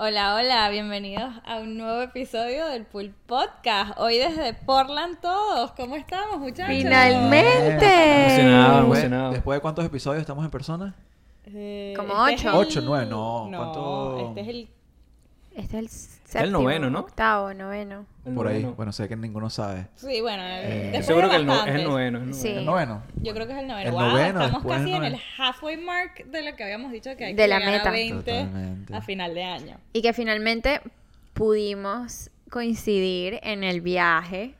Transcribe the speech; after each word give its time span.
Hola, 0.00 0.36
hola, 0.36 0.68
bienvenidos 0.70 1.28
a 1.44 1.56
un 1.58 1.76
nuevo 1.76 2.00
episodio 2.02 2.66
del 2.68 2.84
Pool 2.86 3.12
Podcast. 3.26 3.98
Hoy 3.98 4.18
desde 4.18 4.54
Portland 4.54 5.18
todos, 5.20 5.72
¿cómo 5.72 5.96
estamos 5.96 6.38
muchachos? 6.38 6.68
Finalmente. 6.76 8.24
Emocionado, 8.26 8.76
Después, 8.76 8.84
emocionado. 9.00 9.30
después 9.32 9.56
de 9.56 9.60
cuántos 9.60 9.84
episodios 9.84 10.20
estamos 10.20 10.44
en 10.44 10.50
persona? 10.52 10.94
Eh, 11.46 11.94
Como 11.96 12.12
este 12.28 12.34
es 12.48 12.54
ocho. 12.54 12.60
el- 12.60 12.66
Ocho, 12.68 12.80
nueve, 12.84 13.06
no, 13.06 13.48
¿cuánto? 13.50 14.18
este 14.28 14.40
es 14.42 14.48
el... 14.48 14.68
Este 15.58 15.76
es 15.78 15.82
el 15.82 15.88
séptimo, 15.90 16.60
noveno, 16.62 16.88
¿no? 16.88 17.00
Octavo, 17.00 17.52
noveno. 17.52 18.06
El 18.24 18.34
Por 18.34 18.46
ahí. 18.46 18.54
noveno. 18.62 18.74
Bueno, 18.76 18.92
sé 18.92 19.08
que 19.08 19.16
ninguno 19.16 19.50
sabe. 19.50 19.88
Sí, 19.96 20.20
bueno, 20.20 20.42
Eh, 20.44 20.82
después 20.92 21.06
Seguro 21.06 21.28
que 21.28 21.36
el 21.36 21.46
no- 21.46 21.66
es 21.66 21.74
el 21.74 21.84
noveno. 21.84 22.18
es 22.20 22.26
el 22.26 22.34
Sí. 22.34 22.48
noveno. 22.48 22.60
¿El 22.60 22.66
noveno? 22.66 23.02
Yo 23.22 23.34
creo 23.34 23.46
que 23.48 23.52
es 23.54 23.58
el 23.58 23.66
noveno. 23.66 23.88
El 23.88 23.92
Wow, 23.94 24.02
noveno, 24.08 24.44
estamos 24.44 24.62
casi 24.64 24.84
del 24.84 24.88
en 24.94 25.04
el 25.04 25.12
noveno. 25.12 25.18
halfway 25.38 25.76
mark 25.78 26.24
de 26.26 26.42
lo 26.50 26.56
que 26.56 26.62
habíamos 26.62 26.92
dicho 26.92 27.10
que 27.16 27.24
hay 27.24 27.34
De 27.34 27.42
que 27.42 27.48
la 27.48 27.58
llegar 27.58 27.72
meta. 27.72 27.88
a 27.88 27.92
20 27.92 28.30
Totalmente. 28.30 28.94
a 28.94 29.00
final 29.02 29.34
de 29.34 29.42
año. 29.44 29.76
Y 29.92 30.00
que 30.02 30.12
finalmente 30.12 30.80
pudimos 31.34 32.30
coincidir 32.50 33.40
en 33.42 33.64
el 33.64 33.80
viaje, 33.80 34.54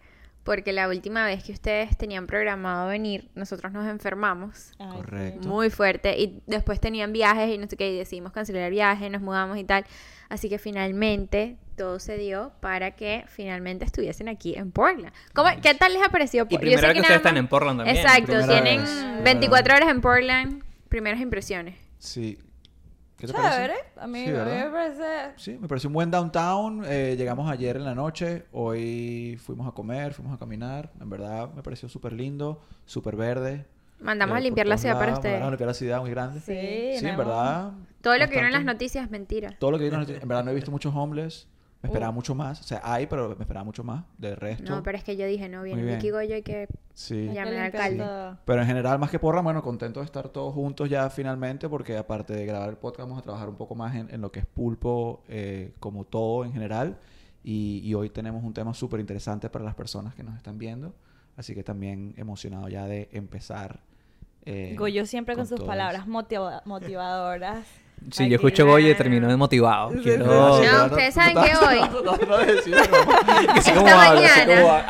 porque 0.44 0.72
la 0.72 0.88
última 0.88 1.24
vez 1.26 1.44
que 1.44 1.52
ustedes 1.52 1.96
tenían 1.96 2.26
programado 2.26 2.88
venir, 2.88 3.28
nosotros 3.34 3.72
nos 3.72 3.86
enfermamos 3.86 4.72
Ay, 4.78 4.96
Correcto. 4.96 5.48
muy 5.48 5.70
fuerte 5.70 6.18
y 6.18 6.40
después 6.46 6.80
tenían 6.80 7.12
viajes 7.12 7.50
y 7.54 7.58
no 7.58 7.66
sé 7.68 7.76
qué, 7.76 7.92
y 7.92 7.96
decidimos 7.98 8.32
cancelar 8.32 8.62
el 8.62 8.70
viaje, 8.70 9.10
nos 9.10 9.22
mudamos 9.22 9.58
y 9.58 9.64
tal. 9.64 9.84
Así 10.28 10.48
que 10.48 10.58
finalmente 10.58 11.56
todo 11.76 11.98
se 11.98 12.18
dio 12.18 12.52
para 12.60 12.90
que 12.96 13.24
finalmente 13.28 13.84
estuviesen 13.84 14.28
aquí 14.28 14.54
en 14.56 14.72
Portland. 14.72 15.12
¿Cómo, 15.32 15.48
¿Qué 15.62 15.74
tal 15.74 15.92
les 15.92 16.02
ha 16.02 16.08
parecido? 16.10 16.46
Y 16.50 16.56
vez 16.58 16.76
que 16.76 16.86
nada 16.86 16.92
ustedes 17.00 17.16
están 17.16 17.36
en 17.36 17.46
Portland 17.48 17.78
también. 17.80 17.96
Exacto, 17.96 18.26
Primera 18.32 18.48
tienen 18.62 18.80
vez. 18.82 19.24
24 19.24 19.76
horas 19.76 19.88
en 19.88 20.00
Portland, 20.00 20.62
primeras 20.88 21.20
impresiones. 21.20 21.76
Sí. 21.98 22.38
¿Qué 23.16 23.26
te 23.26 23.32
Chévere, 23.32 23.48
parece? 23.50 23.84
a 23.96 24.06
mí, 24.06 24.18
Sí, 24.24 24.28
a 24.28 24.32
mí 24.32 24.32
¿verdad? 24.36 24.64
me 24.66 24.70
parece... 24.70 25.32
Sí, 25.36 25.58
me 25.58 25.66
pareció 25.66 25.88
un 25.88 25.94
buen 25.94 26.10
downtown. 26.10 26.84
eh, 26.86 27.16
llegamos 27.18 27.50
ayer 27.50 27.76
en 27.76 27.84
la 27.84 27.94
noche. 27.94 28.44
Hoy 28.52 29.36
fuimos 29.44 29.66
a 29.66 29.72
comer, 29.72 30.14
fuimos 30.14 30.32
a 30.34 30.38
caminar. 30.38 30.92
En 31.00 31.10
verdad 31.10 31.52
me 31.52 31.62
pareció 31.64 31.88
súper 31.88 32.12
lindo, 32.12 32.60
súper 32.86 33.16
verde. 33.16 33.66
Mandamos 34.00 34.34
a 34.34 34.38
eh, 34.38 34.40
por 34.40 34.44
limpiar 34.44 34.66
la 34.66 34.78
ciudad 34.78 34.94
para 34.94 35.06
lados, 35.06 35.18
ustedes. 35.18 35.34
Mandamos 35.34 35.48
a 35.48 35.52
limpiar 35.52 35.68
la 35.68 35.74
ciudad 35.74 36.00
muy 36.00 36.10
grande. 36.10 36.40
Sí, 36.40 36.98
Sí, 37.00 37.06
en 37.06 37.16
verdad. 37.16 37.72
Todo 38.00 38.16
lo 38.16 38.24
que 38.26 38.30
vieron 38.32 38.46
en 38.48 38.52
las 38.52 38.64
noticias 38.64 39.04
es 39.04 39.10
mentira. 39.10 39.56
Todo 39.58 39.70
lo 39.72 39.78
que 39.78 39.84
vieron 39.84 39.96
en 39.96 40.00
las 40.02 40.08
noticias- 40.08 40.22
En 40.22 40.28
verdad 40.28 40.44
no 40.44 40.50
he 40.50 40.54
visto 40.54 40.70
muchos 40.70 40.94
homeless. 40.94 41.48
Me 41.82 41.88
esperaba 41.88 42.10
Uh. 42.10 42.14
mucho 42.14 42.34
más. 42.34 42.60
O 42.60 42.64
sea, 42.64 42.80
hay, 42.82 43.06
pero 43.06 43.28
me 43.36 43.42
esperaba 43.42 43.62
mucho 43.64 43.84
más 43.84 44.04
del 44.18 44.36
resto. 44.36 44.64
No, 44.74 44.82
pero 44.82 44.98
es 44.98 45.04
que 45.04 45.16
yo 45.16 45.24
dije, 45.26 45.48
no, 45.48 45.62
viene. 45.62 45.82
Vicky 45.84 46.10
Goyo 46.10 46.34
y 46.36 46.42
que 46.42 46.66
Sí. 46.94 47.26
llame 47.32 47.50
al 47.58 47.66
alcalde. 47.66 47.98
todo. 48.04 48.36
Pero 48.44 48.60
en 48.62 48.66
general, 48.66 48.98
más 48.98 49.10
que 49.10 49.18
porra, 49.20 49.40
bueno, 49.42 49.62
contento 49.62 50.00
de 50.00 50.06
estar 50.06 50.28
todos 50.28 50.52
juntos 50.54 50.88
ya 50.90 51.08
finalmente, 51.08 51.68
porque 51.68 51.96
aparte 51.96 52.32
de 52.34 52.46
grabar 52.46 52.68
el 52.68 52.76
podcast, 52.78 53.08
vamos 53.08 53.20
a 53.20 53.22
trabajar 53.22 53.48
un 53.48 53.54
poco 53.56 53.76
más 53.76 53.94
en, 53.94 54.12
en 54.12 54.20
lo 54.20 54.32
que 54.32 54.40
es 54.40 54.46
pulpo, 54.46 55.22
eh, 55.28 55.72
como 55.78 56.04
todo 56.04 56.44
en 56.44 56.52
general. 56.52 56.98
Y, 57.44 57.80
y 57.84 57.94
hoy 57.94 58.10
tenemos 58.10 58.42
un 58.42 58.52
tema 58.52 58.74
súper 58.74 58.98
interesante 58.98 59.48
para 59.48 59.64
las 59.64 59.76
personas 59.76 60.16
que 60.16 60.24
nos 60.24 60.36
están 60.36 60.58
viendo. 60.58 60.94
Así 61.38 61.54
que 61.54 61.62
también 61.62 62.12
emocionado 62.18 62.68
ya 62.68 62.84
de 62.86 63.08
empezar. 63.12 63.80
eh, 64.44 64.74
Goyo 64.76 65.06
siempre 65.06 65.34
con, 65.34 65.42
con 65.42 65.48
sus 65.48 65.56
todos. 65.58 65.68
palabras 65.68 66.06
motiva- 66.06 66.60
motivadoras. 66.66 67.66
Sí, 68.10 68.22
Aquí. 68.24 68.30
yo 68.30 68.36
escucho 68.36 68.66
Goye 68.66 68.90
y 68.90 68.94
termino 68.94 69.28
desmotivado. 69.28 69.90
Sí, 69.92 69.98
Quiero... 70.02 70.24
sí, 70.58 70.64
sí. 70.64 70.70
No, 70.72 70.84
ustedes 70.86 71.14
saben 71.14 71.34
que 71.44 71.56
hoy- 71.56 71.80
Esta 73.56 73.94
mañana-. 73.96 74.84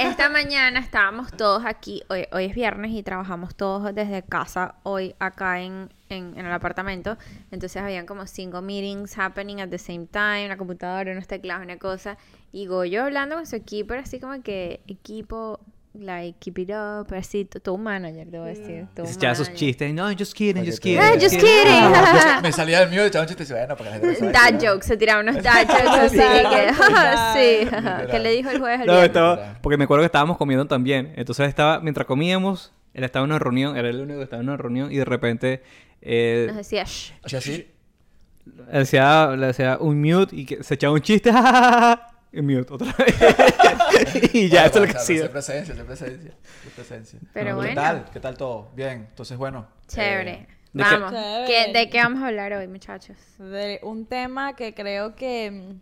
Esta 0.00 0.28
mañana 0.28 0.80
estábamos 0.80 1.30
todos 1.32 1.64
aquí, 1.64 2.02
hoy, 2.08 2.26
hoy 2.32 2.46
es 2.46 2.54
viernes 2.54 2.92
y 2.92 3.02
trabajamos 3.02 3.54
todos 3.54 3.94
desde 3.94 4.22
casa 4.22 4.76
hoy 4.82 5.14
acá 5.18 5.60
en, 5.60 5.92
en, 6.08 6.38
en 6.38 6.46
el 6.46 6.52
apartamento. 6.52 7.16
Entonces 7.50 7.82
habían 7.82 8.06
como 8.06 8.26
cinco 8.26 8.62
meetings 8.62 9.16
happening 9.18 9.60
at 9.60 9.68
the 9.68 9.78
same 9.78 10.06
time, 10.10 10.46
una 10.46 10.56
computadora, 10.56 11.12
unos 11.12 11.26
teclados, 11.26 11.64
una 11.64 11.78
cosa. 11.78 12.16
Y 12.52 12.66
Goyo 12.66 13.04
hablando 13.04 13.36
con 13.36 13.46
su 13.46 13.56
equipo, 13.56 13.94
era 13.94 14.02
así 14.02 14.20
como 14.20 14.42
que 14.42 14.80
equipo, 14.86 15.60
like, 15.94 16.36
keep 16.40 16.58
it 16.58 16.70
up, 16.70 17.12
así, 17.14 17.44
to- 17.44 17.60
todo 17.60 17.76
un 17.76 17.82
manager, 17.84 18.26
debo 18.26 18.44
decir. 18.44 18.86
Todo 18.94 19.06
Ya 19.20 19.30
esos 19.32 19.52
chistes. 19.54 19.94
No, 19.94 20.10
just 20.12 20.34
kidding, 20.34 20.64
just 20.64 20.80
kidding. 20.82 21.20
just 21.20 21.36
kidding. 21.38 22.42
me 22.42 22.52
salía 22.52 22.82
el 22.82 22.90
mío 22.90 23.04
y 23.04 23.08
echaba 23.08 23.22
un 23.22 23.28
chiste 23.28 23.44
y 23.44 23.46
decía, 23.46 23.66
bueno, 23.66 23.76
para 23.76 24.00
que 24.00 24.06
la 24.22 24.30
Dad 24.32 24.60
jokes, 24.60 24.86
se 24.86 24.96
tiraban 24.96 25.28
unos 25.28 25.42
dad 25.42 25.66
jokes 25.66 26.00
así 26.06 26.16
que, 26.18 27.68
sí. 27.70 28.10
¿qué 28.10 28.18
le 28.18 28.30
dijo 28.32 28.50
el 28.50 28.58
jueves 28.58 28.80
al 28.80 28.86
No, 28.86 29.02
estaba, 29.02 29.58
porque 29.62 29.76
me 29.76 29.84
acuerdo 29.84 30.02
que 30.02 30.06
estábamos 30.06 30.36
comiendo 30.36 30.66
también. 30.66 31.12
Entonces 31.16 31.48
estaba, 31.48 31.80
mientras 31.80 32.06
comíamos, 32.06 32.72
él 32.92 33.04
estaba 33.04 33.24
en 33.24 33.30
una 33.30 33.38
reunión, 33.38 33.76
era 33.76 33.88
el 33.88 34.00
único 34.00 34.18
que 34.18 34.24
estaba 34.24 34.42
en 34.42 34.48
una 34.48 34.56
reunión 34.56 34.90
y 34.92 34.96
de 34.96 35.04
repente 35.04 35.62
eh, 36.02 36.44
Nos 36.48 36.56
decía, 36.56 36.84
shh. 36.84 37.12
Hacía, 38.70 39.28
le 39.36 39.46
hacía 39.46 39.78
un 39.80 40.00
mute 40.02 40.36
y 40.36 40.44
que 40.44 40.62
se 40.62 40.74
echaba 40.74 40.92
un 40.94 41.00
chiste 41.00 41.30
y 42.34 42.42
mute 42.42 42.72
otra 42.72 42.92
vez. 42.98 44.34
y 44.34 44.48
ya, 44.48 44.66
eso 44.66 44.82
es 44.82 44.86
lo 44.88 44.92
que 44.92 44.98
hacía. 44.98 45.22
Sé 45.22 45.28
presencia, 45.28 45.74
sé 45.74 45.84
presencia. 45.84 46.30
sé 46.62 46.70
presencia. 46.74 47.18
Pero 47.32 47.46
¿Qué 47.46 47.52
bueno. 47.54 47.74
tal? 47.74 48.04
¿Qué 48.12 48.20
tal 48.20 48.36
todo? 48.36 48.70
Bien. 48.74 49.06
Entonces, 49.10 49.36
bueno. 49.38 49.66
Chévere. 49.86 50.32
eh, 50.32 50.46
¿de 50.72 50.82
qué? 50.84 50.90
Vamos. 50.90 51.12
Chévere. 51.12 51.46
¿Qué- 51.46 51.72
¿De 51.78 51.90
qué 51.90 51.98
vamos 51.98 52.22
a 52.22 52.26
hablar 52.28 52.52
hoy, 52.54 52.66
muchachos? 52.68 53.16
de 53.38 53.80
un 53.82 54.06
tema 54.06 54.54
que 54.56 54.74
creo 54.74 55.14
que 55.14 55.74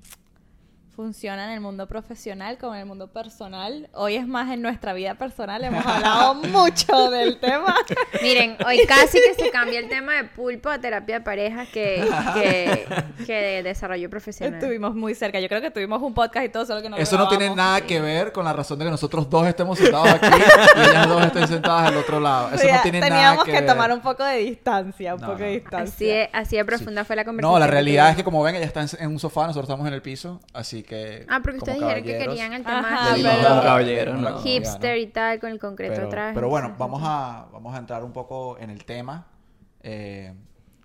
funciona 0.94 1.46
en 1.46 1.52
el 1.52 1.60
mundo 1.60 1.86
profesional 1.88 2.58
como 2.58 2.74
en 2.74 2.80
el 2.80 2.86
mundo 2.86 3.08
personal. 3.08 3.88
Hoy 3.94 4.16
es 4.16 4.26
más 4.26 4.50
en 4.52 4.60
nuestra 4.60 4.92
vida 4.92 5.14
personal, 5.14 5.64
hemos 5.64 5.84
hablado 5.86 6.34
mucho 6.50 7.10
del 7.10 7.38
tema. 7.40 7.74
Miren, 8.22 8.56
hoy 8.66 8.84
casi 8.86 9.18
que 9.18 9.42
se 9.42 9.50
cambia 9.50 9.78
el 9.80 9.88
tema 9.88 10.14
de 10.16 10.24
pulpo 10.24 10.68
a 10.68 10.78
terapia 10.78 11.16
de 11.18 11.20
pareja 11.24 11.64
que, 11.66 12.04
que, 12.34 12.86
que 13.24 13.32
de 13.34 13.62
desarrollo 13.62 14.10
profesional. 14.10 14.60
Estuvimos 14.60 14.94
muy 14.94 15.14
cerca, 15.14 15.40
yo 15.40 15.48
creo 15.48 15.62
que 15.62 15.70
tuvimos 15.70 16.02
un 16.02 16.12
podcast 16.12 16.44
y 16.46 16.48
todo, 16.50 16.66
solo 16.66 16.82
que 16.82 16.90
no 16.90 16.96
Eso 16.98 17.16
no 17.16 17.26
tiene 17.28 17.44
grabamos. 17.46 17.56
nada 17.64 17.80
que 17.86 18.00
ver 18.00 18.32
con 18.32 18.44
la 18.44 18.52
razón 18.52 18.78
de 18.78 18.84
que 18.84 18.90
nosotros 18.90 19.30
dos 19.30 19.46
estemos 19.46 19.78
sentados 19.78 20.08
aquí 20.10 20.26
y 20.76 20.80
ellas 20.90 21.08
dos 21.08 21.24
estén 21.24 21.48
sentadas 21.48 21.88
al 21.88 21.96
otro 21.96 22.20
lado. 22.20 22.48
Eso 22.48 22.56
O 22.56 22.58
sea, 22.58 22.76
no 22.76 22.82
tiene 22.82 23.00
nada 23.00 23.12
Teníamos 23.12 23.44
que, 23.44 23.52
que, 23.52 23.60
ver. 23.60 23.66
tomar 23.66 23.92
un 23.92 24.00
poco 24.00 24.24
de 24.24 24.36
distancia, 24.38 25.14
un 25.14 25.20
No, 25.22 25.26
poco 25.28 25.38
no. 25.38 25.44
de 25.46 25.50
distancia. 25.52 25.82
Así 25.94 26.04
de, 26.06 26.30
así 26.34 26.56
de 26.56 26.64
profunda 26.66 27.04
fue 27.06 27.16
la 27.16 27.24
conversación. 27.24 27.52
No, 27.54 27.58
la 27.58 27.66
que 27.66 27.72
realidad 27.72 28.10
es 28.10 28.16
que 28.16 28.24
como 28.24 28.42
ven, 28.42 28.56
ella 28.56 28.66
está 28.66 28.82
en, 28.82 28.88
en 28.98 29.08
un 29.10 29.18
sofá, 29.18 29.46
nosotros 29.46 29.64
estamos 29.70 29.86
en 29.88 29.94
el 29.94 30.02
piso, 30.02 30.40
así 30.52 30.81
que... 30.82 31.24
Ah, 31.28 31.40
porque 31.42 31.58
ustedes 31.58 31.78
dijeron 31.80 32.02
que 32.04 32.18
querían 32.18 32.52
el 32.52 32.64
tema 32.64 33.14
dimos 33.16 33.32
pero- 33.40 33.62
caballeros, 33.62 34.18
no. 34.20 34.38
hipster 34.38 34.98
y 34.98 35.06
tal, 35.08 35.40
con 35.40 35.50
el 35.50 35.58
concreto 35.58 35.94
Pero, 35.94 36.06
otra 36.08 36.26
vez. 36.26 36.34
pero 36.34 36.48
bueno, 36.48 36.74
vamos 36.78 37.00
a, 37.04 37.46
vamos 37.52 37.74
a 37.74 37.78
entrar 37.78 38.04
un 38.04 38.12
poco 38.12 38.56
en 38.58 38.70
el 38.70 38.84
tema. 38.84 39.26
Eh, 39.82 40.32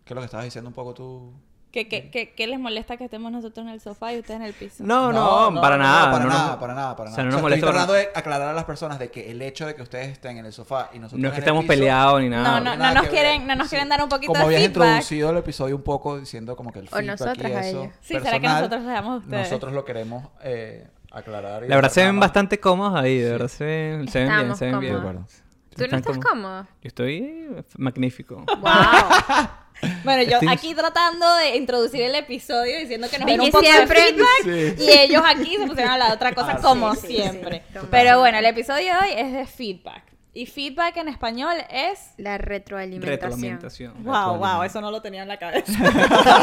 ¿Qué 0.03 0.13
es 0.13 0.15
lo 0.15 0.21
que 0.21 0.25
estabas 0.25 0.45
diciendo 0.45 0.69
un 0.69 0.73
poco 0.73 0.93
tú? 0.93 1.33
¿Qué, 1.71 1.87
qué, 1.89 2.09
qué, 2.09 2.33
qué 2.33 2.47
les 2.47 2.59
molesta 2.59 2.95
que 2.97 3.03
estemos 3.03 3.31
nosotros 3.31 3.65
en 3.67 3.73
el 3.73 3.79
sofá 3.81 4.13
y 4.13 4.19
ustedes 4.19 4.39
en 4.39 4.45
el 4.45 4.53
piso? 4.53 4.83
No, 4.83 5.11
no, 5.11 5.61
para 5.61 5.77
nada. 5.77 6.11
para 6.11 6.23
no 6.25 6.29
nos- 6.31 6.39
nada, 6.39 6.59
para 6.59 6.73
nada, 6.73 6.95
para 6.95 7.09
O 7.09 7.11
nada. 7.11 7.15
sea, 7.15 7.23
no 7.25 7.27
O 7.29 7.31
nos 7.31 7.35
sea, 7.35 7.41
molesta 7.43 7.65
Estoy 7.67 7.71
tratando 7.73 7.93
de 7.93 8.09
aclarar 8.15 8.47
a 8.47 8.53
las 8.53 8.63
personas 8.63 8.97
de 8.99 9.11
que 9.11 9.29
el 9.29 9.41
hecho 9.41 9.65
de 9.67 9.75
que 9.75 9.81
ustedes 9.81 10.07
estén 10.07 10.37
en 10.37 10.45
el 10.45 10.53
sofá 10.53 10.89
y 10.93 10.99
nosotros 10.99 11.21
No 11.21 11.27
es 11.27 11.33
que 11.33 11.37
en 11.37 11.43
el 11.43 11.47
estemos 11.49 11.63
piso, 11.65 11.73
peleados 11.73 12.21
ni 12.21 12.29
nada. 12.29 12.59
No, 12.59 12.65
no, 12.71 12.75
nada 12.77 12.93
nos 12.93 13.03
que 13.03 13.09
quieren- 13.09 13.39
ver. 13.39 13.47
no 13.49 13.55
nos 13.55 13.69
quieren 13.69 13.89
dar 13.89 14.01
un 14.01 14.09
poquito 14.09 14.31
Como 14.33 14.39
de 14.39 14.55
habías 14.55 14.61
feedback. 14.61 14.85
introducido 14.87 15.29
el 15.31 15.37
episodio 15.37 15.75
un 15.75 15.83
poco 15.83 16.17
diciendo 16.19 16.55
como 16.55 16.71
que 16.71 16.79
el 16.79 16.85
O 16.87 16.89
feedback 16.89 17.05
nosotras 17.05 17.51
y 17.51 17.53
a 17.53 17.59
eso 17.59 17.81
ellos. 17.83 17.93
Sí, 18.01 18.07
¿será 18.13 18.19
que 18.23 18.29
personal, 18.31 18.55
nosotros 18.61 18.81
les 18.83 18.93
damos 18.93 19.13
a 19.13 19.17
ustedes? 19.17 19.43
Nosotros 19.43 19.73
lo 19.73 19.85
queremos 19.85 20.27
eh, 20.43 20.87
aclarar. 21.11 21.63
y 21.65 21.67
La 21.67 21.75
verdad 21.75 21.91
se 21.91 22.05
ven 22.05 22.19
bastante 22.19 22.59
cómodos 22.59 22.99
ahí, 22.99 23.19
de 23.19 23.29
verdad 23.31 23.47
se 23.49 23.65
ven, 23.65 24.07
se 24.07 24.19
ven 24.23 24.29
bien, 24.35 24.55
se 24.55 24.65
ven 24.65 24.79
bien. 24.79 24.93
cómodos. 24.95 25.03
De 25.03 25.09
acuerdo. 25.19 25.27
¿Tú 25.75 25.83
no 25.91 25.97
estás 25.97 26.17
como- 26.17 26.29
cómodo? 26.29 26.63
Yo 26.81 26.87
estoy 26.87 27.49
magnífico. 27.77 28.45
¡Wow! 28.61 28.71
Bueno, 30.03 30.23
yo 30.23 30.37
Estoy- 30.37 30.47
aquí 30.49 30.73
tratando 30.75 31.35
de 31.35 31.55
introducir 31.57 32.01
el 32.01 32.15
episodio 32.15 32.79
diciendo 32.79 33.07
que 33.09 33.19
nos 33.19 33.27
den 33.27 33.37
Vicky 33.39 33.45
un 33.47 33.51
poco 33.51 33.63
siempre- 33.65 33.99
de 34.01 34.07
feedback 34.13 34.77
Sí. 34.77 34.83
y 34.83 34.89
ellos 34.91 35.21
aquí 35.25 35.55
se 35.57 35.65
pusieron 35.67 35.91
a 35.93 35.97
la 35.97 36.13
otra 36.13 36.33
cosa 36.33 36.53
Ah, 36.53 36.61
como 36.61 36.95
sí, 36.95 37.07
siempre. 37.07 37.63
sí, 37.73 37.79
Pero 37.91 38.19
bueno, 38.19 38.37
el 38.39 38.45
episodio 38.45 38.93
de 38.93 38.99
hoy 38.99 39.09
es 39.17 39.33
de 39.33 39.45
feedback. 39.45 40.03
Y 40.33 40.45
feedback 40.45 40.97
en 40.97 41.07
español 41.07 41.55
es... 41.71 42.11
La 42.17 42.37
retroalimentación. 42.37 43.11
Retroalimentación. 43.31 44.03
Wow, 44.03 44.37
wow, 44.37 44.61
eso 44.61 44.79
no 44.81 44.91
lo 44.91 45.01
tenía 45.01 45.23
en 45.23 45.27
la 45.29 45.37
cabeza. 45.37 45.71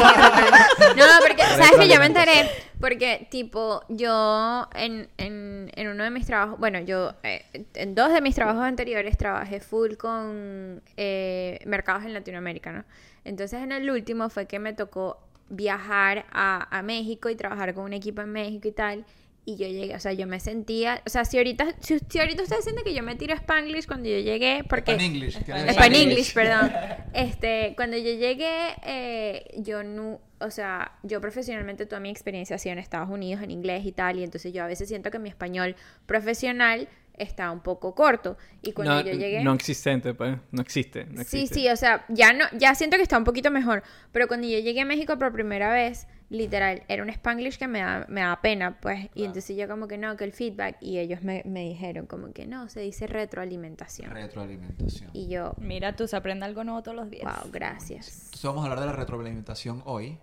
No, 0.97 1.05
porque, 1.25 1.43
¿sabes 1.57 1.71
que 1.79 1.87
Yo 1.87 1.99
me 1.99 2.05
enteré, 2.07 2.49
porque, 2.79 3.27
tipo, 3.31 3.83
yo 3.89 4.67
en, 4.75 5.07
en, 5.17 5.71
en 5.75 5.87
uno 5.87 6.03
de 6.03 6.09
mis 6.09 6.25
trabajos, 6.25 6.59
bueno, 6.59 6.79
yo 6.81 7.13
eh, 7.23 7.45
en 7.75 7.95
dos 7.95 8.11
de 8.13 8.21
mis 8.21 8.35
trabajos 8.35 8.63
anteriores 8.63 9.17
trabajé 9.17 9.59
full 9.59 9.93
con 9.95 10.81
eh, 10.97 11.59
mercados 11.65 12.03
en 12.03 12.13
Latinoamérica, 12.13 12.71
¿no? 12.71 12.83
Entonces, 13.25 13.61
en 13.61 13.71
el 13.73 13.89
último 13.89 14.29
fue 14.29 14.45
que 14.45 14.59
me 14.59 14.71
tocó 14.73 15.19
viajar 15.49 16.25
a, 16.31 16.67
a 16.75 16.81
México 16.81 17.29
y 17.29 17.35
trabajar 17.35 17.73
con 17.73 17.83
un 17.83 17.93
equipo 17.93 18.21
en 18.21 18.31
México 18.31 18.67
y 18.67 18.71
tal. 18.71 19.05
Y 19.47 19.57
yo 19.57 19.67
llegué, 19.67 19.93
o 19.95 19.99
sea, 19.99 20.11
yo 20.13 20.25
me 20.25 20.39
sentía, 20.39 21.03
o 21.05 21.09
sea, 21.11 21.23
si 21.23 21.37
ahorita, 21.37 21.67
si, 21.79 21.99
si 22.09 22.19
ahorita 22.19 22.41
ustedes 22.41 22.63
sienten 22.63 22.83
que 22.83 22.95
yo 22.95 23.03
me 23.03 23.15
tiro 23.15 23.35
Spanglish 23.35 23.85
cuando 23.85 24.09
yo 24.09 24.17
llegué, 24.17 24.63
porque... 24.67 24.93
En 24.93 25.01
English. 25.01 25.37
Span- 25.37 25.69
Span 25.69 25.93
English, 25.93 26.33
perdón. 26.33 26.71
Este, 27.13 27.73
cuando 27.77 27.95
yo 27.95 28.11
llegué, 28.11 28.49
eh, 28.83 29.45
yo 29.57 29.83
no, 29.83 30.19
o 30.39 30.49
sea, 30.49 30.93
yo 31.03 31.21
profesionalmente 31.21 31.85
toda 31.85 31.99
mi 32.01 32.09
experiencia 32.09 32.55
ha 32.55 32.59
sido 32.59 32.73
en 32.73 32.79
Estados 32.79 33.07
Unidos, 33.09 33.41
en 33.43 33.51
inglés 33.51 33.85
y 33.85 33.91
tal, 33.91 34.17
y 34.17 34.23
entonces 34.23 34.51
yo 34.51 34.63
a 34.63 34.67
veces 34.67 34.89
siento 34.89 35.11
que 35.11 35.19
mi 35.19 35.29
español 35.29 35.75
profesional 36.07 36.87
está 37.17 37.51
un 37.51 37.61
poco 37.61 37.93
corto. 37.95 38.37
Y 38.61 38.71
cuando 38.73 38.95
no, 38.95 39.01
yo 39.01 39.13
llegué... 39.13 39.43
no 39.43 39.53
existente, 39.53 40.13
pues. 40.13 40.37
No 40.51 40.61
existe. 40.61 41.05
no 41.05 41.15
Sí, 41.23 41.41
existe. 41.43 41.55
sí, 41.55 41.69
o 41.69 41.75
sea, 41.75 42.05
ya 42.09 42.33
no, 42.33 42.45
ya 42.57 42.75
siento 42.75 42.97
que 42.97 43.03
está 43.03 43.17
un 43.17 43.23
poquito 43.23 43.51
mejor. 43.51 43.83
Pero 44.11 44.27
cuando 44.27 44.47
yo 44.47 44.59
llegué 44.59 44.81
a 44.81 44.85
México 44.85 45.17
por 45.17 45.31
primera 45.31 45.71
vez, 45.71 46.07
literal, 46.29 46.83
era 46.87 47.03
un 47.03 47.09
spanglish 47.09 47.57
que 47.57 47.67
me 47.67 47.79
da, 47.81 48.05
me 48.09 48.21
da 48.21 48.41
pena, 48.41 48.79
pues. 48.81 49.09
Y 49.13 49.23
entonces 49.25 49.55
yo 49.55 49.67
como 49.67 49.87
que 49.87 49.97
no, 49.97 50.15
que 50.17 50.23
el 50.23 50.33
feedback. 50.33 50.77
Y 50.81 50.97
ellos 50.99 51.21
me, 51.21 51.43
me 51.45 51.61
dijeron 51.61 52.05
como 52.07 52.33
que 52.33 52.45
no, 52.47 52.67
se 52.69 52.79
dice 52.81 53.07
retroalimentación. 53.07 54.11
Retroalimentación. 54.11 55.09
Y 55.13 55.27
yo, 55.27 55.53
Mira, 55.59 55.95
tú 55.95 56.07
se 56.07 56.15
aprende 56.15 56.45
algo 56.45 56.63
nuevo 56.63 56.81
todos 56.83 56.97
los 56.97 57.09
días. 57.09 57.23
wow, 57.23 57.51
gracias. 57.51 58.07
Entonces 58.25 58.43
vamos 58.43 58.61
a 58.61 58.63
hablar 58.65 58.79
de 58.81 58.85
la 58.87 58.91
retroalimentación 58.93 59.81
hoy. 59.85 60.17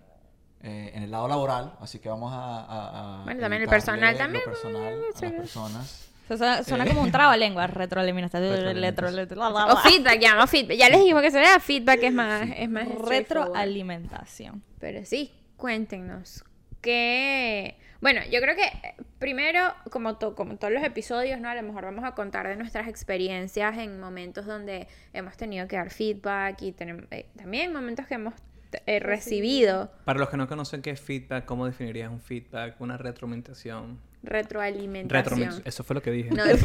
eh, 0.65 0.91
en 0.95 1.03
el 1.03 1.11
lado 1.11 1.27
laboral, 1.27 1.73
así 1.81 1.99
que 1.99 2.07
vamos 2.07 2.31
a... 2.31 2.37
a- 2.37 3.21
a 3.21 3.23
Bueno, 3.25 3.41
también 3.41 3.63
el 3.63 3.67
personal 3.67 4.17
también, 4.17 4.45
personal 4.45 4.93
a 4.93 4.95
las 4.95 5.15
sí. 5.19 5.27
personas. 5.27 6.12
Eso 6.25 6.37
suena, 6.37 6.59
Eh. 6.59 6.63
suena 6.63 6.85
como 6.85 7.01
un 7.01 7.11
trabalengua, 7.11 7.67
retroalimentación. 7.67 8.75
Retro-. 8.75 9.09
O 9.09 9.77
feedback, 9.77 10.19
ya, 10.19 10.35
no 10.35 10.47
feedback. 10.47 10.77
Ya 10.77 10.89
les 10.89 10.99
dijimos 10.99 11.21
que 11.21 11.31
sería 11.31 11.59
feedback, 11.59 12.03
es 12.03 12.13
más, 12.13 12.49
es 12.55 12.69
más. 12.69 12.87
Retroalimentación. 12.87 14.63
Pero 14.79 15.05
sí, 15.05 15.31
cuéntenos. 15.57 16.43
Que, 16.81 17.77
bueno, 18.01 18.21
yo 18.29 18.41
creo 18.41 18.55
que 18.55 18.63
eh, 18.65 18.95
primero, 19.19 19.73
como, 19.89 20.17
to- 20.17 20.35
como 20.35 20.57
todos 20.57 20.73
los 20.73 20.83
episodios, 20.83 21.39
¿no? 21.39 21.47
A 21.49 21.55
lo 21.55 21.63
mejor 21.63 21.85
vamos 21.85 22.03
a 22.03 22.13
contar 22.13 22.47
de 22.47 22.55
nuestras 22.57 22.87
experiencias 22.89 23.77
en 23.77 23.99
momentos 23.99 24.45
donde 24.45 24.87
hemos 25.13 25.37
tenido 25.37 25.67
que 25.67 25.77
dar 25.77 25.89
feedback 25.91 26.61
y 26.61 26.71
tenemos, 26.73 27.05
eh, 27.11 27.27
también 27.37 27.71
momentos 27.71 28.05
que 28.05 28.15
hemos 28.15 28.33
eh, 28.85 28.99
recibido 28.99 29.91
Para 30.03 30.19
los 30.19 30.29
que 30.29 30.35
no 30.37 30.47
conocen 30.47 30.81
qué 30.81 30.89
es 30.91 30.99
feedback, 30.99 31.45
¿cómo 31.45 31.65
definirías 31.65 32.09
un 32.11 32.19
feedback? 32.19 32.75
Una 32.81 32.97
retroalimentación. 32.97 33.99
Retroalimentación. 34.23 35.61
Eso 35.65 35.83
fue 35.83 35.95
lo 35.95 36.01
que 36.01 36.11
dije. 36.11 36.29
No, 36.31 36.45
No 36.45 36.51
me 36.53 36.55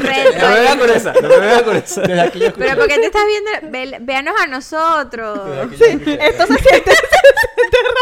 retroalimentación. 0.00 0.52
veas 0.54 0.76
con 0.76 0.90
esa. 0.90 1.12
No 1.14 1.28
me 1.28 1.36
veas 1.38 1.62
con 1.62 1.76
esa. 1.76 2.00
Desde 2.02 2.20
aquí 2.20 2.38
yo 2.38 2.46
escuché. 2.46 2.64
Pero 2.66 2.78
¿por 2.78 2.88
qué 2.88 2.98
te 2.98 3.06
estás 3.06 3.22
viendo? 3.26 3.50
Ve- 3.70 3.98
véanos 4.00 4.34
a 4.40 4.46
nosotros. 4.46 5.40
Esto 5.72 5.76
se 5.76 5.84
siente, 5.84 6.10
se 6.18 6.58
siente 6.58 6.90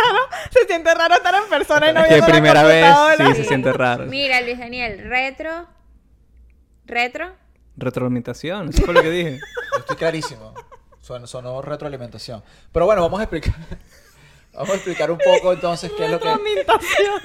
raro. 0.05 0.19
Se 0.51 0.67
siente 0.67 0.95
raro 0.95 1.15
estar 1.15 1.35
en 1.35 1.49
persona 1.49 1.91
y 1.91 1.95
no 1.95 2.01
Es 2.01 2.07
que 2.09 2.15
viendo 2.15 2.27
la 2.29 2.33
primera 2.35 2.63
vez 2.65 2.95
sí 3.29 3.35
se 3.43 3.45
siente 3.49 3.73
raro. 3.73 4.07
Mira, 4.07 4.41
Luis 4.43 4.59
Daniel, 4.59 4.99
retro. 5.09 5.67
Retro. 6.87 7.33
Retroalimentación. 7.77 8.69
Eso 8.69 8.83
fue 8.85 8.95
lo 8.95 9.03
que 9.03 9.11
dije. 9.11 9.41
Estoy 9.79 9.97
clarísimo. 9.97 10.53
Son- 11.01 11.27
sonó 11.27 11.63
retroalimentación. 11.63 12.43
Pero 12.73 12.87
bueno, 12.87 13.03
vamos 13.03 13.21
a 13.21 13.25
explicar. 13.25 13.55
Vamos 14.55 14.71
a 14.71 14.75
explicar 14.75 15.11
un 15.11 15.19
poco 15.19 15.53
entonces 15.53 15.91
qué 15.97 16.05
es 16.05 16.11
lo 16.11 16.21
que. 16.21 16.29
Retroalimentación. 16.29 17.23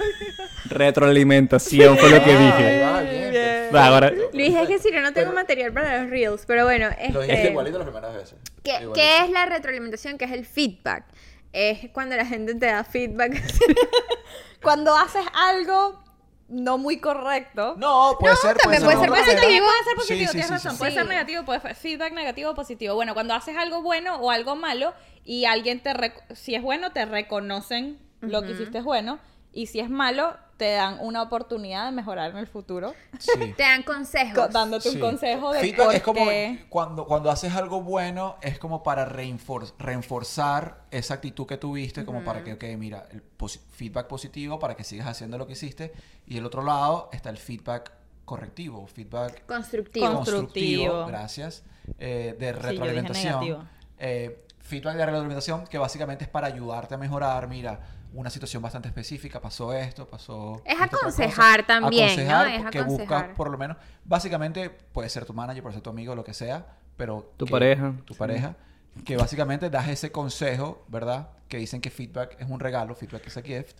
Retroalimentación 0.66 1.98
fue 1.98 2.10
lo 2.10 2.24
que 2.24 2.30
Ahí 2.32 2.44
dije. 2.46 2.82
va, 2.82 3.00
bien, 3.02 3.32
perfecto. 3.32 3.76
Va, 3.76 3.86
ahora- 3.86 4.12
Luis, 4.32 4.54
es 4.56 4.68
que 4.68 4.78
si 4.78 4.90
no, 4.90 5.00
no 5.02 5.12
tengo 5.12 5.32
material 5.32 5.72
para 5.72 6.00
los 6.02 6.10
reels. 6.10 6.44
Pero 6.46 6.64
bueno, 6.64 6.86
Lo 6.88 7.20
dijiste 7.20 7.32
este, 7.34 7.50
igualito 7.50 7.78
las 7.78 7.86
primeras 7.88 8.14
veces. 8.14 8.34
¿qué, 8.64 8.70
Igualito. 8.70 8.92
qué 8.94 9.24
es 9.24 9.30
la 9.30 9.46
retroalimentación? 9.46 10.16
¿Qué 10.18 10.24
es 10.24 10.32
el 10.32 10.46
feedback? 10.46 11.04
Es 11.52 11.90
cuando 11.92 12.16
la 12.16 12.24
gente 12.24 12.54
te 12.54 12.66
da 12.66 12.84
feedback. 12.84 13.42
Cuando 14.62 14.96
haces 14.96 15.24
algo 15.34 16.02
no 16.48 16.78
muy 16.78 16.98
correcto. 16.98 17.74
No, 17.78 18.16
puede 18.18 18.36
ser. 18.36 18.56
también 18.56 18.82
puede 18.82 18.96
ser 18.98 19.08
no, 19.08 19.14
positivo. 19.14 19.40
También 19.40 19.62
puede 19.64 19.84
ser 19.84 19.94
positivo, 19.96 20.26
sí, 20.26 20.32
tienes 20.32 20.46
sí, 20.46 20.52
razón. 20.54 20.72
sí, 20.72 20.78
Puede 20.78 20.92
ser 20.92 21.06
negativo, 21.06 21.44
puede 21.44 21.60
ser 21.60 21.74
feedback 21.74 22.12
negativo 22.12 22.50
o 22.50 22.54
positivo. 22.54 22.94
Bueno, 22.94 23.14
cuando 23.14 23.34
haces 23.34 23.56
algo 23.56 23.82
bueno 23.82 24.16
o 24.16 24.30
algo 24.30 24.56
malo 24.56 24.94
y 25.24 25.44
alguien 25.44 25.82
te... 25.82 25.92
rec- 25.94 26.34
Si 26.34 26.54
es 26.54 26.62
bueno, 26.62 26.90
te 26.92 27.04
reconocen 27.04 27.98
lo 28.20 28.42
que 28.42 28.52
hiciste 28.52 28.78
es 28.78 28.84
bueno. 28.84 29.18
Y 29.58 29.66
si 29.66 29.80
es 29.80 29.90
malo, 29.90 30.36
te 30.56 30.72
dan 30.72 30.98
una 31.00 31.20
oportunidad 31.22 31.86
de 31.86 31.90
mejorar 31.92 32.30
en 32.30 32.36
el 32.36 32.46
futuro. 32.46 32.94
Sí. 33.18 33.32
te 33.56 33.62
dan 33.64 33.82
consejos. 33.82 34.34
co- 34.46 34.48
dándote 34.48 34.88
Sí. 34.90 34.94
un 34.96 35.00
consejo 35.00 35.52
de 35.52 35.60
Feedback 35.60 35.84
por 35.86 35.94
es 35.96 36.02
como 36.02 36.24
qué... 36.26 36.66
cuando, 36.68 37.06
cuando 37.06 37.28
haces 37.30 37.52
algo 37.56 37.80
bueno, 37.82 38.36
es 38.40 38.58
como 38.60 38.84
para 38.84 39.04
reforzar 39.04 40.82
esa 40.90 41.14
actitud 41.14 41.46
que 41.46 41.56
tuviste, 41.56 42.04
como 42.04 42.22
para 42.22 42.44
que, 42.44 42.52
ok, 42.52 42.64
mira, 42.78 43.06
el 43.10 43.22
posi- 43.36 43.60
feedback 43.72 44.06
positivo 44.06 44.58
para 44.58 44.76
que 44.76 44.84
sigas 44.84 45.06
haciendo 45.08 45.38
lo 45.38 45.46
que 45.46 45.54
hiciste. 45.54 45.92
Y 46.26 46.34
del 46.36 46.46
otro 46.46 46.62
lado 46.62 47.08
está 47.12 47.30
el 47.30 47.36
feedback 47.38 47.92
correctivo, 48.24 48.86
feedback 48.86 49.44
Constructivo. 49.46 50.06
Con- 50.06 50.14
constructivo, 50.16 50.92
Constructivo. 50.92 51.06
gracias, 51.06 51.64
eh, 51.98 52.36
de 52.38 52.46
yo 52.46 52.52
dije 52.52 52.68
retroalimentación. 52.68 53.32
negativo. 53.40 53.64
Eh, 53.98 54.44
feedback 54.60 54.96
de 54.96 55.04
retroalimentación 55.06 55.66
que 55.66 55.78
básicamente 55.78 56.24
es 56.24 56.30
para 56.30 56.46
ayudarte 56.46 56.94
a 56.94 56.98
mejorar, 56.98 57.48
mira, 57.48 57.80
una 58.14 58.30
situación 58.30 58.62
bastante 58.62 58.88
específica, 58.88 59.40
pasó 59.40 59.72
esto, 59.72 60.06
pasó... 60.08 60.62
Es 60.64 60.80
aconsejar 60.80 61.66
también, 61.66 62.06
¿no? 62.26 62.34
Aconsejar, 62.36 62.48
Es 62.48 62.70
que 62.70 62.82
busca 62.82 63.04
aconsejar. 63.04 63.34
por 63.34 63.50
lo 63.50 63.58
menos, 63.58 63.76
básicamente 64.04 64.70
puede 64.70 65.08
ser 65.08 65.24
tu 65.26 65.34
manager, 65.34 65.62
puede 65.62 65.74
ser 65.74 65.82
tu 65.82 65.90
amigo, 65.90 66.14
lo 66.14 66.24
que 66.24 66.34
sea, 66.34 66.66
pero... 66.96 67.32
Tu 67.36 67.44
que- 67.44 67.50
pareja. 67.52 67.92
Tu 68.04 68.14
Sí. 68.14 68.18
pareja, 68.18 68.56
que 69.04 69.16
básicamente 69.16 69.70
das 69.70 69.88
ese 69.88 70.10
consejo, 70.10 70.84
¿verdad? 70.88 71.28
Que 71.48 71.58
dicen 71.58 71.80
que 71.80 71.90
feedback 71.90 72.36
es 72.40 72.48
un 72.48 72.60
regalo, 72.60 72.94
feedback 72.94 73.26
is 73.26 73.36
a 73.36 73.42
gift, 73.42 73.76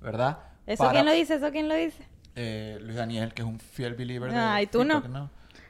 ¿verdad? 0.00 0.38
¿Eso 0.66 0.78
Para- 0.84 0.92
quién 0.92 1.06
lo 1.06 1.12
dice? 1.12 1.34
¿Eso 1.36 1.50
quién 1.50 1.68
lo 1.68 1.74
dice? 1.74 2.06
eh, 2.36 2.78
Luis 2.80 2.96
Daniel, 2.96 3.34
que 3.34 3.42
es 3.42 3.48
un 3.48 3.58
fiel 3.58 3.94
believer 3.94 4.30
de 4.30 4.38
Ay, 4.38 4.66
tú 4.68 4.84
no. 4.84 5.02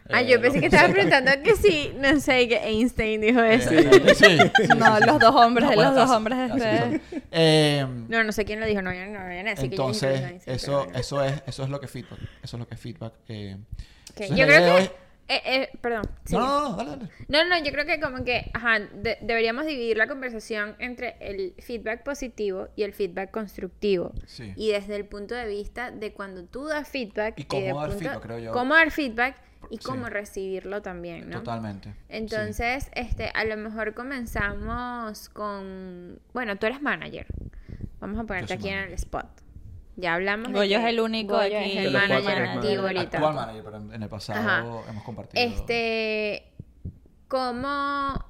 Ah, 0.09 0.23
Eh, 0.23 0.27
yo 0.27 0.41
pensé 0.41 0.59
que 0.61 0.67
estabas 0.67 0.91
preguntando 0.91 1.31
que 1.45 1.55
sí, 1.55 1.93
no 1.99 2.19
sé, 2.21 2.49
que 2.49 2.57
Einstein 2.57 3.21
dijo 3.21 3.41
Eh, 3.43 3.55
eso. 3.55 3.71
sí, 3.71 3.77
sí, 4.15 4.67
No, 4.77 4.97
sí. 4.99 5.05
los 5.07 5.19
dos 5.21 5.35
hombres, 5.37 5.67
Una 5.69 5.77
los 5.77 5.77
buena 5.77 5.91
dos 5.93 5.95
taza, 6.03 6.17
hombres 6.17 6.39
de 6.39 6.45
así. 6.69 7.01
Eh, 7.31 7.87
No, 8.09 8.25
no 8.25 8.33
sé 8.33 8.45
quién 8.45 8.59
lo 8.61 8.67
dijo, 8.67 8.83
no, 8.83 8.93
ya 8.93 9.07
no, 9.07 9.19
ya 9.33 9.43
no 9.43 9.51
sé 9.57 9.69
que 9.71 9.77
yo 9.77 9.89
dije 9.89 10.07
entonces, 10.07 10.21
Einstein, 10.21 10.41
pero 10.45 10.57
eso, 10.57 10.85
bueno. 10.85 10.99
eso 10.99 11.25
es, 11.25 11.43
eso 11.47 11.63
es 11.65 11.69
lo 11.71 11.79
que 11.81 11.87
es 11.87 11.93
feedback. 11.93 12.19
Eso 12.43 12.57
es 12.57 12.61
lo 12.61 12.67
que 12.67 12.75
es 12.75 12.81
feedback. 12.81 13.13
eh. 13.29 13.57
Ok, 13.57 14.21
Entonces, 14.21 14.37
Yo 14.37 14.47
la 14.47 14.53
creo 14.57 14.61
idea 14.79 14.89
que... 14.89 14.95
eh, 15.35 15.43
eh, 15.63 15.69
perdón. 15.81 16.03
sí. 16.25 16.35
No, 16.35 16.41
no, 16.41 16.69
no, 16.71 16.77
dale, 16.77 16.91
dale. 16.91 17.09
No, 17.29 17.45
no, 17.45 17.65
yo 17.65 17.71
creo 17.71 17.87
que 17.87 18.01
como 18.01 18.25
que, 18.25 18.51
ajá, 18.53 18.81
de- 18.81 19.19
deberíamos 19.21 19.65
dividir 19.67 19.97
la 19.97 20.09
conversación 20.09 20.75
entre 20.81 21.15
el 21.21 21.55
feedback 21.61 22.03
positivo 22.03 22.67
y 22.75 22.83
el 22.83 22.93
feedback 22.95 23.31
constructivo. 23.31 24.13
Sí. 24.27 24.53
Y 24.57 24.73
desde 24.73 24.97
el 24.97 25.05
punto 25.05 25.37
de 25.37 25.47
vista 25.47 25.93
de 25.93 26.13
cuando 26.13 26.45
tú 26.47 26.67
das 26.67 26.89
feedback. 26.89 27.39
Y 27.39 27.45
cómo 27.45 27.79
dar 27.81 27.91
punto- 27.91 27.99
feedback, 28.01 28.21
creo 28.23 28.39
yo. 28.41 28.51
Cómo 28.53 28.75
dar 28.75 28.91
feedback 28.91 29.37
y 29.71 29.79
Sí. 29.79 29.85
cómo 29.85 30.09
recibirlo 30.09 30.83
también, 30.83 31.31
¿no? 31.31 31.39
Totalmente. 31.39 31.95
Entonces, 32.09 32.91
este, 32.95 33.31
a 33.35 33.45
lo 33.45 33.57
mejor 33.57 33.95
comenzamos 33.95 35.29
con, 35.31 36.19
bueno, 36.35 36.57
tú 36.57 36.67
eres 36.67 36.83
manager. 36.83 37.27
Vamos 38.01 38.19
a 38.19 38.25
ponerte 38.25 38.55
aquí 38.55 38.69
en 38.69 38.79
el 38.79 38.93
spot. 38.95 39.27
Ya 39.97 40.15
hablamos. 40.15 40.49
de 40.49 40.55
Goyo 40.55 40.79
es 40.79 40.85
el 40.87 41.01
único 41.01 41.35
Goyo 41.35 41.59
aquí. 41.59 41.79
es 41.79 41.87
el 41.87 41.93
manager 41.93 42.43
activo 42.49 42.83
ahorita. 42.83 43.19
Actual 43.19 43.35
manager, 43.35 43.65
pero 43.65 43.77
en 43.77 43.93
en 43.95 44.03
el 44.03 44.09
pasado 44.09 44.41
Ajá. 44.41 44.91
hemos 44.91 45.05
compartido. 45.05 45.43
Este, 45.45 46.45
¿cómo, 47.29 48.25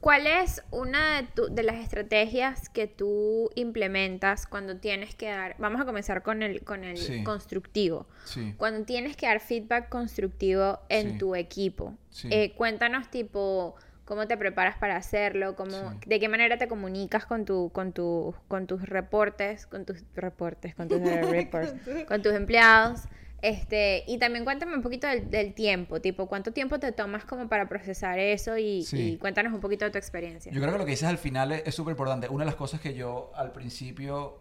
cuál 0.00 0.26
es 0.26 0.62
una 0.70 1.16
de, 1.22 1.28
tu- 1.34 1.52
de 1.54 1.62
las 1.62 1.76
estrategias 1.76 2.68
que 2.68 2.86
tú 2.86 3.50
implementas 3.54 4.46
cuando 4.46 4.76
tienes 4.78 5.14
que 5.14 5.28
dar, 5.28 5.56
vamos 5.58 5.80
a 5.80 5.84
comenzar 5.84 6.22
con 6.22 6.42
el, 6.42 6.62
con 6.62 6.84
el 6.84 6.96
Sí. 6.96 7.24
constructivo, 7.24 8.06
Sí. 8.24 8.54
cuando 8.56 8.84
tienes 8.84 9.16
que 9.16 9.26
dar 9.26 9.40
feedback 9.40 9.88
constructivo 9.88 10.78
en 10.88 11.12
Sí. 11.12 11.18
tu 11.18 11.34
equipo? 11.34 11.94
Eh, 12.30 12.52
cuéntanos 12.56 13.10
tipo... 13.10 13.74
¿Cómo 14.04 14.28
te 14.28 14.36
preparas 14.36 14.76
para 14.78 14.94
hacerlo? 14.94 15.56
¿Cómo. 15.56 15.98
¿De 16.06 16.20
qué 16.20 16.28
manera 16.28 16.56
te 16.58 16.68
comunicas 16.68 17.26
con, 17.26 17.44
tu, 17.44 17.70
con, 17.72 17.92
tu, 17.92 18.36
con 18.46 18.68
tus 18.68 18.88
reportes? 18.88 19.66
Con 19.66 19.84
tus 19.84 20.04
reportes, 20.14 20.76
con 20.76 20.86
tus 20.86 21.00
reports, 21.30 21.74
con 22.06 22.22
tus 22.22 22.32
empleados. 22.32 23.00
Este, 23.42 24.02
y 24.06 24.18
también 24.18 24.44
cuéntame 24.44 24.74
un 24.74 24.82
poquito 24.82 25.06
del, 25.06 25.30
del 25.30 25.52
tiempo, 25.54 26.00
tipo, 26.00 26.26
¿cuánto 26.26 26.52
tiempo 26.52 26.78
te 26.78 26.90
tomas 26.92 27.24
como 27.24 27.48
para 27.48 27.68
procesar 27.68 28.18
eso? 28.18 28.56
Y, 28.56 28.82
Sí. 28.82 29.12
y 29.12 29.16
cuéntanos 29.18 29.52
un 29.52 29.60
poquito 29.60 29.84
de 29.84 29.90
tu 29.90 29.98
experiencia. 29.98 30.50
Yo 30.52 30.60
creo 30.60 30.72
que 30.72 30.78
lo 30.78 30.84
que 30.84 30.92
dices 30.92 31.08
al 31.08 31.18
final 31.18 31.52
es 31.52 31.74
súper 31.74 31.92
importante. 31.92 32.28
Una 32.28 32.44
de 32.44 32.50
las 32.50 32.56
cosas 32.56 32.80
que 32.80 32.94
yo 32.94 33.30
al 33.34 33.52
principio, 33.52 34.38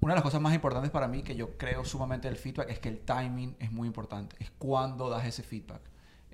una 0.00 0.14
de 0.14 0.16
las 0.16 0.22
cosas 0.24 0.40
más 0.40 0.54
importantes 0.54 0.90
para 0.90 1.06
mí 1.06 1.22
que 1.22 1.36
yo 1.36 1.56
creo 1.58 1.84
sumamente 1.84 2.28
del 2.28 2.36
feedback 2.36 2.70
es 2.70 2.78
que 2.78 2.88
el 2.88 3.00
timing 3.00 3.56
es 3.60 3.70
muy 3.70 3.86
importante. 3.86 4.36
Es 4.40 4.50
cuando 4.58 5.10
das 5.10 5.26
ese 5.26 5.42
feedback. 5.42 5.80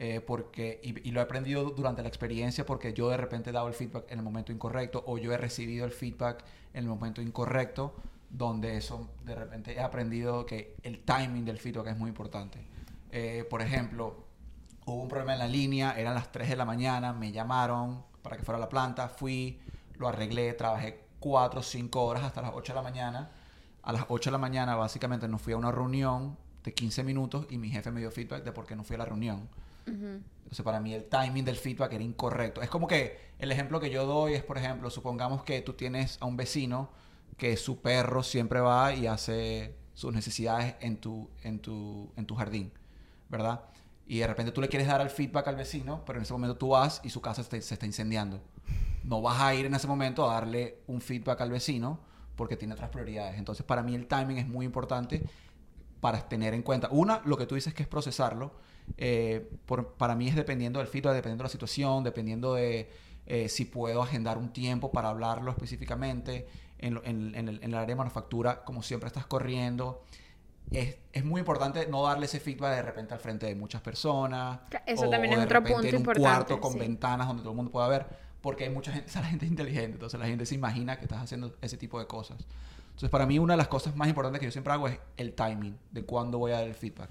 Eh, 0.02 0.22
porque, 0.22 0.80
y, 0.82 1.08
y 1.08 1.12
lo 1.12 1.20
he 1.20 1.22
aprendido 1.24 1.70
durante 1.72 2.00
la 2.00 2.08
experiencia 2.08 2.64
porque 2.64 2.94
yo 2.94 3.10
de 3.10 3.18
repente 3.18 3.50
he 3.50 3.52
dado 3.52 3.68
el 3.68 3.74
feedback 3.74 4.10
en 4.10 4.18
el 4.18 4.24
momento 4.24 4.50
incorrecto 4.50 5.02
o 5.06 5.18
yo 5.18 5.30
he 5.34 5.36
recibido 5.36 5.84
el 5.84 5.90
feedback 5.92 6.42
en 6.72 6.84
el 6.84 6.88
momento 6.88 7.20
incorrecto 7.20 7.94
donde 8.30 8.76
eso 8.76 9.10
de 9.24 9.34
repente 9.34 9.74
he 9.74 9.80
aprendido 9.80 10.46
que 10.46 10.76
el 10.82 11.00
timing 11.04 11.44
del 11.44 11.58
feedback 11.58 11.88
es 11.88 11.98
muy 11.98 12.08
importante. 12.08 12.64
Eh, 13.10 13.44
por 13.50 13.60
ejemplo, 13.60 14.24
hubo 14.86 15.02
un 15.02 15.08
problema 15.08 15.32
en 15.32 15.40
la 15.40 15.48
línea, 15.48 15.98
eran 15.98 16.14
las 16.14 16.30
3 16.30 16.48
de 16.48 16.56
la 16.56 16.64
mañana, 16.64 17.12
me 17.12 17.32
llamaron 17.32 18.04
para 18.22 18.36
que 18.36 18.42
fuera 18.42 18.56
a 18.56 18.60
la 18.60 18.68
planta, 18.68 19.08
fui, 19.08 19.60
lo 19.96 20.08
arreglé, 20.08 20.52
trabajé 20.52 21.04
4 21.18 21.60
o 21.60 21.62
5 21.62 22.02
horas 22.02 22.24
hasta 22.24 22.42
las 22.42 22.52
8 22.54 22.72
de 22.72 22.76
la 22.76 22.82
mañana. 22.82 23.30
A 23.82 23.92
las 23.92 24.04
8 24.08 24.30
de 24.30 24.32
la 24.32 24.38
mañana 24.38 24.76
básicamente 24.76 25.26
nos 25.26 25.42
fui 25.42 25.52
a 25.52 25.56
una 25.56 25.72
reunión 25.72 26.36
de 26.62 26.72
15 26.72 27.02
minutos 27.02 27.46
y 27.50 27.58
mi 27.58 27.70
jefe 27.70 27.90
me 27.90 28.00
dio 28.00 28.10
feedback 28.10 28.44
de 28.44 28.52
por 28.52 28.66
qué 28.66 28.76
no 28.76 28.84
fui 28.84 28.94
a 28.94 28.98
la 28.98 29.06
reunión. 29.06 29.48
Entonces, 29.86 30.64
para 30.64 30.78
mí 30.78 30.94
el 30.94 31.04
timing 31.06 31.44
del 31.44 31.56
feedback 31.56 31.94
era 31.94 32.04
incorrecto. 32.04 32.62
Es 32.62 32.70
como 32.70 32.86
que 32.86 33.30
el 33.40 33.50
ejemplo 33.50 33.80
que 33.80 33.90
yo 33.90 34.06
doy 34.06 34.34
es, 34.34 34.44
por 34.44 34.56
ejemplo, 34.56 34.88
supongamos 34.88 35.42
que 35.42 35.62
tú 35.62 35.72
tienes 35.72 36.18
a 36.20 36.26
un 36.26 36.36
vecino 36.36 36.90
que 37.36 37.56
su 37.56 37.80
perro 37.80 38.22
siempre 38.22 38.60
va 38.60 38.94
y 38.94 39.06
hace 39.06 39.76
sus 39.94 40.12
necesidades 40.14 40.74
en 40.80 40.96
tu, 40.98 41.30
en 41.42 41.58
tu, 41.60 42.10
en 42.16 42.26
tu 42.26 42.34
jardín, 42.34 42.72
¿verdad? 43.28 43.62
Y 44.06 44.18
de 44.18 44.26
repente 44.26 44.52
tú 44.52 44.60
le 44.60 44.68
quieres 44.68 44.88
dar 44.88 45.00
el 45.00 45.10
feedback 45.10 45.48
al 45.48 45.56
vecino, 45.56 46.02
pero 46.04 46.18
en 46.18 46.24
ese 46.24 46.32
momento 46.32 46.56
tú 46.56 46.68
vas 46.70 47.00
y 47.04 47.10
su 47.10 47.20
casa 47.20 47.42
se, 47.42 47.58
está 47.58 47.86
incendiando. 47.86 48.40
No 49.04 49.22
vas 49.22 49.40
a 49.40 49.54
ir 49.54 49.66
en 49.66 49.74
ese 49.74 49.86
momento 49.86 50.28
a 50.28 50.34
darle 50.34 50.78
un 50.86 51.00
feedback 51.00 51.40
al 51.40 51.50
vecino 51.50 52.00
porque 52.36 52.56
tiene 52.56 52.74
otras 52.74 52.90
prioridades. 52.90 53.38
Entonces, 53.38 53.64
para 53.64 53.82
mí 53.82 53.94
el 53.94 54.06
timing 54.06 54.38
es 54.38 54.48
muy 54.48 54.66
importante 54.66 55.22
para 56.00 56.28
tener 56.28 56.54
en 56.54 56.62
cuenta. 56.62 56.88
Una, 56.90 57.20
lo 57.24 57.36
que 57.36 57.46
tú 57.46 57.54
dices 57.54 57.74
que 57.74 57.82
es 57.82 57.88
procesarlo. 57.88 58.52
eh, 58.96 59.48
por- 59.66 59.92
para 59.94 60.16
mí 60.16 60.26
es 60.28 60.34
dependiendo 60.34 60.80
del 60.80 60.88
feedback, 60.88 61.14
dependiendo 61.14 61.42
de 61.44 61.48
la 61.48 61.52
situación, 61.52 62.02
dependiendo 62.02 62.54
de 62.54 62.90
eh, 63.26 63.48
si 63.48 63.64
puedo 63.64 64.02
agendar 64.02 64.36
un 64.38 64.52
tiempo 64.52 64.90
para 64.90 65.10
hablarlo 65.10 65.50
específicamente. 65.52 66.48
En, 66.80 66.98
en- 67.04 67.34
en 67.34 67.48
el, 67.48 67.56
en 67.62 67.64
el 67.70 67.74
área 67.74 67.86
de 67.86 67.94
manufactura, 67.96 68.64
como 68.64 68.82
siempre 68.82 69.06
estás 69.06 69.26
corriendo, 69.26 70.02
es, 70.70 70.96
es 71.12 71.24
muy 71.24 71.40
importante 71.40 71.86
no 71.88 72.02
darle 72.04 72.26
ese 72.26 72.40
feedback 72.40 72.76
de 72.76 72.82
repente 72.82 73.12
al 73.14 73.20
frente 73.20 73.46
de 73.46 73.54
muchas 73.54 73.82
personas. 73.82 74.60
Eso 74.86 75.06
o- 75.06 75.10
también 75.10 75.32
o 75.32 75.34
es 75.34 75.40
de 75.40 75.44
otro 75.46 75.60
repente 75.60 75.74
punto 75.74 75.88
en 75.88 75.94
un 75.94 76.00
importante, 76.00 76.28
cuarto 76.46 76.60
con 76.60 76.72
sí. 76.72 76.78
ventanas 76.78 77.26
donde 77.28 77.42
todo 77.42 77.52
el 77.52 77.56
mundo 77.56 77.70
pueda 77.70 77.88
ver, 77.88 78.06
porque 78.40 78.64
hay 78.64 78.70
mucha 78.70 78.92
gente, 78.92 79.06
esa 79.10 79.22
gente 79.24 79.44
es 79.44 79.50
inteligente, 79.50 79.92
entonces 79.92 80.18
la 80.18 80.26
gente 80.26 80.46
se 80.46 80.54
imagina 80.54 80.96
que 80.96 81.04
estás 81.04 81.22
haciendo 81.22 81.54
ese 81.60 81.76
tipo 81.76 81.98
de 81.98 82.06
cosas. 82.06 82.38
Entonces, 82.88 83.10
para 83.10 83.26
mí, 83.26 83.38
una 83.38 83.54
de 83.54 83.58
las 83.58 83.68
cosas 83.68 83.96
más 83.96 84.08
importantes 84.08 84.40
que 84.40 84.46
yo 84.46 84.52
siempre 84.52 84.72
hago 84.72 84.86
es 84.88 84.98
el 85.16 85.32
timing 85.32 85.76
de 85.90 86.04
cuándo 86.04 86.38
voy 86.38 86.52
a 86.52 86.56
dar 86.56 86.64
el 86.64 86.74
feedback. 86.74 87.10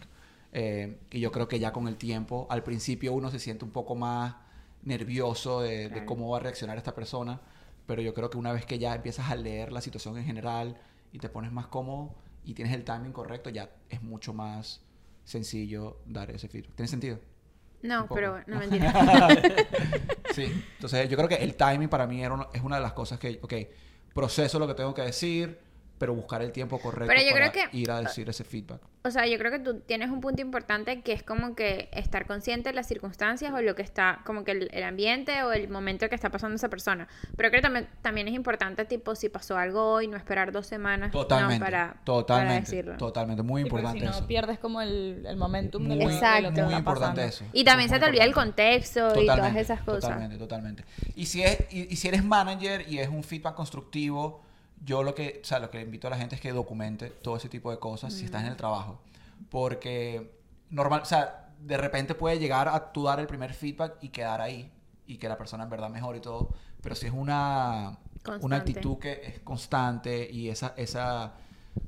Eh, 0.52 1.00
y 1.12 1.20
yo 1.20 1.32
creo 1.32 1.48
que 1.48 1.60
ya 1.60 1.72
con 1.74 1.88
el 1.88 1.96
tiempo, 1.96 2.48
al 2.50 2.64
principio 2.64 3.14
uno 3.14 3.30
se 3.32 3.40
siente 3.40 3.66
un 3.66 3.72
poco 3.72 3.96
más 3.96 4.36
nervioso 4.84 5.62
de, 5.62 5.84
de 5.84 5.90
Claro. 5.90 6.06
cómo 6.06 6.30
va 6.30 6.38
a 6.38 6.40
reaccionar 6.42 6.78
esta 6.78 6.94
persona, 6.96 7.40
pero 7.90 8.04
yo 8.04 8.14
creo 8.14 8.30
que 8.30 8.38
una 8.38 8.54
vez 8.54 8.68
que 8.68 8.78
ya 8.78 8.94
empiezas 8.94 9.32
a 9.32 9.36
leer 9.36 9.72
la 9.72 9.82
situación 9.82 10.16
en 10.20 10.24
general 10.24 10.78
y 11.12 11.18
te 11.18 11.28
pones 11.28 11.52
más 11.52 11.66
cómodo 11.66 12.14
y 12.46 12.54
tienes 12.54 12.72
el 12.76 12.84
timing 12.84 13.12
correcto, 13.12 13.50
ya 13.50 13.72
es 13.90 14.04
mucho 14.04 14.32
más 14.32 14.82
sencillo 15.24 15.98
dar 16.06 16.30
ese 16.30 16.48
feedback. 16.48 16.76
¿Tiene 16.76 16.88
sentido? 16.88 17.20
No, 17.82 18.08
pero 18.08 18.42
no 18.46 18.60
mentira. 18.60 18.94
Sí, 20.36 20.44
entonces 20.76 21.10
yo 21.10 21.18
creo 21.18 21.28
que 21.28 21.36
el 21.44 21.56
timing 21.56 21.90
para 21.90 22.06
mí 22.06 22.24
era 22.24 22.36
uno- 22.36 22.50
es 22.54 22.62
una 22.62 22.76
de 22.76 22.84
las 22.84 22.94
cosas 22.94 23.18
que, 23.18 23.40
ok, 23.42 23.54
proceso 24.14 24.60
lo 24.60 24.68
que 24.68 24.76
tengo 24.76 24.94
que 24.94 25.02
decir, 25.02 25.60
pero 26.00 26.16
buscar 26.16 26.42
el 26.42 26.52
tiempo 26.52 26.80
correcto 26.80 27.08
Pero 27.14 27.22
yo 27.22 27.34
para 27.34 27.52
creo 27.52 27.70
que- 27.70 27.78
ir 27.78 27.92
a 27.92 28.00
decir 28.02 28.28
ese 28.30 28.44
feedback. 28.44 28.82
O 29.04 29.12
sea, 29.12 29.28
yo 29.28 29.38
creo 29.38 29.52
que 29.52 29.60
tú 29.60 29.80
tienes 29.82 30.10
un 30.10 30.20
punto 30.20 30.42
importante 30.42 31.02
que 31.02 31.14
es 31.14 31.24
como 31.24 31.56
que 31.56 31.90
estar 31.94 32.26
consciente 32.26 32.70
de 32.70 32.76
las 32.76 32.88
circunstancias 32.88 33.54
o 33.54 33.62
lo 33.62 33.76
que 33.76 33.82
está, 33.82 34.22
como 34.26 34.44
que 34.44 34.52
el, 34.52 34.70
el 34.74 34.84
ambiente 34.84 35.44
o 35.44 35.52
el 35.54 35.70
momento 35.70 36.10
que 36.10 36.16
está 36.16 36.30
pasando 36.30 36.56
esa 36.56 36.70
persona. 36.70 37.08
Pero 37.38 37.50
creo 37.50 37.60
que 37.60 37.62
también, 37.62 37.88
también 38.02 38.28
es 38.28 38.34
importante, 38.34 38.84
tipo, 38.86 39.14
si 39.16 39.30
pasó 39.30 39.58
algo 39.58 39.92
hoy, 39.94 40.08
no 40.08 40.18
esperar 40.18 40.52
dos 40.52 40.68
semanas 40.68 41.14
no, 41.14 41.20
Totalmente, 41.22 41.64
para, 41.64 41.88
para 41.94 42.04
totalmente, 42.04 42.62
decirlo. 42.72 42.98
totalmente, 42.98 43.44
muy 43.44 43.62
Sí, 43.62 43.68
importante 43.68 44.00
si 44.00 44.06
no 44.06 44.12
eso. 44.12 44.28
pierdes 44.28 44.60
como 44.60 44.82
el, 44.82 45.26
el 45.28 45.38
momentum 45.38 45.84
de 45.84 45.96
Muy, 45.96 46.04
lo, 46.06 46.10
de 46.10 46.16
Exacto. 46.16 46.42
lo 46.50 46.54
que 46.56 46.62
muy 46.64 46.70
está 46.74 46.80
importante 46.80 47.22
pasando. 47.26 47.46
eso. 47.46 47.52
Y 47.54 47.64
también 47.64 47.88
Eso 47.88 47.96
se 47.96 48.00
te 48.02 48.06
olvida 48.08 48.24
el 48.24 48.34
contexto 48.34 49.00
y 49.00 49.02
todas 49.02 49.26
Totalmente, 49.26 49.60
esas 49.62 49.80
cosas. 49.82 50.02
Totalmente, 50.02 50.38
totalmente. 50.38 50.84
Y 51.16 51.26
si, 51.26 51.44
es, 51.44 51.58
y, 51.70 51.92
y 51.94 51.96
si 51.98 52.08
eres 52.08 52.24
manager 52.24 52.86
y 52.90 53.00
es 53.00 53.08
un 53.10 53.24
feedback 53.24 53.56
constructivo, 53.56 54.42
yo 54.84 55.04
lo 55.04 55.16
que, 55.16 55.40
o 55.44 55.46
sea, 55.46 55.60
lo 55.60 55.70
que 55.70 55.82
invito 55.82 56.08
a 56.08 56.10
la 56.10 56.18
gente 56.18 56.36
es 56.36 56.42
que 56.42 56.52
documente 56.52 57.10
todo 57.10 57.38
ese 57.38 57.50
tipo 57.50 57.72
de 57.72 57.80
cosas 57.80 58.14
si 58.14 58.26
estás 58.26 58.44
en 58.44 58.50
el 58.50 58.58
trabajo. 58.58 59.02
Porque 59.50 60.40
normal, 60.70 61.02
o 61.02 61.06
sea, 61.06 61.54
de 61.60 61.78
repente 61.78 62.16
puede 62.16 62.40
llegar 62.40 62.68
a 62.68 62.92
tú 62.92 63.04
dar 63.04 63.20
el 63.20 63.28
primer 63.28 63.54
feedback 63.54 63.98
y 64.02 64.10
quedar 64.10 64.42
ahí 64.42 64.72
y 65.06 65.18
que 65.18 65.28
la 65.28 65.38
persona 65.38 65.64
en 65.64 65.70
verdad 65.70 65.90
mejore 65.90 66.20
y 66.20 66.22
todo. 66.22 66.54
Pero 66.82 66.96
si 66.96 67.08
es 67.08 67.14
una, 67.14 67.98
una 68.42 68.58
actitud 68.58 68.98
que 69.00 69.22
es 69.24 69.40
constante 69.40 70.30
y 70.32 70.50
esa, 70.50 70.74
esa 70.78 71.34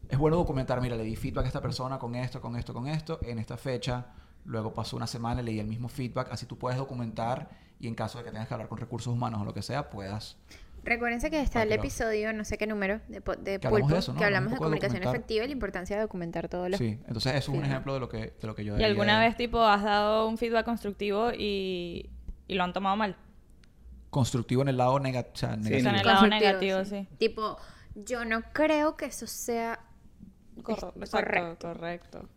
es 0.10 0.18
bueno 0.18 0.36
documentar, 0.36 0.82
mira, 0.82 0.96
le 0.96 1.04
di 1.04 1.16
feedback 1.16 1.46
a 1.46 1.48
esta 1.48 1.62
persona 1.62 1.98
con 1.98 2.16
esto, 2.16 2.42
con 2.42 2.56
esto, 2.56 2.74
con 2.74 2.88
esto, 2.88 3.20
en 3.22 3.40
esta 3.40 3.58
fecha, 3.58 4.08
luego 4.46 4.74
pasó 4.74 4.98
una 4.98 5.08
semana 5.08 5.42
y 5.42 5.46
le 5.46 5.52
di 5.52 5.60
el 5.60 5.68
mismo 5.68 5.88
feedback, 5.88 6.32
así 6.32 6.46
tú 6.46 6.58
puedes 6.58 6.78
documentar 6.78 7.50
y 7.80 7.88
en 7.88 7.96
caso 7.96 8.18
de 8.18 8.26
que 8.26 8.32
tengas 8.32 8.48
que 8.48 8.54
hablar 8.54 8.70
con 8.70 8.78
recursos 8.78 9.14
humanos 9.14 9.42
o 9.42 9.46
lo 9.46 9.54
que 9.54 9.62
sea, 9.62 9.90
puedas. 9.90 10.38
Recuérdense 10.84 11.30
que 11.30 11.40
está 11.42 11.62
el 11.62 11.70
Tranquilo. 11.70 11.88
episodio, 11.90 12.34
no 12.34 12.44
sé 12.44 12.58
qué 12.58 12.66
número, 12.66 13.02
de, 13.08 13.20
de 13.20 13.60
Que 13.60 13.68
hablamos 13.68 13.82
Pulpo, 13.82 13.94
de 13.94 14.00
eso, 14.00 14.14
¿no? 14.14 14.20
que 14.20 14.26
hablamos 14.26 14.52
de 14.52 14.58
comunicación 14.58 15.04
efectiva 15.04 15.44
y 15.46 15.48
la 15.48 15.54
importancia 15.54 15.96
de 15.96 16.02
documentar 16.02 16.50
todo 16.50 16.70
lo 16.70 16.78
Sí, 16.78 16.98
entonces 17.08 17.36
eso 17.36 17.52
es 17.52 17.58
un 17.60 17.66
ejemplo 17.66 17.94
de 17.94 18.00
lo 18.00 18.10
que, 18.10 18.34
de 18.42 18.48
lo 18.48 18.56
que 18.56 18.66
yo 18.66 18.78
¿Y 18.80 18.84
alguna 18.84 19.20
de- 19.20 19.28
vez, 19.28 19.38
tipo, 19.38 19.62
has 19.64 19.84
dado 19.84 20.28
un 20.28 20.38
feedback 20.40 20.66
constructivo 20.66 21.32
y, 21.38 22.10
y 22.48 22.56
lo 22.56 22.64
han 22.64 22.74
tomado 22.74 22.96
mal? 22.96 23.16
constructivo 24.10 24.62
en 24.64 24.68
el 24.70 24.78
lado 24.78 25.00
nega- 25.00 25.28
o 25.34 25.38
sea, 25.38 25.54
Sí, 25.56 25.62
negativo. 25.70 25.82
Sea, 25.82 25.90
en 25.92 26.00
el 26.00 26.06
lado 26.06 26.28
negativo, 26.28 26.84
sí. 26.84 27.08
sí. 27.10 27.16
Tipo, 27.18 27.58
yo 27.96 28.26
no 28.26 28.42
creo 28.52 28.98
que 28.98 29.06
eso 29.06 29.26
sea 29.28 29.80
Corro- 30.64 30.90
Es- 30.96 31.02
exacto, 31.04 31.12
correcto. 31.12 31.68
correcto. 31.74 32.30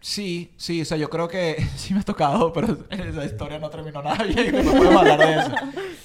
Sí, 0.00 0.52
sí, 0.56 0.80
o 0.80 0.84
sea, 0.84 0.96
yo 0.96 1.10
creo 1.10 1.28
que 1.28 1.56
sí 1.76 1.92
me 1.94 2.00
ha 2.00 2.02
tocado, 2.04 2.52
pero 2.52 2.76
esa 2.90 3.24
historia 3.24 3.58
no 3.58 3.68
terminó 3.70 4.02
nada 4.02 4.24
bien, 4.24 4.52
no 4.64 4.72
podemos 4.72 4.96
hablar 5.02 5.18
de 5.18 5.34
eso. 5.38 5.52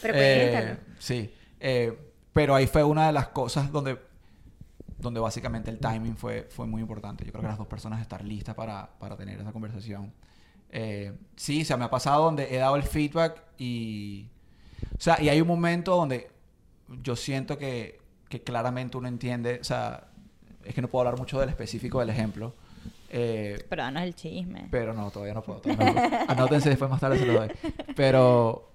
Pero 0.01 0.13
Eh. 0.17 0.77
Sí, 1.03 1.33
eh, 1.59 1.97
pero 2.31 2.55
ahí 2.55 2.65
fue 2.67 2.83
una 2.83 3.07
de 3.07 3.13
las 3.13 3.27
cosas 3.27 3.71
donde, 3.71 3.99
donde 4.97 5.19
básicamente 5.19 5.69
el 5.69 5.79
timing 5.79 6.15
fue, 6.15 6.47
fue 6.49 6.65
muy 6.65 6.81
importante. 6.81 7.25
Yo 7.25 7.31
creo 7.31 7.41
que 7.41 7.47
las 7.47 7.57
dos 7.57 7.67
personas 7.67 8.01
estar 8.01 8.23
listas 8.23 8.55
para, 8.55 8.89
para 8.99 9.15
tener 9.17 9.39
esa 9.39 9.51
conversación. 9.51 10.13
Eh, 10.69 11.13
sí, 11.35 11.61
o 11.61 11.65
sea, 11.65 11.77
me 11.77 11.85
ha 11.85 11.89
pasado 11.89 12.23
donde 12.23 12.55
he 12.55 12.57
dado 12.57 12.75
el 12.75 12.83
feedback 12.83 13.43
y... 13.57 14.27
O 14.97 15.01
sea, 15.01 15.21
y 15.21 15.29
hay 15.29 15.39
un 15.39 15.47
momento 15.47 15.95
donde 15.95 16.31
yo 17.03 17.15
siento 17.15 17.57
que, 17.57 17.99
que 18.29 18.41
claramente 18.41 18.97
uno 18.97 19.07
entiende, 19.07 19.59
o 19.61 19.63
sea, 19.63 20.07
es 20.65 20.73
que 20.73 20.81
no 20.81 20.87
puedo 20.87 21.01
hablar 21.07 21.19
mucho 21.19 21.39
del 21.39 21.49
específico 21.49 21.99
del 21.99 22.09
ejemplo. 22.09 22.55
Eh, 23.09 23.63
Pero 23.69 23.83
danos 23.83 24.03
el 24.03 24.15
chisme. 24.15 24.67
pero 24.71 24.93
no, 24.93 25.11
todavía 25.11 25.35
no 25.35 25.43
puedo. 25.43 25.59
todavía 25.59 25.85
no 25.85 25.93
puedo. 25.93 26.23
Anótense, 26.29 26.69
después 26.69 26.89
más 26.89 26.99
tarde 26.99 27.19
se 27.19 27.25
lo 27.25 27.33
doy. 27.33 27.51
Pero... 27.95 28.72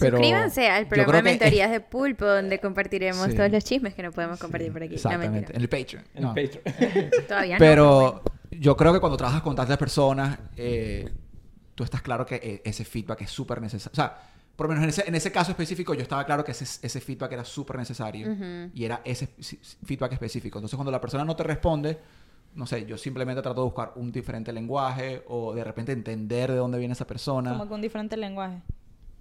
pero 0.00 0.16
Suscríbanse 0.16 0.68
al 0.68 0.86
programa 0.88 1.16
de 1.18 1.22
que- 1.22 1.44
mentorías 1.44 1.70
de 1.70 1.80
Pulpo, 1.80 2.24
donde 2.24 2.58
compartiremos 2.58 3.26
Sí. 3.28 3.36
todos 3.36 3.50
los 3.52 3.62
chismes 3.64 3.94
que 3.94 4.02
no 4.02 4.10
podemos 4.12 4.38
compartir 4.40 4.72
por 4.72 4.82
aquí. 4.82 4.90
No, 4.90 4.96
Exactamente. 4.96 5.52
En 5.52 5.60
mentira. 5.60 5.60
el 5.60 5.68
Patreon. 5.68 6.04
En 6.14 6.22
No. 6.22 6.34
el 6.36 6.48
Patreon. 6.50 7.10
Todavía 7.28 7.54
no. 7.54 7.58
Pero 7.58 8.22
yo 8.50 8.76
creo 8.76 8.92
que 8.92 9.00
cuando 9.00 9.16
trabajas 9.16 9.42
con 9.42 9.54
tantas 9.54 9.76
personas, 9.78 10.38
eh, 10.56 11.08
tú 11.74 11.84
estás 11.84 12.02
claro 12.02 12.26
que 12.26 12.34
eh, 12.36 12.62
ese 12.64 12.84
feedback 12.84 13.22
es 13.22 13.30
súper 13.30 13.60
necesario. 13.60 13.92
O 13.92 13.96
sea, 13.96 14.16
por 14.56 14.66
lo 14.66 14.74
menos 14.74 14.82
en 14.84 14.88
ese, 14.90 15.08
en 15.08 15.14
ese 15.14 15.32
caso 15.32 15.52
específico, 15.52 15.94
yo 15.94 16.02
estaba 16.02 16.24
claro 16.26 16.44
que 16.44 16.52
ese, 16.52 16.64
ese 16.64 17.00
feedback 17.00 17.32
era 17.32 17.44
súper 17.44 17.76
necesario 17.78 18.30
Ujú. 18.30 18.70
y 18.74 18.84
era 18.84 19.00
ese 19.04 19.28
feedback 19.84 20.12
específico. 20.12 20.58
Entonces, 20.58 20.76
cuando 20.76 20.90
la 20.90 21.00
persona 21.00 21.24
no 21.24 21.34
te 21.34 21.42
responde, 21.44 21.98
no 22.54 22.66
sé, 22.66 22.84
yo 22.84 22.98
simplemente 22.98 23.40
trato 23.42 23.60
de 23.60 23.64
buscar 23.64 23.92
un 23.94 24.10
diferente 24.12 24.52
lenguaje 24.52 25.22
o 25.28 25.54
de 25.54 25.64
repente 25.64 25.92
entender 25.92 26.50
de 26.50 26.56
dónde 26.58 26.78
viene 26.78 26.92
esa 26.92 27.06
persona. 27.06 27.52
Como 27.52 27.68
que 27.68 27.74
un 27.74 27.80
diferente 27.80 28.16
lenguaje. 28.18 28.60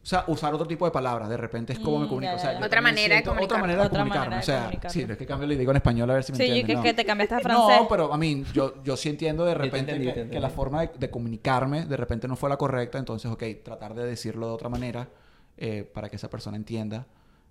O 0.02 0.06
sea, 0.10 0.24
usar 0.28 0.54
otro 0.54 0.66
tipo 0.66 0.86
de 0.86 0.92
palabras. 0.92 1.28
De 1.30 1.36
repente 1.38 1.74
es 1.74 1.80
como 1.80 1.98
Mm, 1.98 2.02
me 2.04 2.08
comunico. 2.08 2.32
ya, 2.34 2.38
O 2.38 2.40
sea, 2.40 2.60
yo 2.60 2.66
Otra 2.66 2.82
manera 2.82 3.16
de 3.22 3.30
Otra 3.30 3.58
manera 3.60 3.82
de 3.82 3.88
Otra 3.88 4.00
comunicarme. 4.00 4.30
manera 4.30 4.36
o 4.38 4.40
de 4.40 4.44
sea, 4.46 4.60
comunicarme. 4.62 4.94
sí, 4.94 5.06
no 5.06 5.12
es 5.14 5.18
que 5.20 5.26
cambio 5.26 5.48
le 5.48 5.58
digo 5.58 5.72
en 5.72 5.78
español 5.78 6.10
a 6.10 6.14
ver 6.14 6.24
si 6.24 6.32
me 6.32 6.38
Sí, 6.38 6.44
entienden. 6.46 6.68
que, 6.68 6.76
no. 6.76 6.84
que 6.84 6.94
te 6.94 7.06
cambiaste 7.06 7.36
a 7.36 7.40
francés. 7.42 7.78
No, 7.82 7.88
pero 7.90 8.14
a 8.14 8.18
mí, 8.18 8.44
yo, 8.54 8.82
yo 8.84 8.96
sí 8.98 9.10
entiendo 9.10 9.44
de 9.46 9.52
te 9.54 9.58
repente 9.58 9.92
entendí, 9.92 10.14
que, 10.14 10.30
que 10.30 10.40
la 10.40 10.50
forma 10.50 10.82
de, 10.82 10.92
de 10.98 11.10
comunicarme 11.10 11.86
de 11.86 11.98
repente 11.98 12.28
no 12.28 12.36
fue 12.38 12.50
la 12.50 12.58
correcta, 12.58 12.98
entonces, 12.98 13.30
ok, 13.30 13.44
tratar 13.64 13.94
de 13.94 14.06
decirlo 14.06 14.48
de 14.48 14.54
otra 14.54 14.70
manera 14.70 15.10
eh, 15.58 15.84
para 15.94 16.08
que 16.10 16.16
esa 16.16 16.30
persona 16.30 16.56
entienda. 16.56 17.06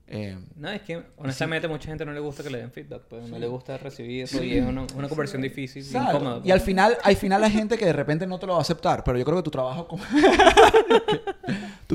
eh, 0.07 0.39
No, 0.57 0.71
es 0.71 0.81
que 0.81 1.03
honestamente 1.19 1.69
mucha 1.69 1.89
gente 1.89 2.07
no 2.07 2.13
le 2.13 2.21
gusta 2.21 2.43
que 2.43 2.49
le 2.49 2.59
den 2.59 2.73
feedback, 2.73 3.03
pues 3.11 3.29
no 3.29 3.39
le 3.39 3.47
gusta 3.47 3.77
recibirlo 3.77 4.43
y 4.43 4.55
es 4.57 4.65
una, 4.67 4.87
una 4.97 5.07
conversión 5.09 5.43
difícil, 5.43 5.85
y 5.85 5.97
incómoda. 5.97 6.41
Y 6.43 6.51
al 6.51 6.59
pues. 6.61 6.63
final, 6.65 6.97
al 7.05 7.17
final 7.17 7.45
hay 7.45 7.51
gente 7.51 7.77
que 7.77 7.85
de 7.85 7.93
repente 7.93 8.27
no 8.27 8.39
te 8.39 8.47
lo 8.47 8.55
va 8.55 8.61
a 8.61 8.63
aceptar, 8.63 9.05
pero 9.05 9.19
yo 9.19 9.25
creo 9.27 9.37
que 9.37 9.43
tu 9.43 9.51
trabajo 9.51 9.87
como 9.87 10.03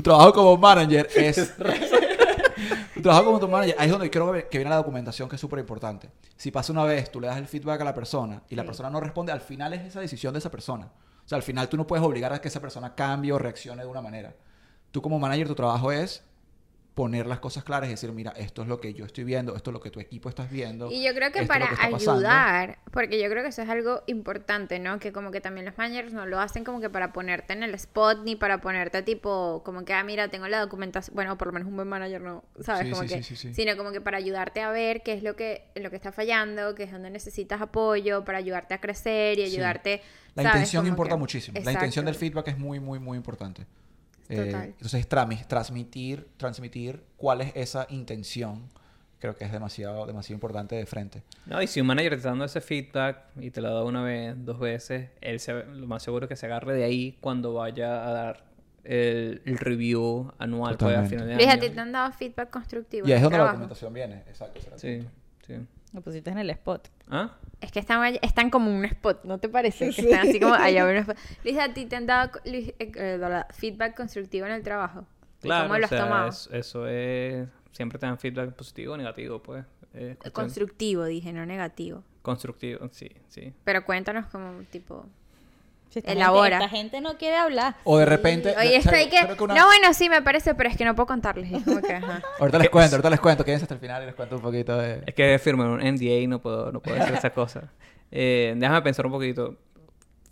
trabajo 0.04 0.32
como 0.32 0.56
manager 0.56 1.08
es 1.16 1.54
tu 2.94 3.02
trabajo 3.02 3.24
como 3.24 3.40
tu 3.40 3.48
manager, 3.48 3.74
ahí 3.78 3.86
es 3.86 3.92
donde 3.92 4.10
creo 4.10 4.32
que 4.32 4.58
viene 4.58 4.70
la 4.70 4.76
documentación 4.76 5.28
que 5.28 5.34
es 5.36 5.40
súper 5.40 5.58
importante. 5.58 6.10
Si 6.36 6.50
pasa 6.50 6.72
una 6.72 6.84
vez, 6.84 7.10
tú 7.10 7.20
le 7.20 7.26
das 7.26 7.36
el 7.38 7.46
feedback 7.48 7.80
a 7.80 7.84
la 7.84 7.94
persona 7.94 8.42
y 8.48 8.54
la 8.54 8.62
Sí. 8.62 8.66
persona 8.68 8.90
no 8.90 9.00
responde, 9.00 9.32
al 9.32 9.40
final 9.40 9.72
es 9.72 9.82
esa 9.82 10.00
decisión 10.00 10.32
de 10.32 10.38
esa 10.38 10.50
persona. 10.50 10.86
O 11.24 11.28
sea, 11.28 11.36
al 11.36 11.42
final 11.42 11.68
tú 11.68 11.76
no 11.76 11.86
puedes 11.86 12.04
obligar 12.04 12.32
a 12.32 12.40
que 12.40 12.48
esa 12.48 12.60
persona 12.60 12.94
cambie 12.94 13.32
o 13.32 13.38
reaccione 13.38 13.82
de 13.82 13.88
una 13.88 14.00
manera. 14.02 14.34
Tú 14.90 15.02
como 15.02 15.18
manager, 15.18 15.48
tu 15.48 15.54
trabajo 15.54 15.90
es 15.90 16.22
poner 16.94 17.26
las 17.26 17.40
cosas 17.40 17.64
claras 17.64 17.88
y 17.88 17.90
decir, 17.92 18.12
mira, 18.12 18.30
esto 18.36 18.62
es 18.62 18.68
lo 18.68 18.80
que 18.80 18.94
yo 18.94 19.04
estoy 19.04 19.24
viendo, 19.24 19.56
esto 19.56 19.70
es 19.70 19.72
lo 19.72 19.80
que 19.80 19.90
tu 19.90 19.98
equipo 19.98 20.28
estás 20.28 20.48
viendo. 20.48 20.90
Y 20.92 21.04
yo 21.04 21.12
creo 21.12 21.32
que 21.32 21.42
para 21.42 21.64
está 21.64 21.90
pasando". 21.90 22.12
ayudar, 22.12 22.78
porque 22.92 23.20
yo 23.20 23.28
creo 23.28 23.42
que 23.42 23.48
eso 23.48 23.62
es 23.62 23.68
algo 23.68 24.02
importante, 24.06 24.78
¿no? 24.78 25.00
Que 25.00 25.12
como 25.12 25.32
que 25.32 25.40
también 25.40 25.66
los 25.66 25.76
managers 25.76 26.12
no 26.12 26.24
lo 26.24 26.38
hacen 26.38 26.62
como 26.62 26.80
que 26.80 26.88
para 26.90 27.12
ponerte 27.12 27.52
en 27.52 27.64
el 27.64 27.74
spot 27.74 28.20
ni 28.24 28.36
para 28.36 28.60
ponerte 28.60 29.02
tipo 29.02 29.62
como 29.64 29.84
que, 29.84 29.92
ah, 29.92 30.04
mira, 30.04 30.28
tengo 30.28 30.46
la 30.46 30.60
documentación, 30.60 31.16
bueno, 31.16 31.36
por 31.36 31.48
lo 31.48 31.52
menos 31.52 31.66
un 31.68 31.74
buen 31.74 31.88
manager 31.88 32.20
no, 32.20 32.44
¿sabes? 32.60 32.84
Sí, 32.86 32.90
como 32.92 33.02
sí, 33.02 33.08
que, 33.08 33.22
sí, 33.24 33.34
sí, 33.36 33.48
sí. 33.48 33.54
sino 33.54 33.76
como 33.76 33.90
que 33.90 34.00
para 34.00 34.18
ayudarte 34.18 34.60
a 34.62 34.70
ver 34.70 35.02
qué 35.02 35.14
es 35.14 35.24
lo 35.24 35.34
que, 35.34 35.64
lo 35.74 35.90
que 35.90 35.96
está 35.96 36.12
fallando, 36.12 36.76
qué 36.76 36.84
es 36.84 36.92
donde 36.92 37.10
necesitas 37.10 37.60
apoyo, 37.60 38.24
para 38.24 38.38
ayudarte 38.38 38.72
a 38.74 38.80
crecer 38.80 39.40
y 39.40 39.42
ayudarte. 39.42 40.00
La 40.36 40.44
¿sabes? 40.44 40.56
intención 40.58 40.82
Como 40.82 40.90
importa 40.90 41.14
que- 41.16 41.18
muchísimo. 41.20 41.60
La 41.64 41.72
intención 41.72 42.04
del 42.04 42.14
feedback 42.14 42.46
es 42.48 42.58
muy, 42.58 42.78
muy, 42.78 43.00
muy 43.00 43.16
importante. 43.16 43.66
Eh, 44.28 44.72
entonces, 44.78 45.06
transmitir, 45.08 46.28
transmitir 46.36 47.02
cuál 47.16 47.42
es 47.42 47.52
esa 47.54 47.86
intención, 47.90 48.62
creo 49.18 49.34
que 49.36 49.44
es 49.44 49.52
demasiado, 49.52 50.06
demasiado 50.06 50.34
importante 50.34 50.74
de 50.76 50.86
frente. 50.86 51.22
No, 51.46 51.60
y 51.60 51.66
si 51.66 51.80
un 51.80 51.86
manager 51.86 52.12
te 52.12 52.16
está 52.16 52.30
dando 52.30 52.44
ese 52.44 52.60
feedback 52.60 53.18
y 53.40 53.50
te 53.50 53.60
lo 53.60 53.74
da 53.74 53.84
una 53.84 54.02
vez, 54.02 54.34
dos 54.44 54.58
veces, 54.58 55.10
él 55.20 55.40
se, 55.40 55.52
lo 55.64 55.86
más 55.86 56.02
seguro 56.02 56.24
es 56.24 56.28
que 56.28 56.36
se 56.36 56.46
agarre 56.46 56.74
de 56.74 56.84
ahí 56.84 57.18
cuando 57.20 57.54
vaya 57.54 58.06
a 58.08 58.12
dar 58.12 58.44
el, 58.82 59.40
el 59.44 59.58
review 59.58 60.32
anual 60.38 60.76
pues, 60.76 60.92
a 60.96 61.02
Totalmente. 61.02 61.08
final 61.16 61.28
de 61.28 61.34
Luis, 61.36 61.46
¿a 61.48 61.52
año. 61.52 61.60
ti 61.62 61.70
te 61.70 61.80
han 61.80 61.92
dado 61.92 62.12
feedback 62.12 62.50
constructivo? 62.50 63.08
Y 63.08 63.12
es 63.12 63.22
donde 63.22 63.38
la 63.38 63.44
documentación 63.44 63.92
viene. 63.94 64.16
Exacto. 64.26 64.60
Sí, 64.76 65.06
sí. 65.46 65.54
Lo 65.94 66.02
pusiste 66.02 66.28
en 66.30 66.38
el 66.38 66.50
spot. 66.50 66.88
¿Ah? 67.08 67.30
Es 67.60 67.70
que 67.72 67.78
están, 67.78 68.02
allá- 68.02 68.18
están 68.20 68.50
como 68.50 68.70
un 68.70 68.84
spot, 68.84 69.24
¿no 69.24 69.38
te 69.38 69.48
parece? 69.48 69.90
Que 69.90 70.02
están 70.02 70.28
así 70.28 70.38
como 70.40 70.52
allá 70.54 70.84
un 70.84 70.96
spot. 70.96 71.16
Luis, 71.44 71.58
¿a 71.58 71.72
ti 71.72 71.86
te 71.86 71.96
han 71.96 72.06
dado 72.06 72.32
Luis, 72.44 72.68
eh, 72.80 72.92
eh, 72.96 73.42
feedback 73.52 73.96
constructivo 73.96 74.44
en 74.46 74.52
el 74.52 74.62
trabajo? 74.62 75.06
¿Y 75.42 75.46
Claro, 75.46 75.68
¿Cómo 75.68 75.78
lo 75.78 75.82
o 75.82 75.84
has 75.84 75.88
sea, 75.90 75.98
tomado? 76.00 76.28
es- 76.28 76.48
eso 76.52 76.86
es... 76.88 77.48
Siempre 77.72 77.98
te 77.98 78.06
dan 78.06 78.18
feedback 78.18 78.52
positivo 78.54 78.94
o 78.94 78.96
negativo, 78.96 79.42
pues. 79.42 79.64
Constructivo, 80.32 81.04
dije, 81.04 81.32
no 81.32 81.46
negativo. 81.46 82.02
Constructivo, 82.22 82.88
sí, 82.90 83.08
sí. 83.28 83.52
Pero 83.64 83.84
cuéntanos 83.84 84.26
como, 84.26 84.62
tipo... 84.64 85.06
Si 85.94 86.00
esta 86.00 86.10
Elabora. 86.12 86.58
Gente, 86.58 86.64
esta 86.64 86.76
gente 86.76 87.00
no 87.00 87.16
quiere 87.18 87.36
hablar. 87.36 87.76
O 87.84 87.96
de 87.98 88.04
repente... 88.04 88.52
Oye, 88.58 88.74
está 88.76 88.96
ahí 88.96 89.08
que... 89.08 89.36
que 89.36 89.42
una- 89.44 89.54
No, 89.54 89.66
bueno, 89.66 89.94
sí, 89.94 90.08
me 90.08 90.22
parece, 90.22 90.56
pero 90.56 90.68
es 90.68 90.76
que 90.76 90.84
no 90.84 90.96
puedo 90.96 91.06
contarles. 91.06 91.48
Que, 91.86 91.94
ajá. 91.94 92.20
Ahorita 92.40 92.58
les 92.58 92.68
cuento, 92.70 92.96
ahorita 92.96 93.10
les 93.10 93.20
cuento. 93.20 93.44
Quédense 93.44 93.62
hasta 93.64 93.74
el 93.74 93.80
final 93.80 94.02
y 94.02 94.06
les 94.06 94.14
cuento 94.16 94.34
un 94.34 94.42
poquito 94.42 94.76
de... 94.76 95.02
Es 95.06 95.14
que 95.14 95.38
firmé 95.38 95.64
un 95.64 95.78
NDA 95.78 96.18
y 96.20 96.26
no 96.26 96.40
puedo, 96.42 96.72
no 96.72 96.80
puedo 96.80 96.96
decir 96.96 97.14
esas 97.14 97.30
cosas. 97.30 97.64
Eh, 98.10 98.54
déjame 98.56 98.82
pensar 98.82 99.06
un 99.06 99.12
poquito. 99.12 99.54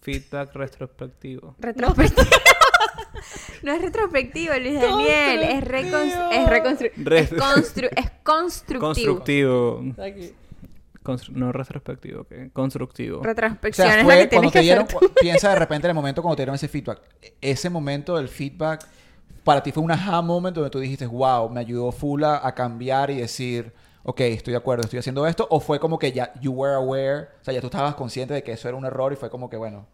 Feedback 0.00 0.52
retrospectivo. 0.52 1.54
Retrospectivo. 1.61 2.26
no 3.62 3.73
es 3.73 3.83
retrospectivo, 3.83 4.54
Luis 4.59 4.81
Daniel. 4.81 5.42
Es, 5.45 5.64
recon- 5.64 6.33
es, 6.33 6.47
reconstru- 6.49 6.92
Re- 6.97 7.19
es, 7.21 7.33
constru- 7.35 7.90
es 7.95 8.11
constructivo. 8.25 8.81
Constructivo. 8.81 9.85
Aquí. 10.02 10.33
No 11.33 11.53
retrospectivo, 11.53 12.25
¿qué? 12.25 12.51
Constructivo. 12.53 13.21
O 13.21 13.23
Retrospección 13.23 13.89
sea, 13.89 14.01
es 14.01 14.07
la 14.07 14.17
que 14.19 14.27
tienes 14.29 14.53
que 14.53 14.61
dieron... 14.61 14.85
hacer. 14.85 15.11
Piensa 15.21 15.51
de 15.51 15.57
repente 15.57 15.87
en 15.87 15.91
el 15.91 15.95
momento 15.95 16.23
cuando 16.23 16.37
te 16.37 16.43
dieron 16.43 16.55
ese 16.55 16.69
feedback. 16.69 17.01
Ese 17.41 17.71
momento 17.71 18.17
del 18.17 18.29
feedback, 18.29 18.87
para 19.43 19.63
ti 19.63 19.73
fue 19.73 19.83
un 19.83 19.91
aha 19.91 20.23
moment 20.23 20.55
donde 20.55 20.71
tú 20.71 20.79
dijiste, 20.79 21.07
wow, 21.07 21.49
me 21.49 21.61
ayudó 21.61 21.91
full 21.91 22.23
a, 22.25 22.53
cambiar 22.55 23.11
y 23.11 23.17
decir, 23.17 23.73
ok, 24.05 24.21
estoy 24.21 24.53
de 24.53 24.59
acuerdo, 24.59 24.83
estoy 24.83 25.01
haciendo 25.01 25.27
esto. 25.27 25.47
O 25.51 25.59
fue 25.59 25.81
como 25.81 25.99
que 25.99 26.13
ya, 26.13 26.33
you 26.41 26.53
were 26.53 26.75
aware, 26.75 27.29
o 27.41 27.45
sea, 27.45 27.53
ya 27.53 27.61
tú 27.61 27.67
estabas 27.67 27.97
consciente 27.97 28.35
de 28.35 28.43
que 28.45 28.53
eso 28.53 28.69
era 28.69 28.77
un 28.77 28.85
error 28.85 29.13
y 29.13 29.17
fue 29.17 29.29
como 29.29 29.51
que, 29.51 29.57
bueno, 29.57 29.87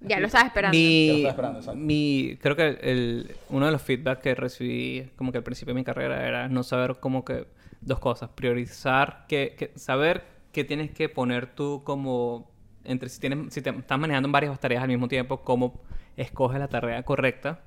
Ya 0.00 0.18
lo 0.18 0.26
estaba 0.26 0.46
esperando. 0.48 0.76
Ya 0.76 0.80
lo 0.80 0.88
Mi, 0.88 1.10
estaba 1.10 1.30
esperando, 1.30 1.58
exacto. 1.60 1.80
mi, 1.80 2.38
creo 2.42 2.56
que 2.56 2.78
el, 2.82 3.36
uno 3.50 3.66
de 3.66 3.72
los 3.72 3.82
feedback 3.82 4.20
que 4.20 4.34
recibí 4.34 5.10
como 5.14 5.30
que 5.30 5.38
al 5.38 5.44
principio 5.44 5.74
de 5.74 5.80
mi 5.80 5.84
carrera 5.84 6.26
era 6.26 6.48
no 6.48 6.64
saber 6.64 6.96
como 6.96 7.24
que 7.24 7.46
dos 7.84 7.98
cosas, 7.98 8.30
priorizar, 8.34 9.26
que, 9.28 9.54
que- 9.58 9.72
saber 9.78 10.24
qué 10.52 10.64
tienes 10.64 10.90
que 10.90 11.08
poner 11.08 11.54
tú 11.54 11.82
como 11.84 12.50
entre 12.84 13.08
si 13.08 13.18
tienes 13.20 13.52
si 13.52 13.62
te 13.62 13.70
estás 13.70 13.98
manejando 13.98 14.28
varias 14.30 14.58
tareas 14.60 14.82
al 14.82 14.88
mismo 14.88 15.08
tiempo, 15.08 15.40
cómo 15.42 15.80
escoges 16.16 16.58
la 16.58 16.68
tarea 16.68 17.02
correcta, 17.02 17.60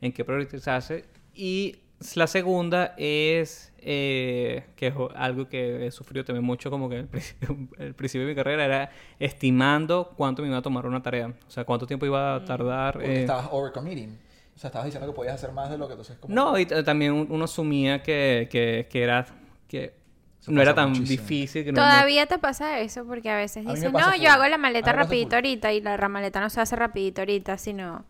en 0.00 0.12
qué 0.12 0.24
priorizarse 0.24 1.04
y 1.34 1.76
la 2.16 2.26
segunda 2.26 2.94
es 2.96 3.72
eh, 3.78 4.64
que 4.76 4.88
es 4.88 4.94
algo 5.14 5.48
que 5.48 5.86
he 5.86 5.90
sufrido 5.92 6.24
también 6.24 6.44
mucho 6.44 6.70
como 6.70 6.88
que 6.88 6.98
el, 7.00 7.06
principio- 7.08 7.56
el 7.78 7.94
principio 7.94 8.26
de 8.26 8.32
mi 8.32 8.36
carrera 8.36 8.64
era 8.64 8.90
estimando 9.18 10.12
cuánto 10.16 10.42
me 10.42 10.48
iba 10.48 10.58
a 10.58 10.62
tomar 10.62 10.86
una 10.86 11.02
tarea, 11.02 11.28
o 11.46 11.50
sea, 11.50 11.64
cuánto 11.64 11.86
tiempo 11.86 12.06
iba 12.06 12.34
a 12.36 12.44
tardar. 12.44 12.94
porque 12.94 13.08
eh, 13.16 13.20
estabas 13.20 13.48
overcommitting. 13.50 14.18
O 14.54 14.58
sea, 14.58 14.68
estabas 14.68 14.84
diciendo 14.86 15.06
que 15.10 15.14
podías 15.16 15.34
hacer 15.34 15.50
más 15.52 15.70
de 15.70 15.78
lo 15.78 15.86
que 15.86 15.94
entonces 15.94 16.18
como... 16.18 16.34
no, 16.34 16.58
y 16.58 16.66
también 16.66 17.12
un- 17.12 17.26
uno 17.30 17.44
asumía 17.44 18.02
que, 18.02 18.48
que, 18.50 18.86
que 18.90 19.02
era 19.02 19.26
que 19.72 19.94
Eso 20.40 20.50
no 20.52 20.60
era 20.62 20.74
tan 20.74 20.90
muchísimo. 20.90 21.22
difícil. 21.22 21.64
Que 21.64 21.72
no- 21.72 21.80
no- 21.82 21.88
Todavía 21.88 22.26
te 22.26 22.38
pasa 22.38 22.78
eso 22.80 23.04
porque 23.06 23.30
a 23.30 23.36
veces 23.36 23.66
A 23.66 23.72
dices, 23.74 23.92
no, 23.92 23.98
full. 23.98 24.20
yo 24.20 24.30
hago 24.30 24.46
la 24.46 24.58
maleta 24.58 24.92
rapidito 24.92 25.30
full. 25.30 25.34
ahorita 25.36 25.72
y 25.72 25.80
la 25.80 25.96
ra- 25.96 26.08
maleta 26.08 26.40
no 26.40 26.50
se 26.50 26.60
hace 26.60 26.76
rapidito 26.76 27.22
ahorita, 27.22 27.56
sino... 27.58 28.04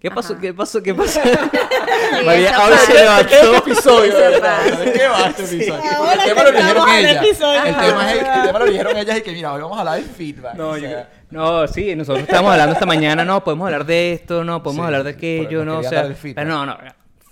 ¿Qué 0.00 0.10
pasó? 0.10 0.36
¿Qué 0.38 0.52
pasó? 0.52 0.82
¿Qué 0.82 0.94
pasó? 0.94 1.18
Sí, 1.22 1.30
María 2.26 2.54
ahora 2.56 2.76
se 2.76 2.92
levantó. 2.92 3.34
Este 3.34 3.56
episodio, 3.56 4.12
verdad. 4.14 4.58
pasa. 4.68 4.80
¿De 4.84 4.92
qué 4.92 5.06
va 5.08 5.26
este 5.28 5.42
episodio? 5.44 5.90
Ahora 5.96 6.12
el 6.12 6.28
tema 6.28 6.42
lo 6.42 6.48
al 6.84 7.04
ellas. 7.04 7.24
El 7.24 7.36
tema, 7.38 8.12
es, 8.12 8.18
el 8.18 8.42
tema 8.46 8.58
lo 8.58 8.64
eligieron 8.66 8.96
ellas 8.98 9.18
y 9.18 9.22
que 9.22 9.32
mira, 9.32 9.52
hoy 9.54 9.62
vamos 9.62 9.76
a 9.78 9.80
hablar 9.80 9.96
de 9.96 10.02
feedback. 10.02 10.54
No, 10.56 10.70
o 10.70 10.76
yo- 10.76 10.88
sea, 10.88 11.08
no, 11.30 11.66
sí, 11.68 11.96
nosotros 11.96 12.22
estábamos 12.22 12.52
hablando 12.52 12.74
esta 12.74 12.84
mañana, 12.84 13.24
no, 13.24 13.42
podemos 13.42 13.64
hablar 13.64 13.86
de 13.86 14.12
esto, 14.12 14.44
no, 14.44 14.62
podemos 14.62 14.82
Sí, 14.82 14.86
hablar 14.86 15.04
de 15.04 15.12
sí, 15.12 15.16
aquello, 15.16 15.64
no, 15.64 15.78
o 15.78 15.82
sea, 15.82 16.06
pero 16.34 16.44
no, 16.44 16.66
no, 16.66 16.76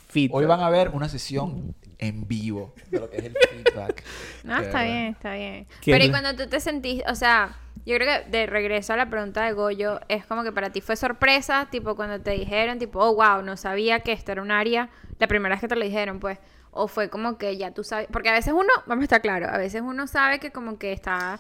feedback. 0.09 0.35
Hoy 0.37 0.47
van 0.47 0.61
a 0.61 0.71
ver 0.71 0.89
una 0.95 1.11
sesión 1.11 1.75
en 2.03 2.27
vivo 2.27 2.75
de 2.91 3.01
lo 3.01 3.09
que 3.09 3.17
es 3.19 3.25
el 3.25 3.37
feedback. 3.51 4.03
No, 4.45 4.57
está 4.59 4.81
verdad. 4.81 4.85
bien, 4.85 5.07
está 5.07 5.35
bien. 5.35 5.67
¿Qué 5.81 5.93
Pero 5.93 6.05
y 6.05 6.07
es? 6.09 6.11
cuando 6.11 6.35
tú 6.35 6.49
te 6.49 6.61
sentís, 6.61 7.03
o 7.09 7.15
sea, 7.15 7.57
yo 7.87 7.97
creo 7.97 8.25
que 8.25 8.31
de 8.31 8.47
regreso 8.47 8.93
a 8.93 8.97
la 8.97 9.09
pregunta 9.09 9.45
de 9.45 9.53
Goyo, 9.53 10.01
es 10.09 10.27
como 10.27 10.43
que 10.43 10.53
para 10.53 10.71
ti 10.71 10.81
fue 10.81 10.97
sorpresa, 10.97 11.69
tipo 11.71 11.95
cuando 11.95 12.21
te 12.21 12.33
dijeron, 12.33 12.79
tipo, 12.79 12.99
oh, 12.99 13.15
wow, 13.15 13.43
no 13.43 13.57
sabía 13.57 14.01
que 14.01 14.13
esto 14.13 14.33
era 14.33 14.43
un 14.43 14.51
área, 14.51 14.91
la 15.19 15.29
primera 15.29 15.55
vez 15.55 15.61
que 15.61 15.69
te 15.69 15.77
lo 15.77 15.85
dijeron, 15.85 16.19
pues, 16.19 16.39
o 16.73 16.89
fue 16.89 17.09
como 17.09 17.39
que 17.39 17.57
ya 17.57 17.71
tú 17.71 17.85
sabes, 17.85 18.09
porque 18.13 18.31
a 18.31 18.33
veces 18.33 18.53
uno, 18.53 18.69
vamos 18.87 19.03
a 19.03 19.05
estar 19.05 19.23
claro, 19.23 19.49
a 19.49 19.59
veces 19.59 19.83
uno 19.83 20.07
sabe 20.07 20.41
que 20.41 20.51
como 20.51 20.79
que 20.79 20.93
está 20.93 21.39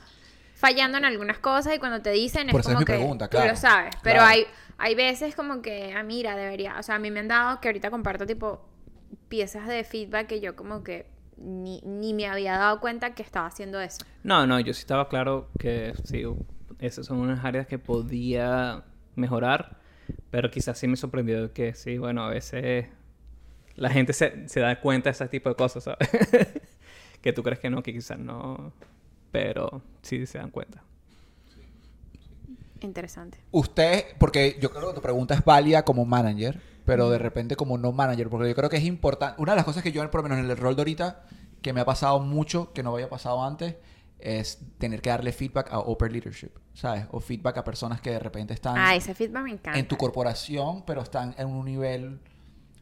fallando 0.54 0.96
en 0.98 1.04
algunas 1.04 1.38
cosas 1.38 1.74
y 1.74 1.78
cuando 1.80 2.02
te 2.02 2.10
dicen 2.10 2.48
Por 2.50 2.60
es 2.60 2.66
es 2.66 2.68
como 2.68 2.80
mi 2.80 2.84
que 2.84 2.92
pregunta, 2.94 3.26
tú 3.28 3.36
claro, 3.38 3.50
lo 3.50 3.56
sabes, 3.56 3.96
pero 4.02 4.18
claro. 4.20 4.30
hay 4.30 4.46
hay 4.78 4.94
veces 4.96 5.36
como 5.36 5.62
que, 5.62 5.94
ah, 5.96 6.02
mira, 6.02 6.34
debería, 6.36 6.76
o 6.78 6.82
sea, 6.82 6.96
a 6.96 6.98
mí 6.98 7.10
me 7.10 7.20
han 7.20 7.28
dado 7.28 7.60
que 7.60 7.68
ahorita 7.68 7.90
comparto 7.90 8.26
tipo 8.26 8.60
piezas 9.32 9.66
de 9.66 9.82
feedback 9.82 10.26
que 10.26 10.40
yo 10.42 10.54
como 10.54 10.84
que 10.84 11.06
ni, 11.38 11.80
ni 11.86 12.12
me 12.12 12.26
había 12.26 12.58
dado 12.58 12.80
cuenta 12.80 13.14
que 13.14 13.22
estaba 13.22 13.46
haciendo 13.46 13.80
eso. 13.80 14.04
No, 14.24 14.46
no, 14.46 14.60
yo 14.60 14.74
sí 14.74 14.80
estaba 14.80 15.08
claro 15.08 15.48
que 15.58 15.94
sí, 16.04 16.22
esas 16.80 17.06
son 17.06 17.18
unas 17.18 17.42
áreas 17.42 17.66
que 17.66 17.78
podía 17.78 18.84
mejorar, 19.14 19.78
pero 20.30 20.50
quizás 20.50 20.76
sí 20.76 20.86
me 20.86 20.98
sorprendió 20.98 21.50
que 21.54 21.72
sí, 21.72 21.96
bueno, 21.96 22.24
a 22.24 22.28
veces 22.28 22.88
la 23.74 23.88
gente 23.88 24.12
se, 24.12 24.50
se 24.50 24.60
da 24.60 24.78
cuenta 24.78 25.08
de 25.08 25.12
ese 25.12 25.26
tipo 25.28 25.48
de 25.48 25.54
cosas, 25.54 25.84
¿sabes? 25.84 26.10
que 27.22 27.32
tú 27.32 27.42
crees 27.42 27.58
que 27.58 27.70
no, 27.70 27.82
que 27.82 27.94
quizás 27.94 28.18
no, 28.18 28.74
pero 29.30 29.80
sí 30.02 30.26
se 30.26 30.36
dan 30.36 30.50
cuenta. 30.50 30.82
Interesante. 32.82 33.38
Usted, 33.50 34.14
porque 34.18 34.58
yo 34.60 34.70
creo 34.70 34.88
que 34.88 34.96
tu 34.96 35.00
pregunta 35.00 35.32
es 35.32 35.42
válida 35.42 35.86
como 35.86 36.04
manager, 36.04 36.60
pero 36.84 37.10
de 37.10 37.18
repente 37.18 37.56
como 37.56 37.78
no 37.78 37.92
manager, 37.92 38.28
porque 38.28 38.48
yo 38.48 38.54
creo 38.54 38.68
que 38.70 38.76
es 38.78 38.84
importante. 38.84 39.40
Una 39.40 39.52
de 39.52 39.56
las 39.56 39.64
cosas 39.64 39.82
que 39.82 39.92
yo, 39.92 40.08
por 40.10 40.22
lo 40.22 40.28
menos 40.28 40.44
en 40.44 40.50
el 40.50 40.56
rol 40.56 40.74
de 40.76 40.80
ahorita, 40.82 41.22
que 41.60 41.72
me 41.72 41.80
ha 41.80 41.84
pasado 41.84 42.18
mucho, 42.20 42.72
que 42.72 42.82
no 42.82 42.92
había 42.94 43.08
pasado 43.08 43.44
antes, 43.44 43.76
es 44.18 44.58
tener 44.78 45.00
que 45.02 45.10
darle 45.10 45.32
feedback 45.32 45.72
a 45.72 45.80
upper 45.80 46.10
leadership, 46.12 46.50
¿sabes? 46.74 47.06
O 47.10 47.18
feedback 47.20 47.58
a 47.58 47.64
personas 47.64 48.00
que 48.00 48.10
de 48.10 48.18
repente 48.20 48.54
están 48.54 48.74
Ah, 48.78 48.94
ese 48.94 49.14
feedback 49.14 49.42
me 49.42 49.50
encanta. 49.52 49.78
en 49.78 49.86
tu 49.88 49.96
corporación, 49.96 50.84
pero 50.86 51.02
están 51.02 51.34
en 51.38 51.48
un 51.48 51.64
nivel 51.64 52.20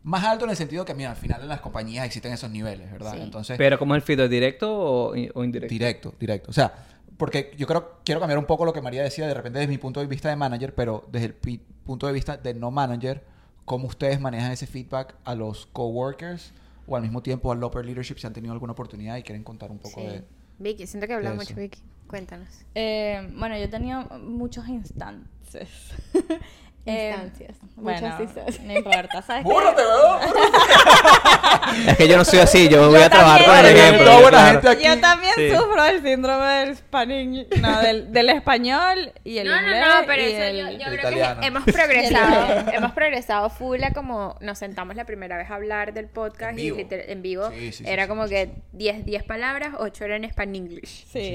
más 0.03 0.25
alto 0.25 0.45
en 0.45 0.51
el 0.51 0.57
sentido 0.57 0.85
que, 0.85 0.95
mira, 0.95 1.11
al 1.11 1.17
final 1.17 1.43
en 1.43 1.49
las 1.49 1.61
compañías 1.61 2.05
existen 2.07 2.33
esos 2.33 2.51
niveles, 2.51 2.91
¿verdad? 2.93 3.13
Sí. 3.15 3.21
Entonces, 3.23 3.59
Pero 3.59 3.79
¿cómo 3.79 3.95
es 3.95 4.03
el 4.03 4.03
feedback 4.07 4.31
directo 4.31 4.71
o, 4.75 5.11
o 5.13 5.45
indirecto? 5.45 5.73
Directo, 5.73 6.15
directo. 6.19 6.51
O 6.51 6.55
sea, 6.55 6.73
porque 7.17 7.55
yo 7.59 7.67
creo, 7.67 8.01
quiero 8.05 8.19
cambiar 8.21 8.39
un 8.39 8.47
poco 8.47 8.65
lo 8.65 8.73
que 8.73 8.81
María 8.81 9.03
decía 9.03 9.27
de 9.27 9.35
repente 9.35 9.59
desde 9.59 9.71
mi 9.71 9.77
punto 9.79 10.01
de 10.01 10.07
vista 10.07 10.29
de 10.31 10.37
manager, 10.37 10.75
pero 10.75 11.07
desde 11.13 11.27
el 11.27 11.35
pi- 11.35 11.63
punto 11.85 12.07
de 12.07 12.13
vista 12.15 12.37
de 12.39 12.55
no 12.55 12.71
manager, 12.71 13.25
cómo 13.71 13.87
ustedes 13.87 14.19
manejan 14.21 14.51
ese 14.51 14.67
feedback 14.67 15.15
a 15.25 15.37
los 15.37 15.67
coworkers 15.67 16.53
o 16.89 16.97
al 16.97 17.03
mismo 17.03 17.23
tiempo 17.23 17.53
al 17.53 17.63
upper 17.63 17.85
leadership 17.87 18.17
si 18.19 18.27
han 18.27 18.33
tenido 18.33 18.53
alguna 18.53 18.73
oportunidad 18.73 19.17
y 19.17 19.23
quieren 19.23 19.45
contar 19.45 19.71
un 19.71 19.79
poco 19.79 20.01
Sí. 20.01 20.07
de... 20.09 20.25
Vicky, 20.59 20.89
siento 20.89 21.07
que 21.07 21.15
hablas 21.15 21.31
de 21.31 21.39
mucho. 21.39 21.55
Vicky. 21.55 21.79
Cuéntanos. 22.09 22.49
Eh, 22.75 23.31
bueno, 23.39 23.57
yo 23.57 23.63
he 23.63 23.69
tenido 23.69 24.03
muchos 24.19 24.67
instantes. 24.69 25.69
Eh, 26.87 27.11
Instancias. 27.15 27.59
Bueno, 27.77 28.01
Muchas 28.01 28.21
instancias. 28.21 28.61
no 28.65 28.73
importa, 28.75 29.23
¿sabes? 29.23 29.45
qué? 29.45 29.53
¡Búrrate, 29.53 29.83
weón! 29.83 30.21
Es 31.89 31.97
que 31.97 32.09
yo 32.09 32.17
no 32.17 32.25
soy 32.25 32.39
así, 32.41 32.69
yo 32.69 32.89
voy 32.91 32.99
Yo 32.99 33.05
a 33.07 33.11
trabajar 33.11 33.45
con 33.45 33.57
el 33.59 33.67
ejemplo. 33.67 34.05
Toda 34.05 34.21
buena 34.21 34.39
claro. 34.39 34.53
gente 34.53 34.69
aquí. 34.71 34.85
Yo 34.85 35.01
también 35.01 35.33
Sí. 35.37 35.51
sufro 35.51 35.83
del 35.85 36.03
síndrome 36.03 36.47
del 36.47 36.71
español, 36.71 37.47
no, 37.61 37.81
del, 37.81 38.13
del 38.13 38.29
español 38.31 39.13
y 39.25 39.39
el 39.39 39.47
No, 39.49 39.55
no, 39.55 39.61
inglés 39.63 39.85
no, 39.87 40.07
pero 40.07 40.23
y 40.23 40.25
eso 40.27 40.43
el- 40.43 40.57
yo, 40.57 40.63
yo 40.63 40.71
el 40.71 40.79
creo 40.79 40.95
italiano. 41.11 41.41
que 41.41 41.47
hemos 41.47 41.65
progresado, 41.73 42.71
hemos 42.73 42.93
progresado 42.93 43.51
full 43.51 43.83
a 43.85 43.93
como 43.93 44.37
nos 44.41 44.59
sentamos 44.59 44.97
la 44.97 45.05
primera 45.05 45.37
vez 45.37 45.51
a 45.51 45.55
hablar 45.55 45.93
del 45.95 46.07
podcast 46.09 46.53
En 46.53 46.59
y 46.59 46.63
vivo. 46.63 46.77
liter- 46.79 47.05
en 47.09 47.23
vivo 47.23 47.51
Sí, 47.51 47.73
sí, 47.73 47.85
era 47.87 48.05
sí, 48.05 48.09
como 48.09 48.25
sí, 48.27 48.31
que 48.35 48.51
10 48.73 49.05
10 49.05 49.23
palabras, 49.25 49.75
8 49.79 50.05
eran 50.05 50.25
en 50.25 50.55
English. 50.55 51.07
Sí. 51.13 51.35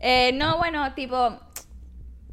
Eh, 0.00 0.32
no, 0.34 0.58
bueno, 0.58 0.92
tipo, 0.94 1.38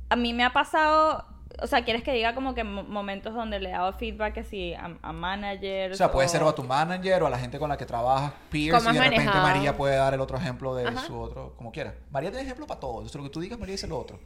a 0.10 0.16
mí 0.16 0.34
me 0.34 0.44
ha 0.44 0.52
pasado, 0.52 1.26
o 1.62 1.68
sea, 1.68 1.84
¿quieres 1.84 2.04
que 2.04 2.12
diga 2.14 2.34
como 2.36 2.54
que 2.56 2.64
mo- 2.64 2.84
momentos 2.84 3.34
donde 3.34 3.60
le 3.60 3.70
he 3.70 3.72
dado 3.72 3.94
feedback 3.94 4.34
que 4.34 4.44
sí 4.44 4.74
a, 4.74 4.92
a 5.02 5.12
managers? 5.14 5.94
O 5.96 5.98
sea, 5.98 6.12
puede 6.12 6.28
ser 6.28 6.44
o 6.44 6.50
a 6.50 6.56
tu 6.56 6.64
manager 6.64 7.24
o 7.24 7.28
a 7.28 7.30
la 7.30 7.40
gente 7.40 7.60
con 7.60 7.70
la 7.70 7.78
que 7.78 7.86
trabajas, 7.86 8.34
peers, 8.52 8.78
¿Cómo 8.78 8.90
y 8.92 8.94
de 8.94 9.00
repente 9.02 9.26
manejado? 9.26 9.48
María 9.48 9.78
puede 9.78 9.96
dar 9.96 10.14
el 10.14 10.22
otro 10.22 10.38
ejemplo 10.38 10.76
de 10.76 10.88
Ajá. 10.88 11.02
su 11.06 11.20
otro, 11.20 11.54
como 11.58 11.72
quiera. 11.72 11.94
María 12.12 12.30
tiene 12.30 12.44
ejemplo 12.44 12.66
para 12.68 12.80
todo. 12.80 12.94
Entonces, 12.94 13.16
lo 13.16 13.24
que 13.24 13.30
tú 13.30 13.40
digas, 13.42 13.60
María 13.60 13.74
dice 13.74 13.88
lo 13.88 14.00
otro. 14.00 14.20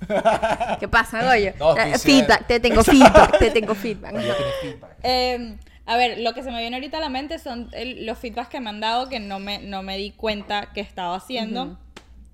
¿Qué 0.80 0.88
pasa, 0.88 1.24
Goyo? 1.24 1.52
No, 1.58 1.76
Eh, 1.76 1.98
feedback, 1.98 2.46
te 2.46 2.60
tengo 2.60 2.82
feedback, 2.82 3.38
te 3.38 3.50
tengo 3.50 3.74
feedback. 3.74 4.12
María 4.12 4.36
tiene 4.36 4.52
feedback. 4.60 4.96
Eh, 5.02 5.56
a 5.86 5.96
ver, 5.96 6.18
lo 6.20 6.32
que 6.34 6.42
se 6.42 6.50
me 6.50 6.60
viene 6.60 6.76
ahorita 6.76 6.98
a 6.98 7.00
la 7.00 7.08
mente 7.08 7.38
son 7.38 7.68
el- 7.72 8.06
los 8.06 8.18
feedbacks 8.18 8.48
que 8.48 8.60
me 8.60 8.70
han 8.70 8.80
dado 8.80 9.08
que 9.08 9.20
no 9.20 9.38
me, 9.38 9.58
no 9.60 9.82
me 9.82 9.96
di 9.96 10.10
cuenta 10.12 10.72
que 10.72 10.80
estaba 10.80 11.16
haciendo. 11.16 11.78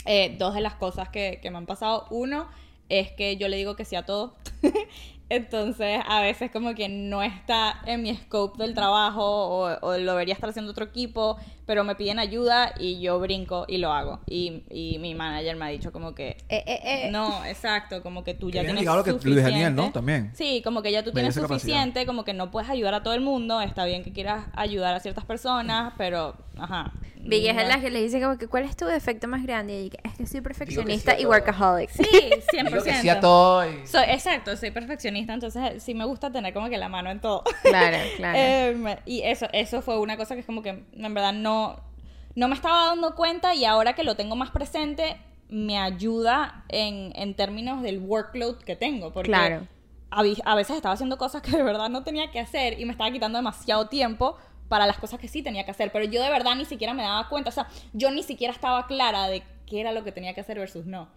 Eh, 0.07 0.37
dos 0.39 0.55
de 0.55 0.63
las 0.63 0.75
cosas 0.75 1.09
que, 1.11 1.39
que 1.43 1.51
me 1.51 1.59
han 1.59 1.67
pasado. 1.67 2.07
Uno 2.11 2.49
es 2.91 3.11
que 3.13 3.37
yo 3.37 3.49
le 3.49 3.57
digo 3.57 3.77
que 3.77 3.85
sí 3.85 3.97
a 3.97 4.05
todo. 4.05 4.35
Entonces, 5.31 6.01
a 6.09 6.21
veces 6.21 6.51
como 6.51 6.75
que 6.75 6.89
no 6.89 7.23
está 7.23 7.81
en 7.87 8.03
mi 8.03 8.15
scope 8.17 8.61
del 8.63 8.75
trabajo 8.75 9.23
o, 9.25 9.79
o 9.81 9.97
lo 9.97 10.13
debería 10.13 10.35
estar 10.35 10.51
haciendo 10.51 10.73
otro 10.73 10.85
equipo, 10.87 11.37
pero 11.71 11.85
me 11.85 11.95
piden 11.95 12.19
ayuda 12.19 12.75
y 12.81 12.99
yo 13.01 13.21
brinco 13.21 13.65
y 13.69 13.79
lo 13.79 13.93
hago. 13.93 14.19
Y, 14.27 14.65
y 14.71 14.99
mi 14.99 15.15
manager 15.15 15.55
me 15.55 15.67
ha 15.67 15.69
dicho 15.69 15.93
como 15.93 16.17
que... 16.17 16.31
Eh, 16.49 16.65
eh, 16.67 16.81
eh. 16.83 17.09
No, 17.13 17.45
exacto, 17.45 18.03
como 18.03 18.25
que 18.25 18.35
tú 18.35 18.49
Que 18.49 18.55
ya 18.55 18.63
tienes 18.65 18.85
lo 18.85 19.05
que 19.05 19.13
suficiente. 19.13 19.43
Daniel, 19.43 19.75
¿no? 19.77 19.93
También. 19.93 20.33
Sí, 20.35 20.63
como 20.65 20.83
que 20.83 20.91
ya 20.91 21.05
tú 21.05 21.11
Me 21.11 21.21
tienes 21.21 21.37
esa 21.37 21.43
capacidad. 21.43 21.61
suficiente, 21.75 22.07
como 22.07 22.25
que 22.25 22.33
no 22.33 22.51
puedes 22.51 22.69
ayudar 22.69 22.95
a 22.95 23.05
todo 23.05 23.15
el 23.15 23.21
mundo, 23.21 23.61
está 23.61 23.85
bien 23.85 24.03
que 24.03 24.13
quieras 24.13 24.47
ayudar 24.55 24.97
a 24.97 24.99
ciertas 24.99 25.25
personas, 25.25 25.93
pero, 25.97 26.35
ajá. 26.59 26.93
Biggie 27.23 27.51
es 27.51 27.69
la 27.69 27.79
que 27.79 27.91
le 27.91 28.01
dice 28.01 28.19
como 28.19 28.39
que 28.39 28.49
¿cuál 28.49 28.65
es 28.65 28.75
tu 28.77 28.87
defecto 28.87 29.29
más 29.29 29.43
grande? 29.43 29.75
Y 29.75 29.85
ella, 29.85 29.99
es 30.05 30.17
que 30.17 30.27
soy 30.27 30.41
perfeccionista 30.41 31.13
sí 31.13 31.19
a 31.19 31.21
y 31.21 31.27
workaholic. 31.27 31.91
Sí, 31.91 32.03
Digo 32.65 32.83
que 32.83 32.93
100%. 32.93 33.01
sí 33.03 33.09
a 33.11 33.21
todo 33.21 33.69
y- 33.71 33.87
Soy, 33.87 34.05
exacto, 34.09 34.57
soy 34.57 34.71
perfeccionista, 34.71 35.35
entonces 35.35 35.83
sí 35.83 35.93
me 35.93 36.07
gusta 36.07 36.33
tener 36.33 36.55
como 36.55 36.71
que 36.71 36.79
la 36.79 36.89
mano 36.89 37.11
en 37.11 37.21
todo. 37.21 37.45
Claro, 37.63 37.99
claro. 38.17 38.39
Em, 38.39 38.97
y 39.05 39.21
eso, 39.21 39.47
eso 39.53 39.83
fue 39.83 39.99
una 39.99 40.17
cosa 40.17 40.33
que 40.35 40.41
es 40.41 40.47
como 40.47 40.63
que 40.63 40.71
en 40.93 41.15
verdad 41.15 41.35
no, 41.35 41.60
no 42.35 42.49
me 42.49 42.55
estaba 42.55 42.87
dando 42.87 43.15
cuenta 43.15 43.55
y 43.55 43.65
ahora 43.65 43.95
que 43.95 44.05
lo 44.05 44.15
tengo 44.17 44.37
más 44.37 44.51
presente 44.51 45.17
me 45.49 45.79
ayuda 45.79 46.65
en, 46.69 47.13
en 47.17 47.35
términos 47.35 47.83
del 47.83 47.99
workload 47.99 48.59
que 48.59 48.77
tengo. 48.77 49.13
Porque 49.13 49.31
Claro. 49.31 49.67
a, 50.11 50.21
a 50.21 50.55
veces 50.55 50.77
estaba 50.77 50.95
haciendo 50.95 51.19
cosas 51.19 51.43
que 51.43 51.51
de 51.51 51.63
verdad 51.63 51.89
no 51.89 52.05
tenía 52.05 52.31
que 52.31 52.39
hacer 52.41 52.79
y 52.79 52.85
me 52.85 52.93
estaba 52.93 53.11
quitando 53.11 53.39
demasiado 53.39 53.89
tiempo 53.89 54.37
para 54.69 54.87
las 54.87 54.99
cosas 54.99 55.19
que 55.19 55.27
sí 55.27 55.43
tenía 55.43 55.65
que 55.65 55.73
hacer. 55.73 55.91
Pero 55.91 56.05
yo 56.05 56.23
de 56.23 56.31
verdad 56.31 56.55
ni 56.55 56.65
siquiera 56.65 56.95
me 56.95 57.03
daba 57.03 57.29
cuenta. 57.29 57.49
O 57.51 57.53
sea, 57.53 57.67
yo 57.93 58.11
ni 58.13 58.23
siquiera 58.23 58.53
estaba 58.55 58.87
clara 58.87 59.27
de 59.27 59.43
qué 59.67 59.81
era 59.81 59.91
lo 59.93 60.05
que 60.05 60.13
tenía 60.13 60.33
que 60.35 60.41
hacer 60.43 60.59
versus 60.59 60.87
no. 60.87 61.09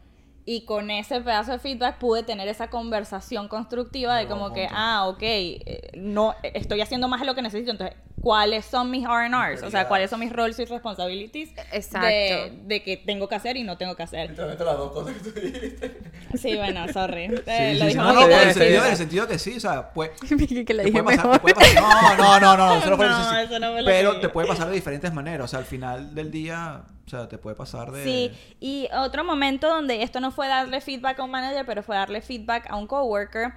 Y 0.45 0.65
con 0.65 0.89
ese 0.91 1.21
pedazo 1.21 1.51
de 1.53 1.59
feedback 1.59 1.99
pude 1.99 2.23
tener 2.23 2.47
esa 2.47 2.69
conversación 2.69 3.47
constructiva 3.47 4.17
de 4.17 4.27
como 4.27 4.51
que, 4.51 4.67
ah, 4.71 5.07
ok, 5.07 5.21
eh, 5.21 5.91
no, 5.95 6.33
estoy 6.41 6.81
haciendo 6.81 7.07
más 7.07 7.21
de 7.21 7.27
lo 7.27 7.35
que 7.35 7.41
necesito. 7.43 7.71
Entonces, 7.71 7.95
¿cuáles 8.23 8.63
son 8.63 8.89
mis 8.89 9.03
R&Rs? 9.05 9.63
O 9.63 9.69
sea, 9.69 9.85
¿cuáles 9.89 10.09
son 10.09 10.21
mis 10.21 10.31
roles 10.31 10.57
y 10.57 10.63
responsibilities? 10.63 11.49
Exacto. 11.73 12.07
De, 12.07 12.53
de 12.63 12.81
que 12.81 12.95
tengo 12.95 13.27
que 13.27 13.35
hacer 13.35 13.57
y 13.57 13.63
no 13.63 13.77
tengo 13.77 13.95
que 13.97 14.03
hacer. 14.03 14.29
Literalmente 14.29 14.63
las 14.63 14.77
dos 14.77 14.91
cosas 14.93 15.13
que 15.17 15.29
tú 15.29 15.39
dijiste. 15.39 15.99
Sí, 16.37 16.55
bueno, 16.55 16.87
sorry. 16.93 17.25
Eh, 17.45 17.71
Sí, 17.73 17.79
lo 17.79 17.85
sí, 17.85 17.91
sí. 17.91 17.97
No, 17.97 18.13
no, 18.13 18.25
en 18.25 18.31
el 18.47 18.53
sentido, 18.53 18.79
sí. 18.79 18.85
en 18.85 18.91
el 18.91 18.97
sentido 18.97 19.27
que 19.27 19.37
sí, 19.37 19.57
o 19.57 19.59
sea, 19.59 19.89
pues... 19.93 20.11
Que 20.65 20.73
le 20.73 20.85
dije 20.85 21.03
puede 21.03 21.17
pasar, 21.17 21.41
puede 21.41 21.55
pasar- 21.55 22.17
no, 22.17 22.39
no, 22.39 22.39
no, 22.39 22.57
no, 22.57 22.75
eso 22.77 22.89
no 22.89 22.95
fue 22.95 23.07
No, 23.09 23.37
eso 23.37 23.59
no 23.59 23.79
lo 23.81 23.85
Pero 23.85 24.19
te 24.21 24.29
puede 24.29 24.47
pasar 24.47 24.69
de 24.69 24.75
diferentes 24.75 25.13
maneras, 25.13 25.43
o 25.43 25.47
sea, 25.49 25.59
al 25.59 25.65
final 25.65 26.15
del 26.15 26.31
día, 26.31 26.85
o 27.05 27.09
sea, 27.09 27.27
te 27.27 27.37
puede 27.37 27.57
pasar 27.57 27.91
de... 27.91 28.03
Sí, 28.05 28.31
y 28.61 28.87
otro 28.97 29.25
momento 29.25 29.67
donde 29.67 30.01
esto 30.01 30.21
no 30.21 30.31
fue 30.31 30.47
darle 30.47 30.79
feedback 30.79 31.19
a 31.19 31.23
un 31.23 31.31
manager, 31.31 31.65
pero 31.65 31.83
fue 31.83 31.97
darle 31.97 32.21
feedback 32.21 32.67
a 32.69 32.77
un 32.77 32.87
coworker, 32.87 33.51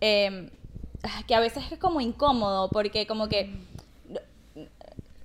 eh, 0.00 0.48
que 1.26 1.34
a 1.34 1.40
veces 1.40 1.64
es 1.72 1.78
como 1.80 2.00
incómodo, 2.00 2.68
porque 2.70 3.08
como 3.08 3.28
que 3.28 3.52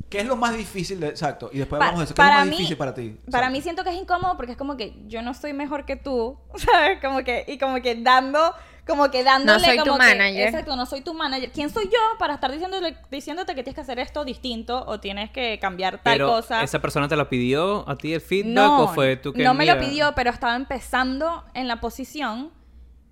¿Qué 0.10 0.20
es 0.22 0.26
lo 0.26 0.36
más 0.38 0.56
difícil 0.56 1.00
de... 1.02 1.08
Exacto, 1.10 1.50
y 1.52 1.58
después 1.58 1.80
Pa- 1.80 1.86
hablamos 1.88 2.00
de 2.00 2.06
eso. 2.06 2.14
¿Qué 2.16 2.22
es 2.22 2.28
lo 2.28 2.34
más 2.34 2.46
mí- 2.46 2.52
difícil 2.52 2.78
para 2.78 2.94
ti? 2.94 3.10
Para 3.10 3.26
Exacto. 3.48 3.50
mí 3.52 3.62
siento 3.62 3.84
que 3.84 3.90
es 3.90 3.96
incómodo 3.98 4.38
porque 4.38 4.54
es 4.54 4.58
como 4.58 4.78
que 4.78 4.96
yo 5.08 5.22
no 5.22 5.34
soy 5.34 5.52
mejor 5.54 5.86
que 5.86 5.96
tú, 5.98 6.38
¿sabes? 6.56 7.00
Como 7.02 7.24
que, 7.24 7.44
y 7.48 7.58
como 7.58 7.82
que 7.82 7.96
dando, 7.96 8.54
como 8.88 9.12
que 9.12 9.24
dándole 9.26 9.66
soy 9.66 9.78
tu 9.80 9.84
como 9.84 9.98
que- 10.00 10.06
manager. 10.06 10.48
exacto, 10.48 10.76
no 10.78 10.86
soy 10.86 11.02
tu 11.02 11.14
manager. 11.14 11.52
¿Quién 11.52 11.70
soy 11.70 11.86
yo 11.86 12.18
para 12.20 12.36
estar 12.36 12.50
diciéndole, 12.52 12.96
diciéndote 13.12 13.54
que 13.54 13.64
tienes 13.64 13.76
que 13.76 13.82
hacer 13.82 14.00
esto 14.00 14.24
distinto 14.24 14.82
o 14.88 15.00
tienes 15.02 15.30
que 15.32 15.60
cambiar 15.60 15.96
tal 16.02 16.14
Pero, 16.14 16.28
cosa? 16.30 16.64
¿esa 16.64 16.80
persona 16.80 17.10
te 17.10 17.18
lo 17.18 17.28
pidió 17.28 17.88
a 17.90 17.98
ti 17.98 18.14
el 18.14 18.22
feedback 18.22 18.54
no, 18.54 18.84
o 18.84 18.88
fue 18.88 19.18
tú 19.18 19.34
que 19.34 19.44
no 19.44 19.54
me 19.54 19.66
lo 19.66 19.78
pidió, 19.78 20.14
pero 20.16 20.30
estaba 20.30 20.56
empezando 20.56 21.44
en 21.54 21.68
la 21.68 21.82
posición 21.82 22.52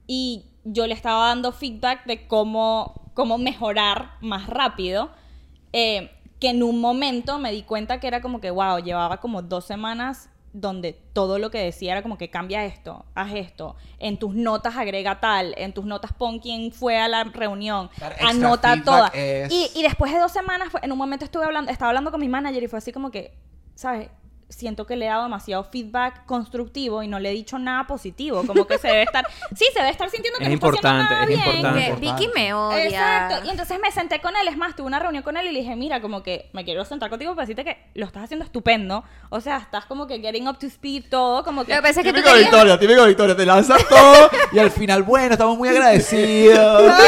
y 0.07 0.45
yo 0.63 0.87
le 0.87 0.93
estaba 0.93 1.27
dando 1.27 1.51
feedback 1.51 2.05
de 2.05 2.25
cómo, 2.27 3.11
cómo 3.13 3.37
mejorar 3.37 4.11
más 4.21 4.47
rápido. 4.47 5.11
eh, 5.73 6.11
que 6.39 6.49
en 6.49 6.63
un 6.63 6.79
momento 6.81 7.39
me 7.39 7.51
di 7.51 7.63
cuenta 7.63 7.99
que 7.99 8.07
era 8.07 8.21
como 8.21 8.41
que, 8.41 8.51
wow, 8.51 8.79
llevaba 8.79 9.17
como 9.17 9.41
dos 9.41 9.65
semanas 9.65 10.29
donde 10.53 10.93
todo 11.11 11.37
lo 11.37 11.51
que 11.51 11.57
decía 11.59 11.91
era 11.91 12.01
como 12.01 12.17
que 12.17 12.29
cambia 12.29 12.63
esto, 12.63 13.05
haz 13.13 13.33
esto, 13.33 13.75
en 13.99 14.17
tus 14.17 14.33
notas 14.35 14.77
agrega 14.77 15.19
tal, 15.19 15.53
en 15.57 15.73
tus 15.73 15.83
notas 15.83 16.13
pon 16.13 16.39
quién 16.39 16.71
fue 16.71 16.97
a 16.97 17.09
la 17.09 17.25
reunión, 17.25 17.89
anota 18.25 18.69
es- 19.13 19.51
Y, 19.51 19.69
y 19.75 19.83
después 19.83 20.13
de 20.13 20.19
dos 20.19 20.31
semanas, 20.31 20.69
en 20.81 20.91
un 20.93 20.97
momento 20.97 21.25
estuve 21.25 21.43
hablando, 21.43 21.69
estaba 21.71 21.89
hablando 21.89 22.09
con 22.09 22.21
mi 22.21 22.29
manager 22.29 22.63
y 22.63 22.67
fue 22.67 22.79
así 22.79 22.93
como 22.93 23.11
que, 23.11 23.33
¿sabes? 23.75 24.09
Siento 24.55 24.85
que 24.85 24.95
le 24.95 25.05
he 25.05 25.09
dado 25.09 25.23
demasiado 25.23 25.65
feedback 25.65 26.25
constructivo 26.25 27.03
y 27.03 27.09
no 27.09 27.19
le 27.19 27.29
he 27.29 27.33
dicho 27.33 27.59
nada 27.59 27.85
positivo. 27.87 28.43
Como 28.47 28.65
que 28.65 28.77
se 28.77 28.87
debe 28.87 29.03
estar. 29.03 29.27
Sí, 29.55 29.65
se 29.73 29.79
debe 29.79 29.91
estar 29.91 30.09
sintiendo 30.09 30.39
que 30.39 30.45
Es 30.45 30.49
no 30.49 30.55
está 30.55 30.67
haciendo 30.67 31.01
importante, 31.01 31.13
nada 31.13 31.21
es 31.23 31.27
bien. 31.27 31.39
importante. 31.39 31.79
Que 31.79 31.85
Importante. 31.89 32.23
Vicky 32.23 32.39
me 32.39 32.53
odia. 32.53 32.83
Exacto. 32.85 33.45
Y 33.45 33.49
entonces 33.49 33.79
me 33.81 33.91
senté 33.91 34.19
con 34.21 34.35
él. 34.35 34.47
Es 34.47 34.57
más, 34.57 34.75
tuve 34.75 34.87
una 34.87 34.99
reunión 34.99 35.23
con 35.23 35.35
él 35.37 35.47
y 35.47 35.51
le 35.51 35.59
dije, 35.59 35.75
mira, 35.75 36.01
como 36.01 36.23
que 36.23 36.49
me 36.53 36.63
quiero 36.63 36.83
sentar 36.85 37.09
contigo 37.09 37.35
para 37.35 37.45
decirte 37.47 37.63
que 37.65 37.77
lo 37.95 38.05
estás 38.05 38.23
haciendo 38.23 38.45
estupendo. 38.45 39.03
O 39.29 39.41
sea, 39.41 39.57
estás 39.57 39.85
como 39.85 40.07
que 40.07 40.19
getting 40.19 40.47
up 40.47 40.57
to 40.57 40.67
speed 40.67 41.05
todo. 41.09 41.43
Como 41.43 41.65
que. 41.65 41.75
Lo 41.75 41.81
que 41.81 41.89
es 41.89 41.95
Típico. 41.97 42.33
Victoria, 42.33 42.79
típico 42.79 43.05
Victoria, 43.05 43.35
te 43.35 43.45
lanzas 43.45 43.85
todo 43.87 44.29
y 44.53 44.59
al 44.59 44.71
final, 44.71 45.03
bueno, 45.03 45.33
estamos 45.33 45.57
muy 45.57 45.67
agradecidos. 45.69 46.93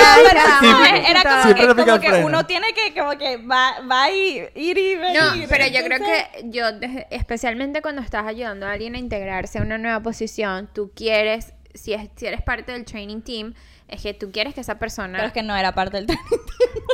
No, 0.62 0.86
era 0.86 1.24
como 1.24 1.44
Siempre 1.44 1.68
que, 1.68 1.76
como 1.92 2.00
que 2.00 2.24
uno 2.26 2.46
tiene 2.46 2.68
que, 2.74 2.94
como 3.00 3.18
que 3.18 3.38
va, 3.38 3.76
va 3.90 4.10
y 4.12 4.44
ir 4.56 4.78
y 4.78 4.96
venir. 4.96 5.20
No, 5.22 5.48
pero 5.50 5.68
yo 5.68 5.84
creo 5.84 6.00
que 6.00 6.42
yo, 6.46 6.72
desde- 6.74 7.08
especialmente 7.38 7.84
cuando 7.84 8.02
estás 8.02 8.26
ayudando 8.26 8.66
a 8.66 8.72
alguien 8.72 8.96
a 8.96 8.98
integrarse 8.98 9.60
a 9.60 9.62
una 9.62 9.78
nueva 9.78 10.02
posición, 10.02 10.68
tú 10.74 10.92
quieres, 10.96 11.54
si, 11.76 11.94
es, 11.94 12.10
si 12.16 12.26
eres 12.26 12.42
parte 12.42 12.72
del 12.72 12.84
training 12.84 13.22
team, 13.22 13.54
es 13.88 14.02
que 14.02 14.14
tú 14.14 14.32
quieres 14.32 14.54
que 14.54 14.62
esa 14.62 14.76
persona... 14.80 15.14
Pero 15.18 15.28
es 15.28 15.34
que 15.34 15.44
no 15.44 15.56
era 15.56 15.74
parte 15.74 15.98
del 15.98 16.08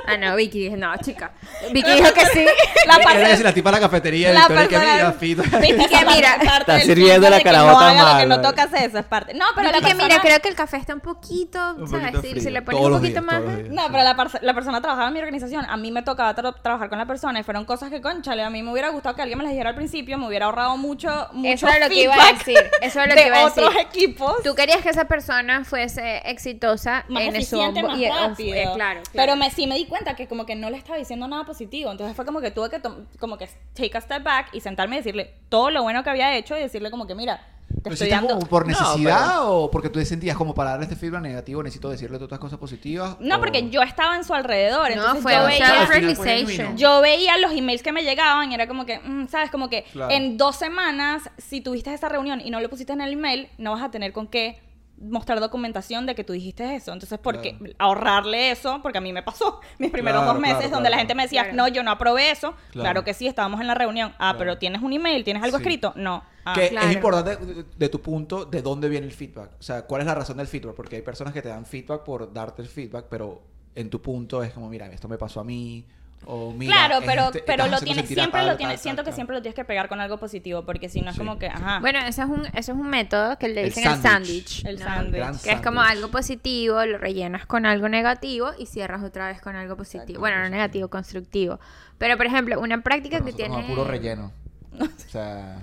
Ah, 0.06 0.18
no, 0.18 0.36
Vicky 0.36 0.66
dije, 0.66 0.76
no, 0.78 0.96
chica. 0.98 1.32
Vicky 1.72 1.90
dijo 1.92 2.14
que 2.14 2.26
sí. 2.26 2.46
La 2.88 2.98
parte- 3.00 3.20
decir, 3.20 3.46
la 3.46 3.54
tipa 3.54 3.72
de 3.72 3.78
la 3.78 3.82
cafetería 3.88 4.28
de 4.30 4.34
la 4.34 4.48
Victoria 4.50 4.68
que 4.68 4.78
mira, 4.80 5.12
fito. 5.14 5.44
¿Viste? 5.44 5.88
Que 5.88 6.06
mira, 6.06 6.36
está 6.60 6.74
del 6.74 6.82
sirviendo 6.84 7.30
la 7.30 7.40
carabota 7.42 7.94
no 7.94 8.02
haga 8.02 8.14
lo 8.14 8.20
que 8.20 8.28
mal, 8.28 8.30
no 8.30 8.42
toca 8.50 8.64
hacer, 8.64 8.90
esa 8.90 9.00
es 9.00 9.06
parte. 9.06 9.34
No, 9.34 9.46
pero 9.56 9.70
Vicky, 9.70 9.82
la 9.82 9.88
que 9.88 9.96
mira, 9.96 10.20
creo 10.20 10.40
que 10.42 10.50
el 10.50 10.56
café 10.56 10.76
está 10.78 10.94
un 10.94 11.00
poquito, 11.00 11.76
Un 11.78 11.88
¿sabes? 11.88 12.08
poquito 12.12 12.22
Si, 12.22 12.30
frío. 12.32 12.44
si 12.44 12.50
le 12.50 12.62
pones 12.64 12.82
un 12.82 12.92
poquito 12.92 13.22
días, 13.22 13.24
más... 13.24 13.42
No, 13.70 13.84
pero 13.92 14.04
la, 14.04 14.18
perso- 14.18 14.40
la 14.42 14.54
persona 14.54 14.82
trabajaba 14.82 15.08
en 15.08 15.14
mi 15.14 15.20
organización. 15.20 15.66
A 15.70 15.78
mí 15.78 15.90
me 15.92 16.04
tocaba 16.04 16.36
tra- 16.36 16.54
trabajar 16.62 16.90
con 16.90 16.98
la 16.98 17.06
persona 17.06 17.40
y 17.40 17.44
fueron 17.44 17.64
cosas 17.64 17.90
que, 17.90 18.02
conchale, 18.02 18.44
a 18.44 18.50
mí 18.50 18.62
me 18.62 18.72
hubiera 18.74 18.90
gustado 18.90 19.16
que 19.16 19.22
alguien 19.22 19.38
me 19.38 19.46
las 19.46 19.54
dijera 19.54 19.70
al 19.70 19.76
principio, 19.76 20.18
me 20.18 20.28
hubiera 20.28 20.46
ahorrado 20.48 20.76
mucho, 20.76 21.30
mucho 21.32 21.50
Eso 21.54 21.70
es 21.70 21.80
lo 21.80 21.88
que 21.88 22.04
iba 22.04 22.16
a 22.16 22.34
decir. 22.34 22.58
Eso 22.82 23.02
es 23.02 23.08
lo 23.08 23.16
de 23.16 23.22
que 23.22 23.28
iba 23.28 23.38
a 23.40 23.46
decir. 23.46 23.64
otros 23.64 23.82
equipos. 23.82 24.36
Tú 24.44 24.54
querías 24.54 24.82
que 24.82 24.90
esa 24.90 25.06
persona 25.06 25.64
fuese 25.64 26.22
exitosa 26.30 26.83
más 27.08 27.24
en 27.24 27.32
su 27.32 27.38
eficiente, 27.38 27.82
onbo- 27.82 27.88
más 27.90 28.00
y- 28.00 28.06
eh, 28.06 28.10
rápido. 28.12 28.56
eh, 28.56 28.68
claro, 28.76 29.02
Pero 29.14 29.36
me, 29.36 29.50
sí 29.52 29.68
me 29.68 29.76
di 29.76 29.86
cuenta 29.86 30.16
que 30.16 30.28
como 30.28 30.46
que 30.46 30.56
no 30.56 30.70
le 30.70 30.78
estaba 30.78 30.98
diciendo 30.98 31.28
nada 31.28 31.44
positivo. 31.46 31.92
Entonces 31.92 32.16
fue 32.16 32.26
como 32.26 32.42
que 32.42 32.52
tuve 32.52 32.70
que 32.70 32.82
como 33.20 33.38
que 33.38 33.48
take 33.74 33.98
a 33.98 34.02
step 34.02 34.24
back 34.24 34.50
y 34.54 34.60
sentarme 34.62 34.96
y 34.96 35.00
decirle 35.00 35.34
todo 35.50 35.70
lo 35.72 35.82
bueno 35.84 36.04
que 36.04 36.10
había 36.10 36.36
hecho 36.36 36.58
y 36.58 36.62
decirle 36.62 36.92
como 36.92 37.08
que 37.08 37.16
mira, 37.16 37.42
te 37.82 37.90
¿Lo 37.90 37.94
estoy 37.94 38.08
hiciste 38.08 38.10
dando... 38.16 38.36
como 38.36 38.48
por 38.48 38.68
No, 38.68 38.80
necesidad 38.80 39.50
o 39.52 39.72
porque 39.72 39.90
tú 39.90 39.98
te 40.00 40.06
sentías 40.06 40.38
como 40.38 40.54
para 40.54 40.72
darle 40.72 40.84
este 40.86 40.96
feedback 40.96 41.22
negativo 41.22 41.64
necesito 41.64 41.90
decirle 41.90 42.20
todas 42.20 42.38
cosas 42.40 42.60
positivas? 42.60 43.18
No, 43.20 43.38
o- 43.38 43.40
porque 43.40 43.70
yo 43.70 43.82
estaba 43.82 44.16
en 44.16 44.24
su 44.24 44.34
alrededor. 44.34 44.90
No, 44.90 44.96
entonces 44.96 45.24
fue 45.24 45.34
yo 45.34 45.46
veía... 45.46 46.76
Yo 46.76 47.02
veía 47.02 47.38
los 47.38 47.52
emails 47.52 47.82
que 47.82 47.92
me 47.92 48.04
llegaban 48.04 48.52
y 48.52 48.56
era 48.56 48.68
como 48.68 48.86
que, 48.86 49.00
mm, 49.00 49.28
¿sabes? 49.28 49.50
Como 49.50 49.70
que 49.70 49.84
Claro. 49.92 50.12
en 50.14 50.38
dos 50.38 50.56
semanas, 50.56 51.24
si 51.38 51.62
tuviste 51.62 51.94
esa 51.94 52.10
reunión 52.10 52.42
y 52.42 52.52
no 52.52 52.60
lo 52.60 52.70
pusiste 52.70 52.94
en 52.94 53.02
el 53.02 53.14
email, 53.14 53.50
no 53.58 53.72
vas 53.72 53.82
a 53.82 53.90
tener 53.92 54.14
con 54.14 54.28
qué 54.28 54.60
mostrar 54.98 55.40
documentación 55.40 56.06
de 56.06 56.16
que 56.16 56.24
tú 56.24 56.34
dijiste 56.34 56.76
eso. 56.76 56.94
Entonces, 56.94 57.20
¿por 57.20 57.42
qué 57.42 57.58
Claro. 57.58 57.74
ahorrarle 57.80 58.52
eso? 58.52 58.80
Porque 58.82 58.98
a 59.00 59.02
mí 59.02 59.12
me 59.12 59.24
pasó 59.24 59.60
mis 59.80 59.92
primeros 59.92 60.22
Claro, 60.22 60.34
dos 60.34 60.42
meses 60.42 60.58
claro, 60.60 60.76
donde 60.76 60.90
la 60.90 60.98
gente 60.98 61.16
me 61.16 61.24
decía, 61.24 61.44
Claro. 61.44 61.58
no, 61.58 61.68
yo 61.68 61.84
no 61.84 61.92
aprobé 61.92 62.32
eso. 62.32 62.52
Claro. 62.72 62.84
Claro. 62.84 63.04
que 63.04 63.14
sí, 63.14 63.28
estábamos 63.28 63.60
en 63.62 63.68
la 63.68 63.76
reunión. 63.76 64.12
Ah, 64.14 64.18
Claro. 64.18 64.38
pero 64.40 64.58
¿tienes 64.60 64.82
un 64.82 64.94
email? 64.94 65.24
¿Tienes 65.24 65.44
algo 65.44 65.58
Sí. 65.58 65.64
escrito? 65.64 65.94
No. 65.96 66.24
Ah, 66.46 66.54
que 66.56 66.70
claro. 66.70 66.88
es 66.90 66.94
importante 66.96 67.36
de, 67.46 67.66
de 67.78 67.90
tu 67.90 68.02
punto 68.02 68.46
de 68.46 68.62
dónde 68.62 68.90
viene 68.90 69.06
el 69.08 69.14
feedback. 69.14 69.52
O 69.60 69.64
sea, 69.64 69.84
¿cuál 69.84 70.02
es 70.02 70.08
la 70.08 70.16
razón 70.16 70.38
del 70.38 70.48
feedback? 70.48 70.76
Porque 70.76 70.98
hay 70.98 71.02
personas 71.02 71.34
que 71.34 71.42
te 71.42 71.50
dan 71.50 71.66
feedback 71.66 72.04
por 72.04 72.32
darte 72.34 72.62
el 72.62 72.68
feedback, 72.68 73.06
pero 73.10 73.42
en 73.76 73.90
tu 73.90 74.02
punto 74.02 74.44
es 74.44 74.54
como, 74.54 74.70
mira, 74.70 74.88
esto 74.88 75.08
me 75.08 75.18
pasó 75.18 75.40
a 75.40 75.44
mí. 75.44 75.86
O 76.26 76.52
mira, 76.52 76.74
claro, 76.74 77.00
pero, 77.06 77.24
este- 77.26 77.44
pero 77.46 77.68
lo 77.68 77.80
tienes, 77.80 78.08
siempre 78.08 78.32
tal, 78.32 78.46
lo 78.46 78.52
tal, 78.52 78.58
tienes, 78.58 78.76
tal, 78.78 78.84
siento 78.84 79.02
que 79.04 79.10
tal. 79.10 79.16
siempre 79.16 79.36
lo 79.36 79.42
tienes 79.42 79.56
que 79.56 79.66
pegar 79.66 79.90
con 79.90 80.00
algo 80.00 80.18
positivo, 80.18 80.64
porque 80.64 80.88
si 80.90 81.02
no 81.02 81.10
es 81.10 81.16
Sí. 81.16 81.20
como 81.20 81.38
que, 81.38 81.48
ajá. 81.48 81.80
Bueno, 81.80 82.00
eso 82.00 82.22
es 82.24 82.30
un, 82.30 82.46
eso 82.48 82.72
es 82.72 82.78
un 82.78 82.88
método 82.90 83.38
que 83.38 83.48
le 83.50 83.62
El 83.62 83.66
dicen 83.70 83.84
el 83.92 84.02
sándwich. 84.02 84.62
sándwich. 84.62 84.66
El 84.66 84.80
¿no? 84.80 84.86
sándwich. 84.86 85.16
Gran 85.16 85.38
Que 85.40 85.52
es 85.52 85.62
como 85.62 85.82
algo 85.82 86.10
positivo, 86.10 86.86
lo 86.86 86.98
rellenas 86.98 87.46
con 87.46 87.66
algo 87.66 87.90
negativo 87.90 88.52
y 88.58 88.66
cierras 88.68 89.04
otra 89.04 89.28
vez 89.28 89.42
con 89.42 89.56
algo 89.56 89.76
positivo. 89.76 90.04
Exacto, 90.04 90.20
bueno, 90.22 90.38
no 90.44 90.50
negativo, 90.50 90.88
constructivo. 90.90 91.60
Pero, 91.98 92.18
por 92.18 92.26
ejemplo, 92.26 92.60
una 92.60 92.82
práctica 92.82 93.18
Pero 93.18 93.26
que 93.26 93.34
tiene... 93.34 93.62
no, 93.62 93.68
puro 93.68 93.84
relleno. 93.86 94.32
O 94.80 94.88
sea, 95.14 95.58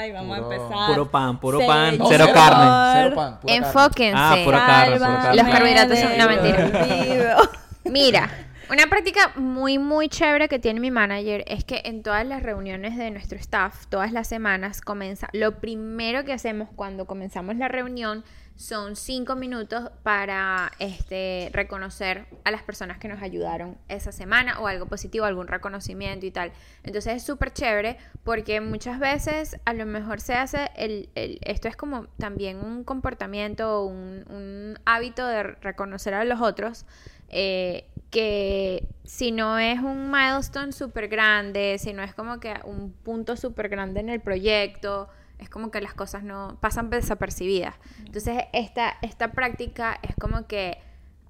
Ay, 0.00 0.12
vamos 0.12 0.38
Puro- 0.38 0.50
a 0.50 0.54
empezar. 0.54 0.86
Puro 0.88 1.10
pan, 1.10 1.40
puro 1.40 1.58
pan, 1.66 1.92
Señor. 1.92 2.08
cero 2.10 2.26
carne. 2.34 2.92
cero 2.92 3.14
pan, 3.16 3.40
pura 3.40 3.54
carne. 3.54 3.66
Enfóquense. 3.66 4.14
Ah, 4.18 4.36
pura 4.44 4.58
carne, 4.66 4.98
carne. 4.98 5.36
Los 5.42 5.48
carbohidratos 5.54 5.98
son 5.98 6.12
una 6.12 6.26
mentira. 6.28 6.70
Mira, 7.84 8.30
una 8.70 8.86
práctica 8.88 9.32
muy, 9.36 9.78
muy 9.78 10.08
chévere 10.08 10.48
que 10.48 10.58
tiene 10.58 10.80
mi 10.80 10.90
manager 10.90 11.44
es 11.46 11.64
que 11.64 11.82
en 11.84 12.02
todas 12.02 12.24
las 12.26 12.42
reuniones 12.42 12.96
de 12.96 13.10
nuestro 13.10 13.36
staff, 13.38 13.86
todas 13.88 14.12
las 14.12 14.28
semanas, 14.28 14.80
comienza. 14.80 15.28
Lo 15.32 15.58
primero 15.60 16.24
que 16.24 16.32
hacemos 16.32 16.68
cuando 16.76 17.06
comenzamos 17.06 17.56
la 17.56 17.68
reunión 17.68 18.24
son 18.56 18.94
cinco 18.94 19.36
minutos 19.36 19.90
para 20.02 20.70
este, 20.80 21.48
reconocer 21.54 22.26
a 22.44 22.50
las 22.50 22.62
personas 22.62 22.98
que 22.98 23.08
nos 23.08 23.22
ayudaron 23.22 23.78
esa 23.88 24.12
semana 24.12 24.60
o 24.60 24.66
algo 24.66 24.84
positivo, 24.84 25.24
algún 25.24 25.48
reconocimiento 25.48 26.26
y 26.26 26.30
tal. 26.30 26.52
Entonces 26.84 27.14
es 27.16 27.22
súper 27.22 27.52
chévere 27.54 27.96
porque 28.22 28.60
muchas 28.60 28.98
veces 28.98 29.58
a 29.64 29.72
lo 29.72 29.86
mejor 29.86 30.20
se 30.20 30.34
hace 30.34 30.68
el, 30.76 31.08
el- 31.14 31.38
esto 31.42 31.68
es 31.68 31.76
como 31.76 32.06
también 32.18 32.58
un 32.58 32.84
comportamiento, 32.84 33.82
un, 33.86 34.26
un 34.28 34.78
hábito 34.84 35.26
de 35.26 35.42
reconocer 35.42 36.12
a 36.12 36.24
los 36.24 36.40
otros 36.42 36.84
eh, 37.30 37.86
que 38.10 38.88
si 39.04 39.32
no 39.32 39.58
es 39.58 39.80
un 39.80 40.10
milestone 40.10 40.72
súper 40.72 41.08
grande, 41.08 41.76
si 41.78 41.92
no 41.92 42.02
es 42.02 42.14
como 42.14 42.40
que 42.40 42.54
un 42.64 42.92
punto 42.92 43.36
súper 43.36 43.68
grande 43.68 44.00
en 44.00 44.08
el 44.08 44.20
proyecto, 44.20 45.08
es 45.38 45.48
como 45.48 45.70
que 45.70 45.80
las 45.80 45.94
cosas 45.94 46.22
no 46.22 46.58
pasan 46.60 46.90
desapercibidas. 46.90 47.74
Entonces, 47.98 48.44
esta, 48.52 48.96
esta 49.02 49.32
práctica 49.32 49.98
es 50.02 50.14
como 50.16 50.46
que, 50.46 50.78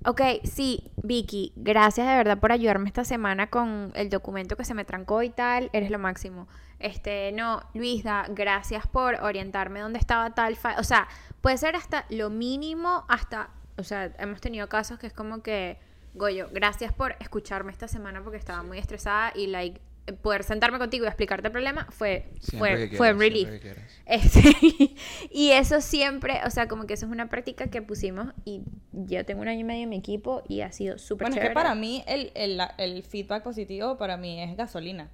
ok, 0.04 0.20
sí, 0.44 0.90
Vicky, 1.02 1.52
gracias 1.56 2.08
de 2.08 2.16
verdad 2.16 2.38
por 2.38 2.50
ayudarme 2.50 2.88
esta 2.88 3.04
semana 3.04 3.48
con 3.48 3.92
el 3.94 4.10
documento 4.10 4.56
que 4.56 4.64
se 4.64 4.74
me 4.74 4.84
trancó 4.84 5.22
y 5.22 5.30
tal, 5.30 5.70
eres 5.72 5.90
lo 5.90 5.98
máximo. 5.98 6.48
Este, 6.80 7.30
no, 7.32 7.62
Luisa, 7.74 8.24
gracias 8.30 8.86
por 8.86 9.14
orientarme 9.16 9.80
dónde 9.80 9.98
estaba 9.98 10.34
tal, 10.34 10.56
o 10.78 10.84
sea, 10.84 11.08
puede 11.40 11.58
ser 11.58 11.76
hasta 11.76 12.06
lo 12.08 12.30
mínimo, 12.30 13.04
hasta, 13.08 13.50
o 13.76 13.84
sea, 13.84 14.12
hemos 14.18 14.40
tenido 14.40 14.68
casos 14.68 14.98
que 14.98 15.06
es 15.06 15.12
como 15.12 15.42
que, 15.42 15.78
Goyo, 16.14 16.48
gracias 16.52 16.92
por 16.92 17.16
escucharme 17.20 17.72
esta 17.72 17.88
semana 17.88 18.22
porque 18.22 18.38
estaba 18.38 18.62
muy 18.62 18.78
estresada 18.78 19.32
y 19.34 19.46
like 19.46 19.80
poder 20.22 20.44
sentarme 20.44 20.78
contigo 20.78 21.04
y 21.04 21.08
explicarte 21.08 21.48
el 21.48 21.52
problema 21.52 21.86
fue 21.90 22.26
Siempre 22.40 22.76
fue, 22.76 22.90
que 22.90 22.96
fue 22.96 23.06
quieras, 23.06 23.18
relief. 23.18 23.48
Este, 24.06 24.94
y 25.30 25.50
eso 25.50 25.80
siempre, 25.80 26.40
o 26.44 26.50
sea, 26.50 26.68
como 26.68 26.86
que 26.86 26.94
eso 26.94 27.06
es 27.06 27.12
una 27.12 27.28
práctica 27.28 27.68
que 27.68 27.82
pusimos 27.82 28.32
y 28.44 28.62
yo 28.92 29.24
tengo 29.24 29.42
un 29.42 29.48
año 29.48 29.60
y 29.60 29.64
medio 29.64 29.84
en 29.84 29.88
mi 29.88 29.96
equipo 29.96 30.42
y 30.48 30.62
ha 30.62 30.72
sido 30.72 30.98
súper 30.98 31.28
Bueno, 31.28 31.42
es 31.42 31.48
que 31.48 31.54
para 31.54 31.74
mí 31.74 32.02
el, 32.06 32.32
el, 32.34 32.60
el 32.78 33.02
feedback 33.02 33.42
positivo 33.42 33.98
para 33.98 34.16
mí 34.16 34.42
es 34.42 34.56
gasolina. 34.56 35.10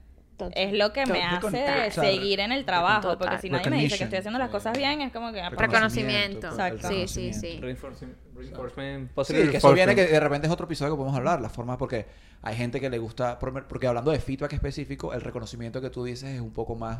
Es 0.54 0.72
lo 0.72 0.92
que 0.92 1.06
me 1.06 1.22
hace 1.24 1.90
seguir 1.90 2.40
en 2.40 2.52
el 2.52 2.64
trabajo. 2.64 3.02
Total. 3.12 3.18
Porque 3.18 3.38
si 3.40 3.50
nadie 3.50 3.70
me 3.70 3.76
dice 3.82 3.96
que 3.98 4.04
estoy 4.04 4.18
haciendo 4.18 4.38
las 4.38 4.50
cosas 4.50 4.76
bien, 4.76 5.00
es 5.00 5.12
como 5.12 5.32
que... 5.32 5.48
Reconocimiento. 5.50 6.48
Exacto. 6.48 6.88
Sí, 6.88 7.08
sí, 7.08 7.32
sí. 7.32 7.58
Reinforcement, 7.60 8.14
reinforcement, 8.36 9.10
Sí, 9.24 9.50
que 9.50 9.56
eso 9.56 9.72
viene 9.72 9.94
que 9.94 10.06
de 10.06 10.20
repente 10.20 10.46
es 10.46 10.52
otro 10.52 10.66
episodio 10.66 10.92
que 10.92 10.96
podemos 10.98 11.16
hablar, 11.16 11.40
la 11.40 11.48
forma 11.48 11.78
porque 11.78 12.06
hay 12.42 12.54
gente 12.56 12.80
que 12.80 12.90
le 12.90 12.98
gusta, 12.98 13.38
por- 13.38 13.66
porque 13.66 13.86
hablando 13.86 14.10
de 14.10 14.18
feedback 14.20 14.52
específico, 14.52 15.12
el 15.14 15.20
reconocimiento 15.22 15.80
que 15.80 15.90
tú 15.90 16.04
dices 16.04 16.28
es 16.34 16.40
un 16.40 16.52
poco 16.52 16.74
más, 16.76 16.98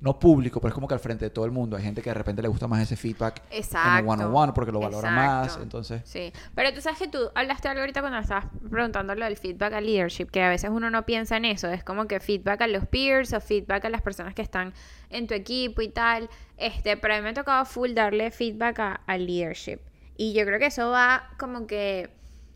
no 0.00 0.18
público, 0.18 0.60
pero 0.60 0.68
es 0.70 0.74
como 0.74 0.88
que 0.88 0.94
al 0.94 1.00
frente 1.00 1.26
de 1.26 1.30
todo 1.30 1.44
el 1.44 1.50
mundo. 1.50 1.76
Hay 1.76 1.82
gente 1.82 2.00
que 2.00 2.10
de 2.10 2.14
repente 2.14 2.40
le 2.40 2.48
gusta 2.48 2.66
más 2.66 2.80
ese 2.82 2.96
feedback 2.96 3.42
en 3.50 3.58
Exacto. 3.58 3.98
el 3.98 4.08
one-on-one 4.08 4.52
porque 4.54 4.72
lo 4.72 4.80
valora 4.80 5.08
Exacto. 5.10 5.30
más, 5.54 5.58
entonces... 5.62 6.02
Sí, 6.04 6.32
pero 6.54 6.72
tú 6.72 6.80
sabes 6.80 6.98
que 6.98 7.08
tú 7.08 7.30
hablaste 7.34 7.68
algo 7.68 7.80
ahorita 7.80 8.00
cuando 8.00 8.18
estabas 8.18 8.46
preguntando 8.70 9.14
lo 9.14 9.24
del 9.26 9.36
feedback 9.36 9.74
al 9.74 9.84
leadership, 9.84 10.26
que 10.30 10.42
a 10.42 10.48
veces 10.48 10.70
uno 10.70 10.88
no 10.90 11.04
piensa 11.04 11.36
en 11.36 11.44
eso, 11.44 11.68
es 11.68 11.84
como 11.84 12.06
que 12.06 12.18
feedback 12.20 12.62
a 12.62 12.66
los 12.66 12.86
peers 12.86 13.32
o 13.34 13.40
feedback 13.40 13.84
a 13.84 13.90
las 13.90 14.00
personas 14.02 14.34
que 14.34 14.42
están 14.42 14.72
en 15.10 15.26
tu 15.26 15.34
equipo 15.34 15.82
y 15.82 15.88
tal, 15.88 16.30
este, 16.56 16.96
pero 16.96 17.14
a 17.14 17.16
mí 17.18 17.22
me 17.22 17.30
ha 17.30 17.34
tocado 17.34 17.64
full 17.66 17.92
darle 17.92 18.30
feedback 18.30 18.78
a- 18.78 19.00
al 19.06 19.26
leadership. 19.26 19.80
Y 20.16 20.32
yo 20.34 20.44
creo 20.46 20.58
que 20.58 20.66
eso 20.66 20.90
va 20.90 21.28
como 21.38 21.66
que, 21.66 22.10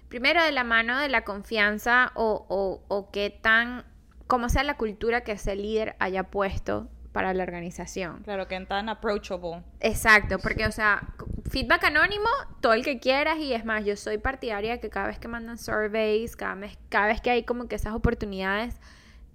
primero 0.08 0.42
de 0.42 0.52
la 0.52 0.64
mano 0.64 0.98
de 0.98 1.08
la 1.08 1.24
confianza 1.24 2.12
o, 2.14 2.46
o, 2.48 2.82
o 2.88 3.10
qué 3.10 3.28
tan, 3.30 3.84
como 4.26 4.48
sea 4.48 4.62
la 4.64 4.76
cultura 4.76 5.22
que 5.24 5.32
ese 5.32 5.56
líder 5.56 5.96
haya 5.98 6.24
puesto 6.24 6.88
para 7.14 7.32
la 7.32 7.44
organización. 7.44 8.24
Claro, 8.24 8.48
que 8.48 8.60
tan 8.66 8.88
approachable. 8.88 9.62
Exacto, 9.78 10.40
porque, 10.40 10.66
o 10.66 10.72
sea, 10.72 11.14
feedback 11.48 11.84
anónimo, 11.84 12.26
todo 12.60 12.72
el 12.72 12.82
que 12.82 12.98
quieras, 12.98 13.38
y 13.38 13.54
es 13.54 13.64
más, 13.64 13.84
yo 13.84 13.94
soy 13.94 14.18
partidaria 14.18 14.80
que 14.80 14.90
cada 14.90 15.06
vez 15.06 15.20
que 15.20 15.28
mandan 15.28 15.56
surveys, 15.56 16.34
cada 16.34 16.56
vez, 16.56 16.76
cada 16.88 17.06
vez 17.06 17.20
que 17.20 17.30
hay 17.30 17.44
como 17.44 17.68
que 17.68 17.76
esas 17.76 17.94
oportunidades, 17.94 18.80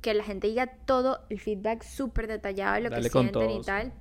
que 0.02 0.14
la 0.14 0.26
gente 0.26 0.48
diga 0.48 0.68
todo 0.68 1.22
el 1.30 1.40
feedback 1.40 1.84
súper 1.84 2.28
detallado 2.28 2.74
de 2.74 2.82
lo 2.82 2.90
Dale 2.90 3.04
que 3.04 3.10
sienten 3.10 3.50
y 3.50 3.62
tal, 3.62 3.94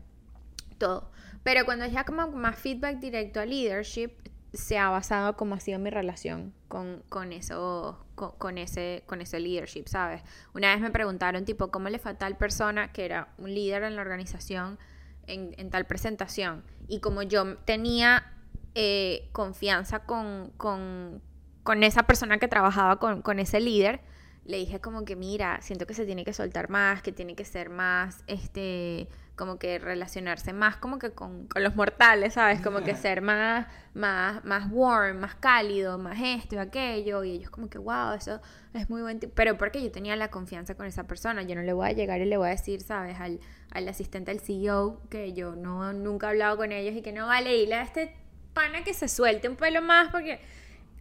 todo. 0.79 1.13
Pero 1.45 1.65
cuando 1.65 1.85
es 1.85 1.93
ya 1.93 2.03
como 2.03 2.27
más 2.33 2.59
feedback 2.59 2.99
directo 2.99 3.39
a 3.39 3.47
leadership, 3.47 4.11
se 4.53 4.79
ha 4.79 4.89
basado 4.89 5.37
como 5.37 5.55
ha 5.55 5.61
sido 5.61 5.79
mi 5.79 5.91
relación 5.91 6.55
con, 6.69 7.03
con 7.09 7.33
eso, 7.33 8.05
con, 8.15 8.59
ese, 8.59 9.03
con 9.07 9.21
ese 9.21 9.41
leadership, 9.41 9.85
¿sabes? 9.87 10.23
Una 10.55 10.73
vez 10.73 10.81
me 10.81 10.91
preguntaron, 10.91 11.45
tipo, 11.45 11.71
¿cómo 11.71 11.89
le 11.89 11.99
fue 11.99 12.13
a 12.13 12.19
tal 12.19 12.37
persona 12.37 12.93
que 12.93 13.05
era 13.05 13.29
un 13.39 13.55
líder 13.55 13.83
en 13.83 13.97
la 13.97 14.03
organización 14.03 14.79
en, 15.27 15.55
en 15.59 15.71
tal 15.71 15.87
presentación? 15.87 16.65
Y 16.87 17.01
como 17.01 17.23
yo 17.23 17.59
tenía 17.59 18.33
eh, 18.75 19.29
confianza 19.33 20.01
con, 20.01 20.51
con, 20.57 21.23
con 21.63 21.83
esa 21.83 22.05
persona 22.05 22.39
que 22.39 22.49
trabajaba 22.49 22.99
con, 22.99 23.21
con 23.23 23.39
ese 23.39 23.61
líder, 23.61 24.01
le 24.45 24.57
dije 24.57 24.81
como 24.81 25.05
que 25.05 25.15
mira, 25.15 25.61
siento 25.61 25.87
que 25.87 25.93
se 25.93 26.07
tiene 26.07 26.25
que 26.25 26.33
soltar 26.33 26.71
más, 26.71 27.03
que 27.03 27.13
tiene 27.13 27.35
que 27.37 27.45
ser 27.45 27.69
más, 27.69 28.25
este, 28.27 29.09
como 29.39 29.59
que 29.59 29.79
relacionarse 29.79 30.53
más 30.53 30.77
como 30.77 30.99
que 30.99 31.13
con, 31.13 31.47
con 31.47 31.63
los 31.63 31.75
mortales, 31.75 32.35
¿sabes? 32.35 32.61
Como 32.61 32.83
que 32.83 32.95
ser 32.97 33.23
más, 33.23 33.67
más, 33.95 34.45
más 34.45 34.71
warm, 34.71 35.21
más 35.21 35.37
cálido, 35.37 35.97
más 35.97 36.19
esto 36.21 36.57
y 36.57 36.59
aquello. 36.59 37.25
Y 37.25 37.31
ellos 37.31 37.49
como 37.49 37.71
que, 37.71 37.79
wow, 37.79 38.13
eso 38.13 38.43
es 38.75 38.91
muy 38.91 39.01
buen. 39.01 39.19
Pero 39.35 39.57
porque 39.57 39.83
yo 39.83 39.91
tenía 39.91 40.17
la 40.17 40.31
confianza 40.31 40.75
con 40.75 40.85
esa 40.85 41.05
persona, 41.05 41.43
yo 41.43 41.55
no 41.55 41.63
le 41.63 41.73
voy 41.73 41.89
a 41.89 41.93
llegar 41.93 42.21
y 42.21 42.27
le 42.27 42.37
voy 42.37 42.49
a 42.49 42.51
decir, 42.51 42.83
¿sabes? 42.83 43.19
Al, 43.21 43.41
al 43.71 43.89
asistente 43.89 44.31
del 44.31 44.41
CEO 44.41 45.01
que 45.09 45.33
yo 45.33 45.55
no, 45.57 45.95
nunca 45.95 46.27
he 46.27 46.31
hablado 46.31 46.59
con 46.59 46.73
ellos 46.73 46.95
y 46.95 47.01
que 47.01 47.13
no 47.13 47.29
vale, 47.29 47.55
dile 47.55 47.77
a 47.77 47.83
este 47.83 48.15
pana 48.53 48.83
que 48.83 48.93
se 48.93 49.09
suelte 49.09 49.49
un 49.49 49.57
pelo 49.57 49.81
más 49.81 50.11
porque 50.11 50.41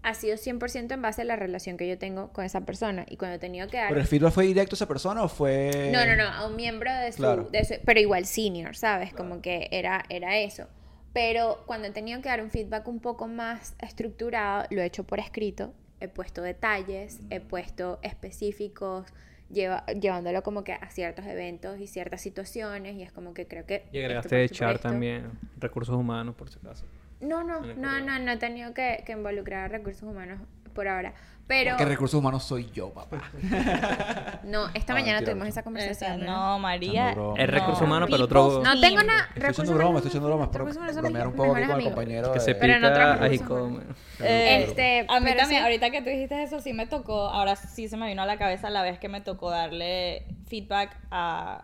ha 0.08 0.14
sido 0.14 0.36
100% 0.38 0.92
en 0.94 1.02
base 1.02 1.22
a 1.22 1.26
la 1.26 1.36
relación 1.36 1.76
que 1.78 1.88
yo 1.88 1.98
tengo 1.98 2.32
con 2.32 2.46
esa 2.46 2.62
persona. 2.62 3.06
Y 3.10 3.18
cuando 3.18 3.36
he 3.36 3.40
tenido 3.40 3.68
que 3.68 3.78
dar... 3.78 3.90
¿Pero 3.90 4.00
el 4.02 4.08
feedback 4.08 4.32
fue 4.32 4.46
directo 4.46 4.76
a 4.76 4.78
esa 4.78 4.88
persona 4.88 5.22
o 5.24 5.28
fue...? 5.28 5.90
No, 5.92 6.06
no, 6.06 6.16
no, 6.16 6.24
a 6.30 6.48
un 6.48 6.56
miembro 6.56 6.94
de 6.94 7.12
su, 7.12 7.18
Claro. 7.18 7.44
de 7.52 7.66
su- 7.66 7.76
pero 7.86 8.00
igual 8.00 8.26
senior, 8.26 8.76
¿sabes? 8.76 9.14
Como 9.14 9.42
que 9.42 9.68
era, 9.72 10.06
era 10.10 10.38
eso. 10.38 10.66
Pero 11.14 11.64
cuando 11.66 11.88
he 11.88 11.92
tenido 11.92 12.22
que 12.22 12.30
dar 12.30 12.42
un 12.42 12.52
feedback 12.52 12.88
un 12.88 13.00
poco 13.00 13.28
más 13.28 13.76
estructurado, 13.80 14.66
lo 14.70 14.82
he 14.82 14.86
hecho 14.86 15.04
por 15.04 15.20
escrito, 15.20 15.74
he 16.00 16.08
puesto 16.08 16.42
detalles, 16.42 17.20
he 17.30 17.40
puesto 17.40 18.00
específicos, 18.04 19.08
lleva- 19.52 19.86
llevándolo 19.88 20.44
como 20.44 20.64
que 20.64 20.74
a 20.74 20.90
ciertos 20.90 21.26
eventos 21.26 21.80
y 21.80 21.88
ciertas 21.88 22.22
situaciones, 22.22 22.96
y 22.96 23.04
es 23.04 23.12
como 23.12 23.34
que 23.34 23.48
creo 23.48 23.66
que... 23.66 23.86
Y 23.92 24.00
agregaste 24.00 24.44
echar 24.44 24.80
también 24.80 25.32
recursos 25.60 25.96
humanos, 25.96 26.36
por 26.36 26.50
si 26.50 26.60
acaso. 26.60 26.86
No, 27.20 27.44
no, 27.44 27.62
no, 27.62 28.00
no, 28.02 28.20
no 28.20 28.32
he 28.32 28.38
tenido 28.38 28.74
que, 28.74 29.04
que 29.06 29.12
involucrar 29.14 29.66
a 29.66 29.68
recursos 29.70 30.04
humanos 30.04 30.40
por 30.74 30.88
ahora. 30.88 31.14
Pero... 31.48 31.72
Porque 31.72 31.86
recursos 31.86 32.20
humanos 32.20 32.44
soy 32.44 32.70
yo, 32.72 32.90
papá. 32.94 33.22
No, 34.44 34.68
esta 34.74 34.94
Ah, 34.94 34.96
mañana 34.98 35.22
tuvimos 35.24 35.48
esa 35.48 35.64
conversación. 35.64 36.20
¿no? 36.20 36.26
No, 36.54 36.60
María. 36.60 37.16
Es 37.38 37.50
recurso 37.50 37.82
no. 37.82 37.88
humano, 37.88 38.06
pero 38.10 38.26
otro- 38.26 38.62
No 38.64 38.80
tengo 38.80 39.02
nada. 39.02 39.30
Estoy 39.34 39.50
echando 39.52 39.74
broma, 39.74 39.98
estoy 39.98 40.10
echando 40.12 40.28
broma, 40.28 40.44
es 40.44 40.50
por 40.50 40.58
recursos 40.60 40.78
humanos 40.78 40.96
son 40.96 41.04
bromear 41.04 41.28
un 41.28 41.34
poco 41.36 41.56
aquí 41.56 41.66
con 41.68 41.80
el 41.80 41.84
compañero. 41.86 42.32
Que 42.34 42.40
se 42.42 42.54
Pero 42.56 42.74
en 42.74 42.84
otra 42.86 43.14
pica 43.14 43.26
ahí 43.26 43.38
recursos 43.38 43.48
como... 43.48 43.80
Eh, 44.20 44.64
Este, 44.68 45.00
a 45.10 45.20
mí 45.20 45.26
pero 45.26 45.38
también, 45.40 45.62
sí. 45.62 45.64
ahorita 45.66 45.90
que 45.90 46.02
tú 46.02 46.10
dijiste 46.10 46.44
eso, 46.44 46.60
sí 46.60 46.74
me 46.74 46.86
tocó, 46.86 47.30
ahora 47.30 47.56
sí 47.56 47.88
se 47.88 47.96
me 47.98 48.08
vino 48.08 48.22
a 48.22 48.26
la 48.26 48.38
cabeza 48.38 48.70
la 48.70 48.82
vez 48.82 49.00
que 49.00 49.08
me 49.10 49.22
tocó 49.22 49.50
darle 49.50 50.26
feedback 50.48 50.98
a, 51.12 51.64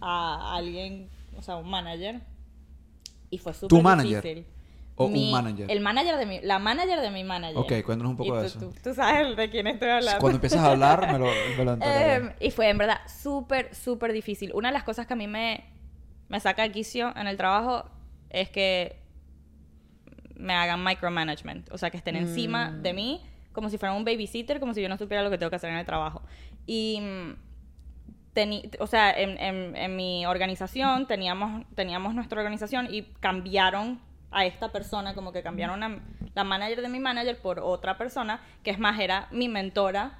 a, 0.00 0.52
a 0.52 0.56
alguien, 0.56 1.08
o 1.36 1.42
sea, 1.42 1.56
un 1.56 1.70
manager. 1.70 2.20
Y 3.30 3.38
fue 3.38 3.54
súper 3.54 3.68
¿Tu 3.68 3.80
manager? 3.82 4.22
difícil. 4.22 4.46
O 4.96 5.06
un 5.06 5.30
manager. 5.30 5.70
El 5.70 5.80
manager 5.80 6.16
de 6.18 6.26
mi, 6.26 6.40
la 6.42 6.58
manager 6.58 7.00
de 7.00 7.10
mi 7.10 7.24
manager. 7.24 7.56
Ok, 7.56 7.72
cuéntanos 7.86 8.10
un 8.10 8.16
poco 8.18 8.34
Y 8.34 8.42
de 8.42 8.50
tú- 8.50 8.58
eso. 8.58 8.58
Tú, 8.58 8.74
tú 8.82 8.94
sabes 8.94 9.34
de 9.36 9.48
quién 9.48 9.66
estoy 9.66 9.88
hablando. 9.88 10.20
Cuando 10.20 10.36
empiezas 10.36 10.60
a 10.60 10.72
hablar, 10.72 11.10
me 11.10 11.18
lo, 11.18 11.26
me 11.58 11.64
lo. 11.64 11.72
Em, 11.82 12.32
y 12.38 12.50
fue 12.50 12.68
en 12.68 12.76
verdad 12.76 12.98
súper, 13.08 13.74
súper 13.74 14.12
difícil. 14.12 14.50
Una 14.52 14.68
de 14.68 14.74
las 14.74 14.82
cosas 14.84 15.06
que 15.06 15.14
a 15.14 15.16
mí 15.16 15.26
me, 15.26 15.64
me 16.28 16.38
saca 16.38 16.62
de 16.62 16.70
quicio 16.72 17.14
en 17.16 17.28
el 17.28 17.38
trabajo 17.38 17.88
es 18.28 18.50
que 18.50 18.98
me 20.36 20.52
hagan 20.54 20.82
micromanagement. 20.84 21.70
O 21.72 21.78
sea, 21.78 21.90
que 21.90 21.96
estén 21.96 22.16
encima 22.16 22.70
Mm. 22.70 22.82
de 22.82 22.92
mí 22.92 23.20
como 23.52 23.68
si 23.68 23.78
fueran 23.78 23.96
un 23.96 24.04
babysitter, 24.04 24.60
como 24.60 24.74
si 24.74 24.80
yo 24.82 24.88
no 24.88 24.96
supiera 24.96 25.22
lo 25.22 25.30
que 25.30 25.36
tengo 25.38 25.50
que 25.50 25.56
hacer 25.56 25.70
en 25.70 25.76
el 25.76 25.86
trabajo. 25.86 26.22
Y, 26.66 27.00
mm, 27.00 27.32
teni- 28.34 28.70
o 28.78 28.86
sea, 28.86 29.10
en, 29.12 29.38
en- 29.38 29.76
en 29.76 29.96
mi 29.96 30.26
organización 30.26 31.06
teníamos, 31.06 31.64
teníamos 31.74 32.14
nuestra 32.14 32.38
organización 32.40 32.88
y 32.90 33.02
cambiaron 33.20 34.00
a 34.30 34.44
esta 34.46 34.70
persona, 34.70 35.14
como 35.14 35.32
que 35.32 35.42
cambiaron 35.42 35.82
a 35.82 35.98
la 36.34 36.44
manager 36.44 36.82
de 36.82 36.88
mi 36.88 37.00
manager 37.00 37.36
por 37.38 37.58
otra 37.58 37.98
persona, 37.98 38.40
que 38.62 38.70
es 38.70 38.78
más, 38.78 39.00
era 39.00 39.26
mi 39.32 39.48
mentora 39.48 40.18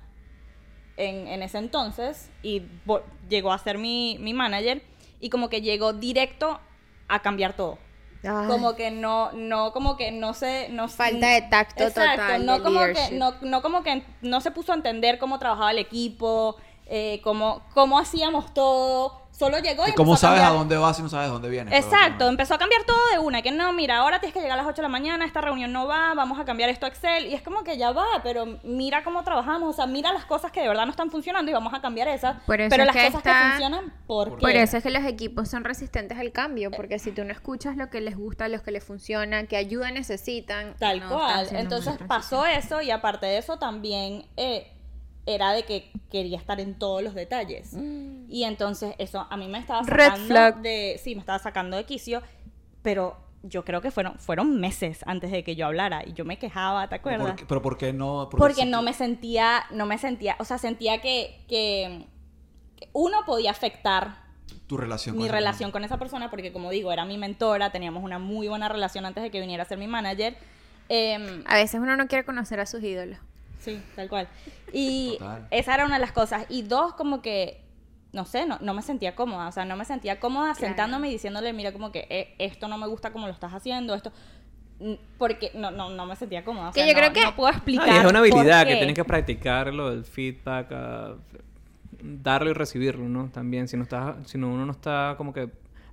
en, 0.97 1.29
en 1.29 1.43
ese 1.43 1.59
entonces 1.59 2.31
y 2.43 2.63
vo- 2.87 3.03
llegó 3.29 3.53
a 3.53 3.59
ser 3.59 3.79
mi, 3.79 4.17
mi 4.21 4.35
manager 4.35 4.83
y 5.21 5.31
como 5.31 5.49
que 5.49 5.61
llegó 5.63 5.93
directo 5.93 6.61
a 7.09 7.21
cambiar 7.21 7.53
todo. 7.55 7.79
Ay. 8.23 8.49
Como 8.49 8.75
que 8.77 8.91
no, 8.91 9.33
no, 9.33 9.73
como 9.73 9.97
que 9.97 10.11
no 10.13 10.35
se, 10.35 10.69
no 10.71 10.89
Falta 10.89 11.27
de 11.29 11.43
tacto 11.43 11.85
Exacto, 11.85 12.21
total 12.23 12.45
no 12.47 12.59
de 12.59 12.63
como 12.63 12.81
que, 12.81 13.11
no, 13.13 13.35
no 13.41 13.63
como 13.63 13.83
que 13.83 14.03
no 14.21 14.41
se 14.43 14.51
puso 14.51 14.73
a 14.73 14.75
entender 14.75 15.19
cómo 15.19 15.39
trabajaba 15.39 15.71
el 15.71 15.79
equipo, 15.79 16.57
eh, 16.93 17.21
cómo, 17.23 17.63
cómo 17.73 18.01
hacíamos 18.01 18.53
todo, 18.53 19.21
solo 19.31 19.61
llegó 19.61 19.87
y 19.87 19.93
¿Cómo 19.93 20.17
sabes 20.17 20.43
a 20.43 20.49
dónde 20.49 20.77
vas 20.77 20.99
y 20.99 21.03
no 21.03 21.09
sabes 21.09 21.29
de 21.29 21.33
dónde 21.33 21.49
vienes? 21.49 21.73
Exacto, 21.73 22.27
empezó 22.27 22.55
a 22.55 22.59
cambiar 22.59 22.83
todo 22.83 22.99
de 23.13 23.21
una, 23.21 23.43
que 23.43 23.53
no, 23.53 23.73
mira, 23.73 23.99
ahora 23.99 24.19
tienes 24.19 24.35
que 24.35 24.41
llegar 24.41 24.59
a 24.59 24.63
las 24.63 24.69
8 24.69 24.77
de 24.79 24.83
la 24.83 24.89
mañana, 24.89 25.25
esta 25.25 25.41
reunión 25.41 25.73
no 25.73 25.87
va, 25.87 26.15
vamos 26.15 26.41
a 26.41 26.45
cambiar 26.45 26.69
esto 26.69 26.87
a 26.87 26.89
Excel, 26.89 27.27
y 27.27 27.35
es 27.35 27.43
como 27.43 27.63
que 27.63 27.79
ya 27.79 27.93
va, 27.93 28.07
pero 28.25 28.59
mira 28.65 29.05
cómo 29.05 29.23
trabajamos, 29.23 29.71
o 29.71 29.73
sea, 29.73 29.87
mira 29.87 30.13
las 30.13 30.25
cosas 30.25 30.51
que 30.51 30.63
de 30.63 30.67
verdad 30.67 30.85
no 30.85 30.91
están 30.91 31.13
funcionando 31.13 31.49
y 31.49 31.55
vamos 31.55 31.73
a 31.73 31.81
cambiar 31.81 32.09
esas, 32.09 32.43
Por 32.43 32.61
eso 32.61 32.71
pero 32.71 32.83
es 32.83 32.87
las 32.89 32.97
que 32.97 33.07
cosas 33.07 33.23
que 33.23 33.49
funcionan, 33.51 33.95
¿por 34.09 34.31
qué? 34.31 34.41
Por 34.41 34.51
eso 34.51 34.77
es 34.77 34.83
que 34.83 34.91
los 34.91 35.05
equipos 35.05 35.49
son 35.49 35.63
resistentes 35.63 36.19
al 36.19 36.33
cambio, 36.33 36.73
porque 36.73 36.99
si 36.99 37.13
tú 37.13 37.23
no 37.23 37.31
escuchas 37.31 37.77
lo 37.77 37.89
que 37.89 38.01
les 38.01 38.17
gusta, 38.17 38.49
lo 38.49 38.61
que 38.65 38.73
les 38.73 38.83
funciona, 38.83 39.47
qué 39.47 39.57
ayuda 39.57 39.93
necesitan. 39.93 40.75
Tal 40.81 40.99
no 40.99 41.09
cual. 41.09 41.47
Entonces 41.53 41.95
pasó 42.09 42.47
eso 42.47 42.83
y 42.83 42.91
aparte 42.91 43.27
de 43.27 43.39
eso 43.39 43.59
también 43.59 44.27
eh, 44.37 44.73
era 45.27 45.53
de 45.53 45.65
que 45.65 45.91
quería 46.11 46.39
estar 46.39 46.61
en 46.61 46.79
todos 46.79 47.03
los 47.03 47.15
detalles. 47.15 47.75
Y 48.29 48.45
entonces 48.45 48.95
eso 48.99 49.27
a 49.31 49.37
mí 49.37 49.49
me 49.49 49.59
estaba 49.59 49.83
Red 49.83 50.05
sacando 50.05 50.27
flag. 50.27 50.63
de... 50.63 51.01
Sí, 51.03 51.15
me 51.15 51.21
estaba 51.21 51.39
sacando 51.39 51.77
de 51.77 51.85
quicio, 51.85 52.23
pero 52.83 53.17
yo 53.43 53.65
creo 53.65 53.81
que 53.81 53.91
fueron, 53.91 54.19
fueron 54.19 54.61
meses 54.61 55.01
antes 55.07 55.31
de 55.31 55.43
que 55.45 55.57
yo 55.57 55.67
hablara 55.67 56.03
y 56.07 56.13
yo 56.13 56.25
me 56.25 56.39
quejaba, 56.39 56.89
¿te 56.89 56.99
¿Pero 56.99 57.01
acuerdas? 57.01 57.27
por, 57.29 57.37
qué- 57.37 57.47
pero 57.47 57.63
por 57.63 57.79
qué 57.79 57.93
no? 57.93 58.29
Porque 58.31 58.65
no 58.67 58.83
me 58.83 58.93
sentía, 58.93 59.65
no 59.71 59.87
me 59.87 59.99
sentía, 59.99 60.37
o 60.41 60.45
sea, 60.45 60.59
sentía 60.59 61.01
que, 61.01 61.45
que, 61.49 62.07
que 62.77 62.89
uno 62.93 63.19
podía 63.25 63.51
afectar 63.51 64.25
Tu 64.67 64.77
relación 64.77 65.17
mi 65.17 65.29
relación 65.29 65.71
con 65.71 65.85
esa 65.85 65.99
persona, 65.99 66.29
porque 66.31 66.53
como 66.53 66.71
digo, 66.71 66.93
era 66.93 67.05
mi 67.05 67.17
mentora, 67.19 67.71
teníamos 67.73 68.03
una 68.05 68.19
muy 68.19 68.49
buena 68.49 68.69
relación 68.69 69.07
antes 69.07 69.23
de 69.23 69.31
que 69.31 69.41
viniera 69.41 69.63
a 69.63 69.67
ser 69.67 69.79
mi 69.79 69.87
manager. 69.87 70.37
Em, 70.89 71.43
A 71.47 71.55
veces 71.55 71.81
uno 71.81 71.97
no 71.97 72.09
quiere 72.09 72.25
conocer 72.25 72.61
a 72.61 72.67
sus 72.67 72.83
ídolos. 72.83 73.19
Sí, 73.61 73.81
tal 73.95 74.09
cual. 74.09 74.29
Y 74.73 75.17
Total. 75.19 75.47
esa 75.51 75.75
era 75.75 75.85
una 75.85 75.95
de 75.95 76.01
las 76.01 76.13
cosas. 76.13 76.47
Y 76.49 76.63
dos, 76.63 76.95
como 76.95 77.23
que, 77.23 77.61
no 78.13 78.25
sé, 78.25 78.47
no, 78.47 78.59
no 78.61 78.75
me 78.75 78.83
sentía 78.83 79.15
cómoda. 79.15 79.47
O 79.49 79.53
sea, 79.53 79.65
no 79.65 79.77
me 79.77 79.85
sentía 79.85 80.19
cómoda 80.19 80.53
Claro. 80.55 80.59
sentándome 80.67 81.09
y 81.09 81.13
diciéndole, 81.13 81.53
mira, 81.53 81.73
como 81.73 81.93
que 81.93 82.07
"Eh, 82.11 82.35
esto 82.39 82.67
no 82.69 82.77
me 82.79 82.87
gusta 82.89 83.13
como 83.13 83.27
lo 83.27 83.33
estás 83.33 83.53
haciendo, 83.53 83.95
esto. 83.95 84.13
Mm, 84.81 84.95
Porque 85.19 85.51
no, 85.55 85.71
no, 85.71 85.91
no 85.91 86.07
me 86.07 86.17
sentía 86.17 86.43
cómoda. 86.45 86.71
O 86.71 86.73
Que 86.73 86.81
sea, 86.81 86.87
yo 86.89 86.93
no- 86.95 86.99
creo 86.99 87.13
que- 87.13 87.25
No 87.25 87.37
puedo 87.37 87.53
explicar. 87.53 87.89
es 87.89 88.05
una 88.11 88.19
habilidad 88.21 88.67
que 88.67 88.77
tienes 88.77 88.95
que 88.95 89.05
practicarlo, 89.05 89.93
el 89.93 90.05
feedback, 90.05 90.73
a 90.73 91.15
darlo 92.03 92.49
y 92.51 92.55
recibirlo, 92.55 93.05
¿no? 93.09 93.29
También, 93.29 93.69
si 93.69 93.77
no 93.77 93.83
estás, 93.83 94.17
si 94.27 94.39
no, 94.39 94.49
uno 94.49 94.65
no 94.65 94.73
está 94.73 95.15
como 95.19 95.35
que 95.35 95.51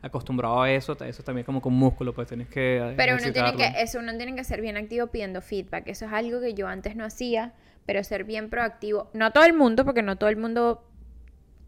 acostumbrado 0.08 0.62
a 0.62 0.72
eso, 0.72 0.98
eso 1.04 1.24
también 1.24 1.42
es 1.42 1.46
como 1.46 1.62
con 1.62 1.74
músculo, 1.74 2.14
pues 2.14 2.28
tienes 2.28 2.48
que 2.50 2.94
Pero 2.98 3.16
uno 3.16 3.32
tiene 3.32 3.56
que, 3.56 3.82
eso 3.82 4.00
uno 4.00 4.16
tiene 4.18 4.36
que 4.36 4.44
ser 4.44 4.62
bien 4.62 4.78
activo 4.78 5.08
pidiendo 5.08 5.42
feedback. 5.42 5.88
Eso 5.88 6.06
es 6.06 6.14
algo 6.14 6.42
que 6.42 6.54
yo 6.54 6.68
antes 6.68 6.96
no 6.96 7.06
hacía, 7.06 7.54
pero 7.86 8.04
ser 8.04 8.24
bien 8.24 8.50
proactivo. 8.50 9.10
No 9.14 9.32
todo 9.32 9.46
el 9.46 9.54
mundo, 9.54 9.86
porque 9.86 10.02
no 10.02 10.18
todo 10.18 10.30
el 10.30 10.38
mundo. 10.38 10.84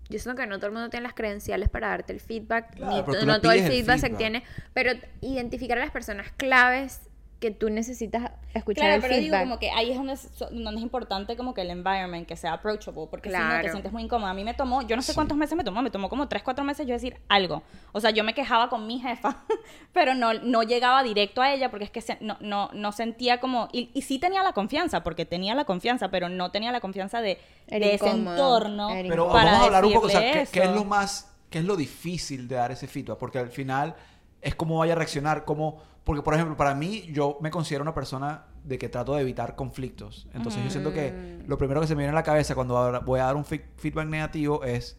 Yo 0.10 0.18
siento 0.18 0.42
que 0.42 0.48
no 0.48 0.58
todo 0.58 0.68
el 0.68 0.74
mundo 0.74 0.90
tiene 0.90 1.04
las 1.04 1.14
credenciales 1.14 1.70
para 1.70 1.90
darte 1.90 2.14
el 2.14 2.20
feedback, 2.20 2.76
Claro, 2.76 3.06
ni 3.08 3.26
no 3.26 3.42
todo 3.42 3.52
el 3.52 3.62
feedback, 3.62 4.00
se 4.00 4.10
tiene, 4.10 4.44
pero 4.74 4.92
identificar 5.22 5.78
a 5.78 5.82
las 5.82 5.92
personas 5.92 6.32
claves 6.32 7.09
que 7.40 7.52
tú 7.52 7.70
necesitas 7.70 8.32
escuchar 8.54 8.82
Claro, 8.84 8.96
el 8.96 9.02
pero 9.02 9.16
digo 9.16 9.38
como 9.40 9.60
que 9.60 9.72
ahí 9.72 9.92
es 9.92 9.98
donde, 9.98 10.12
es- 10.14 10.30
donde 10.52 10.76
es 10.76 10.82
importante 10.82 11.38
como 11.38 11.54
que 11.54 11.62
el 11.62 11.70
environment, 11.70 12.28
que 12.28 12.36
sea 12.36 12.52
approachable, 12.54 13.08
porque 13.10 13.30
si 13.30 13.36
no 13.38 13.42
te 13.44 13.48
Claro. 13.48 13.70
sientes 13.72 13.92
muy 13.94 14.04
incómoda. 14.04 14.32
A 14.32 14.34
mí 14.34 14.44
me 14.44 14.54
tomó, 14.54 14.82
yo 14.82 14.98
no 14.98 15.02
sé 15.02 15.14
Sí. 15.14 15.16
cuántos 15.16 15.38
meses 15.38 15.56
me 15.56 15.64
tomó, 15.64 15.82
me 15.82 15.90
tomó 15.90 16.10
como 16.10 16.28
3, 16.28 16.44
4 16.44 16.66
meses 16.66 16.86
yo 16.86 16.94
decir 16.94 17.18
algo. 17.30 17.64
O 17.94 18.02
sea, 18.02 18.10
yo 18.12 18.26
me 18.26 18.34
quejaba 18.34 18.68
con 18.70 18.86
mi 18.88 19.00
jefa, 19.00 19.38
pero 19.94 20.16
no, 20.16 20.34
no 20.34 20.64
llegaba 20.64 21.02
directo 21.02 21.42
a 21.42 21.54
ella 21.54 21.70
porque 21.72 21.86
es 21.86 21.92
que 21.92 22.02
se- 22.02 22.18
no, 22.20 22.36
no, 22.42 22.70
no 22.74 22.92
sentía 22.92 23.40
como... 23.40 23.70
Y, 23.72 23.90
y 23.94 24.02
sí 24.02 24.20
tenía 24.20 24.44
la 24.44 24.52
confianza, 24.52 25.02
porque 25.04 25.26
tenía 25.26 25.56
la 25.56 25.64
confianza, 25.64 26.10
pero 26.12 26.28
no 26.28 26.52
tenía 26.52 26.74
la 26.74 26.82
confianza 26.82 27.22
de, 27.22 27.40
de 27.68 27.94
ese 27.94 28.10
entorno. 28.10 28.90
Pero 29.08 29.30
para 29.32 29.46
vamos 29.46 29.62
a 29.62 29.66
hablar 29.68 29.86
un 29.86 29.94
poco, 29.94 30.08
o 30.08 30.10
sea, 30.10 30.20
¿qué, 30.20 30.48
qué 30.52 30.64
es 30.64 30.72
lo 30.72 30.84
más, 30.84 31.32
qué 31.50 31.60
es 31.60 31.66
lo 31.66 31.78
difícil 31.78 32.50
de 32.50 32.56
dar 32.56 32.72
ese 32.74 32.88
feedback? 32.88 33.18
Porque 33.18 33.40
al 33.40 33.50
final 33.50 33.96
es 34.42 34.56
cómo 34.56 34.78
vaya 34.80 34.92
a 34.92 34.96
reaccionar, 34.98 35.46
cómo... 35.46 35.88
Porque, 36.10 36.24
por 36.24 36.34
ejemplo, 36.34 36.58
para 36.58 36.74
mí, 36.74 37.08
yo 37.14 37.38
me 37.40 37.52
considero 37.52 37.84
una 37.84 37.94
persona 37.94 38.46
de 38.64 38.80
que 38.80 38.90
trato 38.90 39.14
de 39.14 39.22
evitar 39.22 39.56
conflictos. 39.56 40.26
Entonces, 40.34 40.64
yo 40.64 40.72
siento 40.72 40.92
que 40.92 41.12
Mm. 41.44 41.48
lo 41.48 41.56
primero 41.60 41.80
que 41.82 41.86
se 41.86 41.94
me 41.94 42.00
viene 42.00 42.14
a 42.14 42.16
la 42.16 42.24
cabeza 42.24 42.56
cuando 42.56 43.00
voy 43.06 43.20
a 43.20 43.26
dar 43.26 43.36
un 43.36 43.46
fe- 43.46 43.64
feedback 43.78 44.08
negativo 44.08 44.64
es 44.64 44.98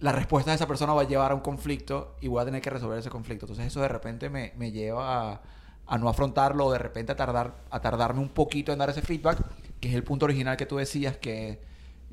la 0.00 0.12
respuesta 0.12 0.52
de 0.52 0.54
esa 0.54 0.66
persona 0.66 0.94
va 0.94 1.02
a 1.02 1.06
llevar 1.06 1.32
a 1.32 1.34
un 1.34 1.42
conflicto 1.42 2.16
y 2.22 2.28
voy 2.28 2.40
a 2.40 2.46
tener 2.46 2.62
que 2.62 2.70
resolver 2.70 2.98
ese 2.98 3.10
conflicto. 3.10 3.44
Entonces, 3.44 3.66
eso 3.66 3.82
de 3.82 3.88
repente 3.88 4.30
me, 4.30 4.54
me 4.56 4.72
lleva 4.72 5.32
a, 5.32 5.40
a 5.86 5.98
no 5.98 6.08
afrontarlo 6.08 6.64
o 6.64 6.72
de 6.72 6.78
repente 6.78 7.12
a, 7.12 7.16
tardar, 7.16 7.52
a 7.70 7.80
tardarme 7.80 8.20
un 8.20 8.30
poquito 8.30 8.72
en 8.72 8.78
dar 8.78 8.88
ese 8.88 9.02
feedback, 9.02 9.38
que 9.80 9.88
es 9.90 9.94
el 9.94 10.02
punto 10.02 10.24
original 10.24 10.56
que 10.56 10.64
tú 10.64 10.76
decías, 10.78 11.18
que 11.18 11.60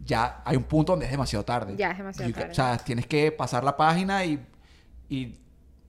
ya 0.04 0.42
hay 0.44 0.58
un 0.58 0.64
punto 0.64 0.92
donde 0.92 1.06
es 1.06 1.12
demasiado 1.12 1.46
tarde. 1.46 1.76
Ya 1.78 1.92
es 1.92 1.98
demasiado 2.00 2.30
Y 2.30 2.34
tarde. 2.34 2.52
O 2.52 2.54
sea, 2.54 2.78
tienes 2.80 3.08
que 3.08 3.32
pasar 3.32 3.64
la 3.64 3.78
página 3.78 4.26
y, 4.26 4.46
y 5.08 5.38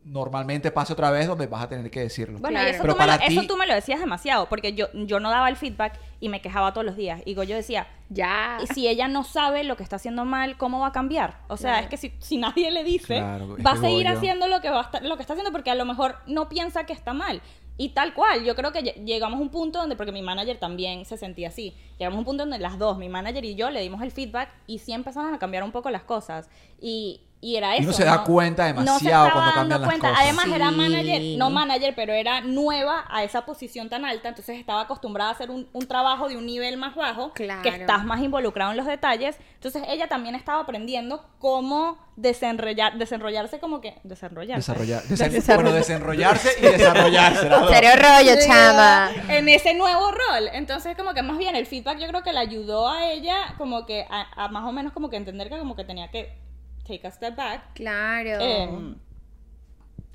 normalmente 0.07 0.71
pase 0.71 0.92
otra 0.92 1.11
vez 1.11 1.27
donde 1.27 1.47
vas 1.49 1.64
a 1.64 1.69
tener 1.69 1.90
que 1.90 2.01
decirlo. 2.01 2.38
Bueno, 2.38 2.59
y 2.59 2.62
Claro. 2.62 2.71
eso, 2.71 2.83
Pero 2.83 2.95
tú 2.95 2.99
me 3.01 3.07
lo, 3.07 3.12
para 3.12 3.27
ti- 3.27 3.33
eso 3.37 3.47
tú 3.47 3.57
me 3.57 3.66
lo 3.66 3.75
decías 3.75 4.01
demasiado, 4.01 4.49
porque 4.49 4.73
yo, 4.73 4.87
yo 4.95 5.19
no 5.21 5.31
daba 5.31 5.49
el 5.49 5.57
feedback 5.57 5.99
y 6.21 6.29
me 6.29 6.40
quejaba 6.40 6.73
todos 6.73 6.85
los 6.87 6.97
días. 6.97 7.21
Y 7.25 7.35
yo 7.35 7.42
decía, 7.42 7.87
Ya. 8.09 8.59
Y 8.62 8.69
si 8.69 8.87
ella 8.87 9.09
no 9.09 9.25
sabe 9.25 9.64
lo 9.64 9.77
que 9.77 9.83
está 9.83 9.97
haciendo 9.97 10.25
mal, 10.25 10.57
¿cómo 10.57 10.79
va 10.79 10.87
a 10.88 10.92
cambiar? 10.92 11.38
O 11.49 11.57
sea, 11.57 11.73
Claro. 11.73 11.85
es 11.85 11.90
que 11.90 11.97
si, 11.97 12.12
si 12.21 12.37
nadie 12.37 12.71
le 12.71 12.85
dice, 12.85 13.16
Claro, 13.19 13.57
va 13.66 13.73
a 13.73 13.77
seguir 13.77 14.07
haciendo 14.07 14.47
lo 14.47 14.61
que, 14.61 14.71
va 14.71 14.79
a 14.81 14.85
estar- 14.85 15.03
lo 15.03 15.16
que 15.16 15.23
está 15.23 15.33
haciendo 15.33 15.51
porque 15.51 15.71
a 15.71 15.75
lo 15.75 15.85
mejor 15.85 16.14
no 16.29 16.49
piensa 16.49 16.87
que 16.87 16.92
está 16.92 17.12
mal. 17.12 17.42
Y 17.79 17.90
tal 17.90 18.14
cual, 18.14 18.45
yo 18.45 18.55
creo 18.55 18.71
que 18.73 18.79
lle- 18.83 19.05
llegamos 19.05 19.38
a 19.38 19.42
un 19.42 19.51
punto 19.51 19.81
donde, 19.81 19.97
porque 19.97 20.12
mi 20.12 20.23
manager 20.23 20.57
también 20.57 21.05
se 21.05 21.16
sentía 21.19 21.49
así, 21.49 21.75
llegamos 21.99 22.16
a 22.16 22.19
un 22.21 22.25
punto 22.25 22.45
donde 22.45 22.59
las 22.59 22.79
dos, 22.79 22.97
mi 22.97 23.09
manager 23.09 23.45
y 23.45 23.55
yo, 23.57 23.71
le 23.71 23.83
dimos 23.83 24.01
el 24.03 24.12
feedback 24.12 24.49
y 24.69 24.79
sí 24.79 24.92
empezaron 24.92 25.35
a 25.35 25.38
cambiar 25.40 25.62
un 25.64 25.73
poco 25.73 25.90
las 25.90 26.03
cosas. 26.05 26.49
Y, 26.81 27.21
y 27.40 27.57
era 27.57 27.75
Y 27.77 27.81
eso. 27.81 27.88
uno 27.88 27.92
se 27.92 28.05
da 28.05 28.25
cuenta 28.25 28.72
No 28.72 28.81
se 28.99 29.05
demasiado 29.05 29.27
estaba 29.29 29.31
cuando 29.44 29.57
dando 29.57 29.75
cambian 29.75 29.81
las 29.81 29.88
cuenta. 29.90 30.09
cosas. 30.09 30.22
Además 30.25 30.46
era 30.57 30.70
manager, 30.70 31.22
no 31.38 31.51
manager, 31.51 31.94
pero 31.94 32.12
era 32.12 32.40
nueva 32.40 33.05
a 33.09 33.22
esa 33.25 33.44
posición 33.44 33.88
tan 33.88 34.05
alta, 34.05 34.29
entonces 34.31 34.59
estaba 34.59 34.81
acostumbrada 34.83 35.31
a 35.31 35.33
hacer 35.35 35.51
un, 35.51 35.68
un 35.72 35.87
trabajo 35.87 36.29
de 36.29 36.37
un 36.37 36.46
nivel 36.46 36.77
más 36.77 36.94
bajo, 36.94 37.33
Claro. 37.35 37.62
que 37.62 37.68
estás 37.68 38.05
más 38.05 38.20
involucrado 38.22 38.70
en 38.72 38.77
los 38.79 38.87
detalles. 38.87 39.37
Entonces 39.55 39.83
ella 39.88 40.09
también 40.09 40.35
estaba 40.35 40.61
aprendiendo 40.62 41.25
cómo 41.38 41.99
desenrollar, 42.16 42.96
desenrollarse 42.99 43.59
como 43.61 43.81
que... 43.81 43.94
Desenrollarse. 44.03 44.72
Desarrollar, 44.72 45.03
desen- 45.09 45.55
bueno, 45.55 45.72
desenrollarse 45.72 46.51
y 46.59 46.62
desarrollarse. 46.62 47.49
Serio 47.68 47.90
rollo, 47.96 48.33
chama. 48.46 49.11
En 49.29 49.49
ese 49.49 49.75
nuevo 49.75 50.11
rol. 50.11 50.49
Entonces, 50.53 50.96
como 50.96 51.12
que 51.14 51.22
más 51.22 51.37
bien 51.38 51.55
el 51.55 51.66
feedback 51.66 51.99
yo 51.99 52.09
creo 52.09 52.22
que 52.22 52.33
le 52.33 52.38
ayudó 52.38 52.88
a 52.88 53.07
ella 53.11 53.55
como 53.59 53.85
que 53.87 54.07
a, 54.09 54.44
a 54.44 54.49
más 54.49 54.64
o 54.64 54.72
menos 54.72 54.92
como 54.92 55.11
que 55.11 55.16
entender 55.16 55.49
que 55.51 55.59
como 55.59 55.77
que 55.77 55.85
tenía 55.85 56.09
que 56.11 56.38
take 56.87 57.07
a 57.07 57.11
step 57.11 57.35
back 57.37 57.75
Claro. 57.75 58.40
em, 58.40 58.96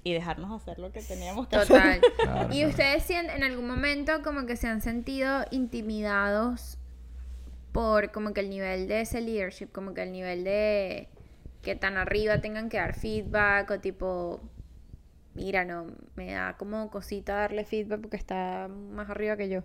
y 0.04 0.14
dejarnos 0.14 0.60
hacer 0.62 0.80
lo 0.80 0.92
que 0.92 1.02
teníamos 1.02 1.48
que 1.48 1.58
Total. 1.58 2.00
hacer. 2.00 2.02
Claro, 2.24 2.54
¿Y 2.54 2.66
ustedes 2.66 3.04
sienten 3.04 3.36
en 3.38 3.44
algún 3.44 3.68
momento 3.68 4.24
como 4.24 4.46
que 4.48 4.56
se 4.56 4.68
han 4.68 4.82
sentido 4.82 5.46
intimidados 5.52 6.78
por 7.72 8.12
como 8.12 8.34
que 8.34 8.42
el 8.42 8.50
nivel 8.50 8.88
de 8.88 9.02
ese 9.02 9.22
leadership, 9.22 9.68
como 9.72 9.94
que 9.94 10.04
el 10.04 10.12
nivel 10.12 10.44
de 10.44 11.08
que 11.62 11.76
tan 11.76 11.98
arriba 11.98 12.42
tengan 12.42 12.70
que 12.70 12.78
dar 12.78 12.96
feedback 12.96 13.70
o 13.70 13.80
tipo, 13.80 14.40
mira, 15.36 15.64
no, 15.66 15.86
me 16.16 16.32
da 16.34 16.58
como 16.58 16.90
cosita 16.90 17.36
darle 17.36 17.64
feedback 17.64 18.02
porque 18.02 18.18
está 18.18 18.68
más 18.68 19.10
arriba 19.10 19.38
que 19.38 19.48
yo. 19.50 19.62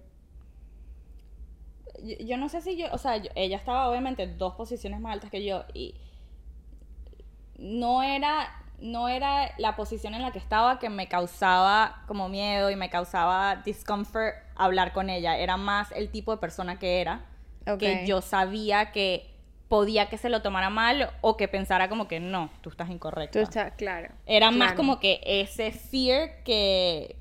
yo, 2.03 2.16
yo 2.25 2.37
no 2.37 2.49
sé 2.51 2.61
si 2.61 2.77
yo, 2.77 2.87
o 2.92 2.99
sea, 2.99 3.16
yo- 3.16 3.31
ella 3.35 3.57
estaba 3.57 3.88
obviamente 3.88 4.27
dos 4.27 4.55
posiciones 4.55 5.01
más 5.01 5.14
altas 5.14 5.31
que 5.31 5.45
yo 5.45 5.64
y 5.73 5.95
no 7.59 8.03
era, 8.03 8.49
no 8.79 9.09
era 9.09 9.53
la 9.59 9.77
posición 9.77 10.14
en 10.14 10.23
la 10.23 10.33
que 10.33 10.38
estaba 10.38 10.79
que 10.79 10.90
me 10.90 11.09
causaba 11.09 12.03
como 12.07 12.29
miedo 12.29 12.71
y 12.71 12.77
me 12.77 12.90
causaba 12.90 13.57
discomfort 13.57 14.35
hablar 14.55 14.92
con 14.92 15.11
ella. 15.11 15.37
Era 15.38 15.57
más 15.57 15.92
el 15.92 16.11
tipo 16.11 16.33
de 16.33 16.38
persona 16.38 16.79
que 16.79 17.01
era. 17.01 17.25
Ok. 17.66 17.79
Que 17.79 18.07
yo 18.07 18.21
sabía 18.21 18.92
que 18.92 19.31
podía 19.69 20.09
que 20.09 20.16
se 20.19 20.29
lo 20.29 20.42
tomara 20.42 20.71
mal 20.71 21.11
o 21.23 21.37
que 21.37 21.49
pensara 21.49 21.88
como 21.88 22.07
que 22.07 22.21
no, 22.21 22.51
tú 22.61 22.70
estás 22.70 22.89
incorrecta. 22.91 23.39
Tú 23.39 23.43
estás, 23.43 23.72
claro. 23.76 24.14
Era 24.24 24.51
más 24.53 24.74
como 24.74 25.01
que 25.01 25.20
ese 25.24 25.72
fear 25.72 26.43
que, 26.45 27.16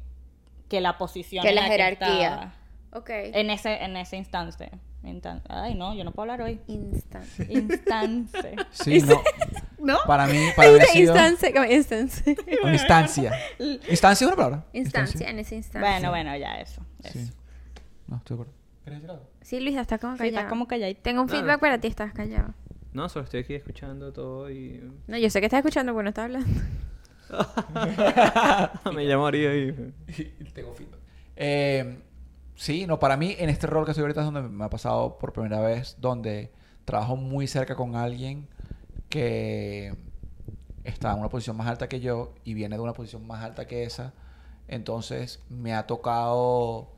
que 0.69 0.79
la 0.81 0.97
posición 0.99 1.41
Que 1.41 1.49
en 1.49 1.55
la 1.55 1.61
que 1.63 1.67
jerarquía. 1.69 2.27
estaba. 2.27 2.53
Ok. 2.91 3.09
En 3.09 3.49
ese, 3.49 3.83
en 3.83 3.97
ese 3.97 4.17
instante. 4.17 4.69
Instan- 5.03 5.41
Ay, 5.49 5.75
no, 5.75 5.93
yo 5.95 6.03
no 6.03 6.11
puedo 6.11 6.31
hablar 6.31 6.47
hoy. 6.47 6.59
Instant. 6.67 7.25
Instante. 7.49 8.55
Sí, 8.71 9.01
no. 9.01 9.21
¿No? 9.85 9.97
Para 10.07 10.25
mí, 10.27 10.39
para 10.55 10.71
mí 10.71 10.79
ha 10.79 10.85
sido 10.85 11.13
Instancia, 11.15 11.49
instancia. 11.71 12.33
instancia. 12.71 13.31
¿Instancia 13.59 14.25
es 14.25 14.27
una 14.27 14.35
palabra? 14.35 14.65
Instancia, 14.73 15.29
en 15.29 15.39
ese 15.39 15.55
instante. 15.55 15.87
Bueno, 15.87 16.09
bueno, 16.09 16.35
ya 16.37 16.55
eso. 16.59 16.81
eso. 17.03 17.13
Sí. 17.19 17.31
No, 18.07 18.17
estoy 18.17 18.35
de 18.37 18.41
acuerdo. 18.43 18.53
¿Quieres 18.83 19.01
decir 19.01 19.11
algo? 19.11 19.29
Sí, 19.41 19.59
Luisa, 19.59 19.81
estás 19.81 19.99
como 20.01 20.13
Sí, 20.13 20.19
callada. 20.19 20.37
estás 20.39 20.49
como 20.49 20.67
calladita. 20.67 21.01
Tengo 21.03 21.21
un 21.21 21.27
No, 21.27 21.33
feedback 21.33 21.55
no. 21.55 21.59
para 21.59 21.79
ti, 21.79 21.87
estás 21.87 22.13
callado. 22.13 22.53
No, 22.93 23.09
solo 23.09 23.25
estoy 23.25 23.41
aquí 23.41 23.53
escuchando 23.55 24.11
todo 24.13 24.49
y... 24.49 24.81
No, 25.07 25.17
yo 25.17 25.29
sé 25.29 25.39
que 25.39 25.45
estás 25.47 25.59
escuchando 25.59 25.91
porque 25.93 26.03
no 26.03 26.09
estás 26.09 26.25
hablando. 26.25 26.61
Me 28.93 29.05
llamaría 29.07 29.55
y... 29.57 29.71
Tengo 30.53 30.73
feedback. 30.73 30.99
Eh, 31.35 31.99
sí, 32.55 32.85
no, 32.87 32.99
para 32.99 33.17
mí 33.17 33.35
en 33.37 33.49
este 33.49 33.67
rol 33.67 33.85
que 33.85 33.91
estoy 33.91 34.03
ahorita 34.03 34.21
es 34.21 34.25
donde 34.31 34.41
me 34.43 34.63
ha 34.63 34.69
pasado 34.69 35.17
por 35.17 35.33
primera 35.33 35.59
vez, 35.59 35.97
donde 35.99 36.51
trabajo 36.85 37.15
muy 37.15 37.47
cerca 37.47 37.75
con 37.75 37.95
alguien 37.95 38.47
que 39.15 39.95
está 40.83 41.13
en 41.13 41.19
una 41.19 41.29
posición 41.29 41.55
más 41.55 41.67
alta 41.67 41.87
que 41.87 42.01
yo 42.01 42.33
y 42.43 42.53
viene 42.53 42.75
de 42.75 42.81
una 42.81 42.91
posición 42.91 43.25
más 43.25 43.41
alta 43.45 43.65
que 43.65 43.85
esa. 43.85 44.11
Entonces 44.67 45.39
me 45.47 45.73
ha 45.73 45.87
tocado... 45.87 46.91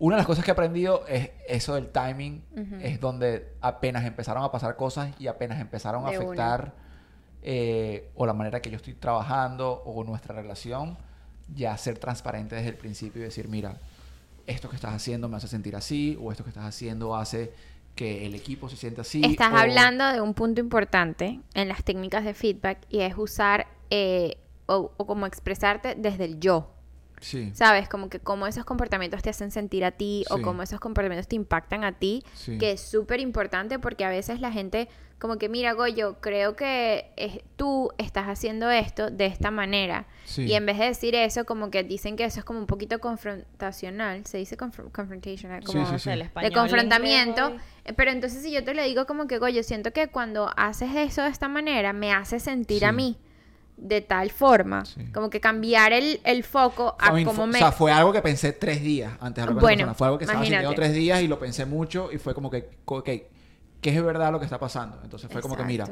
Una 0.00 0.16
de 0.16 0.18
las 0.18 0.26
cosas 0.26 0.44
que 0.44 0.50
he 0.50 0.52
aprendido 0.52 1.06
es 1.06 1.30
eso 1.46 1.76
del 1.76 1.90
timing, 1.90 2.42
es 2.80 2.98
donde 2.98 3.52
apenas 3.60 4.04
empezaron 4.04 4.42
a 4.42 4.50
pasar 4.50 4.74
cosas 4.74 5.14
y 5.20 5.28
apenas 5.28 5.60
empezaron 5.60 6.04
a 6.04 6.10
De 6.10 6.16
afectar 6.16 6.74
eh, 7.42 8.10
o 8.16 8.26
la 8.26 8.32
manera 8.32 8.60
que 8.60 8.70
yo 8.70 8.76
estoy 8.76 8.94
trabajando 8.94 9.80
o 9.84 10.02
nuestra 10.02 10.34
relación, 10.34 10.98
ya 11.54 11.78
ser 11.78 12.00
transparente 12.00 12.56
desde 12.56 12.70
el 12.70 12.76
principio 12.76 13.22
y 13.22 13.26
decir, 13.26 13.46
mira, 13.46 13.76
esto 14.48 14.68
que 14.68 14.74
estás 14.74 14.92
haciendo 14.92 15.28
me 15.28 15.36
hace 15.36 15.46
sentir 15.46 15.76
así 15.76 16.18
o 16.20 16.32
esto 16.32 16.42
que 16.42 16.50
estás 16.50 16.64
haciendo 16.64 17.14
hace 17.14 17.52
que 17.94 18.26
el 18.26 18.34
equipo 18.34 18.68
se 18.68 18.76
sienta 18.76 19.02
así. 19.02 19.22
Estás 19.24 19.52
o- 19.52 19.56
hablando 19.56 20.06
de 20.12 20.20
un 20.20 20.34
punto 20.34 20.60
importante 20.60 21.40
en 21.54 21.68
las 21.68 21.84
técnicas 21.84 22.24
de 22.24 22.34
feedback 22.34 22.78
y 22.90 23.00
es 23.00 23.16
usar 23.16 23.66
eh, 23.90 24.36
o, 24.66 24.92
o 24.96 25.06
como 25.06 25.26
expresarte 25.26 25.94
desde 25.96 26.24
el 26.24 26.40
yo. 26.40 26.70
Sí, 27.20 27.52
¿Sabes? 27.54 27.88
Como 27.88 28.10
que 28.10 28.18
cómo 28.20 28.46
esos 28.46 28.64
comportamientos 28.66 29.22
te 29.22 29.30
hacen 29.30 29.50
sentir 29.50 29.84
a 29.84 29.92
ti 29.92 30.24
o 30.28 30.36
Sí. 30.36 30.42
cómo 30.42 30.62
esos 30.62 30.78
comportamientos 30.80 31.26
te 31.28 31.36
impactan 31.36 31.82
a 31.84 31.92
ti, 31.92 32.22
Sí. 32.34 32.58
que 32.58 32.72
es 32.72 32.80
súper 32.82 33.20
importante 33.20 33.78
porque 33.78 34.04
a 34.04 34.10
veces 34.10 34.40
la 34.40 34.52
gente 34.52 34.88
como 35.18 35.38
que, 35.38 35.48
mira, 35.48 35.72
Goyo, 35.72 36.20
creo 36.20 36.54
que 36.54 37.12
es- 37.16 37.40
tú 37.56 37.90
estás 37.96 38.26
haciendo 38.26 38.68
esto 38.70 39.10
de 39.10 39.24
esta 39.24 39.50
manera. 39.50 40.06
Sí. 40.26 40.42
Y 40.42 40.52
en 40.54 40.66
vez 40.66 40.76
de 40.78 40.86
decir 40.86 41.14
eso, 41.14 41.46
como 41.46 41.70
que 41.70 41.82
dicen 41.82 42.16
que 42.16 42.24
eso 42.24 42.40
es 42.40 42.44
como 42.44 42.58
un 42.58 42.66
poquito 42.66 42.98
confrontacional, 42.98 44.26
se 44.26 44.38
dice 44.38 44.56
confr- 44.58 44.90
confrontational, 44.92 45.62
como 45.64 45.86
sí, 45.86 45.98
sí. 45.98 46.10
El 46.10 46.18
de 46.20 46.24
español, 46.26 46.52
confrontamiento. 46.52 47.44
inglés, 47.50 47.62
Eh, 47.62 47.73
Pero 47.96 48.10
entonces 48.10 48.42
si 48.42 48.50
yo 48.50 48.64
te 48.64 48.74
le 48.74 48.84
digo 48.84 49.06
como 49.06 49.26
que, 49.26 49.38
Goyo, 49.38 49.62
siento 49.62 49.92
que 49.92 50.08
cuando 50.08 50.50
haces 50.56 50.90
eso 50.94 51.22
de 51.22 51.28
esta 51.28 51.48
manera, 51.48 51.92
me 51.92 52.12
hace 52.12 52.40
sentir 52.40 52.84
a 52.84 52.92
mí 52.92 53.18
de 53.76 54.00
tal 54.00 54.30
forma, 54.30 54.84
Sí. 54.84 55.04
como 55.12 55.28
que 55.30 55.40
cambiar 55.40 55.92
el, 55.92 56.20
el 56.24 56.44
foco 56.44 56.96
a 56.98 57.10
cómo 57.24 57.46
me... 57.46 57.56
O 57.56 57.58
sea, 57.58 57.72
fue 57.72 57.90
algo 57.92 58.12
que 58.12 58.22
pensé 58.22 58.52
tres 58.52 58.80
días 58.82 59.12
antes 59.20 59.36
de 59.36 59.42
hablar 59.42 59.54
con 59.54 59.60
Bueno, 59.62 59.76
persona. 59.78 59.94
Fue 59.94 60.06
algo 60.06 60.18
que 60.18 60.24
estaba 60.24 60.74
tres 60.74 60.92
días 60.92 61.22
y 61.22 61.28
lo 61.28 61.38
pensé 61.38 61.66
mucho 61.66 62.10
y 62.12 62.18
fue 62.18 62.34
como 62.34 62.50
que, 62.50 62.70
ok, 62.84 63.04
¿qué 63.80 63.90
es 63.90 64.02
verdad 64.02 64.30
lo 64.32 64.38
que 64.38 64.44
está 64.44 64.58
pasando? 64.58 65.00
Entonces 65.02 65.30
fue 65.30 65.42
como 65.42 65.56
que, 65.56 65.64
mira, 65.64 65.86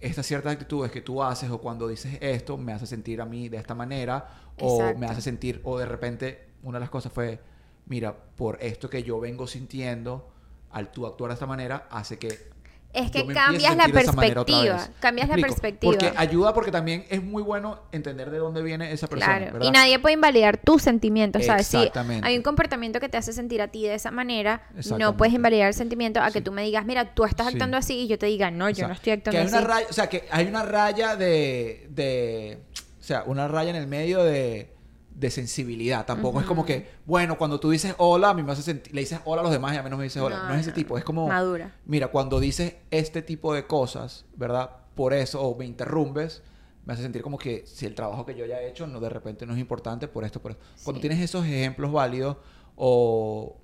estas 0.00 0.26
ciertas 0.26 0.52
actitudes 0.52 0.90
que 0.92 1.00
tú 1.00 1.22
haces 1.22 1.50
o 1.50 1.58
cuando 1.58 1.88
dices 1.88 2.18
esto 2.20 2.56
me 2.56 2.72
hace 2.72 2.86
sentir 2.86 3.20
a 3.20 3.26
mí 3.26 3.48
de 3.48 3.56
esta 3.58 3.74
manera 3.74 4.28
o 4.58 4.94
me 4.96 5.06
hace 5.06 5.20
sentir 5.20 5.60
o 5.64 5.78
de 5.78 5.86
repente 5.86 6.48
una 6.62 6.78
de 6.78 6.80
las 6.80 6.90
cosas 6.90 7.12
fue 7.12 7.40
mira 7.86 8.14
por 8.14 8.58
esto 8.62 8.88
que 8.88 9.02
yo 9.02 9.20
vengo 9.20 9.46
sintiendo 9.46 10.30
al 10.72 10.90
tú 10.92 11.06
actuar 11.06 11.30
de 11.30 11.34
esta 11.34 11.46
manera 11.46 11.86
hace 11.90 12.18
que 12.18 12.50
Es 12.92 13.10
que 13.12 13.24
cambias 13.26 13.76
la 13.76 13.86
perspectiva, 13.88 14.88
cambias 14.98 15.28
¿Me 15.28 15.36
la 15.36 15.46
perspectiva. 15.46 15.92
porque 15.92 16.12
ayuda 16.16 16.52
porque 16.52 16.72
también 16.72 17.04
es 17.08 17.22
muy 17.22 17.40
bueno 17.42 17.80
entender 17.92 18.30
de 18.30 18.38
dónde 18.38 18.62
viene 18.62 18.90
esa 18.92 19.06
persona 19.06 19.36
Claro, 19.38 19.52
¿verdad? 19.52 19.68
y 19.68 19.70
nadie 19.70 19.98
puede 20.00 20.14
invalidar 20.14 20.56
tus 20.58 20.82
sentimientos, 20.82 21.44
¿sabes? 21.46 21.68
Si 21.68 21.88
hay 22.22 22.36
un 22.36 22.42
comportamiento 22.42 22.98
que 22.98 23.08
te 23.08 23.16
hace 23.16 23.32
sentir 23.32 23.62
a 23.62 23.68
ti 23.68 23.84
de 23.84 23.94
esa 23.94 24.10
manera, 24.10 24.62
no 24.98 25.16
puedes 25.16 25.32
invalidar 25.34 25.68
el 25.68 25.74
sentimiento 25.74 26.20
a 26.20 26.30
que 26.32 26.40
tú 26.40 26.50
me 26.52 26.62
digas, 26.64 26.84
mira, 26.84 27.14
tú 27.14 27.24
estás 27.24 27.46
Sí. 27.46 27.52
actuando 27.54 27.76
así 27.76 27.94
y 28.00 28.06
yo 28.08 28.18
te 28.18 28.26
diga, 28.26 28.50
no, 28.50 28.68
yo 28.70 28.88
no 28.88 28.94
estoy 28.94 29.12
actuando 29.12 29.36
que 29.36 29.38
hay 29.38 29.46
así. 29.46 29.54
una 29.56 29.66
raya, 29.66 29.86
o 29.88 29.92
sea, 29.92 30.08
que 30.08 30.24
hay 30.30 30.46
una 30.46 30.64
raya 30.64 31.14
de, 31.16 31.86
de, 31.90 32.58
o 32.98 33.02
sea, 33.02 33.22
una 33.26 33.46
raya 33.48 33.70
en 33.70 33.76
el 33.76 33.86
medio 33.86 34.24
de, 34.24 34.72
de 35.20 35.30
sensibilidad. 35.30 36.06
Tampoco 36.06 36.40
es 36.40 36.46
como 36.46 36.64
que, 36.64 36.88
bueno, 37.06 37.36
cuando 37.36 37.60
tú 37.60 37.70
dices 37.70 37.94
hola, 37.98 38.30
a 38.30 38.34
mí 38.34 38.42
me 38.42 38.52
hace 38.52 38.62
sentir, 38.62 38.94
le 38.94 39.02
dices 39.02 39.20
hola 39.24 39.40
a 39.42 39.44
los 39.44 39.52
demás 39.52 39.74
y 39.74 39.76
a 39.76 39.82
mí 39.82 39.90
no 39.90 39.96
me 39.98 40.04
dices 40.04 40.22
hola. 40.22 40.38
No, 40.38 40.48
No, 40.48 40.54
es 40.54 40.60
ese 40.62 40.70
no. 40.70 40.74
tipo, 40.76 40.96
es 40.98 41.04
como, 41.04 41.28
Madura. 41.28 41.74
mira, 41.84 42.08
cuando 42.08 42.40
dices 42.40 42.74
este 42.90 43.22
tipo 43.22 43.52
de 43.54 43.66
cosas, 43.66 44.24
¿verdad? 44.34 44.70
Por 44.94 45.12
eso, 45.12 45.40
o 45.42 45.56
me 45.56 45.66
interrumpes, 45.66 46.42
me 46.86 46.94
hace 46.94 47.02
sentir 47.02 47.22
como 47.22 47.36
que 47.38 47.64
si 47.66 47.84
el 47.86 47.94
trabajo 47.94 48.24
que 48.24 48.34
yo 48.34 48.46
ya 48.46 48.60
he 48.60 48.68
hecho 48.70 48.86
no 48.86 48.98
de 48.98 49.10
repente 49.10 49.44
no 49.46 49.52
es 49.52 49.60
importante 49.60 50.08
por 50.08 50.24
esto, 50.24 50.40
por 50.40 50.52
esto. 50.52 50.64
Cuando 50.82 51.00
tienes 51.00 51.20
esos 51.20 51.44
ejemplos 51.44 51.92
válidos 51.92 52.38
o 52.76 53.58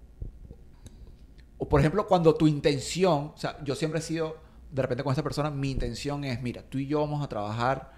o 1.59 1.69
por 1.69 1.81
ejemplo, 1.81 2.07
cuando 2.07 2.35
tu 2.35 2.47
intención, 2.47 3.33
o 3.35 3.39
sea, 3.39 3.57
yo 3.65 3.75
siempre 3.75 4.01
he 4.01 4.03
sido, 4.03 4.37
de 4.71 4.83
repente 4.83 5.03
con 5.03 5.13
esta 5.13 5.23
persona, 5.23 5.51
mi 5.51 5.71
intención 5.71 6.23
es, 6.25 6.43
mira, 6.43 6.63
tú 6.63 6.77
y 6.77 6.87
yo 6.87 7.01
vamos 7.01 7.25
a 7.25 7.29
trabajar 7.29 7.93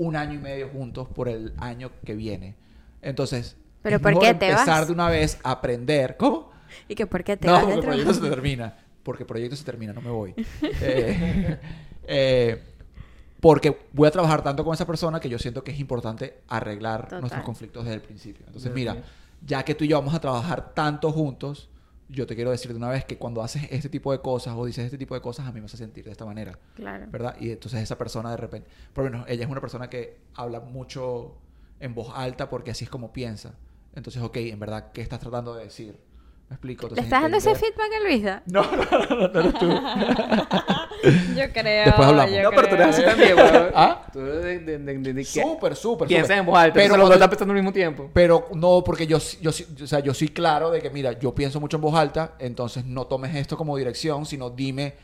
un 0.00 0.16
año 0.16 0.34
y 0.34 0.38
medio 0.38 0.68
juntos 0.70 1.08
por 1.08 1.28
el 1.28 1.52
año 1.58 1.92
que 2.06 2.14
viene. 2.14 2.56
Entonces, 3.02 3.56
¿Pero 3.82 3.96
es 3.96 4.02
por 4.02 4.12
mejor 4.12 4.24
qué 4.24 4.34
te 4.34 4.48
empezar 4.48 4.80
vas? 4.80 4.86
de 4.86 4.94
una 4.94 5.10
vez 5.10 5.38
a 5.42 5.50
aprender. 5.50 6.16
¿Cómo? 6.16 6.50
¿Y 6.88 6.94
que 6.94 7.06
por 7.06 7.22
qué 7.22 7.36
te 7.36 7.46
no, 7.46 7.52
vas 7.52 7.64
porque 7.64 7.74
de 7.74 7.80
el 7.80 7.86
proyecto 7.86 8.14
se 8.14 8.30
termina. 8.30 8.78
Porque 9.02 9.22
el 9.24 9.26
proyecto 9.26 9.56
se 9.56 9.64
termina, 9.64 9.92
no 9.92 10.00
me 10.00 10.10
voy. 10.10 10.34
Eh, 10.82 11.58
eh, 12.04 12.62
porque 13.40 13.76
voy 13.92 14.08
a 14.08 14.10
trabajar 14.10 14.42
tanto 14.42 14.64
con 14.64 14.72
esa 14.72 14.86
persona 14.86 15.20
que 15.20 15.28
yo 15.28 15.38
siento 15.38 15.62
que 15.62 15.70
es 15.70 15.78
importante 15.78 16.40
arreglar 16.48 17.04
Total. 17.04 17.20
nuestros 17.20 17.44
conflictos 17.44 17.84
desde 17.84 17.96
el 17.96 18.02
principio. 18.02 18.44
Entonces, 18.46 18.72
mira, 18.72 18.96
ya 19.44 19.62
que 19.64 19.74
tú 19.74 19.84
y 19.84 19.88
yo 19.88 19.98
vamos 19.98 20.14
a 20.14 20.20
trabajar 20.20 20.72
tanto 20.74 21.12
juntos, 21.12 21.68
yo 22.10 22.26
te 22.26 22.34
quiero 22.34 22.50
decir 22.50 22.70
de 22.72 22.76
una 22.76 22.88
vez 22.88 23.04
que 23.04 23.16
cuando 23.16 23.42
haces 23.42 23.62
este 23.70 23.88
tipo 23.88 24.12
de 24.12 24.20
cosas 24.20 24.54
o 24.56 24.64
dices 24.66 24.84
este 24.84 24.98
tipo 24.98 25.14
de 25.14 25.20
cosas, 25.20 25.46
a 25.46 25.52
mí 25.52 25.60
me 25.60 25.66
hace 25.66 25.76
sentir 25.76 26.04
de 26.04 26.10
esta 26.10 26.24
manera. 26.24 26.58
Claro. 26.74 27.06
¿Verdad? 27.08 27.36
Y 27.40 27.50
entonces 27.50 27.80
esa 27.80 27.96
persona 27.96 28.30
de 28.30 28.36
repente, 28.36 28.68
por 28.92 29.04
lo 29.04 29.10
menos 29.10 29.28
ella 29.28 29.44
es 29.44 29.50
una 29.50 29.60
persona 29.60 29.88
que 29.88 30.18
habla 30.34 30.60
mucho 30.60 31.36
en 31.78 31.94
voz 31.94 32.12
alta 32.14 32.50
porque 32.50 32.72
así 32.72 32.84
es 32.84 32.90
como 32.90 33.12
piensa. 33.12 33.54
Entonces, 33.94 34.22
ok, 34.22 34.36
en 34.36 34.58
verdad, 34.60 34.92
¿qué 34.92 35.00
estás 35.02 35.20
tratando 35.20 35.54
de 35.54 35.64
decir? 35.64 35.98
¿Me 36.48 36.54
explico? 36.54 36.88
¿Le 36.88 37.00
estás 37.00 37.22
dando 37.22 37.36
ese 37.36 37.54
feedback 37.54 37.92
a 37.96 38.02
Luisa? 38.02 38.42
No, 38.46 38.62
no, 38.76 38.76
no, 38.76 39.16
no, 39.16 39.28
no 39.28 39.40
eres 39.40 39.54
tú. 39.54 39.68
Yo 41.36 41.52
creo. 41.52 41.84
Después 41.86 42.08
hablamos. 42.08 42.32
yo 42.34 42.42
No, 42.42 42.50
pero 42.50 42.68
tú 42.68 42.74
eres 42.74 42.86
así 42.88 43.02
también, 43.04 43.36
weón. 43.36 43.70
¿Ah? 43.74 44.02
Tú 44.12 44.20
eres 44.20 44.42
de, 44.42 44.58
de, 44.60 44.78
de, 44.78 44.98
de- 44.98 45.12
de- 45.14 45.20
que 45.24 45.42
Súper, 45.42 45.76
súper, 45.76 46.08
piensas 46.08 46.28
súper. 46.28 46.38
en 46.38 46.46
voz 46.46 46.58
alta, 46.58 46.74
pero 46.74 46.96
los 46.96 47.06
dos 47.08 47.14
están 47.14 47.30
pensando 47.30 47.52
al 47.52 47.56
mismo 47.58 47.72
tiempo. 47.72 48.10
Pero 48.12 48.48
no, 48.54 48.82
porque 48.84 49.06
yo, 49.06 49.18
sí- 49.20 49.38
yo, 49.40 49.52
sí- 49.52 49.66
o 49.82 49.86
sea, 49.86 50.00
yo 50.00 50.12
soy 50.14 50.28
claro 50.28 50.70
de 50.70 50.80
que, 50.80 50.90
mira, 50.90 51.12
yo 51.18 51.34
pienso 51.34 51.60
mucho 51.60 51.76
en 51.76 51.80
voz 51.82 51.94
alta, 51.94 52.32
entonces 52.38 52.84
no 52.84 53.06
tomes 53.06 53.34
esto 53.36 53.56
como 53.56 53.76
dirección, 53.76 54.26
sino 54.26 54.50
dime... 54.50 54.94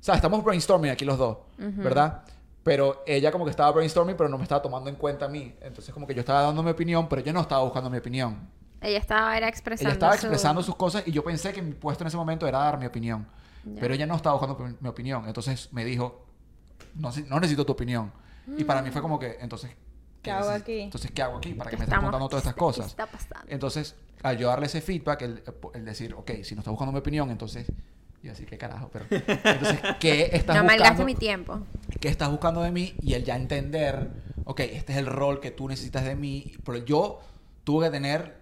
O 0.00 0.02
sea, 0.02 0.14
estamos 0.14 0.42
brainstorming 0.42 0.90
aquí 0.90 1.04
los 1.04 1.18
dos, 1.18 1.38
¿verdad? 1.58 2.22
Pero 2.62 3.02
ella 3.06 3.30
como 3.32 3.44
que 3.44 3.50
estaba 3.50 3.70
brainstorming, 3.72 4.16
pero 4.16 4.28
no 4.28 4.36
me 4.38 4.44
estaba 4.44 4.62
tomando 4.62 4.88
en 4.90 4.96
cuenta 4.96 5.26
a 5.26 5.28
mí. 5.28 5.54
Entonces 5.62 5.92
como 5.92 6.06
que 6.06 6.14
yo 6.14 6.20
estaba 6.20 6.42
dando 6.42 6.62
mi 6.62 6.70
opinión, 6.70 7.08
pero 7.08 7.20
ella 7.22 7.32
no 7.32 7.40
estaba 7.40 7.62
buscando 7.64 7.88
mi 7.90 7.98
opinión. 7.98 8.38
Ella 8.82 8.96
estaba 8.98 9.36
era 9.36 9.46
expresando 9.48 9.88
Ella 9.90 9.92
estaba 9.94 10.12
su- 10.12 10.26
expresando 10.26 10.62
sus 10.62 10.74
cosas 10.74 11.02
y 11.06 11.12
yo 11.12 11.22
pensé 11.22 11.52
que 11.52 11.60
mi 11.60 11.72
puesto 11.74 12.02
en 12.04 12.08
ese 12.08 12.16
momento 12.16 12.46
era 12.48 12.58
dar 12.60 12.78
mi 12.78 12.86
opinión. 12.86 13.26
Pero 13.78 13.94
ella 13.94 14.06
no 14.06 14.14
estaba 14.16 14.36
buscando 14.36 14.76
mi- 14.80 14.88
opinión. 14.88 15.26
Entonces 15.26 15.68
me 15.72 15.84
dijo, 15.84 16.24
no, 16.94 17.10
no 17.28 17.40
necesito 17.40 17.64
tu 17.66 17.72
opinión. 17.72 18.12
Y 18.56 18.64
para 18.64 18.82
mí 18.82 18.90
fue 18.90 19.02
como 19.02 19.18
que, 19.18 19.36
entonces... 19.40 19.70
¿Qué 20.22 20.30
hago 20.30 20.50
neces- 20.50 20.60
aquí? 20.60 20.80
Entonces, 20.80 21.10
¿qué 21.12 21.22
hago 21.22 21.38
aquí? 21.38 21.54
¿Para 21.54 21.70
que 21.70 21.76
me 21.76 21.84
estés 21.84 21.98
contando 21.98 22.28
todas 22.28 22.42
estas 22.42 22.54
¿qué 22.54 22.58
cosas? 22.58 22.86
está 22.86 23.06
pasando? 23.06 23.46
Entonces, 23.48 23.94
al 24.22 24.36
yo 24.38 24.48
darle 24.48 24.66
ese 24.66 24.80
feedback, 24.80 25.22
el, 25.22 25.42
el 25.74 25.84
decir, 25.84 26.14
ok, 26.14 26.30
si 26.42 26.54
no 26.54 26.60
estás 26.60 26.72
buscando 26.72 26.92
mi 26.92 26.98
opinión, 26.98 27.30
entonces... 27.30 27.66
Y 28.22 28.28
así, 28.28 28.44
¿qué 28.44 28.58
carajo? 28.58 28.90
Pero, 28.92 29.06
entonces, 29.10 29.78
¿qué 29.98 30.28
estás 30.32 30.54
No 30.56 30.62
malgaste 30.64 31.02
buscando? 31.02 31.04
mi 31.06 31.14
tiempo. 31.14 31.60
¿Qué 32.00 32.08
estás 32.08 32.30
buscando 32.30 32.60
de 32.62 32.70
mí? 32.70 32.94
Y 33.00 33.14
él 33.14 33.24
ya 33.24 33.34
entender, 33.34 34.10
ok, 34.44 34.60
este 34.60 34.92
es 34.92 34.98
el 34.98 35.06
rol 35.06 35.40
que 35.40 35.50
tú 35.50 35.66
necesitas 35.68 36.04
de 36.04 36.16
mí. 36.16 36.52
Pero 36.62 36.78
yo 36.84 37.20
tuve 37.64 37.86
que 37.86 37.92
tener 37.92 38.40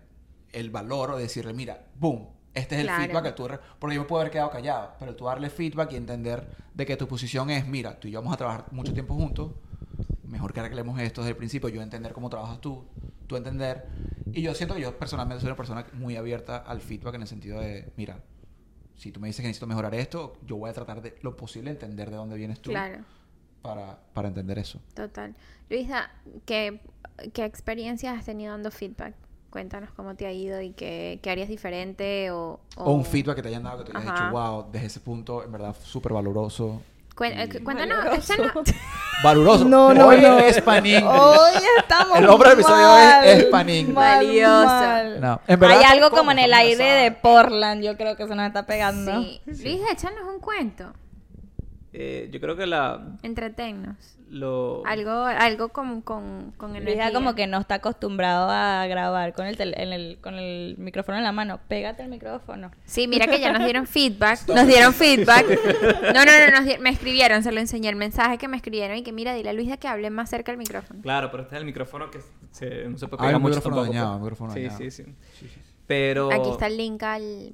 el 0.52 0.70
valor 0.70 1.14
de 1.14 1.22
decirle, 1.22 1.52
mira, 1.54 1.84
boom, 1.94 2.26
este 2.58 2.76
es 2.76 2.82
el 2.82 2.90
feedback 2.90 3.24
que 3.24 3.32
tú... 3.32 3.48
Porque 3.78 3.96
yo 3.96 4.02
me 4.02 4.06
puedo 4.08 4.20
haber 4.20 4.32
quedado 4.32 4.50
callado, 4.50 4.94
pero 4.98 5.14
tú 5.16 5.24
darle 5.26 5.50
feedback 5.50 5.92
y 5.92 5.96
entender 5.96 6.46
de 6.74 6.86
que 6.86 6.96
tu 6.96 7.08
posición 7.08 7.50
es, 7.50 7.66
mira, 7.66 7.98
tú 7.98 8.08
y 8.08 8.12
yo 8.12 8.20
vamos 8.20 8.34
a 8.34 8.36
trabajar 8.36 8.66
mucho 8.72 8.92
tiempo 8.92 9.14
juntos, 9.14 9.52
mejor 10.24 10.52
que 10.52 10.60
arreglemos 10.60 11.00
esto 11.00 11.22
desde 11.22 11.30
el 11.30 11.36
principio, 11.36 11.68
yo 11.68 11.82
entender 11.82 12.12
cómo 12.12 12.28
trabajas 12.30 12.60
tú, 12.60 12.84
tú 13.26 13.36
entender. 13.36 13.86
Y 14.32 14.42
yo 14.42 14.54
siento 14.54 14.74
que 14.74 14.80
yo 14.82 14.98
personalmente 14.98 15.40
soy 15.40 15.48
una 15.48 15.56
persona 15.56 15.86
muy 15.94 16.16
abierta 16.16 16.58
al 16.58 16.80
feedback 16.80 17.14
en 17.14 17.22
el 17.22 17.28
sentido 17.28 17.60
de, 17.60 17.92
mira, 17.96 18.20
si 18.96 19.12
tú 19.12 19.20
me 19.20 19.28
dices 19.28 19.42
que 19.42 19.48
necesito 19.48 19.66
mejorar 19.66 19.94
esto, 19.94 20.36
yo 20.44 20.56
voy 20.56 20.70
a 20.70 20.72
tratar 20.72 21.00
de 21.02 21.16
lo 21.22 21.36
posible 21.36 21.70
entender 21.70 22.10
de 22.10 22.16
dónde 22.16 22.36
vienes 22.36 22.60
tú 22.60 22.70
Claro, 22.70 23.04
para, 23.62 23.98
para 24.12 24.28
entender 24.28 24.58
eso. 24.58 24.80
total. 24.94 25.34
Luisa, 25.70 26.10
¿qué, 26.46 26.80
qué 27.32 27.44
experiencias 27.44 28.18
has 28.18 28.24
tenido 28.24 28.52
dando 28.52 28.70
feedback? 28.70 29.14
Cuéntanos 29.50 29.90
cómo 29.96 30.14
te 30.14 30.26
ha 30.26 30.32
ido 30.32 30.60
y 30.60 30.72
qué, 30.72 31.20
qué 31.22 31.30
harías 31.30 31.48
diferente 31.48 32.30
o... 32.30 32.60
O 32.76 32.92
un 32.92 33.04
feedback 33.04 33.36
que 33.36 33.42
te 33.42 33.48
hayan 33.48 33.62
dado 33.62 33.82
que 33.84 33.90
te 33.90 33.96
hayas 33.96 34.12
dicho, 34.12 34.30
wow, 34.30 34.66
desde 34.70 34.86
ese 34.88 35.00
punto, 35.00 35.42
en 35.42 35.50
verdad, 35.50 35.74
súper 35.82 36.12
valoroso. 36.12 36.82
Eh, 37.20 37.48
Cuéntanos, 37.64 37.98
Valoroso. 37.98 38.32
échanos- 38.34 38.74
Valoroso. 39.24 39.64
No, 39.64 39.92
no, 39.94 40.06
Hoy 40.08 40.20
no. 40.20 40.38
es 40.38 40.60
panín. 40.60 41.02
Hoy 41.04 41.50
estamos 41.78 42.16
El 42.18 42.26
nombre 42.26 42.50
del 42.50 42.58
episodio 42.60 42.86
mal, 42.86 43.24
es- 43.24 43.38
es 43.38 43.44
Panín. 43.46 43.92
mal, 43.94 44.24
Valioso. 44.26 44.66
mal. 44.66 45.20
No, 45.20 45.40
en 45.48 45.58
verdad 45.58 45.78
Hay 45.78 45.84
algo 45.98 46.10
como 46.16 46.30
en 46.30 46.38
el 46.38 46.54
aire 46.54 46.84
de. 46.84 47.10
Portland, 47.10 47.82
yo 47.82 47.96
creo 47.96 48.16
que 48.16 48.28
se 48.28 48.34
nos 48.36 48.46
está 48.46 48.66
pegando. 48.66 49.20
Sí. 49.22 49.40
Luisa, 49.46 49.90
échanos 49.92 50.20
un 50.32 50.38
cuento. 50.40 50.92
Eh, 51.92 52.28
yo 52.32 52.38
creo 52.38 52.54
que 52.54 52.66
la... 52.66 53.16
Entretennos. 53.24 53.96
Lo... 54.30 54.82
Algo, 54.86 55.10
algo 55.24 55.70
con, 55.70 56.02
con, 56.02 56.52
con 56.58 56.76
energía. 56.76 57.04
Luisa 57.06 57.12
como 57.18 57.34
que 57.34 57.46
no 57.46 57.58
está 57.60 57.76
acostumbrado 57.76 58.50
a 58.50 58.86
grabar 58.86 59.32
con 59.32 59.46
el, 59.46 59.56
tel- 59.56 59.74
en 59.76 59.92
el, 59.92 60.18
con 60.20 60.34
el 60.34 60.74
micrófono 60.78 61.16
en 61.16 61.24
la 61.24 61.32
mano. 61.32 61.60
Pégate 61.66 62.02
el 62.02 62.10
micrófono. 62.10 62.70
Sí, 62.84 63.08
mira 63.08 63.26
que 63.26 63.40
ya 63.40 63.52
nos 63.52 63.64
dieron 63.64 63.86
feedback. 63.88 64.46
Nos 64.48 64.66
dieron 64.66 64.92
feedback. 64.92 65.46
No, 66.14 66.24
no, 66.24 66.32
no, 66.46 66.56
nos 66.58 66.64
di- 66.66 66.78
me 66.78 66.90
escribieron, 66.90 67.42
se 67.42 67.52
lo 67.52 67.60
enseñé 67.60 67.88
el 67.88 67.96
mensaje 67.96 68.38
que 68.38 68.48
me 68.48 68.56
escribieron 68.56 68.96
y 68.98 69.02
que 69.02 69.12
mira, 69.12 69.32
dile 69.34 69.50
a 69.50 69.52
Luisa 69.52 69.76
que 69.76 69.88
hable 69.88 70.10
más 70.10 70.28
cerca 70.30 70.52
del 70.52 70.58
micrófono. 70.58 71.00
Claro, 71.02 71.30
pero 71.30 71.44
este 71.44 71.54
es 71.56 71.60
el 71.60 71.64
micrófono 71.66 72.10
que 72.10 72.20
se- 72.50 72.88
no 72.88 72.98
se 72.98 73.08
puede 73.08 73.20
Ah, 73.20 73.26
pegar 73.26 73.34
el 73.34 73.40
mucho 73.40 73.56
micrófono 73.56 73.76
tampoco, 73.76 73.92
dañado, 73.94 74.14
el 74.16 74.20
micrófono 74.20 74.52
sí, 74.52 74.60
dañado. 74.62 74.78
sí, 74.78 74.90
sí, 74.90 75.04
Pero... 75.86 76.30
Aquí 76.32 76.50
está 76.50 76.66
el 76.66 76.76
link 76.76 77.02
al, 77.02 77.50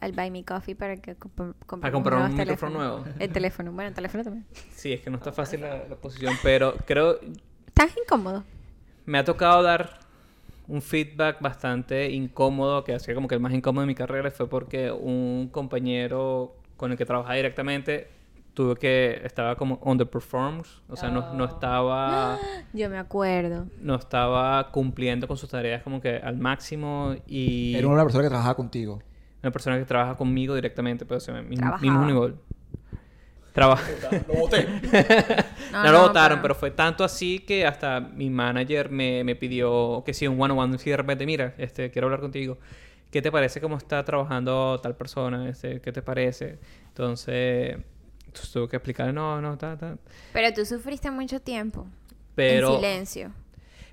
al 0.00 0.12
Buy 0.12 0.30
Me 0.30 0.44
Coffee 0.44 0.74
para 0.74 0.96
que 0.96 1.16
comp- 1.16 1.54
compremos 1.66 1.80
Para 1.80 1.92
comprar 1.92 2.30
un 2.30 2.36
micrófono 2.36 2.78
nuevo. 2.78 3.04
El 3.18 3.30
teléfono, 3.30 3.72
bueno, 3.72 3.88
el 3.88 3.94
teléfono 3.94 4.24
también. 4.24 4.46
Sí, 4.70 4.92
es 4.92 5.00
que 5.00 5.10
no 5.10 5.16
está 5.16 5.32
fácil 5.32 5.60
la, 5.60 5.84
la 5.88 5.96
posición, 5.96 6.34
pero 6.42 6.74
creo... 6.86 7.18
¿Estás 7.66 7.90
incómodo? 8.02 8.44
Me 9.06 9.18
ha 9.18 9.24
tocado 9.24 9.62
dar 9.62 10.00
un 10.66 10.82
feedback 10.82 11.40
bastante 11.40 12.10
incómodo, 12.10 12.84
que 12.84 12.92
ha 12.94 12.98
sido 12.98 13.14
como 13.14 13.28
que 13.28 13.34
el 13.34 13.40
más 13.40 13.52
incómodo 13.54 13.80
de 13.82 13.86
mi 13.86 13.94
carrera, 13.94 14.30
fue 14.30 14.48
porque 14.48 14.90
un 14.92 15.48
compañero 15.50 16.54
con 16.76 16.92
el 16.92 16.98
que 16.98 17.06
trabajaba 17.06 17.34
directamente 17.34 18.08
tuve 18.54 18.74
que 18.76 19.20
estaba 19.24 19.54
como 19.56 19.78
underperformed, 19.84 20.64
o 20.88 20.96
sea, 20.96 21.10
no, 21.10 21.32
no 21.34 21.44
estaba 21.44 22.38
Yo 22.72 22.90
me 22.90 22.98
acuerdo. 22.98 23.66
no 23.80 23.94
estaba 23.94 24.70
cumpliendo 24.72 25.28
con 25.28 25.36
sus 25.36 25.48
tareas 25.48 25.82
como 25.84 26.00
que 26.00 26.16
al 26.16 26.36
máximo 26.38 27.14
y 27.26 27.76
Era 27.76 27.86
una 27.86 28.02
persona 28.02 28.24
que 28.24 28.28
trabajaba 28.28 28.56
contigo. 28.56 29.00
Una 29.42 29.50
persona 29.52 29.78
que 29.78 29.84
trabaja 29.84 30.16
conmigo 30.16 30.54
directamente, 30.54 31.04
pero 31.04 31.18
o 31.18 31.20
sea, 31.20 31.40
mi- 31.42 31.56
Trabajaba. 31.56 31.80
mismo 31.82 32.04
nivel. 32.06 32.34
Trabaja. 33.52 33.88
Lo 34.28 34.34
boté. 34.34 34.66
No, 35.72 35.84
No, 35.84 35.92
lo 35.92 36.00
votaron, 36.00 36.38
pero- 36.38 36.54
pero... 36.54 36.54
fue 36.54 36.70
tanto 36.70 37.04
así 37.04 37.40
que 37.40 37.66
hasta 37.66 38.00
mi 38.00 38.30
manager 38.30 38.88
me, 38.90 39.22
me 39.22 39.36
pidió 39.36 40.02
que 40.06 40.14
sí, 40.14 40.26
un 40.26 40.40
one 40.40 40.52
on 40.54 40.58
one, 40.60 40.78
sí, 40.78 40.88
de 40.90 40.96
repente, 40.96 41.26
mira, 41.26 41.54
este, 41.58 41.90
quiero 41.90 42.06
hablar 42.06 42.20
contigo. 42.20 42.56
¿Qué 43.10 43.20
te 43.20 43.30
parece 43.30 43.60
cómo 43.60 43.76
está 43.76 44.02
trabajando 44.04 44.80
tal 44.82 44.96
persona? 44.96 45.48
Este, 45.48 45.80
¿Qué 45.80 45.92
te 45.92 46.00
parece? 46.02 46.58
Entonces, 46.88 47.76
entonces 48.26 48.50
tuve 48.52 48.68
que 48.68 48.76
explicarle, 48.76 49.12
no, 49.12 49.40
no, 49.42 49.58
ta, 49.58 49.76
ta. 49.76 49.96
Pero 50.32 50.52
tú 50.54 50.64
sufriste 50.64 51.10
mucho 51.10 51.40
tiempo. 51.40 51.86
Pero, 52.34 52.70
En 52.70 52.76
silencio. 52.76 53.32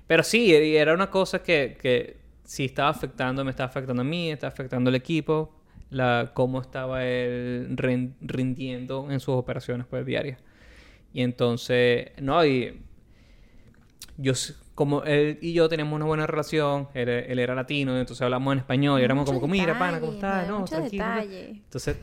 pero 0.06 0.22
sí, 0.22 0.46
y 0.46 0.76
era 0.76 0.94
una 0.94 1.10
cosa 1.10 1.42
que, 1.42 1.76
que 1.80 2.16
sí 2.46 2.64
estaba 2.64 2.88
afectando, 2.88 3.44
me 3.44 3.50
estaba 3.50 3.68
afectando 3.68 4.00
a 4.02 4.04
mí, 4.04 4.30
estaba 4.30 4.52
afectando 4.52 4.88
al 4.88 4.94
equipo, 4.94 5.52
la, 5.90 6.30
cómo 6.32 6.60
estaba 6.60 7.04
él 7.04 7.76
rin- 7.76 8.14
rindiendo 8.20 9.10
en 9.10 9.20
sus 9.20 9.34
operaciones 9.34 9.86
pues, 9.90 10.06
diarias. 10.06 10.38
Y 11.12 11.22
entonces, 11.22 12.12
no, 12.22 12.44
y 12.46 12.80
yo, 14.16 14.32
como 14.74 15.02
él 15.02 15.38
y 15.42 15.52
yo 15.52 15.68
teníamos 15.68 15.94
una 15.96 16.04
buena 16.06 16.26
relación, 16.26 16.88
él, 16.94 17.08
él 17.08 17.38
era 17.38 17.54
latino, 17.54 17.98
entonces 17.98 18.22
hablamos 18.22 18.52
en 18.52 18.58
español 18.60 19.00
y 19.00 19.04
éramos 19.04 19.26
como, 19.26 19.40
Muchos 19.40 19.50
mira, 19.50 19.78
pana, 19.78 20.00
¿cómo 20.00 20.12
estás? 20.12 20.48
No, 20.48 20.64
tranquilo. 20.64 21.04
¿no?". 21.04 21.14
detalles. 21.14 21.48
Entonces, 21.50 21.96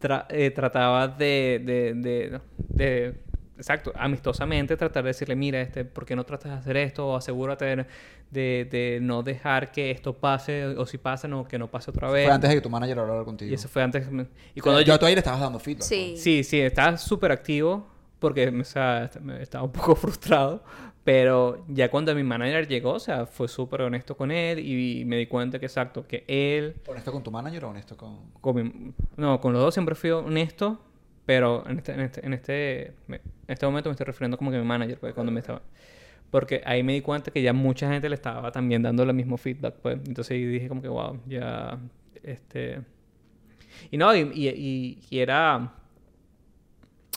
tra- 0.00 0.26
eh, 0.30 0.50
trataba 0.50 1.08
de, 1.08 1.60
de, 1.64 1.94
de, 1.94 2.40
de- 2.68 3.23
exacto, 3.56 3.92
amistosamente 3.96 4.76
tratar 4.76 5.02
de 5.04 5.08
decirle, 5.08 5.36
mira, 5.36 5.60
este, 5.60 5.84
¿por 5.84 6.04
qué 6.06 6.14
no 6.16 6.24
tratas 6.24 6.52
de 6.52 6.58
hacer 6.58 6.76
esto? 6.76 7.06
O 7.08 7.16
asegúrate 7.16 7.64
de, 7.64 7.86
de, 8.30 8.68
de 8.70 8.98
no 9.02 9.22
dejar 9.22 9.70
que 9.72 9.90
esto 9.90 10.12
pase, 10.14 10.66
o 10.66 10.86
si 10.86 10.98
pasa, 10.98 11.28
no, 11.28 11.46
que 11.46 11.58
no 11.58 11.70
pase 11.70 11.90
otra 11.90 12.10
vez. 12.10 12.24
Fue 12.26 12.34
antes 12.34 12.50
de 12.50 12.56
que 12.56 12.62
tu 12.62 12.70
manager 12.70 12.98
hablara 12.98 13.24
contigo. 13.24 13.50
Y 13.50 13.54
eso 13.54 13.68
fue 13.68 13.82
antes. 13.82 14.06
Y 14.54 14.60
cuando 14.60 14.80
yo, 14.80 14.86
yo... 14.88 14.94
a 14.94 14.98
tú 14.98 15.06
ahí 15.06 15.14
le 15.14 15.20
estabas 15.20 15.40
dando 15.40 15.58
feedback. 15.58 15.82
Sí. 15.82 16.14
Sí, 16.16 16.44
sí, 16.44 16.60
estaba 16.60 16.96
súper 16.98 17.32
activo 17.32 17.86
porque 18.18 18.48
o 18.48 18.64
sea, 18.64 19.04
est- 19.04 19.16
me- 19.20 19.42
estaba 19.42 19.64
un 19.64 19.72
poco 19.72 19.94
frustrado, 19.96 20.62
pero 21.04 21.62
ya 21.68 21.90
cuando 21.90 22.14
mi 22.14 22.22
manager 22.22 22.66
llegó, 22.66 22.92
o 22.92 22.98
sea, 22.98 23.26
fue 23.26 23.48
súper 23.48 23.82
honesto 23.82 24.16
con 24.16 24.30
él 24.30 24.58
y 24.60 25.04
me 25.04 25.16
di 25.18 25.26
cuenta 25.26 25.58
que 25.58 25.66
exacto, 25.66 26.06
que 26.06 26.24
él. 26.26 26.74
¿Honesto 26.88 27.12
con 27.12 27.22
tu 27.22 27.30
manager 27.30 27.66
o 27.66 27.70
honesto 27.70 27.96
con...? 27.96 28.30
con 28.40 28.56
mi- 28.56 28.92
no, 29.18 29.38
con 29.40 29.52
los 29.52 29.60
dos 29.62 29.74
siempre 29.74 29.94
fui 29.94 30.10
honesto, 30.10 30.80
pero 31.26 31.66
en 31.68 31.78
este, 31.78 31.92
en 31.92 32.00
este, 32.00 32.26
en 32.26 32.32
este, 32.34 32.86
en 33.08 33.20
este 33.48 33.66
momento 33.66 33.88
me 33.88 33.92
estoy 33.92 34.04
refiriendo 34.06 34.36
como 34.36 34.50
que 34.50 34.58
mi 34.58 34.64
manager, 34.64 34.98
pues, 34.98 35.14
cuando 35.14 35.32
me 35.32 35.40
estaba... 35.40 35.62
Porque 36.30 36.62
ahí 36.66 36.82
me 36.82 36.94
di 36.94 37.00
cuenta 37.00 37.30
que 37.30 37.40
ya 37.42 37.52
mucha 37.52 37.88
gente 37.90 38.08
le 38.08 38.16
estaba 38.16 38.50
también 38.50 38.82
dando 38.82 39.04
el 39.04 39.14
mismo 39.14 39.36
feedback, 39.36 39.74
pues. 39.76 39.98
Entonces 40.06 40.36
dije 40.36 40.68
como 40.68 40.82
que, 40.82 40.88
wow, 40.88 41.20
ya, 41.26 41.78
este... 42.22 42.80
Y 43.90 43.96
no, 43.96 44.14
y, 44.14 44.20
y, 44.34 44.98
y- 45.10 45.18
era... 45.20 45.72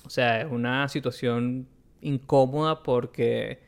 O 0.05 0.09
sea, 0.09 0.41
es 0.41 0.51
una 0.51 0.87
situación 0.87 1.67
incómoda 2.01 2.81
porque 2.83 3.59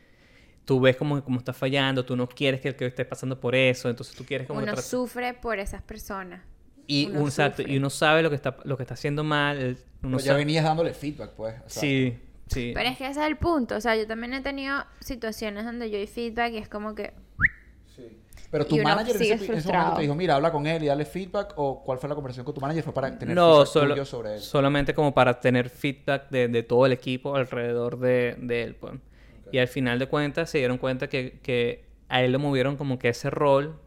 tú 0.66 0.80
ves 0.80 0.96
como, 0.96 1.24
como 1.24 1.40
está 1.40 1.52
fallando, 1.52 2.06
tú 2.06 2.16
no 2.16 2.30
quieres 2.30 2.62
que 2.62 2.70
el 2.70 2.76
que 2.76 2.86
esté 2.86 3.04
pasando 3.04 3.40
por 3.40 3.56
eso, 3.56 3.90
entonces 3.90 4.16
tú 4.16 4.24
quieres 4.24 4.48
como... 4.48 4.60
Uno 4.60 4.72
tra- 4.72 4.82
sufre 4.82 5.34
por 5.34 5.60
esas 5.60 5.82
personas. 5.82 6.42
Y, 6.90 7.06
uno 7.08 7.22
un, 7.22 7.32
y 7.68 7.78
uno 7.78 7.90
sabe 7.90 8.22
lo 8.24 8.30
que 8.30 8.36
está, 8.36 8.58
lo 8.66 8.76
que 8.76 8.84
está 8.84 8.96
haciendo 8.96 9.24
mal. 9.24 9.78
Uno 10.04 10.18
Pero 10.18 10.20
ya 10.20 10.26
sabe- 10.26 10.40
venías 10.40 10.64
dándole 10.66 10.94
feedback, 10.94 11.32
pues. 11.32 11.56
o 11.66 11.70
sea, 11.70 11.82
Sí, 11.82 12.18
sí. 12.48 12.72
Pero 12.74 12.90
es 12.90 12.98
que 12.98 13.08
ese 13.08 13.20
es 13.22 13.28
el 13.28 13.38
punto. 13.38 13.76
O 13.76 13.82
sea, 13.82 13.96
yo 13.96 14.08
también 14.08 14.34
he 14.34 14.42
tenido 14.42 14.84
situaciones 15.00 15.66
donde 15.66 15.90
yo 15.90 15.98
doy 15.98 16.08
feedback 16.08 16.54
y 16.54 16.58
es 16.58 16.68
como 16.68 16.96
que. 16.96 17.14
Pero 18.52 18.66
tu 18.66 18.78
manager 18.78 19.16
en 19.16 19.22
ese, 19.22 19.46
en 19.46 19.54
ese 19.60 19.72
momento 19.72 19.94
te 19.98 20.02
dijo, 20.02 20.16
mira, 20.16 20.34
habla 20.36 20.52
con 20.52 20.66
él 20.66 20.82
y 20.82 20.88
dale 20.88 21.06
feedback. 21.06 21.54
¿O 21.58 21.84
cuál 21.84 22.00
fue 22.00 22.10
la 22.10 22.16
conversación 22.16 22.44
con 22.46 22.56
tu 22.56 22.62
manager? 22.62 22.84
Fue 22.84 22.94
para 22.94 23.16
tener 23.20 23.36
No, 23.36 23.52
feedback 23.58 23.68
solo, 23.68 23.94
tuyo 23.94 24.06
sobre 24.06 24.34
él. 24.36 24.40
solamente 24.42 24.94
como 24.96 25.14
para 25.14 25.40
tener 25.40 25.70
feedback 25.70 26.32
de, 26.32 26.48
de 26.48 26.64
todo 26.64 26.88
el 26.88 26.92
equipo 26.92 27.36
alrededor 27.36 28.00
de, 28.00 28.36
de 28.40 28.64
él. 28.64 28.76
Pues. 28.76 28.94
Y 29.52 29.60
al 29.60 29.68
final 29.68 30.00
de 30.00 30.08
cuentas 30.08 30.50
se 30.50 30.58
dieron 30.58 30.80
cuenta 30.80 31.08
que, 31.10 31.38
que 31.44 31.84
a 32.08 32.24
él 32.24 32.32
lo 32.32 32.40
movieron 32.40 32.76
como 32.76 32.98
que 32.98 33.10
ese 33.10 33.30
rol, 33.30 33.80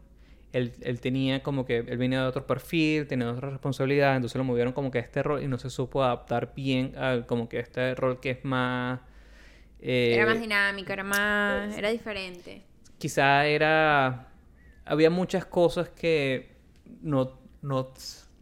él, 0.53 0.73
él 0.81 1.01
tenía 1.01 1.43
como 1.43 1.65
que, 1.65 1.77
él 1.79 1.97
venía 1.97 2.21
de 2.21 2.27
otro 2.27 2.47
perfil, 2.47 3.07
tenía 3.07 3.31
otra 3.31 3.49
responsabilidad, 3.51 4.15
entonces 4.15 4.37
lo 4.37 4.43
movieron 4.45 4.73
como 4.73 4.91
que 4.91 4.99
a 4.99 5.01
este 5.01 5.23
rol 5.23 5.43
y 5.43 5.47
no 5.47 5.57
se 5.57 5.69
supo 5.69 6.03
adaptar 6.03 6.53
bien 6.55 6.95
al 6.97 7.25
como 7.27 7.49
que 7.49 7.59
este 7.59 7.95
rol 7.95 8.19
que 8.21 8.31
es 8.31 8.45
más... 8.45 9.01
eh, 9.79 10.13
Era 10.15 10.25
más 10.25 10.39
dinámico, 10.39 10.93
era 10.93 11.03
más. 11.03 11.77
Era 11.77 11.89
diferente. 11.89 12.63
quizá 12.97 13.45
era... 13.47 14.27
Había 14.85 15.09
muchas 15.09 15.45
cosas 15.45 15.89
que 15.89 16.55
no, 17.01 17.39
no, 17.61 17.93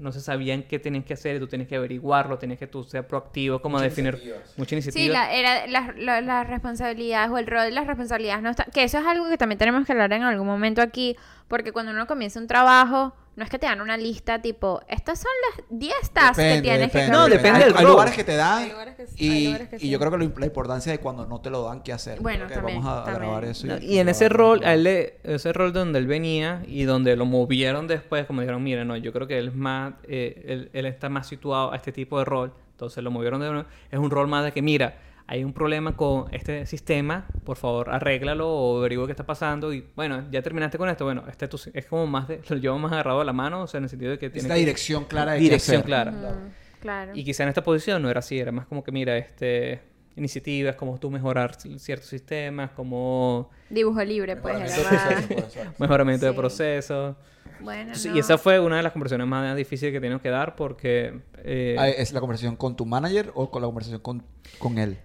no 0.02 0.12
se 0.12 0.20
sabían 0.20 0.64
qué 0.64 0.80
tenías 0.80 1.06
que 1.06 1.14
hacer 1.14 1.36
y 1.38 1.40
tú 1.40 1.48
tenías 1.48 1.70
que 1.70 1.76
averiguarlo, 1.76 2.38
tenías 2.38 2.60
que 2.60 2.68
tú 2.68 2.84
ser 2.84 3.08
proactivo, 3.08 3.62
como 3.62 3.80
definir 3.80 4.20
mucha 4.58 4.76
iniciativa. 4.76 5.04
Sí, 5.06 5.10
la, 5.12 5.34
era, 5.34 5.68
las 5.68 5.96
la- 5.98 6.22
las 6.22 6.48
responsabilidades 6.48 7.30
o 7.32 7.38
el 7.38 7.48
rol 7.48 7.64
de 7.66 7.72
las 7.72 7.88
responsabilidades 7.88 8.44
no 8.44 8.50
está. 8.50 8.66
Que 8.66 8.84
eso 8.84 8.98
es 9.00 9.06
algo 9.06 9.30
que 9.30 9.38
también 9.38 9.60
tenemos 9.60 9.86
que 9.86 9.92
hablar 9.94 10.12
en 10.14 10.24
algún 10.24 10.48
momento 10.48 10.82
aquí. 10.82 11.16
Porque 11.48 11.72
cuando 11.72 11.92
uno 11.92 12.08
comienza 12.08 12.40
un 12.40 12.48
trabajo, 12.48 13.14
no 13.36 13.44
es 13.46 13.50
que 13.50 13.58
te 13.58 13.66
dan 13.66 13.80
una 13.82 13.96
lista 13.98 14.42
tipo, 14.42 14.82
estas 14.90 15.20
son 15.20 15.32
las 15.50 15.66
10 15.70 15.94
tasks 16.12 16.36
que 16.38 16.42
Depende, 16.44 16.62
tienes 16.62 16.82
depende, 16.88 17.06
que 17.06 17.12
No, 17.12 17.28
depende 17.30 17.50
Hay- 17.60 17.64
del 17.66 17.78
Hay 17.78 17.86
lugares 17.86 18.14
que 18.14 18.24
te 18.26 18.36
dan 18.36 18.64
Hay 18.64 18.70
lugares 18.72 18.96
que 18.96 19.08
sí, 19.08 19.14
y, 19.18 19.30
hay 19.32 19.46
lugares 19.46 19.70
que 19.70 19.76
y 19.78 19.80
sí. 19.80 19.90
yo 19.90 20.00
creo 20.00 20.12
que 20.12 20.18
lo- 20.18 20.32
la 20.38 20.46
importancia 20.46 20.92
de 20.92 21.00
cuando 21.00 21.26
no 21.26 21.40
te 21.42 21.50
lo 21.50 21.64
dan, 21.64 21.82
¿qué 21.82 21.94
hacer? 21.94 22.20
Bueno, 22.20 22.48
que 22.48 22.54
también, 22.56 22.80
Vamos 22.84 22.92
a, 22.92 23.04
también. 23.06 23.22
grabar 23.24 23.46
eso. 23.46 23.68
No, 23.68 23.78
y 23.78 24.00
en 24.00 24.10
ese 24.10 24.28
rol, 24.30 24.62
a- 24.66 24.74
él 24.74 24.84
le- 24.84 25.18
ese 25.24 25.54
rol 25.54 25.72
donde 25.72 26.00
él 26.00 26.08
venía 26.08 26.62
y 26.68 26.84
donde 26.84 27.16
lo 27.16 27.26
movieron 27.26 27.88
después, 27.88 28.26
como 28.26 28.42
dijeron, 28.42 28.62
mira, 28.64 28.84
no, 28.84 28.98
yo 28.98 29.14
creo 29.14 29.28
que 29.28 29.38
él 29.38 29.48
es 29.50 29.56
más, 29.56 29.94
eh, 30.04 30.44
él, 30.48 30.70
él 30.74 30.86
está 30.86 31.08
más 31.10 31.28
situado 31.28 31.72
a 31.72 31.76
este 31.78 31.92
tipo 31.94 32.20
de 32.20 32.26
rol, 32.26 32.54
entonces 32.72 33.02
lo 33.04 33.12
movieron 33.12 33.40
de 33.42 33.50
nuevo. 33.50 33.68
Es 33.90 33.98
un 34.00 34.10
rol 34.12 34.28
más 34.28 34.44
de 34.44 34.52
que, 34.52 34.62
mira, 34.62 34.98
hay 35.32 35.46
un 35.46 35.54
problema 35.54 35.96
con 35.96 36.26
este 36.34 36.66
sistema, 36.66 37.26
por 37.46 37.56
favor, 37.56 37.90
arréglalo 37.90 38.50
o 38.50 38.80
averigua 38.80 39.06
qué 39.06 39.12
está 39.14 39.26
pasando 39.26 39.74
y, 39.74 39.86
bueno, 39.96 40.26
ya 40.30 40.42
terminaste 40.42 40.78
con 40.78 40.90
esto, 40.90 41.06
bueno, 41.06 41.24
este 41.30 41.46
es, 41.46 41.52
tu- 41.52 41.72
es 41.74 41.86
como 41.86 42.06
más 42.06 42.28
de, 42.28 42.42
lo 42.50 42.58
llevo 42.58 42.78
más 42.78 42.92
agarrado 42.92 43.20
de 43.20 43.26
la 43.26 43.32
mano, 43.34 43.62
o 43.64 43.68
sea, 43.68 43.78
en 43.78 43.86
el 43.86 43.90
sentido 43.90 44.12
de 44.12 44.20
que 44.20 44.26
Es 44.26 44.34
tiene 44.34 44.50
la 44.50 44.56
que- 44.56 44.60
dirección 44.60 45.06
clara 45.06 45.32
de 45.32 45.38
qué 45.38 45.44
dirección 45.44 45.78
hacer. 45.78 45.86
clara. 45.86 46.12
Mm, 46.12 46.52
Claro. 46.82 47.12
Y 47.16 47.24
quizá 47.24 47.44
en 47.44 47.50
esta 47.50 47.64
posición 47.64 48.02
no 48.02 48.10
era 48.10 48.20
así, 48.20 48.40
era 48.40 48.52
más 48.52 48.66
como 48.66 48.84
que, 48.84 48.92
mira, 48.92 49.16
este, 49.18 49.80
iniciativas, 50.16 50.76
como 50.76 51.00
tú 51.00 51.10
mejorar 51.12 51.56
ciertos 51.56 52.10
sistemas, 52.10 52.72
como 52.72 53.50
Dibujo 53.70 54.04
libre, 54.04 54.36
pues, 54.36 54.56
Mejoramiento 55.80 56.26
de 56.26 56.34
procesos. 56.34 57.16
Bueno, 57.62 57.94
no. 58.04 58.16
Y 58.16 58.20
esa 58.20 58.38
fue 58.40 58.60
una 58.60 58.78
de 58.78 58.84
las 58.84 58.92
conversaciones 58.92 59.28
más 59.28 59.56
difíciles 59.56 59.94
que 59.94 60.02
tenemos 60.02 60.22
que 60.22 60.30
dar 60.30 60.56
porque... 60.56 61.22
eh, 61.44 61.76
Ah, 61.80 61.88
¿Es 61.88 62.12
la 62.12 62.20
conversación 62.20 62.56
con 62.56 62.76
tu 62.76 62.86
manager 62.86 63.32
o 63.36 63.50
con 63.52 63.62
la 63.62 63.68
conversación 63.68 64.02
con, 64.02 64.24
con 64.58 64.78
él? 64.80 64.98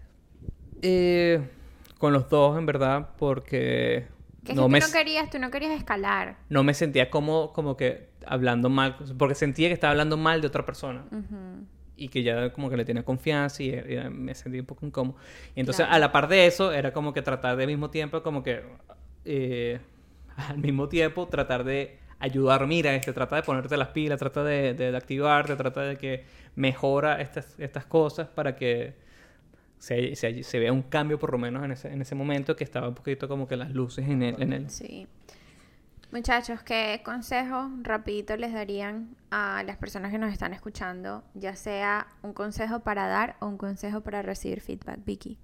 Eh, 0.83 1.41
con 1.99 2.13
los 2.13 2.29
dos, 2.29 2.59
en 2.59 2.67
verdad, 2.67 3.11
porque... 3.19 4.07
Que 4.45 4.55
no 4.55 4.69
me 4.69 4.79
tú 4.79 4.87
s- 4.87 4.93
no 4.95 4.99
querías, 4.99 5.31
tú 5.31 5.39
no 5.41 5.51
querías 5.51 5.73
escalar. 5.73 6.37
no 6.49 6.63
me 6.63 6.73
sentía 6.75 7.11
como, 7.11 7.53
como 7.53 7.77
que 7.77 8.11
hablando 8.25 8.69
mal, 8.69 8.97
porque 9.19 9.35
sentía 9.35 9.69
que 9.69 9.75
estaba 9.75 9.91
hablando 9.91 10.17
mal 10.17 10.41
de 10.41 10.47
otra 10.47 10.65
persona. 10.65 11.05
Y 11.97 12.09
que 12.09 12.23
ya 12.23 12.51
como 12.53 12.69
que 12.71 12.77
le 12.77 12.85
tenía 12.85 13.03
confianza 13.05 13.63
y, 13.63 13.71
y 13.71 13.99
me 14.11 14.35
sentí 14.35 14.61
un 14.61 14.67
poco 14.67 14.87
incómodo. 14.87 15.17
Y 15.55 15.61
entonces, 15.61 15.85
Claro. 15.87 15.97
a 15.97 15.99
la 15.99 16.13
par 16.13 16.29
de 16.29 16.47
eso, 16.47 16.73
era 16.73 16.93
como 16.93 17.13
que 17.13 17.23
tratar 17.23 17.57
de 17.57 17.67
mismo 17.67 17.91
tiempo, 17.91 18.23
como 18.23 18.43
que 18.43 18.63
eh, 19.25 19.81
al 20.37 20.59
mismo 20.59 20.89
tiempo 20.89 21.27
tratar 21.27 21.65
de 21.65 21.99
ayudar, 22.19 22.67
mira, 22.67 22.95
este, 22.95 23.13
trata 23.13 23.37
de 23.37 23.43
ponerte 23.43 23.77
las 23.77 23.89
pilas, 23.89 24.19
trata 24.19 24.45
de, 24.45 24.75
de- 24.75 24.91
de 24.93 24.97
activarte, 24.97 25.57
trata 25.57 25.81
de 25.83 25.97
que 25.97 26.25
mejora 26.55 27.21
estas, 27.21 27.59
estas 27.59 27.85
cosas 27.87 28.29
para 28.29 28.55
que 28.57 28.95
se, 29.79 30.17
se, 30.17 30.43
se 30.43 30.59
vea 30.59 30.73
un 30.73 30.83
cambio 30.83 31.19
por 31.19 31.33
lo 31.33 31.39
menos 31.39 31.65
en 31.65 31.73
ese, 31.73 31.93
en 31.93 32.01
ese 32.03 32.15
momento 32.15 32.57
que 32.57 32.65
estaba 32.65 32.89
un 32.89 32.95
poquito 32.95 33.29
como 33.29 33.47
que 33.47 33.57
las 33.57 33.71
luces 33.71 34.09
en 34.09 34.23
el... 34.23 34.43
En 34.43 34.53
el 34.53 34.71
Sí. 34.71 35.07
Muchachos, 36.13 36.63
¿qué 36.63 37.03
consejo 37.05 37.69
rapidito 37.83 38.37
les 38.37 38.53
darían 38.53 39.17
a 39.31 39.63
las 39.67 39.77
personas 39.77 40.13
que 40.13 40.19
nos 40.19 40.33
están 40.33 40.53
escuchando? 40.53 41.25
Ya 41.35 41.57
sea 41.57 42.07
un 42.23 42.33
consejo 42.33 42.81
para 42.81 43.09
dar 43.09 43.37
o 43.41 43.47
un 43.47 43.59
consejo 43.59 44.01
para 44.03 44.23
recibir 44.23 44.61
feedback, 44.61 45.01
Vicky. 45.05 45.37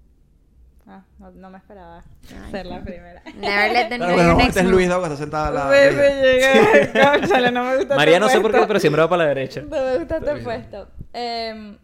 Ah, 0.87 1.03
no, 1.19 1.31
no 1.33 1.51
me 1.51 1.59
esperaba 1.59 2.03
Ay. 2.45 2.51
ser 2.51 2.67
la 2.67 2.81
primera. 2.83 3.23
Never 3.37 3.73
let 3.73 3.89
them 3.89 3.99
Claro, 3.99 4.15
bueno, 4.15 4.31
este 4.33 4.43
next 4.45 4.57
es. 4.57 4.65
Luis 4.65 4.89
que 4.89 4.95
está 4.95 5.17
sentada 5.17 5.49
a 5.49 5.51
la... 5.51 5.71
Sí, 5.71 5.89
sí, 5.91 5.97
llegué. 6.23 7.21
Cónchale, 7.21 7.51
no 7.53 7.65
me 7.65 7.77
gusta 7.77 7.97
María 7.97 8.21
no 8.21 8.29
sé 8.29 8.41
por 8.41 8.51
qué, 8.51 8.59
puesto. 8.59 8.69
pero 8.69 8.81
siempre 8.81 9.03
va 9.03 9.09
para 9.09 9.23
la 9.25 9.29
derecha. 9.29 9.63
No 9.63 9.69
me 9.69 9.99
gusta 9.99 10.17
este 10.17 10.37
puesto. 10.37 10.89
Em, 11.13 11.77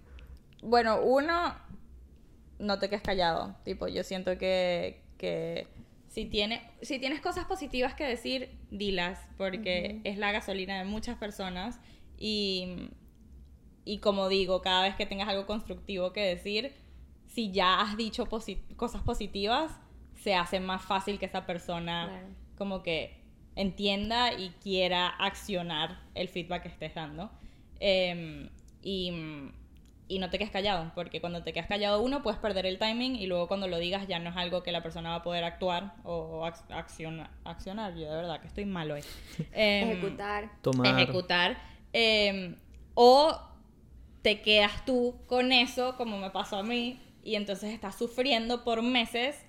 bueno, 0.63 1.01
uno, 1.03 1.55
no 2.59 2.79
te 2.79 2.89
quedes 2.89 3.03
callado. 3.03 3.55
Tipo, 3.65 3.89
yo 3.89 4.03
siento 4.03 4.37
que, 4.39 5.03
que 5.17 5.67
si, 6.09 6.25
tiene, 6.27 6.63
si 6.83 6.99
tienes 6.99 7.21
cosas 7.21 7.45
positivas 7.47 7.95
que 7.95 8.05
decir, 8.05 8.51
dilas, 8.71 9.29
porque 9.37 10.01
es 10.05 10.19
la 10.19 10.33
gasolina 10.33 10.79
de 10.79 10.85
muchas 10.85 11.17
personas. 11.19 11.81
Y, 12.19 12.89
y 13.85 13.99
como 13.99 14.29
digo, 14.29 14.61
cada 14.63 14.83
vez 14.83 14.95
que 14.97 15.07
tengas 15.07 15.29
algo 15.29 15.47
constructivo 15.47 16.13
que 16.13 16.21
decir, 16.23 16.73
si 17.27 17.53
ya 17.53 17.81
has 17.81 17.97
dicho 17.97 18.27
posi- 18.27 18.61
cosas 18.77 19.03
positivas, 19.03 19.79
se 20.15 20.35
hace 20.35 20.59
más 20.61 20.83
fácil 20.85 21.19
que 21.19 21.27
esa 21.27 21.47
persona 21.47 22.09
Claro. 22.09 22.27
como 22.57 22.83
que 22.83 23.17
entienda 23.55 24.33
y 24.33 24.51
quiera 24.63 25.09
accionar 25.09 26.01
el 26.15 26.29
feedback 26.29 26.63
que 26.63 26.69
estés 26.69 26.95
dando. 26.95 27.31
Em, 27.81 28.49
y, 28.83 29.13
y 30.09 30.19
no 30.21 30.31
te 30.31 30.39
quedes 30.39 30.51
callado, 30.51 30.91
porque 30.95 31.21
cuando 31.21 31.43
te 31.43 31.53
quedas 31.53 31.67
callado 31.67 32.01
uno 32.03 32.23
puedes 32.23 32.41
perder 32.41 32.65
el 32.67 32.79
timing 32.79 33.15
y 33.17 33.27
luego 33.27 33.47
cuando 33.47 33.69
lo 33.69 33.79
digas 33.79 34.09
ya 34.09 34.19
no 34.19 34.31
es 34.31 34.37
algo 34.37 34.63
que 34.63 34.73
la 34.73 34.83
persona 34.83 35.11
va 35.11 35.17
a 35.17 35.23
poder 35.23 35.45
actuar 35.45 35.95
o 36.05 36.45
ac- 36.47 36.65
acciona- 36.71 37.31
accionar. 37.45 37.95
Yo 37.95 38.09
de 38.11 38.17
verdad 38.17 38.41
que 38.41 38.47
estoy 38.49 38.65
malo 38.65 38.95
hoy. 38.95 39.03
Em, 39.53 39.91
Ejecutar. 39.91 40.51
Tomar... 40.63 40.99
ejecutar. 41.01 41.59
eh, 41.93 42.55
o 42.95 43.39
te 44.23 44.41
quedas 44.43 44.85
tú 44.85 45.15
con 45.27 45.53
eso, 45.53 45.97
como 45.97 46.19
me 46.19 46.31
pasó 46.31 46.57
a 46.57 46.63
mí, 46.63 47.01
y 47.23 47.37
entonces 47.37 47.73
estás 47.73 47.97
sufriendo 47.97 48.65
por 48.65 48.83
meses 48.83 49.45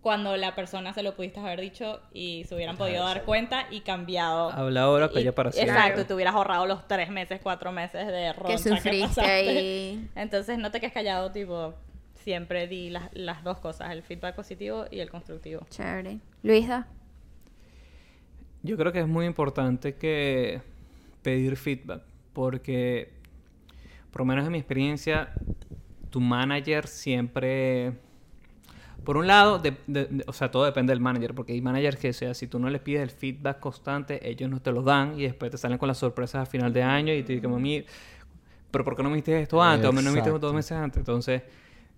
cuando 0.00 0.36
la 0.36 0.54
persona 0.54 0.94
se 0.94 1.02
lo 1.02 1.14
pudiste 1.14 1.40
haber 1.40 1.60
dicho 1.60 2.00
y 2.12 2.44
se 2.44 2.54
hubieran 2.54 2.76
podido 2.76 3.04
dar 3.04 3.24
cuenta 3.24 3.66
y 3.70 3.80
cambiado. 3.80 4.50
Habla 4.50 4.82
ahora, 4.82 5.08
Y- 5.10 5.14
calla 5.14 5.34
para 5.34 5.52
siempre. 5.52 5.74
Exacto, 5.74 6.06
te 6.06 6.14
hubieras 6.14 6.34
ahorrado 6.34 6.66
los 6.66 6.88
tres 6.88 7.10
meses, 7.10 7.40
cuatro 7.42 7.70
meses 7.70 8.06
de 8.06 8.32
roncha 8.32 8.52
Que 8.52 8.58
sufriste 8.58 9.20
ahí. 9.20 10.08
Entonces 10.14 10.58
no 10.58 10.70
te 10.70 10.80
quedes 10.80 10.94
callado, 10.94 11.32
tipo, 11.32 11.74
siempre 12.14 12.66
di 12.66 12.88
las, 12.90 13.10
las 13.12 13.44
dos 13.44 13.58
cosas, 13.58 13.90
el 13.90 14.02
feedback 14.02 14.34
positivo 14.34 14.86
y 14.90 15.00
el 15.00 15.10
constructivo. 15.10 15.66
Chévere. 15.70 16.18
Luisa. 16.42 16.86
Yo 18.62 18.76
creo 18.76 18.92
que 18.92 19.00
es 19.00 19.08
muy 19.08 19.26
importante 19.26 19.96
que 19.96 20.60
pedir 21.22 21.56
feedback, 21.56 22.02
porque 22.32 23.12
por 24.10 24.22
lo 24.22 24.24
menos 24.26 24.46
en 24.46 24.52
mi 24.52 24.58
experiencia, 24.58 25.32
tu 26.10 26.20
manager 26.20 26.86
siempre... 26.86 27.92
Por 29.04 29.16
un 29.16 29.26
lado, 29.26 29.58
de- 29.58 29.76
de- 29.86 30.04
de- 30.06 30.24
o 30.26 30.32
sea, 30.32 30.50
todo 30.50 30.64
depende 30.64 30.92
del 30.92 31.00
manager, 31.00 31.34
porque 31.34 31.52
hay 31.52 31.60
managers 31.60 31.96
que, 31.96 32.10
o 32.10 32.12
sea, 32.12 32.34
si 32.34 32.46
tú 32.46 32.58
no 32.58 32.68
les 32.70 32.80
pides 32.80 33.02
el 33.02 33.10
feedback 33.10 33.58
constante, 33.60 34.28
ellos 34.28 34.48
no 34.50 34.60
te 34.60 34.72
lo 34.72 34.82
dan 34.82 35.18
y 35.18 35.22
después 35.22 35.50
te 35.50 35.58
salen 35.58 35.78
con 35.78 35.88
las 35.88 35.98
sorpresas 35.98 36.42
a 36.42 36.46
final 36.46 36.72
de 36.72 36.82
año 36.82 37.12
y 37.14 37.22
te 37.22 37.32
dicen, 37.34 37.50
mami, 37.50 37.84
pero 38.70 38.84
¿por 38.84 38.96
qué 38.96 39.02
no 39.02 39.10
me 39.10 39.16
diste 39.16 39.40
esto 39.40 39.62
antes? 39.62 39.88
O 39.88 39.92
no 39.92 40.02
me 40.02 40.10
diste 40.12 40.30
dos 40.30 40.54
meses 40.54 40.72
antes. 40.72 40.98
Entonces, 40.98 41.42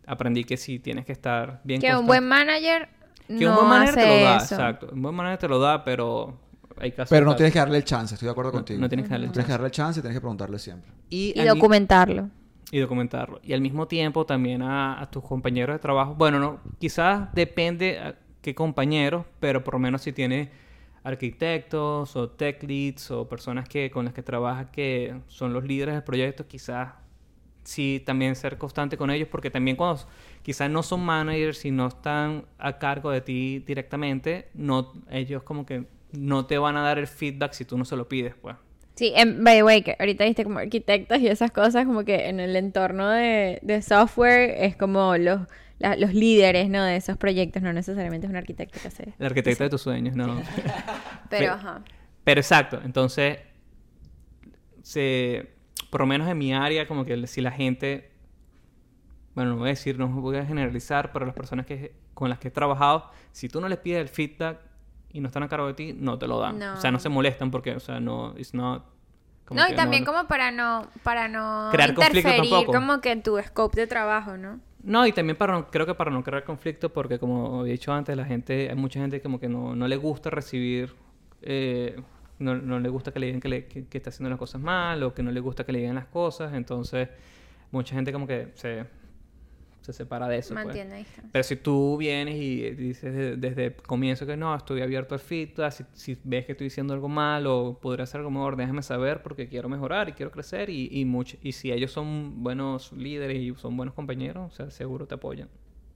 aprendí 0.06 0.44
que 0.44 0.56
sí, 0.56 0.78
tienes 0.78 1.04
que 1.04 1.12
estar 1.12 1.60
bien 1.64 1.80
Que 1.80 1.94
un 1.94 2.06
buen 2.06 2.26
manager 2.26 2.88
Que 3.28 3.44
no 3.44 3.50
un 3.50 3.56
buen 3.56 3.68
manager 3.68 3.98
hace 3.98 4.00
te 4.00 4.18
lo 4.20 4.24
da, 4.24 4.36
eso. 4.38 4.54
exacto. 4.54 4.88
Un 4.92 5.02
buen 5.02 5.14
manager 5.14 5.38
te 5.38 5.48
lo 5.48 5.58
da, 5.58 5.84
pero 5.84 6.38
hay 6.78 6.92
casos... 6.92 7.10
Pero 7.10 7.26
no 7.26 7.36
tienes 7.36 7.52
que 7.52 7.58
darle 7.58 7.76
el 7.78 7.84
chance, 7.84 8.14
estoy 8.14 8.26
de 8.26 8.30
acuerdo 8.32 8.50
No- 8.52 8.58
contigo. 8.58 8.80
no 8.80 8.88
tienes 8.88 9.04
que 9.06 9.10
darle 9.10 9.26
el 9.26 9.32
Tienes 9.32 9.46
que 9.46 9.50
chance. 9.50 9.52
darle 9.52 9.66
el 9.66 9.72
chance 9.72 10.00
y 10.00 10.02
tienes 10.02 10.16
que 10.16 10.20
preguntarle 10.20 10.58
siempre. 10.58 10.90
Y, 11.10 11.34
documentarlo. 11.44 12.30
Y 12.72 12.80
documentarlo. 12.80 13.38
Y 13.44 13.52
al 13.52 13.60
mismo 13.60 13.86
tiempo 13.86 14.24
también 14.26 14.62
a, 14.62 15.06
tus 15.12 15.22
compañeros 15.22 15.76
de 15.76 15.78
trabajo. 15.78 16.14
Bueno, 16.14 16.40
no, 16.40 16.58
quizás 16.80 17.32
depende 17.34 17.98
a 17.98 18.18
qué 18.40 18.54
compañeros, 18.54 19.26
pero 19.38 19.62
por 19.62 19.74
lo 19.74 19.78
menos 19.78 20.02
si 20.02 20.12
tienes 20.12 20.48
arquitectos 21.04 22.16
o 22.16 22.30
tech 22.30 22.62
leads 22.62 23.10
o 23.10 23.28
personas 23.28 23.68
que 23.68 23.90
con 23.90 24.06
las 24.06 24.14
que 24.14 24.22
trabajas 24.22 24.70
que 24.70 25.14
son 25.28 25.52
los 25.52 25.64
líderes 25.64 25.94
del 25.94 26.02
proyecto, 26.02 26.48
quizás 26.48 26.94
sí 27.62 28.02
también 28.06 28.34
ser 28.36 28.56
constante 28.56 28.96
con 28.96 29.10
ellos 29.10 29.28
porque 29.30 29.50
también 29.50 29.76
cuando 29.76 30.02
quizás 30.42 30.70
no 30.70 30.82
son 30.82 31.04
managers 31.04 31.64
y 31.66 31.70
no 31.70 31.88
están 31.88 32.46
a 32.58 32.78
cargo 32.78 33.10
de 33.10 33.20
ti 33.20 33.58
directamente, 33.58 34.48
no 34.54 34.94
ellos 35.10 35.42
como 35.42 35.66
que 35.66 35.84
no 36.12 36.46
te 36.46 36.56
van 36.56 36.76
a 36.78 36.82
dar 36.82 36.98
el 36.98 37.06
feedback 37.06 37.52
si 37.52 37.66
tú 37.66 37.76
no 37.76 37.84
se 37.84 37.96
lo 37.96 38.08
pides, 38.08 38.34
pues. 38.34 38.56
Sí, 38.94 39.12
en, 39.16 39.42
by 39.42 39.56
the 39.56 39.62
way, 39.62 39.82
que 39.82 39.96
ahorita 39.98 40.24
viste 40.24 40.44
como 40.44 40.58
arquitectos 40.58 41.18
y 41.20 41.26
esas 41.28 41.50
cosas, 41.50 41.86
como 41.86 42.04
que 42.04 42.28
en 42.28 42.40
el 42.40 42.54
entorno 42.56 43.08
de, 43.08 43.58
de 43.62 43.80
software 43.82 44.54
es 44.58 44.76
como 44.76 45.16
los, 45.16 45.40
la- 45.78 45.96
los 45.96 46.12
líderes, 46.14 46.68
¿no? 46.68 46.84
De 46.84 46.96
esos 46.96 47.16
proyectos, 47.16 47.62
no 47.62 47.72
necesariamente 47.72 48.26
es 48.26 48.30
un 48.30 48.36
arquitecto 48.36 48.78
que 48.80 48.88
hace. 48.88 49.14
El 49.18 49.26
arquitecto 49.26 49.64
de 49.64 49.70
tus 49.70 49.80
sueños, 49.82 50.14
no. 50.14 50.42
Pero, 51.30 51.44
Sí. 51.44 51.44
ajá. 51.46 51.82
Pero 52.24 52.40
exacto, 52.40 52.80
entonces, 52.84 53.38
se, 54.82 55.50
por 55.90 56.00
lo 56.00 56.06
menos 56.06 56.28
en 56.28 56.38
mi 56.38 56.52
área, 56.54 56.86
como 56.86 57.04
que 57.04 57.26
si 57.26 57.40
la 57.40 57.50
gente, 57.50 58.10
bueno, 59.34 59.50
no 59.52 59.56
voy 59.56 59.68
a 59.68 59.70
decir, 59.70 59.98
no 59.98 60.08
voy 60.08 60.36
a 60.36 60.44
generalizar, 60.44 61.12
pero 61.12 61.24
las 61.26 61.34
personas 61.34 61.66
que, 61.66 61.92
con 62.14 62.28
las 62.28 62.38
que 62.38 62.48
he 62.48 62.50
trabajado, 62.50 63.10
si 63.32 63.48
tú 63.48 63.60
no 63.60 63.68
les 63.68 63.78
pides 63.78 64.00
el 64.00 64.08
feedback 64.08 64.58
y 65.12 65.20
no 65.20 65.26
están 65.28 65.42
a 65.42 65.48
cargo 65.48 65.66
de 65.66 65.74
ti, 65.74 65.92
no 65.98 66.18
te 66.18 66.26
lo 66.26 66.38
dan. 66.40 66.58
No. 66.58 66.74
O 66.74 66.76
sea, 66.76 66.90
no 66.90 66.98
se 66.98 67.08
molestan 67.08 67.50
porque, 67.50 67.74
o 67.74 67.80
sea, 67.80 68.00
no, 68.00 68.34
it's 68.38 68.54
not... 68.54 68.84
como 69.44 69.60
No, 69.60 69.68
y 69.68 69.74
también 69.74 70.04
no- 70.04 70.12
como 70.12 70.26
para 70.28 70.50
no, 70.50 70.86
para 71.02 71.28
no 71.28 71.68
Crear 71.72 71.94
conflicto 71.94 72.28
interferir 72.28 72.50
tampoco. 72.50 72.72
como 72.78 73.00
que 73.00 73.12
en 73.12 73.22
tu 73.22 73.38
scope 73.40 73.80
de 73.80 73.86
trabajo, 73.86 74.36
¿no? 74.36 74.60
No, 74.84 75.06
y 75.06 75.12
también 75.12 75.36
para 75.36 75.52
no- 75.52 75.70
creo 75.70 75.86
que 75.86 75.94
para 75.94 76.10
no 76.10 76.24
crear 76.24 76.44
conflicto, 76.44 76.92
porque 76.92 77.18
como 77.18 77.60
había 77.60 77.72
dicho 77.72 77.92
antes, 77.92 78.16
la 78.16 78.24
gente, 78.24 78.68
hay 78.70 78.74
mucha 78.76 79.00
gente 79.00 79.20
como 79.20 79.38
que 79.38 79.48
no, 79.48 79.76
no 79.76 79.86
le 79.86 79.96
gusta 79.96 80.30
recibir, 80.30 80.94
eh, 81.42 82.00
no, 82.38 82.54
no 82.56 82.80
le 82.80 82.88
gusta 82.88 83.12
que 83.12 83.20
le 83.20 83.26
digan 83.26 83.40
que, 83.40 83.48
le- 83.48 83.66
que- 83.66 83.86
que 83.86 83.98
está 83.98 84.10
haciendo 84.10 84.30
las 84.30 84.38
cosas 84.38 84.60
mal, 84.60 85.02
o 85.04 85.14
que 85.14 85.22
no 85.22 85.30
le 85.30 85.40
gusta 85.40 85.64
que 85.64 85.72
le 85.72 85.78
digan 85.80 85.94
las 85.94 86.06
cosas, 86.06 86.52
entonces 86.54 87.08
mucha 87.70 87.94
gente 87.94 88.12
como 88.12 88.26
que 88.26 88.50
se, 88.54 88.84
se 89.82 89.92
separa 89.92 90.28
de 90.28 90.38
eso. 90.38 90.54
pues. 90.54 90.64
Mantiene 90.66 90.96
distancia. 90.96 91.28
Pero 91.32 91.42
si 91.42 91.56
tú 91.56 91.96
vienes 91.98 92.36
y 92.36 92.70
dices 92.70 93.14
de- 93.14 93.36
desde 93.36 93.66
el 93.66 93.74
comienzo 93.76 94.24
que 94.26 94.36
no, 94.36 94.54
estoy 94.54 94.80
abierto 94.80 95.14
al 95.14 95.20
feedback, 95.20 95.72
si, 95.72 95.84
si 95.92 96.18
ves 96.24 96.46
que 96.46 96.52
estoy 96.52 96.66
diciendo 96.66 96.94
algo 96.94 97.08
mal 97.08 97.46
o 97.46 97.78
podría 97.80 98.04
hacer 98.04 98.18
algo 98.20 98.30
mejor, 98.30 98.56
déjame 98.56 98.82
saber 98.82 99.22
porque 99.22 99.48
quiero 99.48 99.68
mejorar 99.68 100.08
y 100.08 100.12
quiero 100.12 100.30
crecer 100.30 100.70
y, 100.70 100.88
y, 100.90 101.04
mucho, 101.04 101.36
y 101.42 101.52
si 101.52 101.70
ellos 101.72 101.90
son 101.92 102.42
buenos 102.42 102.92
líderes 102.92 103.38
y 103.38 103.54
son 103.56 103.76
buenos 103.76 103.94
compañeros, 103.94 104.52
o 104.52 104.54
sea, 104.56 104.70
seguro 104.70 105.06
te 105.06 105.14
apoyan. 105.16 105.48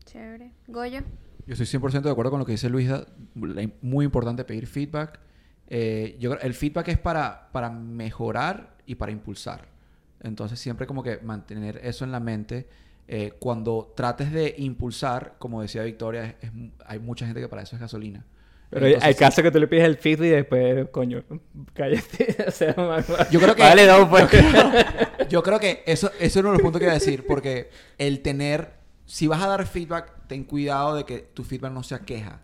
Chévere. 0.05 0.53
Goyo. 0.69 1.01
Yo 1.47 1.53
estoy 1.55 1.67
100% 1.81 2.03
de 2.03 2.11
acuerdo 2.11 2.31
con 2.33 2.41
lo 2.41 2.47
que 2.47 2.53
dice 2.53 2.69
Luisa. 2.69 3.07
Muy 3.81 4.05
importante 4.05 4.45
pedir 4.45 4.67
feedback. 4.67 5.21
Eh, 5.69 6.17
yo 6.21 6.31
creo 6.31 6.43
el 6.43 6.55
feedback 6.55 6.89
es 6.89 6.99
para, 6.99 7.51
para 7.53 7.71
mejorar 7.71 8.77
y 8.87 8.95
para 8.97 9.13
impulsar. 9.13 9.69
Entonces 10.21 10.59
siempre 10.59 10.87
como 10.87 11.03
que 11.03 11.19
mantener 11.19 11.81
eso 11.83 12.05
en 12.05 12.13
la 12.13 12.21
mente. 12.21 12.69
Eh, 13.09 13.33
cuando 13.39 13.93
trates 13.97 14.33
de 14.33 14.55
impulsar, 14.59 15.35
como 15.39 15.63
decía 15.63 15.83
Victoria, 15.83 16.25
es- 16.25 16.35
es- 16.49 16.53
hay 16.87 16.99
mucha 16.99 17.25
gente 17.27 17.41
que 17.41 17.49
para 17.49 17.63
eso 17.63 17.77
es 17.77 17.81
gasolina. 17.81 18.25
Pero 18.69 18.87
Entonces, 18.87 19.07
hay 19.07 19.15
sí, 19.15 19.21
casos 19.21 19.43
que 19.45 19.51
tú 19.53 19.61
le 19.61 19.69
pides 19.69 19.85
el 19.85 19.97
feedback 19.97 20.27
y 20.27 20.31
después, 20.31 20.89
coño, 20.91 21.23
cállate. 21.73 22.37
o 22.49 22.51
sea, 22.51 22.75
Yo 23.31 23.41
creo 23.41 23.55
que- 23.55 23.63
Vale, 23.63 23.87
no, 23.87 24.11
pues. 24.11 24.25
Yo 25.29 25.43
creo 25.43 25.61
que 25.61 25.83
eso, 25.87 26.09
eso 26.19 26.25
es 26.25 26.37
uno 26.37 26.49
de 26.49 26.55
los 26.55 26.63
puntos 26.63 26.81
que 26.81 26.85
iba 26.87 26.93
a 26.93 26.99
decir, 26.99 27.25
porque 27.27 27.71
el 27.99 28.21
tener 28.23 28.75
si 29.05 29.29
vas 29.29 29.41
a 29.41 29.47
dar 29.47 29.65
feedback, 29.67 30.13
ten 30.27 30.43
cuidado 30.43 30.97
de 30.97 31.05
que 31.05 31.19
tu 31.21 31.45
feedback 31.45 31.71
no 31.73 31.85
sea 31.85 32.01
queja. 32.01 32.41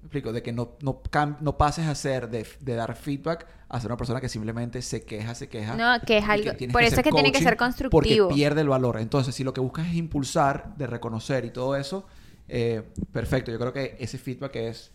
¿Me 0.00 0.06
explico? 0.06 0.32
De 0.32 0.42
que 0.42 0.52
no, 0.52 0.70
no, 0.80 1.00
no 1.40 1.58
pases 1.58 1.86
a 1.86 1.94
ser 1.94 2.30
de, 2.30 2.46
de 2.60 2.74
dar 2.74 2.94
feedback 2.96 3.46
a 3.68 3.78
ser 3.80 3.90
una 3.90 3.96
persona 3.98 4.20
que 4.20 4.28
simplemente 4.28 4.80
se 4.82 5.04
queja, 5.04 5.34
se 5.34 5.48
queja. 5.48 5.76
No, 5.76 6.00
que 6.06 6.18
es 6.18 6.24
algo- 6.28 6.50
por 6.72 6.82
eso 6.82 6.96
es 6.96 7.02
que 7.04 7.10
tiene 7.12 7.32
que 7.32 7.38
ser 7.44 7.56
constructivo. 7.56 7.90
Porque 8.28 8.34
pierde 8.34 8.62
el 8.62 8.68
valor. 8.68 8.98
Entonces, 8.98 9.34
si 9.34 9.44
lo 9.44 9.52
que 9.52 9.60
buscas 9.60 9.86
es 9.88 9.94
impulsar, 9.94 10.74
de 10.76 10.86
reconocer 10.86 11.44
y 11.44 11.50
todo 11.50 11.76
eso, 11.76 12.06
eh, 12.48 12.82
perfecto. 13.12 13.52
Yo 13.52 13.58
creo 13.58 13.72
que 13.72 13.96
ese 14.00 14.16
feedback 14.18 14.56
es, 14.56 14.90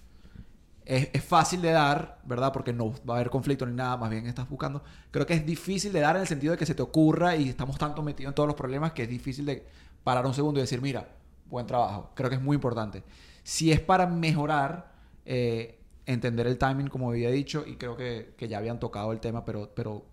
es, 0.86 1.10
es 1.14 1.24
fácil 1.24 1.62
de 1.62 1.72
dar, 1.72 2.20
¿verdad? 2.26 2.51
Porque 2.51 2.74
no 2.74 2.91
va 3.08 3.14
a 3.14 3.18
haber 3.18 3.30
conflicto 3.30 3.66
ni 3.66 3.76
nada, 3.76 3.95
más 3.97 4.10
bien 4.10 4.26
estás 4.26 4.49
buscando. 4.49 4.84
Creo 5.12 5.26
que 5.26 5.36
es 5.36 5.45
difícil 5.45 5.93
de 5.93 5.99
dar 6.01 6.16
en 6.16 6.24
el 6.24 6.28
sentido 6.28 6.51
de 6.51 6.58
que 6.58 6.66
se 6.66 6.76
te 6.76 6.82
ocurra 6.82 7.36
y 7.36 7.47
estamos 7.49 7.78
tanto 7.78 8.01
metidos 8.01 8.32
en 8.32 8.36
todos 8.36 8.47
los 8.47 8.56
problemas 8.56 8.91
que 8.91 9.03
es 9.03 9.10
difícil 9.10 9.45
de 9.45 9.66
parar 10.03 10.26
un 10.26 10.34
segundo 10.34 10.60
y 10.60 10.64
decir, 10.64 10.82
mira, 10.82 11.08
buen 11.47 11.66
trabajo. 11.68 12.12
Creo 12.16 12.30
que 12.30 12.36
es 12.36 12.41
muy 12.41 12.56
importante. 12.56 13.03
Si 13.43 13.72
es 13.72 13.80
para 13.80 14.06
mejorar, 14.08 14.95
eh, 15.26 15.80
entender 16.06 16.48
el 16.48 16.58
timing, 16.58 16.88
como 16.88 17.10
había 17.10 17.30
dicho, 17.30 17.64
y 17.66 17.76
creo 17.76 17.98
que, 17.98 18.34
que 18.38 18.48
ya 18.48 18.58
habían 18.58 18.80
tocado 18.80 19.12
el 19.12 19.20
tema, 19.20 19.46
pero, 19.46 19.72
pero 19.76 20.06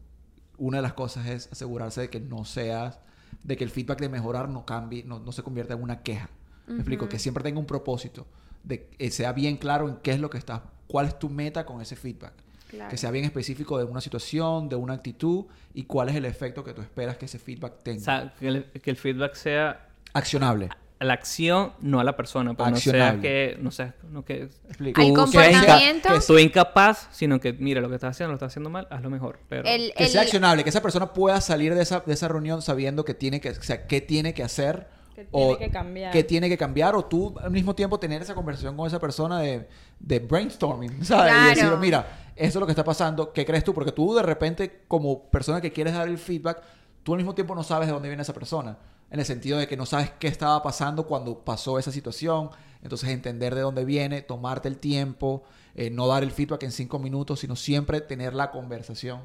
una 0.59 0.79
de 0.79 0.83
las 0.83 0.95
cosas 0.95 1.27
es 1.27 1.49
asegurarse 1.53 2.03
de 2.03 2.11
que 2.11 2.21
no 2.21 2.45
seas, 2.45 3.01
de 3.43 3.57
que 3.57 3.65
el 3.65 3.71
feedback 3.71 4.01
de 4.01 4.09
mejorar 4.09 4.49
no 4.49 4.65
cambie, 4.65 5.05
no, 5.05 5.19
no 5.19 5.33
se 5.33 5.43
convierta 5.43 5.75
en 5.75 5.83
una 5.83 6.03
queja. 6.03 6.31
Me 6.67 6.77
explico, 6.77 7.09
que 7.09 7.19
siempre 7.19 7.43
tenga 7.43 7.59
un 7.59 7.67
propósito, 7.67 8.27
de 8.63 8.87
que 8.87 9.11
sea 9.11 9.33
bien 9.33 9.57
claro 9.57 9.89
en 9.89 9.97
qué 9.97 10.13
es 10.13 10.21
lo 10.21 10.31
que 10.31 10.39
estás, 10.39 10.63
cuál 10.87 11.07
es 11.07 11.19
tu 11.19 11.29
meta 11.29 11.67
con 11.67 11.81
ese 11.83 11.97
feedback. 11.97 12.33
Claro. 12.69 12.89
Que 12.89 12.97
sea 12.97 13.11
bien 13.11 13.27
específico 13.27 13.77
de 13.77 13.85
una 13.85 14.01
situación, 14.01 14.71
de 14.71 14.77
una 14.77 14.95
actitud 14.95 15.45
y 15.75 15.83
cuál 15.83 16.09
es 16.09 16.17
el 16.17 16.25
efecto 16.25 16.65
que 16.65 16.73
tú 16.73 16.81
esperas 16.81 17.19
que 17.19 17.27
ese 17.27 17.39
feedback 17.39 17.83
tenga. 17.83 18.01
O 18.01 18.05
sea, 18.05 18.35
que 18.39 18.49
el, 18.49 18.65
que 18.65 18.91
el 18.91 18.97
feedback 18.97 19.35
sea 19.35 19.89
Accionable. 20.15 20.69
A 21.03 21.05
la 21.05 21.14
acción, 21.14 21.72
no 21.80 21.98
a 22.00 22.05
la 22.05 22.16
persona. 22.16 22.55
Pero 22.55 22.70
no 22.70 22.76
que, 23.20 23.57
no 23.61 23.70
sea, 23.72 23.94
no 24.11 24.24
que 24.24 24.44
Explico. 24.68 25.00
Al 25.00 25.09
tú 25.09 25.14
comportamiento- 25.14 25.66
seas- 25.66 26.20
que 26.20 26.26
tú 26.26 26.38
incapaz, 26.38 27.09
sino 27.11 27.40
que 27.40 27.53
mira 27.53 27.80
lo 27.80 27.88
que 27.88 27.96
estás 27.96 28.12
haciendo, 28.12 28.30
lo 28.32 28.36
estás 28.36 28.53
haciendo 28.53 28.70
mal, 28.70 28.86
hazlo 28.90 29.11
mejor. 29.11 29.40
Pero 29.48 29.68
El- 29.68 29.92
que 29.94 30.05
el- 30.05 30.11
sea 30.11 30.22
accionable, 30.22 30.62
que 30.62 30.70
esa 30.70 30.80
persona 30.80 31.12
pueda 31.12 31.40
salir 31.40 31.74
de 31.74 31.82
esa, 31.82 32.00
de 32.00 32.12
esa 32.12 32.28
reunión 32.28 32.62
sabiendo 32.62 33.05
que 33.05 33.14
tiene 33.14 33.40
que, 33.40 33.50
o 33.50 33.62
sea, 33.62 33.86
qué 33.86 34.00
tiene 34.00 34.32
que 34.34 34.42
hacer. 34.44 34.86
Que 35.14 35.26
o 35.30 35.57
tiene 35.57 35.66
que 35.66 35.70
cambiar. 35.72 36.12
qué 36.12 36.24
tiene 36.24 36.48
que 36.48 36.57
cambiar, 36.57 36.94
o 36.94 37.05
tú 37.05 37.34
al 37.42 37.50
mismo 37.50 37.74
tiempo 37.74 37.98
tener 37.98 38.22
esa 38.22 38.34
conversación 38.34 38.76
con 38.76 38.86
esa 38.86 38.98
persona 38.98 39.40
de, 39.40 39.68
de 40.00 40.18
brainstorming, 40.20 41.05
¿sabes? 41.05 41.32
Y 41.32 41.34
Claro. 41.36 41.48
decir, 41.48 41.78
mira, 41.80 42.07
eso 42.34 42.59
es 42.59 42.61
lo 42.61 42.66
que 42.66 42.72
está 42.72 42.84
pasando, 42.84 43.32
¿qué 43.32 43.44
crees 43.44 43.62
tú? 43.64 43.74
Porque 43.74 43.92
tú 43.92 44.14
de 44.14 44.22
repente, 44.22 44.82
como 44.88 45.24
persona 45.30 45.61
que 45.61 45.70
quieres 45.72 45.92
dar 45.94 46.09
el 46.09 46.16
feedback, 46.16 46.62
tú 47.03 47.12
al 47.12 47.18
mismo 47.18 47.34
tiempo 47.34 47.55
no 47.55 47.62
sabes 47.62 47.88
de 47.88 47.92
dónde 47.92 48.09
viene 48.09 48.22
esa 48.22 48.32
persona. 48.32 48.78
En 49.13 49.21
el 49.21 49.27
sentido 49.27 49.59
de 49.59 49.69
que 49.69 49.77
no 49.77 49.87
sabes 49.87 50.11
qué 50.19 50.27
estaba 50.27 50.63
pasando 50.63 51.07
cuando 51.07 51.45
pasó 51.45 51.79
esa 51.79 51.93
situación. 51.93 52.51
Entonces, 52.83 53.11
entender 53.11 53.55
de 53.55 53.61
dónde 53.61 53.85
viene, 53.85 54.23
tomarte 54.23 54.67
el 54.69 54.79
tiempo, 54.79 55.45
eh, 55.77 55.91
no 55.91 56.09
dar 56.09 56.23
el 56.25 56.33
feedback 56.33 56.63
en 56.65 56.73
cinco 56.73 56.99
minutos, 56.99 57.39
sino 57.41 57.55
siempre 57.55 58.01
tener 58.01 58.35
la 58.35 58.51
conversación. 58.51 59.21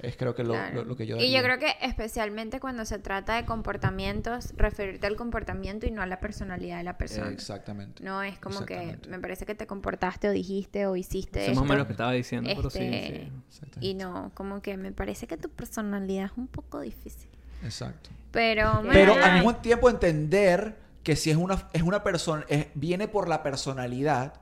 Es 0.00 0.16
creo 0.16 0.32
que 0.34 0.44
lo, 0.44 0.52
Claro. 0.54 0.74
lo- 0.76 0.84
lo 0.84 0.96
que 0.96 1.06
yo 1.06 1.16
Y 1.16 1.30
yo 1.32 1.40
daría. 1.40 1.42
creo 1.42 1.58
que 1.58 1.86
especialmente 1.86 2.60
cuando 2.60 2.84
se 2.84 2.98
trata 3.00 3.34
de 3.36 3.44
comportamientos, 3.46 4.52
referirte 4.56 5.06
al 5.08 5.16
comportamiento 5.16 5.86
y 5.86 5.90
no 5.90 6.02
a 6.02 6.06
la 6.06 6.20
personalidad 6.20 6.78
de 6.78 6.84
la 6.84 6.96
persona. 6.98 7.30
Exactamente. 7.30 8.02
No 8.04 8.22
es 8.22 8.38
como 8.38 8.64
que 8.64 8.98
me 9.08 9.18
parece 9.18 9.44
que 9.46 9.54
te 9.56 9.66
comportaste 9.66 10.28
o 10.28 10.32
dijiste 10.32 10.86
o 10.86 10.94
hiciste 10.96 11.42
eso 11.42 11.50
es 11.52 11.56
más 11.56 11.62
o 11.62 11.64
esto. 11.64 11.72
menos 11.72 11.78
lo 11.78 11.86
que 11.86 11.92
estaba 11.94 12.12
diciendo. 12.12 12.50
Pero 12.54 12.70
sí, 12.70 12.78
Este, 12.80 13.30
sí. 13.48 13.66
Y 13.80 13.94
no, 13.94 14.30
como 14.34 14.62
que 14.62 14.76
me 14.76 14.92
parece 14.92 15.26
que 15.26 15.36
tu 15.36 15.48
personalidad 15.48 16.26
es 16.26 16.32
un 16.36 16.46
poco 16.46 16.80
difícil. 16.80 17.30
Exacto. 17.64 18.10
Pero, 18.30 18.80
Pero 18.92 19.14
al 19.14 19.34
mismo 19.34 19.56
tiempo 19.56 19.88
entender 19.88 20.76
que 21.02 21.16
si 21.16 21.30
es 21.30 21.36
una, 21.36 21.68
es 21.72 21.82
una 21.82 22.02
persona, 22.02 22.44
es- 22.48 22.66
viene 22.74 23.08
por 23.08 23.28
la 23.28 23.42
personalidad, 23.42 24.34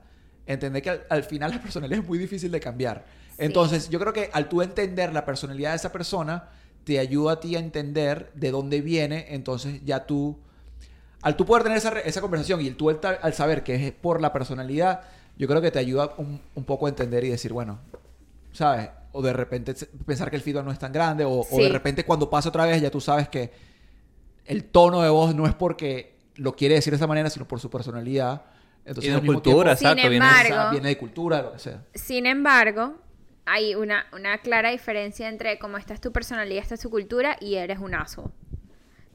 entender 0.45 0.81
que 0.81 0.89
al, 0.89 1.03
al 1.09 1.23
final 1.23 1.51
la 1.51 1.61
personalidad 1.61 1.99
es 2.01 2.07
muy 2.07 2.17
difícil 2.17 2.51
de 2.51 2.59
cambiar. 2.59 3.05
Sí. 3.29 3.35
Entonces, 3.39 3.89
yo 3.89 3.99
creo 3.99 4.13
que 4.13 4.29
al 4.33 4.49
tú 4.49 4.61
entender 4.61 5.13
la 5.13 5.25
personalidad 5.25 5.71
de 5.71 5.77
esa 5.77 5.91
persona, 5.91 6.49
te 6.83 6.99
ayuda 6.99 7.33
a 7.33 7.39
ti 7.39 7.55
a 7.55 7.59
entender 7.59 8.31
de 8.33 8.51
dónde 8.51 8.81
viene, 8.81 9.27
entonces 9.29 9.81
ya 9.85 10.05
tú, 10.05 10.37
al 11.21 11.35
tú 11.35 11.45
poder 11.45 11.63
tener 11.63 11.77
esa, 11.77 11.97
esa 11.99 12.21
conversación 12.21 12.61
y 12.61 12.67
el 12.67 12.75
tú 12.75 12.89
al, 12.89 12.99
ta- 12.99 13.19
al 13.21 13.33
saber 13.33 13.63
que 13.63 13.87
es 13.87 13.91
por 13.93 14.21
la 14.21 14.31
personalidad, 14.33 15.01
yo 15.37 15.47
creo 15.47 15.61
que 15.61 15.71
te 15.71 15.79
ayuda 15.79 16.13
un, 16.17 16.41
un 16.55 16.63
poco 16.63 16.85
a 16.85 16.89
entender 16.89 17.23
y 17.23 17.29
decir, 17.29 17.53
bueno, 17.53 17.79
¿sabes? 18.53 18.89
O 19.17 19.21
de 19.23 19.33
repente 19.33 19.73
pensar 20.05 20.29
que 20.29 20.35
el 20.35 20.41
feedback 20.41 20.63
no 20.63 20.71
es 20.71 20.79
tan 20.79 20.91
grande, 20.93 21.25
o, 21.25 21.41
o 21.49 21.57
de 21.63 21.69
repente 21.69 22.05
cuando 22.05 22.29
pasa 22.29 22.49
otra 22.49 22.65
vez 22.65 22.81
ya 22.81 22.91
tú 22.91 23.01
sabes 23.01 23.27
que 23.29 23.51
el 24.45 24.63
tono 24.65 25.01
de 25.01 25.09
voz 25.09 25.33
no 25.35 25.45
es 25.47 25.53
porque 25.55 26.17
lo 26.35 26.55
quiere 26.55 26.75
decir 26.75 26.91
de 26.91 26.97
esa 26.97 27.07
manera, 27.07 27.29
sino 27.29 27.47
por 27.47 27.59
su 27.59 27.69
personalidad. 27.69 28.43
Entonces, 28.85 29.11
Y 29.11 29.19
de 29.19 29.25
cultura, 29.25 29.75
tiempo, 29.75 29.79
Sin 29.79 29.87
exacto. 29.87 30.09
viene- 30.09 30.15
embargo- 30.25 30.53
o 30.53 30.61
sea, 30.61 30.71
viene 30.71 30.87
de 30.89 30.97
cultura, 30.97 31.41
lo 31.41 31.51
que 31.53 31.59
sea. 31.59 31.83
sin 31.93 32.25
embargo, 32.25 32.95
hay 33.45 33.75
una, 33.75 34.05
una 34.13 34.37
clara 34.37 34.69
diferencia 34.71 35.27
entre 35.27 35.57
cómo 35.59 35.77
esta 35.77 35.93
es 35.93 35.99
tu 36.01 36.11
personalidad, 36.11 36.61
esta 36.61 36.75
es 36.75 36.81
tu 36.81 36.89
cultura 36.89 37.37
y 37.41 37.55
eres 37.55 37.79
un 37.79 37.95
asshole. 37.95 38.29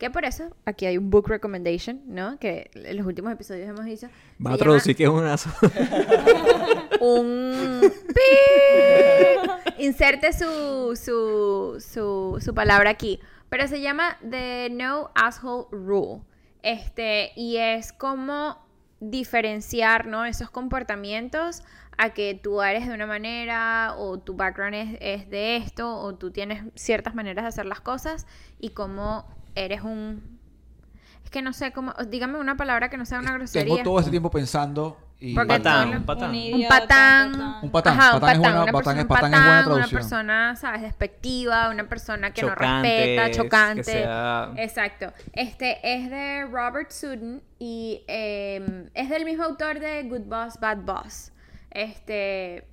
Que 0.03 0.11
por 0.11 0.25
eso 0.25 0.51
aquí 0.65 0.85
hay 0.85 0.99
un 0.99 1.11
book 1.11 1.29
recommendation, 1.29 2.01
¿no? 2.09 2.37
Que 2.41 2.73
en 2.75 2.97
los 2.97 3.07
últimos 3.07 3.33
episodios 3.33 3.69
hemos 3.69 3.85
dicho. 3.85 4.09
Va 4.45 4.55
a 4.55 4.57
traducir 4.59 4.97
que 4.97 5.05
es 5.05 5.09
un 5.09 5.25
llama 5.25 5.49
un 7.01 7.81
pi- 8.09 9.85
inserte 9.85 10.33
su, 10.33 10.97
su, 11.01 11.81
su, 11.81 12.39
su 12.41 12.53
palabra 12.53 12.91
aquí. 12.91 13.21
Pero 13.49 13.69
se 13.69 13.81
llama 13.81 14.17
The 14.29 14.71
No 14.73 15.13
Asshole 15.15 15.67
Rule. 15.71 16.23
Este, 16.65 17.31
y 17.37 17.59
es 17.59 17.93
como 17.93 18.59
diferenciar 18.99 20.07
¿no? 20.07 20.25
esos 20.25 20.51
comportamientos 20.51 21.63
a 21.97 22.11
que 22.11 22.35
tú 22.41 22.61
eres 22.63 22.89
de 22.89 22.95
una 22.95 23.07
manera 23.07 23.95
o 23.99 24.19
tu 24.19 24.35
background 24.35 24.75
es, 24.75 24.97
es 25.01 25.31
de 25.31 25.57
esto 25.59 25.95
o 25.97 26.15
tú 26.17 26.33
tienes 26.33 26.65
ciertas 26.75 27.15
maneras 27.15 27.45
de 27.45 27.49
hacer 27.51 27.67
las 27.67 27.81
cosas 27.81 28.27
y 28.59 28.71
cómo 28.71 29.27
eres 29.55 29.83
un... 29.83 30.39
Es 31.25 31.31
que 31.31 31.43
no 31.43 31.53
sé 31.53 31.73
cómo... 31.73 31.95
Dígame 32.09 32.39
una 32.39 32.57
palabra 32.57 32.89
que 32.91 32.97
no 32.97 33.05
sea 33.07 33.19
una 33.21 33.33
grosería. 33.33 33.75
Tengo 33.75 33.83
todo 33.85 33.99
este 33.99 34.11
tiempo 34.11 34.31
pensando 34.31 34.99
y... 35.21 35.35
Patán, 35.35 35.89
un 35.99 36.05
patán. 36.05 36.31
Un 36.35 36.67
patán. 36.69 37.35
Un 37.63 37.71
patán. 37.71 37.99
Ajá, 37.99 38.15
un 38.15 38.21
Patán 38.21 38.33
es 38.35 38.39
buena- 38.41 38.63
una 38.65 38.73
patán 38.73 38.75
persona- 38.75 38.99
es- 38.99 39.03
un 39.05 39.09
patán 39.09 39.35
es 39.35 39.41
buena 39.41 39.47
patán, 39.47 39.53
una 39.55 39.65
traducción. 39.65 40.01
persona, 40.01 40.57
¿sabes? 40.57 40.83
Despectiva, 40.83 41.71
una 41.71 41.89
persona 41.89 42.33
que 42.33 42.43
no 42.43 42.49
Chocante, 42.49 42.89
respeta, 42.89 43.25
que 43.27 43.31
chocante. 43.37 43.85
sea- 43.85 44.53
Exacto. 44.57 45.13
Este 45.33 45.79
es 45.95 46.11
de 46.11 46.45
Robert 46.51 46.91
Sutton 46.91 47.41
y 47.61 48.03
eh, 48.09 48.89
es 48.95 49.09
del 49.11 49.25
mismo 49.25 49.45
autor 49.45 49.79
de 49.79 50.03
Good 50.03 50.23
Boss, 50.27 50.59
Bad 50.59 50.79
Boss. 50.79 51.31
Este, 51.71 52.67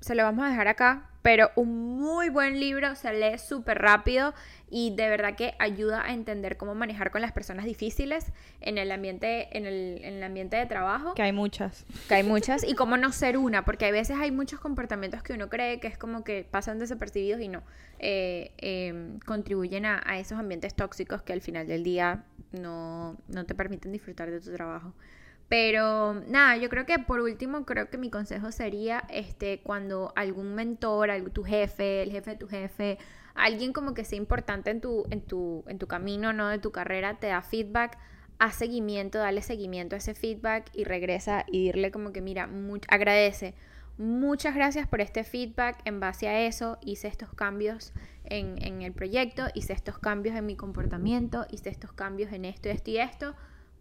se 0.00 0.14
lo 0.16 0.24
vamos 0.24 0.44
a 0.44 0.48
dejar 0.50 0.66
acá, 0.68 1.08
pero 1.22 1.50
un 1.56 1.98
muy 1.98 2.28
buen 2.28 2.58
libro, 2.60 2.94
se 2.96 3.12
lee 3.12 3.38
súper 3.38 3.78
rápido 3.78 4.34
y 4.68 4.94
de 4.96 5.08
verdad 5.08 5.36
que 5.36 5.54
ayuda 5.58 6.04
a 6.04 6.12
entender 6.12 6.56
cómo 6.56 6.74
manejar 6.74 7.10
con 7.10 7.20
las 7.22 7.32
personas 7.32 7.64
difíciles 7.64 8.32
en 8.60 8.78
el 8.78 8.90
ambiente, 8.90 9.56
en 9.56 9.66
el, 9.66 10.00
en 10.02 10.14
el 10.14 10.22
ambiente 10.22 10.56
de 10.56 10.66
trabajo 10.66 11.14
Que 11.14 11.22
hay 11.22 11.32
muchas. 11.32 11.84
que 12.08 12.14
hay 12.14 12.22
muchas, 12.22 12.64
y 12.64 12.74
cómo 12.74 12.96
no 12.96 13.12
ser 13.12 13.36
una, 13.38 13.64
porque 13.64 13.84
hay 13.84 13.92
veces 13.92 14.16
hay 14.18 14.30
muchos 14.30 14.60
comportamientos 14.60 15.22
que 15.22 15.32
uno 15.34 15.48
cree 15.48 15.78
que 15.78 15.86
es 15.88 15.98
como 15.98 16.24
que 16.24 16.46
pasan 16.50 16.78
desapercibidos 16.78 17.40
y 17.40 17.48
no, 17.48 17.62
eh, 17.98 18.52
eh, 18.58 19.18
contribuyen 19.24 19.86
a, 19.86 20.02
a 20.04 20.18
esos 20.18 20.38
ambientes 20.38 20.74
tóxicos 20.74 21.22
que 21.22 21.32
al 21.32 21.40
final 21.40 21.66
del 21.66 21.84
día 21.84 22.24
no, 22.52 23.16
no 23.28 23.46
te 23.46 23.54
permiten 23.54 23.92
disfrutar 23.92 24.30
de 24.30 24.40
tu 24.40 24.52
trabajo. 24.52 24.92
Pero 25.52 26.14
nada, 26.28 26.56
yo 26.56 26.70
creo 26.70 26.86
que 26.86 26.98
por 26.98 27.20
último, 27.20 27.66
creo 27.66 27.90
que 27.90 27.98
mi 27.98 28.08
consejo 28.08 28.50
sería 28.52 29.04
este, 29.10 29.60
cuando 29.60 30.10
algún 30.16 30.54
mentor, 30.54 31.10
tu 31.30 31.44
jefe, 31.44 32.00
el 32.02 32.10
jefe 32.10 32.30
de 32.30 32.36
tu 32.38 32.48
jefe, 32.48 32.96
alguien 33.34 33.74
como 33.74 33.92
que 33.92 34.06
sea 34.06 34.16
importante 34.16 34.70
en 34.70 34.80
tu, 34.80 35.04
en 35.10 35.20
tu, 35.20 35.62
en 35.66 35.78
tu 35.78 35.86
camino, 35.86 36.32
¿no? 36.32 36.48
De 36.48 36.58
tu 36.58 36.72
carrera, 36.72 37.18
te 37.20 37.26
da 37.26 37.42
feedback, 37.42 37.98
haz 38.38 38.54
seguimiento, 38.54 39.18
dale 39.18 39.42
seguimiento 39.42 39.94
a 39.94 39.98
ese 39.98 40.14
feedback 40.14 40.70
y 40.72 40.84
regresa 40.84 41.44
y 41.46 41.64
dirle 41.64 41.90
como 41.90 42.14
que 42.14 42.22
mira, 42.22 42.46
mu- 42.46 42.80
agradece. 42.88 43.54
Muchas 43.98 44.54
gracias 44.54 44.88
por 44.88 45.02
este 45.02 45.22
feedback. 45.22 45.82
En 45.84 46.00
base 46.00 46.28
a 46.28 46.46
eso 46.46 46.78
hice 46.80 47.08
estos 47.08 47.34
cambios 47.34 47.92
en, 48.24 48.56
en 48.64 48.80
el 48.80 48.94
proyecto, 48.94 49.48
hice 49.52 49.74
estos 49.74 49.98
cambios 49.98 50.34
en 50.34 50.46
mi 50.46 50.56
comportamiento, 50.56 51.44
hice 51.50 51.68
estos 51.68 51.92
cambios 51.92 52.32
en 52.32 52.46
esto, 52.46 52.70
esto 52.70 52.90
y 52.90 52.96
esto. 52.96 53.34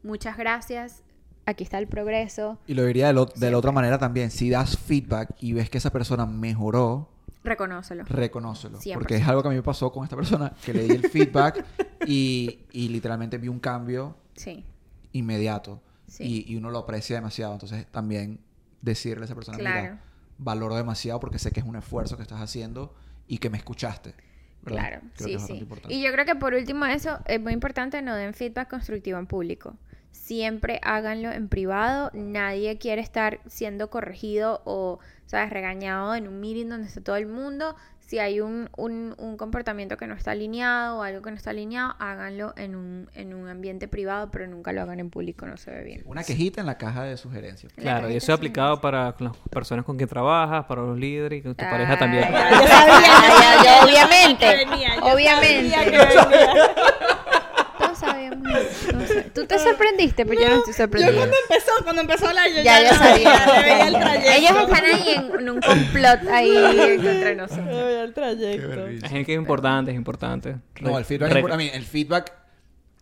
Muchas 0.03 0.35
gracias. 0.35 1.05
Aquí 1.45 1.63
está 1.63 1.79
el 1.79 1.87
progreso. 1.87 2.59
Y 2.67 2.73
lo 2.75 2.85
diría 2.85 3.07
de, 3.07 3.13
lo- 3.13 3.25
de 3.25 3.51
la 3.51 3.57
otra 3.57 3.71
manera 3.71 3.97
también. 3.97 4.29
Si 4.31 4.49
das 4.49 4.77
feedback 4.77 5.35
y 5.39 5.53
ves 5.53 5.69
que 5.69 5.77
esa 5.79 5.91
persona 5.91 6.25
mejoró, 6.25 7.09
Reconócelo. 7.43 8.03
reconócelo. 8.05 8.79
100%. 8.79 8.93
Porque 8.93 9.15
es 9.15 9.27
algo 9.27 9.41
que 9.41 9.47
a 9.47 9.51
mí 9.51 9.55
me 9.57 9.63
pasó 9.63 9.91
con 9.91 10.03
esta 10.03 10.15
persona, 10.15 10.53
que 10.63 10.73
le 10.73 10.83
di 10.83 10.91
el 10.91 11.09
feedback 11.09 11.65
y, 12.07 12.59
y 12.71 12.89
literalmente 12.89 13.37
vi 13.39 13.47
un 13.47 13.59
cambio 13.59 14.15
Sí. 14.35 14.63
inmediato. 15.13 15.81
Sí. 16.07 16.45
Y, 16.47 16.53
y 16.53 16.57
uno 16.57 16.69
lo 16.69 16.79
aprecia 16.79 17.15
demasiado. 17.15 17.53
Entonces 17.53 17.87
también 17.87 18.39
decirle 18.81 19.23
a 19.23 19.25
esa 19.25 19.35
persona, 19.35 19.57
Claro. 19.57 19.81
mira, 19.81 20.01
valoro 20.37 20.75
demasiado 20.75 21.19
porque 21.19 21.39
sé 21.39 21.51
que 21.51 21.59
es 21.59 21.65
un 21.65 21.75
esfuerzo 21.75 22.17
que 22.17 22.23
estás 22.23 22.41
haciendo 22.41 22.93
y 23.27 23.37
que 23.39 23.49
me 23.49 23.57
escuchaste. 23.57 24.13
¿verdad? 24.63 24.79
Claro, 24.89 24.99
Creo 24.99 25.11
que 25.17 25.23
sí, 25.23 25.29
es 25.31 25.35
bastante 25.37 25.53
sí. 25.59 25.63
importante. 25.63 25.95
Y 25.95 26.03
yo 26.03 26.11
creo 26.11 26.25
que 26.25 26.35
por 26.35 26.53
último 26.53 26.85
eso 26.85 27.17
es 27.25 27.41
muy 27.41 27.53
importante, 27.53 27.99
no 28.03 28.13
den 28.15 28.33
feedback 28.35 28.69
constructivo 28.69 29.17
en 29.17 29.25
público. 29.25 29.75
Siempre 30.11 30.79
háganlo 30.83 31.31
en 31.31 31.47
privado. 31.49 32.09
Nadie 32.13 32.77
quiere 32.77 33.01
estar 33.01 33.39
siendo 33.47 33.89
corregido 33.89 34.61
o, 34.65 34.99
sabes, 35.25 35.49
regañado 35.51 36.15
en 36.15 36.27
un 36.27 36.39
meeting 36.39 36.67
donde 36.69 36.87
está 36.87 37.01
todo 37.01 37.15
el 37.15 37.27
mundo. 37.27 37.75
Si 37.99 38.19
hay 38.19 38.41
un, 38.41 38.69
un, 38.75 39.15
un 39.17 39.37
comportamiento 39.37 39.95
que 39.95 40.05
no 40.05 40.15
está 40.15 40.31
alineado 40.31 40.97
o 40.97 41.03
algo 41.03 41.21
que 41.21 41.31
no 41.31 41.37
está 41.37 41.51
alineado, 41.51 41.95
háganlo 41.97 42.53
en 42.57 42.75
un, 42.75 43.09
en 43.15 43.33
un 43.33 43.47
ambiente 43.47 43.87
privado, 43.87 44.29
pero 44.31 44.47
nunca 44.47 44.73
lo 44.73 44.81
hagan 44.81 44.99
en 44.99 45.09
público, 45.09 45.45
no 45.45 45.55
se 45.55 45.71
ve 45.71 45.83
bien. 45.83 46.01
Una 46.05 46.25
quejita 46.25 46.59
en 46.59 46.67
la 46.67 46.77
caja 46.77 47.03
de 47.05 47.15
sugerencias. 47.15 47.71
En 47.77 47.85
la 47.85 47.91
Claro, 47.99 48.09
y 48.11 48.17
eso 48.17 48.33
es 48.33 48.37
aplicado 48.37 48.81
para 48.81 49.15
las 49.17 49.37
personas 49.49 49.85
con 49.85 49.95
quien 49.95 50.09
trabajas, 50.09 50.65
para 50.65 50.81
los 50.81 50.97
líderes 50.99 51.39
y 51.39 51.41
con 51.41 51.55
tu 51.55 51.63
Ah, 51.63 51.69
pareja 51.71 51.97
también. 51.97 52.23
ya, 52.29 52.49
ya 52.49 52.67
sabía, 52.67 53.07
ya, 53.23 53.63
ya, 53.63 53.81
obviamente. 53.85 54.45
venía, 54.65 54.95
yo 54.97 55.05
obviamente. 55.13 55.69
sabía 55.71 55.85
que 55.85 55.97
venía. 55.97 56.75
Todos 57.77 57.97
sabíamos. 57.97 58.43
todos 58.91 59.09
sab- 59.09 59.20
Tú 59.33 59.45
te 59.45 59.57
sorprendiste, 59.59 60.25
pero 60.25 60.41
yo 60.41 60.49
no 60.49 60.55
estoy 60.57 60.73
Yo 60.73 60.77
sorprendida. 60.77 61.13
cuando 61.15 61.35
empezó, 61.49 61.71
cuando 61.83 62.01
empezó 62.01 62.31
la 62.33 62.47
yo 62.47 62.61
Ya, 62.63 62.79
yo 62.79 62.83
ya, 62.89 62.95
sabía. 62.95 63.45
ya 63.45 63.61
veía 63.61 63.87
el 63.87 63.93
trayecto. 63.93 64.31
Ellos 64.31 64.51
están 64.63 64.85
ahí 64.85 65.03
en, 65.15 65.39
en 65.39 65.49
un 65.49 65.61
complot 65.61 66.27
ahí 66.29 66.95
contra 66.97 67.29
Ya 67.29 67.35
nosotros. 67.35 67.65
veía 67.67 68.03
el 68.03 68.13
trayecto. 68.13 68.85
Es 69.05 69.11
que 69.11 69.33
es 69.33 69.37
importante, 69.37 69.91
es 69.91 69.97
importante. 69.97 70.55
No, 70.81 70.97
el 70.97 71.05
feedback, 71.05 71.35
es 71.35 71.51
a 71.51 71.57
mí, 71.57 71.69
el 71.73 71.83
feedback 71.85 72.33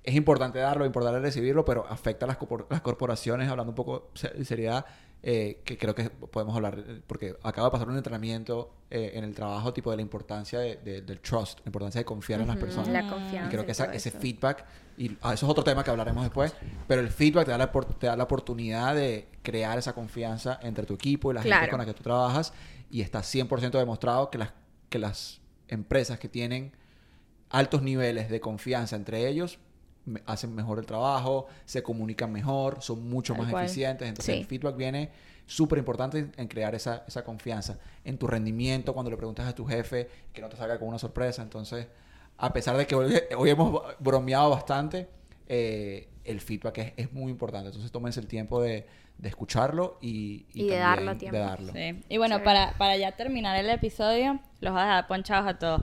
es 0.04 0.16
importante 0.16 0.60
darlo, 0.60 0.86
importante 0.86 1.20
recibirlo, 1.20 1.66
pero 1.66 1.86
afecta 1.90 2.26
a 2.26 2.28
las, 2.28 2.38
corpor- 2.40 2.66
las 2.70 2.82
corporaciones, 2.82 3.50
hablando 3.50 3.72
un 3.72 3.76
poco 3.76 4.12
de 4.36 4.46
seriedad, 4.46 4.86
eh, 5.22 5.61
que 5.65 5.78
creo 5.78 5.93
que 5.93 6.09
podemos 6.09 6.55
hablar, 6.55 6.82
porque 7.05 7.36
acaba 7.43 7.67
de 7.67 7.72
pasar 7.72 7.89
un 7.89 7.97
entrenamiento 7.97 8.74
eh, 8.89 9.11
en 9.15 9.24
el 9.26 9.36
trabajo, 9.36 9.74
tipo 9.74 9.91
de 9.91 9.97
la 9.97 10.01
importancia 10.01 10.59
de- 10.59 10.78
de- 10.78 11.01
del 11.01 11.20
trust, 11.20 11.59
la 11.59 11.65
importancia 11.67 11.99
de 11.99 12.05
confiar 12.05 12.39
en 12.41 12.47
las 12.47 12.57
personas. 12.57 12.88
La 12.88 13.07
confianza. 13.07 13.45
Y 13.45 13.49
creo 13.49 13.65
que 13.65 13.74
esa- 13.74 13.93
ese 13.93 14.09
feedback, 14.11 14.65
y 14.97 15.09
ah, 15.22 15.34
eso 15.34 15.45
es 15.45 15.49
otro 15.51 15.63
tema 15.63 15.84
que 15.84 15.91
hablaremos 15.91 16.24
después, 16.24 16.53
pero 16.88 17.01
el 17.01 17.09
feedback 17.09 17.45
te 17.45 17.51
da 17.51 17.57
la, 17.57 17.72
te 17.72 18.07
da 18.07 18.15
la 18.15 18.24
oportunidad 18.24 18.95
de 18.95 19.28
crear 19.43 19.78
esa 19.78 19.93
confianza 19.93 20.59
entre 20.63 20.86
tu 20.86 20.93
equipo 20.95 21.32
y 21.32 21.36
la 21.36 21.41
gente 21.41 21.55
Claro. 21.57 21.70
con 21.72 21.80
la 21.80 21.86
que 21.86 21.93
tú 21.93 22.01
trabajas, 22.03 22.53
y 22.89 23.01
está 23.01 23.22
100% 23.22 23.78
demostrado 23.78 24.30
que 24.32 24.38
las, 24.39 24.53
que 24.89 24.97
las 24.99 25.41
empresas 25.67 26.17
que 26.17 26.30
tienen 26.30 26.72
altos 27.49 27.82
niveles 27.84 28.30
de 28.30 28.39
confianza 28.39 28.95
entre 28.95 29.28
ellos 29.28 29.59
hacen 30.26 30.53
mejor 30.55 30.80
el 30.80 30.86
trabajo, 30.86 31.47
se 31.66 31.82
comunican 31.84 32.32
mejor, 32.32 32.82
son 32.82 33.10
mucho 33.10 33.34
Tal 33.34 33.43
más 33.43 33.51
cual. 33.51 33.66
eficientes. 33.66 34.07
Entonces 34.07 34.36
Sí. 34.36 34.41
el 34.41 34.45
feedback 34.47 34.76
viene 34.76 35.10
súper 35.45 35.80
importante 35.80 36.30
en, 36.38 36.47
crear 36.47 36.76
esa, 36.76 37.03
esa 37.07 37.24
confianza 37.24 37.78
en 38.05 38.18
tu 38.18 38.28
rendimiento, 38.28 38.93
cuando 38.93 39.10
le 39.10 39.18
preguntas 39.18 39.47
a 39.47 39.55
tu 39.55 39.66
jefe 39.66 40.07
que 40.32 40.41
no 40.41 40.49
te 40.49 40.55
salga 40.57 40.78
con 40.78 40.88
una 40.88 40.99
sorpresa. 40.99 41.41
Entonces, 41.41 41.88
a 42.38 42.53
pesar 42.53 42.78
de 42.78 42.86
que 42.86 42.95
hoy, 42.95 43.14
hoy 43.38 43.49
hemos 43.49 43.82
bromeado 43.99 44.49
bastante, 44.51 45.10
eh, 45.47 46.07
el 46.24 46.39
feedback 46.41 46.78
es, 46.78 46.93
es 46.97 47.12
muy 47.14 47.32
importante. 47.32 47.68
Entonces 47.70 47.91
tómense 47.91 48.20
el 48.20 48.28
tiempo 48.28 48.62
de, 48.62 48.86
de 49.18 49.28
escucharlo 49.30 49.97
y, 50.01 50.45
Y 50.53 50.68
de 50.68 50.78
también 50.78 50.80
darlo 50.82 51.18
tiempo. 51.18 51.38
de 51.38 51.43
darlo. 51.43 51.74
Sí. 51.74 52.03
Y 52.07 52.18
bueno, 52.18 52.38
Sí. 52.38 52.41
para, 52.45 52.74
para 52.78 52.95
ya 52.97 53.14
terminar 53.14 53.57
el 53.57 53.70
episodio, 53.72 54.39
los 54.62 54.72
voy 54.72 54.82
a 54.82 54.86
dejar 54.86 55.07
ponchados 55.07 55.47
a 55.49 55.57
todos. 55.57 55.82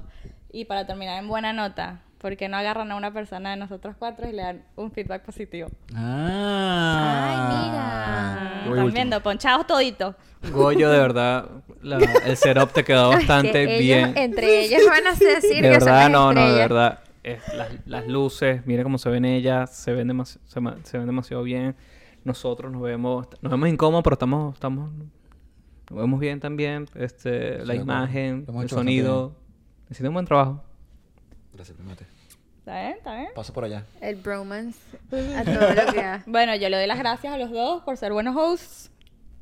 Y 0.52 0.66
para 0.66 0.86
terminar 0.86 1.18
en 1.20 1.28
buena 1.28 1.52
nota, 1.52 2.02
¿por 2.18 2.36
qué 2.36 2.48
no 2.48 2.56
agarran 2.56 2.90
a 2.92 2.96
una 2.96 3.12
persona 3.12 3.50
de 3.50 3.56
nosotros 3.56 3.96
cuatro 3.98 4.28
y 4.28 4.32
le 4.32 4.42
dan 4.42 4.62
un 4.76 4.90
feedback 4.92 5.22
positivo? 5.24 5.68
Ah. 5.94 7.32
Ay, 8.64 8.68
mira. 8.68 8.80
Están 8.80 8.94
viendo, 8.94 9.22
ponchados 9.22 9.66
toditos. 9.66 10.14
Goyo, 10.52 10.90
de 10.90 10.98
verdad, 10.98 11.48
la- 11.82 11.98
el 11.98 12.36
setup 12.36 12.72
te 12.72 12.84
quedó 12.84 13.08
bastante 13.10 13.62
ellos- 13.62 13.78
bien. 13.80 14.12
Entre 14.16 14.64
ellos 14.64 14.82
van 14.88 15.06
a 15.06 15.10
decir 15.12 15.62
De 15.62 15.70
que 15.70 15.80
son 15.80 15.86
verdad, 15.86 16.02
las 16.02 16.10
no, 16.10 16.32
no, 16.32 16.52
de 16.52 16.58
verdad. 16.58 17.00
Es 17.22 17.40
las, 17.54 17.68
las 17.86 18.06
luces, 18.06 18.64
mira 18.66 18.82
cómo 18.84 18.98
se 18.98 19.08
ven 19.10 19.24
ellas, 19.24 19.74
se 19.74 19.92
ven, 19.92 20.08
demasi- 20.08 20.38
se, 20.84 20.98
ven 20.98 21.06
demasiado 21.06 21.42
bien. 21.42 21.74
Nosotros 22.24 22.72
nos 22.72 22.82
vemos, 22.82 23.26
nos 23.40 23.50
vemos 23.50 23.68
incómodos, 23.68 24.04
pero 24.04 24.14
estamos, 24.14 24.54
estamos, 24.54 24.90
nos 25.90 25.98
vemos 26.00 26.20
bien 26.20 26.38
también. 26.40 26.86
Este, 26.94 27.64
la 27.64 27.74
imagen, 27.74 28.44
Lo 28.46 28.62
el 28.62 28.68
sonido. 28.68 29.34
Hiciste 29.90 30.08
un 30.08 30.14
buen 30.14 30.26
trabajo. 30.26 30.62
Gracias, 31.56 31.76
primate. 31.76 32.04
¿Está 32.58 32.80
bien? 32.82 32.94
¿Está 32.98 33.14
bien? 33.14 33.28
Paso 33.34 33.52
por 33.52 33.64
allá. 33.64 33.86
El 34.00 34.16
bromance 34.16 34.78
a 35.36 35.44
todo 35.44 35.74
lo 35.74 35.92
que 35.92 36.02
da. 36.02 36.22
Bueno, 36.26 36.54
yo 36.56 36.68
le 36.68 36.76
doy 36.76 36.86
las 36.86 36.98
gracias 36.98 37.32
a 37.32 37.38
los 37.38 37.50
dos 37.50 37.82
por 37.82 37.96
ser 37.96 38.12
buenos 38.12 38.36
hosts, 38.36 38.90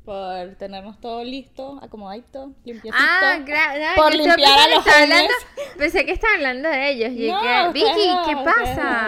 por 0.05 0.55
tenernos 0.55 1.01
todo 1.01 1.23
listo, 1.23 1.79
acomodadito, 1.81 2.53
limpiecito. 2.63 2.95
Ah, 2.97 3.39
gracias. 3.45 3.95
Por 3.95 4.15
limpiar 4.15 4.59
a 4.59 4.75
los 4.75 4.85
homeless. 4.87 5.31
Pensé 5.77 6.05
que 6.05 6.11
estaban 6.13 6.37
hablando 6.37 6.69
de 6.69 6.89
ellos. 6.91 7.11
Y 7.11 7.29
No, 7.29 7.41
que, 7.41 7.73
Vicky, 7.73 8.09
¿qué 8.27 8.35
pasa? 8.45 9.07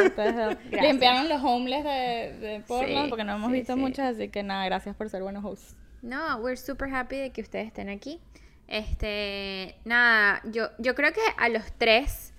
Limpiaron 0.72 1.30
los 1.30 1.42
homeless 1.44 1.84
de, 1.84 2.38
de 2.40 2.60
Portland 2.68 3.04
Sí, 3.06 3.10
porque 3.10 3.24
no 3.24 3.36
hemos 3.36 3.52
sí, 3.52 3.58
visto 3.60 3.74
sí. 3.76 3.80
muchos, 3.80 4.00
así 4.00 4.30
que 4.30 4.44
nada, 4.44 4.66
gracias 4.66 4.96
por 4.96 5.10
ser 5.10 5.22
buenos 5.24 5.46
hosts. 5.46 5.76
No, 6.02 6.38
we're 6.38 6.58
super 6.58 6.94
happy 6.94 7.18
de 7.18 7.32
que 7.32 7.42
ustedes 7.42 7.68
estén 7.68 7.88
aquí. 7.90 8.20
Este, 8.68 9.78
nada, 9.86 10.42
yo, 10.46 10.70
yo 10.78 10.94
creo 10.96 11.14
que 11.14 11.22
a 11.38 11.48
los 11.50 11.64
tres 11.78 12.34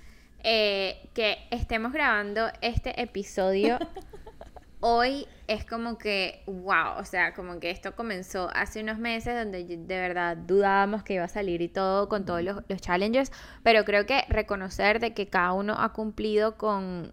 eh, 0.45 1.09
que 1.14 1.39
estemos 1.51 1.93
grabando 1.93 2.49
este 2.61 3.01
episodio 3.01 3.78
hoy 4.80 5.26
es 5.47 5.64
como 5.64 5.99
que, 5.99 6.43
wow, 6.47 6.99
o 6.99 7.05
sea, 7.05 7.34
como 7.34 7.59
que 7.59 7.70
esto 7.70 7.97
comenzó 7.97 8.51
hace 8.55 8.82
unos 8.82 8.99
meses 8.99 9.34
donde 9.34 9.64
de 9.64 10.01
verdad 10.01 10.36
dudábamos 10.36 11.03
que 11.03 11.14
iba 11.14 11.24
a 11.24 11.28
salir 11.28 11.62
y 11.62 11.68
todo 11.68 12.09
con 12.09 12.24
todos 12.24 12.43
los, 12.43 12.62
los 12.68 12.80
challenges, 12.80 13.32
pero 13.62 13.84
creo 13.84 14.07
que 14.07 14.22
reconocer 14.28 15.01
de 15.01 15.14
que 15.14 15.28
cada 15.28 15.53
uno 15.53 15.74
ha 15.78 15.93
cumplido 15.93 16.57
con, 16.57 17.12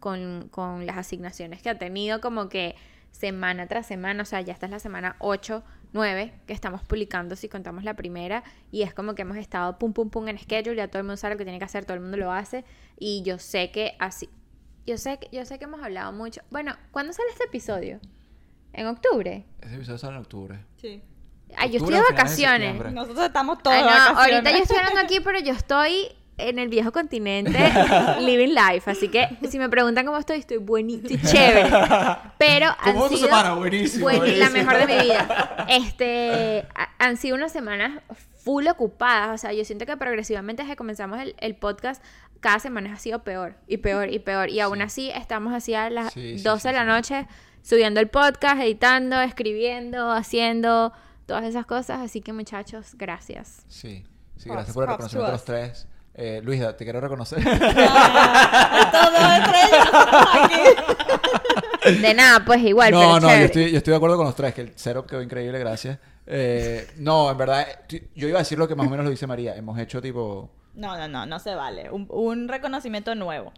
con, 0.00 0.48
con 0.50 0.86
las 0.86 0.96
asignaciones 0.96 1.62
que 1.62 1.70
ha 1.70 1.78
tenido 1.78 2.20
como 2.20 2.48
que 2.48 2.74
semana 3.10 3.66
tras 3.66 3.86
semana, 3.86 4.22
o 4.22 4.26
sea, 4.26 4.40
ya 4.40 4.52
esta 4.52 4.66
es 4.66 4.72
la 4.72 4.78
semana 4.78 5.16
8, 5.20 5.62
9 5.92 6.32
que 6.46 6.52
estamos 6.52 6.82
publicando 6.82 7.36
si 7.36 7.48
contamos 7.48 7.84
la 7.84 7.94
primera 7.94 8.42
y 8.70 8.82
es 8.82 8.92
como 8.94 9.14
que 9.14 9.22
hemos 9.22 9.36
estado 9.36 9.78
pum 9.78 9.92
pum 9.92 10.10
pum 10.10 10.28
en 10.28 10.38
schedule, 10.38 10.76
ya 10.76 10.88
todo 10.88 10.98
el 10.98 11.04
mundo 11.04 11.16
sabe 11.16 11.34
lo 11.34 11.38
que 11.38 11.44
tiene 11.44 11.58
que 11.58 11.64
hacer, 11.64 11.84
todo 11.84 11.94
el 11.94 12.02
mundo 12.02 12.16
lo 12.16 12.32
hace 12.32 12.64
y 12.98 13.22
yo 13.22 13.38
sé 13.38 13.70
que 13.70 13.96
así 13.98 14.28
yo 14.86 14.98
sé 14.98 15.18
que 15.18 15.28
yo 15.32 15.44
sé 15.44 15.58
que 15.58 15.64
hemos 15.64 15.82
hablado 15.82 16.12
mucho. 16.12 16.42
Bueno, 16.50 16.74
¿cuándo 16.92 17.12
sale 17.12 17.28
este 17.30 17.44
episodio? 17.44 17.98
¿En 18.72 18.86
octubre? 18.86 19.44
Ese 19.60 19.74
episodio 19.74 19.98
sale 19.98 20.14
en 20.14 20.20
octubre. 20.20 20.58
Sí. 20.76 21.02
Ay, 21.56 21.70
yo 21.70 21.78
estoy 21.78 21.94
de 21.94 22.00
de 22.00 22.06
vacaciones. 22.10 22.60
septiembre. 22.72 22.90
Nosotros 22.92 23.26
estamos 23.26 23.62
todos 23.62 23.74
Ay, 23.76 23.82
de 23.82 23.88
no, 23.88 23.94
vacaciones. 23.96 24.32
ahorita 24.34 24.50
yo 24.50 24.62
estoy 24.62 24.76
hablando 24.78 25.00
aquí, 25.00 25.20
pero 25.20 25.38
yo 25.40 25.52
estoy 25.52 26.08
en 26.38 26.58
el 26.58 26.68
viejo 26.68 26.92
continente 26.92 27.58
living 28.20 28.54
life, 28.54 28.90
así 28.90 29.08
que 29.08 29.26
si 29.50 29.58
me 29.58 29.68
preguntan 29.68 30.04
cómo 30.04 30.18
estoy, 30.18 30.38
estoy 30.38 30.58
buenísimo, 30.58 31.08
estoy 31.08 31.30
chévere. 31.32 31.70
Pero 32.38 32.66
han 32.78 32.92
¿Cómo 32.94 33.08
tu 33.08 33.16
sido 33.16 33.28
semana? 33.28 33.54
Buenísimo, 33.54 34.04
buen- 34.04 34.16
la 34.18 34.48
buenísimo. 34.50 34.52
mejor 34.52 34.86
de 34.86 34.96
mi 34.96 35.02
vida. 35.02 35.66
Este, 35.68 36.66
ha- 36.74 36.90
han 36.98 37.16
sido 37.16 37.36
unas 37.36 37.52
semanas 37.52 38.02
full 38.44 38.66
ocupadas, 38.68 39.34
o 39.34 39.38
sea, 39.38 39.52
yo 39.52 39.64
siento 39.64 39.86
que 39.86 39.96
progresivamente 39.96 40.62
desde 40.62 40.72
que 40.74 40.76
comenzamos 40.76 41.20
el, 41.20 41.34
el 41.38 41.56
podcast 41.56 42.02
cada 42.40 42.58
semana 42.58 42.92
ha 42.92 42.98
sido 42.98 43.24
peor 43.24 43.56
y 43.66 43.78
peor 43.78 44.10
y 44.12 44.18
peor 44.18 44.50
y 44.50 44.60
aún 44.60 44.82
así 44.82 45.10
estamos 45.10 45.52
así 45.54 45.74
a 45.74 45.88
las 45.90 46.12
Sí, 46.12 46.38
sí, 46.38 46.44
12 46.44 46.60
sí, 46.60 46.68
de 46.68 46.74
la 46.74 46.80
sí. 46.82 46.86
noche 46.86 47.28
subiendo 47.62 47.98
el 47.98 48.08
podcast, 48.08 48.60
editando, 48.60 49.20
escribiendo, 49.20 50.12
haciendo 50.12 50.92
todas 51.24 51.44
esas 51.44 51.66
cosas, 51.66 52.00
así 52.00 52.20
que 52.20 52.32
muchachos, 52.32 52.94
gracias. 52.94 53.64
Sí, 53.68 54.04
sí, 54.36 54.48
gracias 54.48 54.74
por 54.74 54.86
reconocimiento 54.86 55.18
to 55.18 55.26
de 55.26 55.32
los 55.32 55.44
tres. 55.44 55.88
Eh, 56.18 56.40
Luisa, 56.42 56.74
te 56.74 56.84
quiero 56.84 56.98
reconocer. 56.98 57.38
Aquí. 60.32 60.62
De 62.00 62.14
nada, 62.14 62.42
pues 62.44 62.62
igual, 62.62 62.90
no, 62.90 62.98
pero 62.98 63.20
no, 63.20 63.28
yo 63.28 63.44
estoy, 63.44 63.70
yo 63.70 63.76
estoy 63.78 63.92
de 63.92 63.96
acuerdo 63.96 64.16
con 64.16 64.26
los 64.26 64.34
tres, 64.34 64.54
que 64.54 64.62
el 64.62 64.72
setup 64.76 65.06
quedó 65.06 65.22
increíble, 65.22 65.58
gracias. 65.58 65.98
Eh, 66.26 66.88
no, 66.96 67.30
en 67.30 67.38
verdad, 67.38 67.64
eh, 67.88 68.08
yo 68.14 68.26
iba 68.26 68.38
a 68.38 68.42
decir 68.42 68.58
lo 68.58 68.66
que 68.66 68.74
más 68.74 68.88
o 68.88 68.90
menos 68.90 69.04
lo 69.04 69.10
dice 69.10 69.26
María. 69.26 69.54
Hemos 69.54 69.78
hecho 69.78 70.02
tipo... 70.02 70.50
No, 70.74 70.96
no, 70.96 71.06
no, 71.06 71.26
no 71.26 71.38
se 71.38 71.54
vale. 71.54 71.90
Un, 71.90 72.06
un 72.10 72.48
reconocimiento 72.48 73.14
nuevo. 73.14 73.52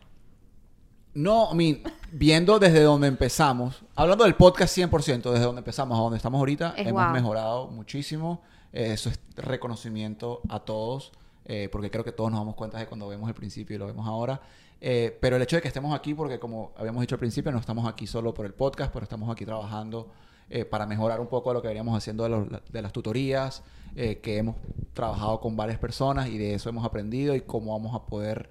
No, 1.15 1.49
I 1.53 1.55
mean, 1.57 1.83
viendo 2.13 2.59
desde 2.59 2.83
donde 2.83 3.09
empezamos, 3.09 3.83
hablando 3.95 4.25
del 4.25 4.35
podcast 4.35 4.77
100%, 4.77 5.31
desde 5.31 5.45
donde 5.45 5.61
empezamos 5.61 5.99
a 5.99 6.03
donde 6.03 6.17
estamos 6.19 6.39
ahorita, 6.39 6.75
Es 6.77 6.87
hemos 6.87 7.03
wow. 7.05 7.13
mejorado 7.13 7.69
muchísimo. 7.69 8.43
Eh, 8.73 8.93
eso 8.93 9.09
es 9.09 9.19
reconocimiento 9.37 10.43
a 10.49 10.61
todos, 10.61 11.13
eh, 11.51 11.71
porque 11.73 11.91
creo 11.91 12.05
que 12.05 12.13
todos 12.13 12.31
nos 12.31 12.41
damos 12.41 12.55
cuenta 12.55 12.79
de 12.79 12.87
cuando 12.87 13.09
vemos 13.09 13.27
el 13.27 13.35
principio 13.35 13.75
y 13.75 13.79
lo 13.79 13.87
vemos 13.87 14.07
ahora. 14.07 14.39
Eh, 14.83 15.17
pero 15.19 15.37
el 15.37 15.43
hecho 15.43 15.57
de 15.57 15.63
que 15.63 15.69
estemos 15.69 15.95
aquí, 15.99 16.13
porque 16.13 16.39
como 16.39 16.73
habíamos 16.77 17.01
dicho 17.01 17.15
al 17.15 17.19
principio, 17.19 17.51
no 17.51 17.59
estamos 17.59 17.89
aquí 17.89 18.07
solo 18.07 18.35
por 18.35 18.45
el 18.45 18.53
podcast, 18.53 18.93
pero 18.93 19.05
estamos 19.05 19.31
aquí 19.31 19.47
trabajando 19.47 20.11
eh, 20.51 20.67
para 20.67 20.85
mejorar 20.87 21.21
un 21.21 21.27
poco 21.27 21.53
lo 21.55 21.63
que 21.63 21.69
veníamos 21.69 21.97
haciendo 21.97 22.29
de, 22.71 22.83
las 22.83 22.93
tutorías, 22.93 23.65
que 23.97 24.37
hemos 24.37 24.55
trabajado 24.93 25.41
con 25.41 25.57
varias 25.57 25.79
personas 25.79 26.29
y 26.29 26.39
de 26.39 26.55
eso 26.55 26.69
hemos 26.69 26.85
aprendido 26.85 27.35
y 27.35 27.41
cómo 27.41 27.73
vamos 27.73 27.97
a 27.97 28.07
poder 28.07 28.49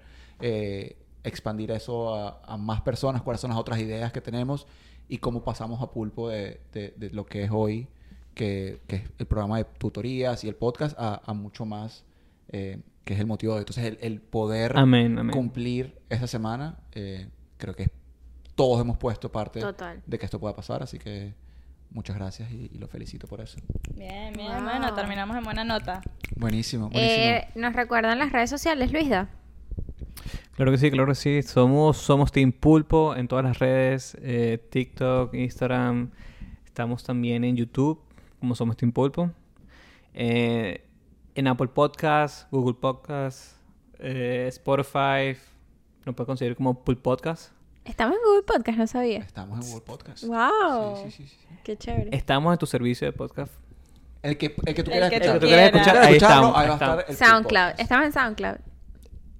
expandir 1.24 1.70
eso 1.70 2.14
a, 2.14 2.56
más 2.58 2.82
personas, 2.82 3.22
cuáles 3.22 3.40
son 3.40 3.50
las 3.50 3.58
otras 3.58 3.78
ideas 3.78 4.12
que 4.12 4.20
tenemos 4.20 4.66
y 5.08 5.18
cómo 5.18 5.42
pasamos 5.44 5.80
a 5.80 5.90
pulpo 5.90 6.28
de, 6.28 6.60
lo 7.12 7.24
que 7.24 7.44
es 7.44 7.50
hoy, 7.50 7.88
que, 8.34 8.80
es 8.88 9.02
el 9.18 9.26
programa 9.26 9.56
de 9.56 9.64
tutorías 9.64 10.44
y 10.44 10.48
el 10.48 10.56
podcast, 10.56 10.94
a 10.98 11.32
mucho 11.32 11.64
más, 11.64 12.04
eh, 12.48 12.78
que 13.04 13.14
es 13.14 13.20
el 13.20 13.26
motivo 13.26 13.54
de... 13.54 13.60
Entonces, 13.60 13.84
el, 13.84 13.98
el 14.00 14.20
poder 14.20 14.76
Amén, 14.76 15.18
amén. 15.18 15.32
cumplir 15.32 15.98
esa 16.10 16.26
semana, 16.26 16.78
eh, 16.92 17.28
creo 17.56 17.74
que 17.74 17.88
todos 18.54 18.80
hemos 18.80 18.98
puesto 18.98 19.30
parte 19.32 19.60
Total. 19.60 20.02
de 20.06 20.18
que 20.18 20.24
esto 20.24 20.38
pueda 20.40 20.54
pasar, 20.54 20.82
así 20.82 20.98
que 20.98 21.32
muchas 21.90 22.16
gracias 22.16 22.50
y, 22.50 22.70
y 22.72 22.78
lo 22.78 22.88
felicito 22.88 23.26
por 23.26 23.40
eso. 23.40 23.58
Bien, 23.94 24.32
bien, 24.34 24.52
Wow. 24.52 24.62
bueno, 24.64 24.94
terminamos 24.94 25.36
en 25.36 25.44
buena 25.44 25.64
nota. 25.64 26.02
Buenísimo, 26.36 26.90
buenísimo. 26.90 27.22
Eh, 27.24 27.48
¿Nos 27.54 27.72
recuerdan 27.74 28.18
las 28.18 28.30
redes 28.32 28.50
sociales, 28.50 28.92
Luisda? 28.92 29.28
Claro 30.56 30.72
que 30.72 30.78
sí, 30.78 30.90
claro 30.90 31.06
que 31.06 31.14
sí. 31.14 31.42
Somos, 31.42 31.96
somos 31.98 32.32
Team 32.32 32.50
Pulpo 32.52 33.14
en 33.14 33.28
todas 33.28 33.44
las 33.44 33.58
redes, 33.60 34.16
eh, 34.20 34.58
TikTok, 34.70 35.32
Instagram. 35.34 36.10
Estamos 36.66 37.04
también 37.04 37.44
en 37.44 37.56
YouTube, 37.56 38.00
como 38.40 38.54
somos 38.56 38.76
Team 38.76 38.90
Pulpo. 38.92 39.30
Eh, 40.14 40.84
en 41.38 41.46
Apple 41.46 41.68
Podcasts, 41.68 42.48
Google 42.50 42.74
Podcasts, 42.74 43.54
eh, 44.00 44.46
Spotify. 44.48 45.38
Nos 46.04 46.16
puede 46.16 46.26
conseguir 46.26 46.56
como 46.56 46.82
Pulp 46.82 47.00
Podcast. 47.00 47.52
Estamos 47.84 48.16
en 48.16 48.22
Google 48.24 48.42
Podcast, 48.42 48.76
no 48.78 48.86
sabía. 48.88 49.20
Estamos 49.20 49.64
en 49.64 49.70
Google 49.70 49.84
Podcast. 49.86 50.24
¡Wow! 50.24 50.96
Sí, 51.04 51.12
sí, 51.12 51.28
sí, 51.28 51.36
sí. 51.40 51.46
¡Qué 51.62 51.76
chévere! 51.76 52.10
Estamos 52.12 52.52
en 52.52 52.58
tu 52.58 52.66
servicio 52.66 53.06
de 53.06 53.12
podcast. 53.12 53.52
El 54.20 54.36
que, 54.36 54.52
el 54.66 54.74
que 54.74 54.82
tú 54.82 54.90
El 54.90 54.92
quieras 54.98 55.12
escuchar. 55.12 55.38
tú 55.38 55.46
quieras 55.46 55.66
escuchar, 55.66 55.96
ahí 55.98 56.16
estamos. 56.16 56.56
ahí 56.56 56.62
ahí 56.62 56.66
va 56.68 56.72
a 56.72 56.74
estar 56.74 56.98
estamos. 56.98 57.04
el 57.06 57.06
Pulp 57.06 57.16
SoundCloud. 57.16 57.70
Estamos 57.78 58.06
en 58.06 58.12
SoundCloud, 58.12 58.56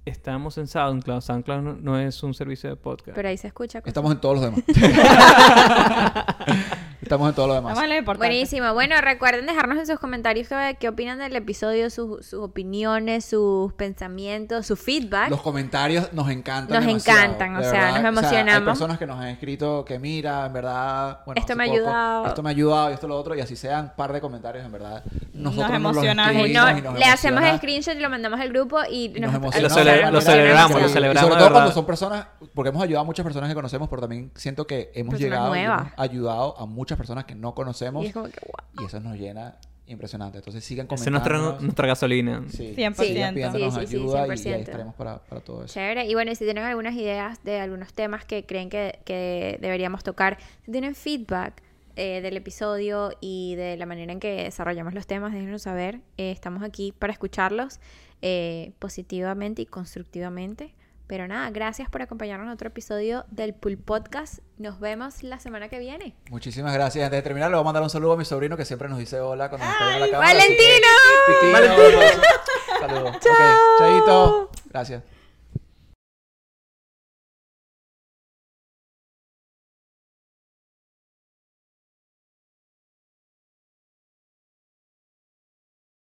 Estamos 0.05 0.57
en 0.57 0.67
SoundCloud. 0.67 1.19
SoundCloud 1.21 1.61
no, 1.61 1.75
no 1.75 1.99
es 1.99 2.23
un 2.23 2.33
servicio 2.33 2.69
de 2.69 2.77
podcast. 2.77 3.13
pero 3.13 3.27
ahí 3.27 3.35
se 3.37 3.47
escucha. 3.47 3.81
Estamos 3.85 4.09
en 4.13 4.21
todos 4.21 4.39
los 4.39 4.45
demás. 4.45 4.63
Estamos 7.01 7.29
en 7.29 7.35
todos 7.35 7.47
los 7.47 7.57
demás. 7.57 7.71
Vamos 7.75 7.83
a 7.83 7.87
lo 7.87 7.95
importante. 7.97 8.27
Buenísimo. 8.27 8.73
Bueno, 8.73 8.95
recuerden 9.01 9.45
dejarnos 9.45 9.77
en 9.77 9.87
sus 9.87 9.99
comentarios 9.99 10.47
qué, 10.49 10.77
qué 10.79 10.89
opinan 10.89 11.19
del 11.19 11.35
episodio, 11.35 11.89
sus, 11.89 12.25
sus 12.25 12.41
opiniones, 12.43 13.23
sus 13.25 13.71
pensamientos, 13.73 14.65
su 14.67 14.75
feedback. 14.75 15.29
Los 15.29 15.41
comentarios 15.41 16.11
nos 16.13 16.29
encantan. 16.29 16.75
Nos 16.77 16.85
demasiado, 16.85 17.19
encantan, 17.33 17.55
o 17.55 17.61
sea, 17.63 17.87
nos 17.91 17.95
hay 17.99 18.05
emocionamos. 18.05 18.63
personas 18.69 18.97
que 18.99 19.05
nos 19.07 19.17
han 19.19 19.27
escrito 19.27 19.85
que 19.85 19.97
mira, 19.99 20.45
en 20.45 20.53
verdad, 20.53 21.19
bueno, 21.25 21.39
Esto 21.39 21.55
me 21.55 21.63
ha 21.63 21.71
ayudado. 21.71 22.25
Esto 22.27 22.43
me 22.43 22.49
ha 22.49 22.51
ayudado 22.51 22.89
y 22.89 22.93
esto 22.93 23.07
lo 23.07 23.17
otro, 23.17 23.35
y 23.35 23.41
así 23.41 23.55
sean 23.55 23.85
un 23.85 23.91
par 23.95 24.11
de 24.13 24.19
comentarios, 24.21 24.65
en 24.65 24.71
verdad. 24.71 25.03
Nosotros 25.33 25.69
nos 25.69 25.77
emocionamos. 25.77 26.29
Ay, 26.35 26.37
escribimos 26.37 26.71
no, 26.71 26.77
y 26.77 26.81
nos 26.81 26.99
le 26.99 27.05
hacemos 27.05 27.37
emociona. 27.39 27.57
screenshot 27.57 27.95
y 27.95 27.99
lo 27.99 28.09
mandamos 28.09 28.39
al 28.41 28.49
grupo 28.49 28.79
y, 28.89 29.05
y 29.05 29.19
nos 29.21 29.31
nos, 29.31 29.35
emociona. 29.35 29.67
Lo 29.69 29.73
cele- 29.75 29.91
Nos 29.91 30.01
lo 30.01 30.07
emociona. 30.09 30.21
celebramos, 30.35 30.71
Sí, 30.75 30.81
lo 30.83 30.89
y 30.89 30.91
celebramos 30.91 31.21
sobre 31.21 31.35
de 31.35 31.39
todo 31.39 31.45
verdad. 31.49 31.59
cuando 31.61 31.71
son 31.73 31.85
personas, 31.85 32.27
porque 32.53 32.69
hemos 32.69 32.83
ayudado 32.83 33.03
a 33.03 33.05
muchas 33.05 33.23
personas 33.23 33.47
que 33.49 33.55
conocemos, 33.55 33.87
pero 33.89 34.01
también 34.01 34.31
siento 34.35 34.67
que 34.67 34.91
hemos 34.93 35.13
Personas 35.15 35.19
llegado 35.39 35.55
y 35.55 35.59
hemos 35.59 35.81
ayudado 35.97 36.59
a 36.59 36.65
muchas 36.65 36.88
personas 36.97 37.25
que 37.25 37.35
no 37.35 37.53
conocemos 37.53 38.03
y 38.03 38.07
es 38.07 38.13
como 38.13 38.27
que 38.29 38.39
wow. 38.45 38.83
y 38.83 38.87
eso 38.87 38.99
nos 38.99 39.17
llena 39.17 39.55
impresionante. 39.87 40.37
Entonces 40.37 40.63
sigan 40.63 40.85
Esa 40.85 40.95
es 40.95 41.01
comentando. 41.05 41.39
nuestra, 41.39 41.61
nuestra 41.63 41.87
gasolina. 41.87 42.43
Sí, 42.49 42.73
100%. 42.75 42.95
sigan 43.07 43.33
pidiéndonos 43.33 43.73
Sí, 43.73 43.79
sí, 43.81 43.87
sí, 43.87 43.95
ayuda 43.95 44.27
y- 44.27 44.29
y, 44.29 44.33
100%. 44.37 44.53
ahí 44.55 44.61
estaremos 44.61 44.95
para, 44.95 45.17
para 45.23 45.41
todo 45.41 45.63
eso. 45.65 45.73
Chévere. 45.73 46.05
Y 46.05 46.13
bueno, 46.13 46.31
y 46.31 46.35
si 46.35 46.43
tienen 46.45 46.63
algunas 46.63 46.93
ideas 46.95 47.43
de 47.43 47.59
algunos 47.59 47.93
temas 47.93 48.23
que 48.25 48.45
creen 48.45 48.69
que, 48.69 48.99
que 49.05 49.57
deberíamos 49.61 50.03
tocar, 50.03 50.37
si 50.63 50.71
tienen 50.71 50.93
feedback 50.93 51.63
eh, 51.95 52.21
del 52.21 52.37
episodio 52.37 53.11
y 53.19 53.55
de 53.55 53.75
la 53.77 53.85
manera 53.87 54.13
en 54.13 54.19
que 54.19 54.43
desarrollamos 54.43 54.93
los 54.93 55.07
temas, 55.07 55.33
déjenos 55.33 55.63
saber. 55.63 56.01
Eh, 56.17 56.31
estamos 56.31 56.61
aquí 56.63 56.93
para 56.97 57.11
escucharlos 57.11 57.79
eh, 58.21 58.73
positivamente 58.79 59.63
y 59.63 59.65
constructivamente. 59.65 60.75
Pero 61.09 61.27
nada, 61.27 61.49
gracias 61.49 61.89
por 61.89 62.03
acompañarnos 62.03 62.45
en 62.45 62.53
otro 62.53 62.67
episodio 62.67 63.25
del 63.31 63.55
Pool 63.55 63.79
Podcast. 63.79 64.41
Nos 64.59 64.79
vemos 64.79 65.23
la 65.23 65.39
semana 65.39 65.67
que 65.67 65.79
viene. 65.79 66.15
Muchísimas 66.29 66.71
gracias. 66.71 67.03
Antes 67.03 67.17
de 67.17 67.21
terminar, 67.23 67.49
le 67.49 67.55
voy 67.55 67.61
a 67.61 67.65
mandar 67.65 67.81
un 67.81 67.89
saludo 67.89 68.11
a 68.13 68.17
mi 68.17 68.25
sobrino 68.25 68.55
que 68.55 68.63
siempre 68.63 68.87
nos 68.89 68.99
dice 68.99 69.19
hola 69.19 69.49
cuando 69.49 69.65
nos 69.65 69.73
está 69.73 69.87
viendo 69.87 70.05
la 70.05 70.11
cámara. 70.11 70.37
así 70.37 70.55
que- 70.55 71.51
¡Valentino! 71.51 72.11
Saludos. 72.79 73.15
Ok, 73.15 73.23
chaito. 73.79 74.51
Gracias. 74.69 75.03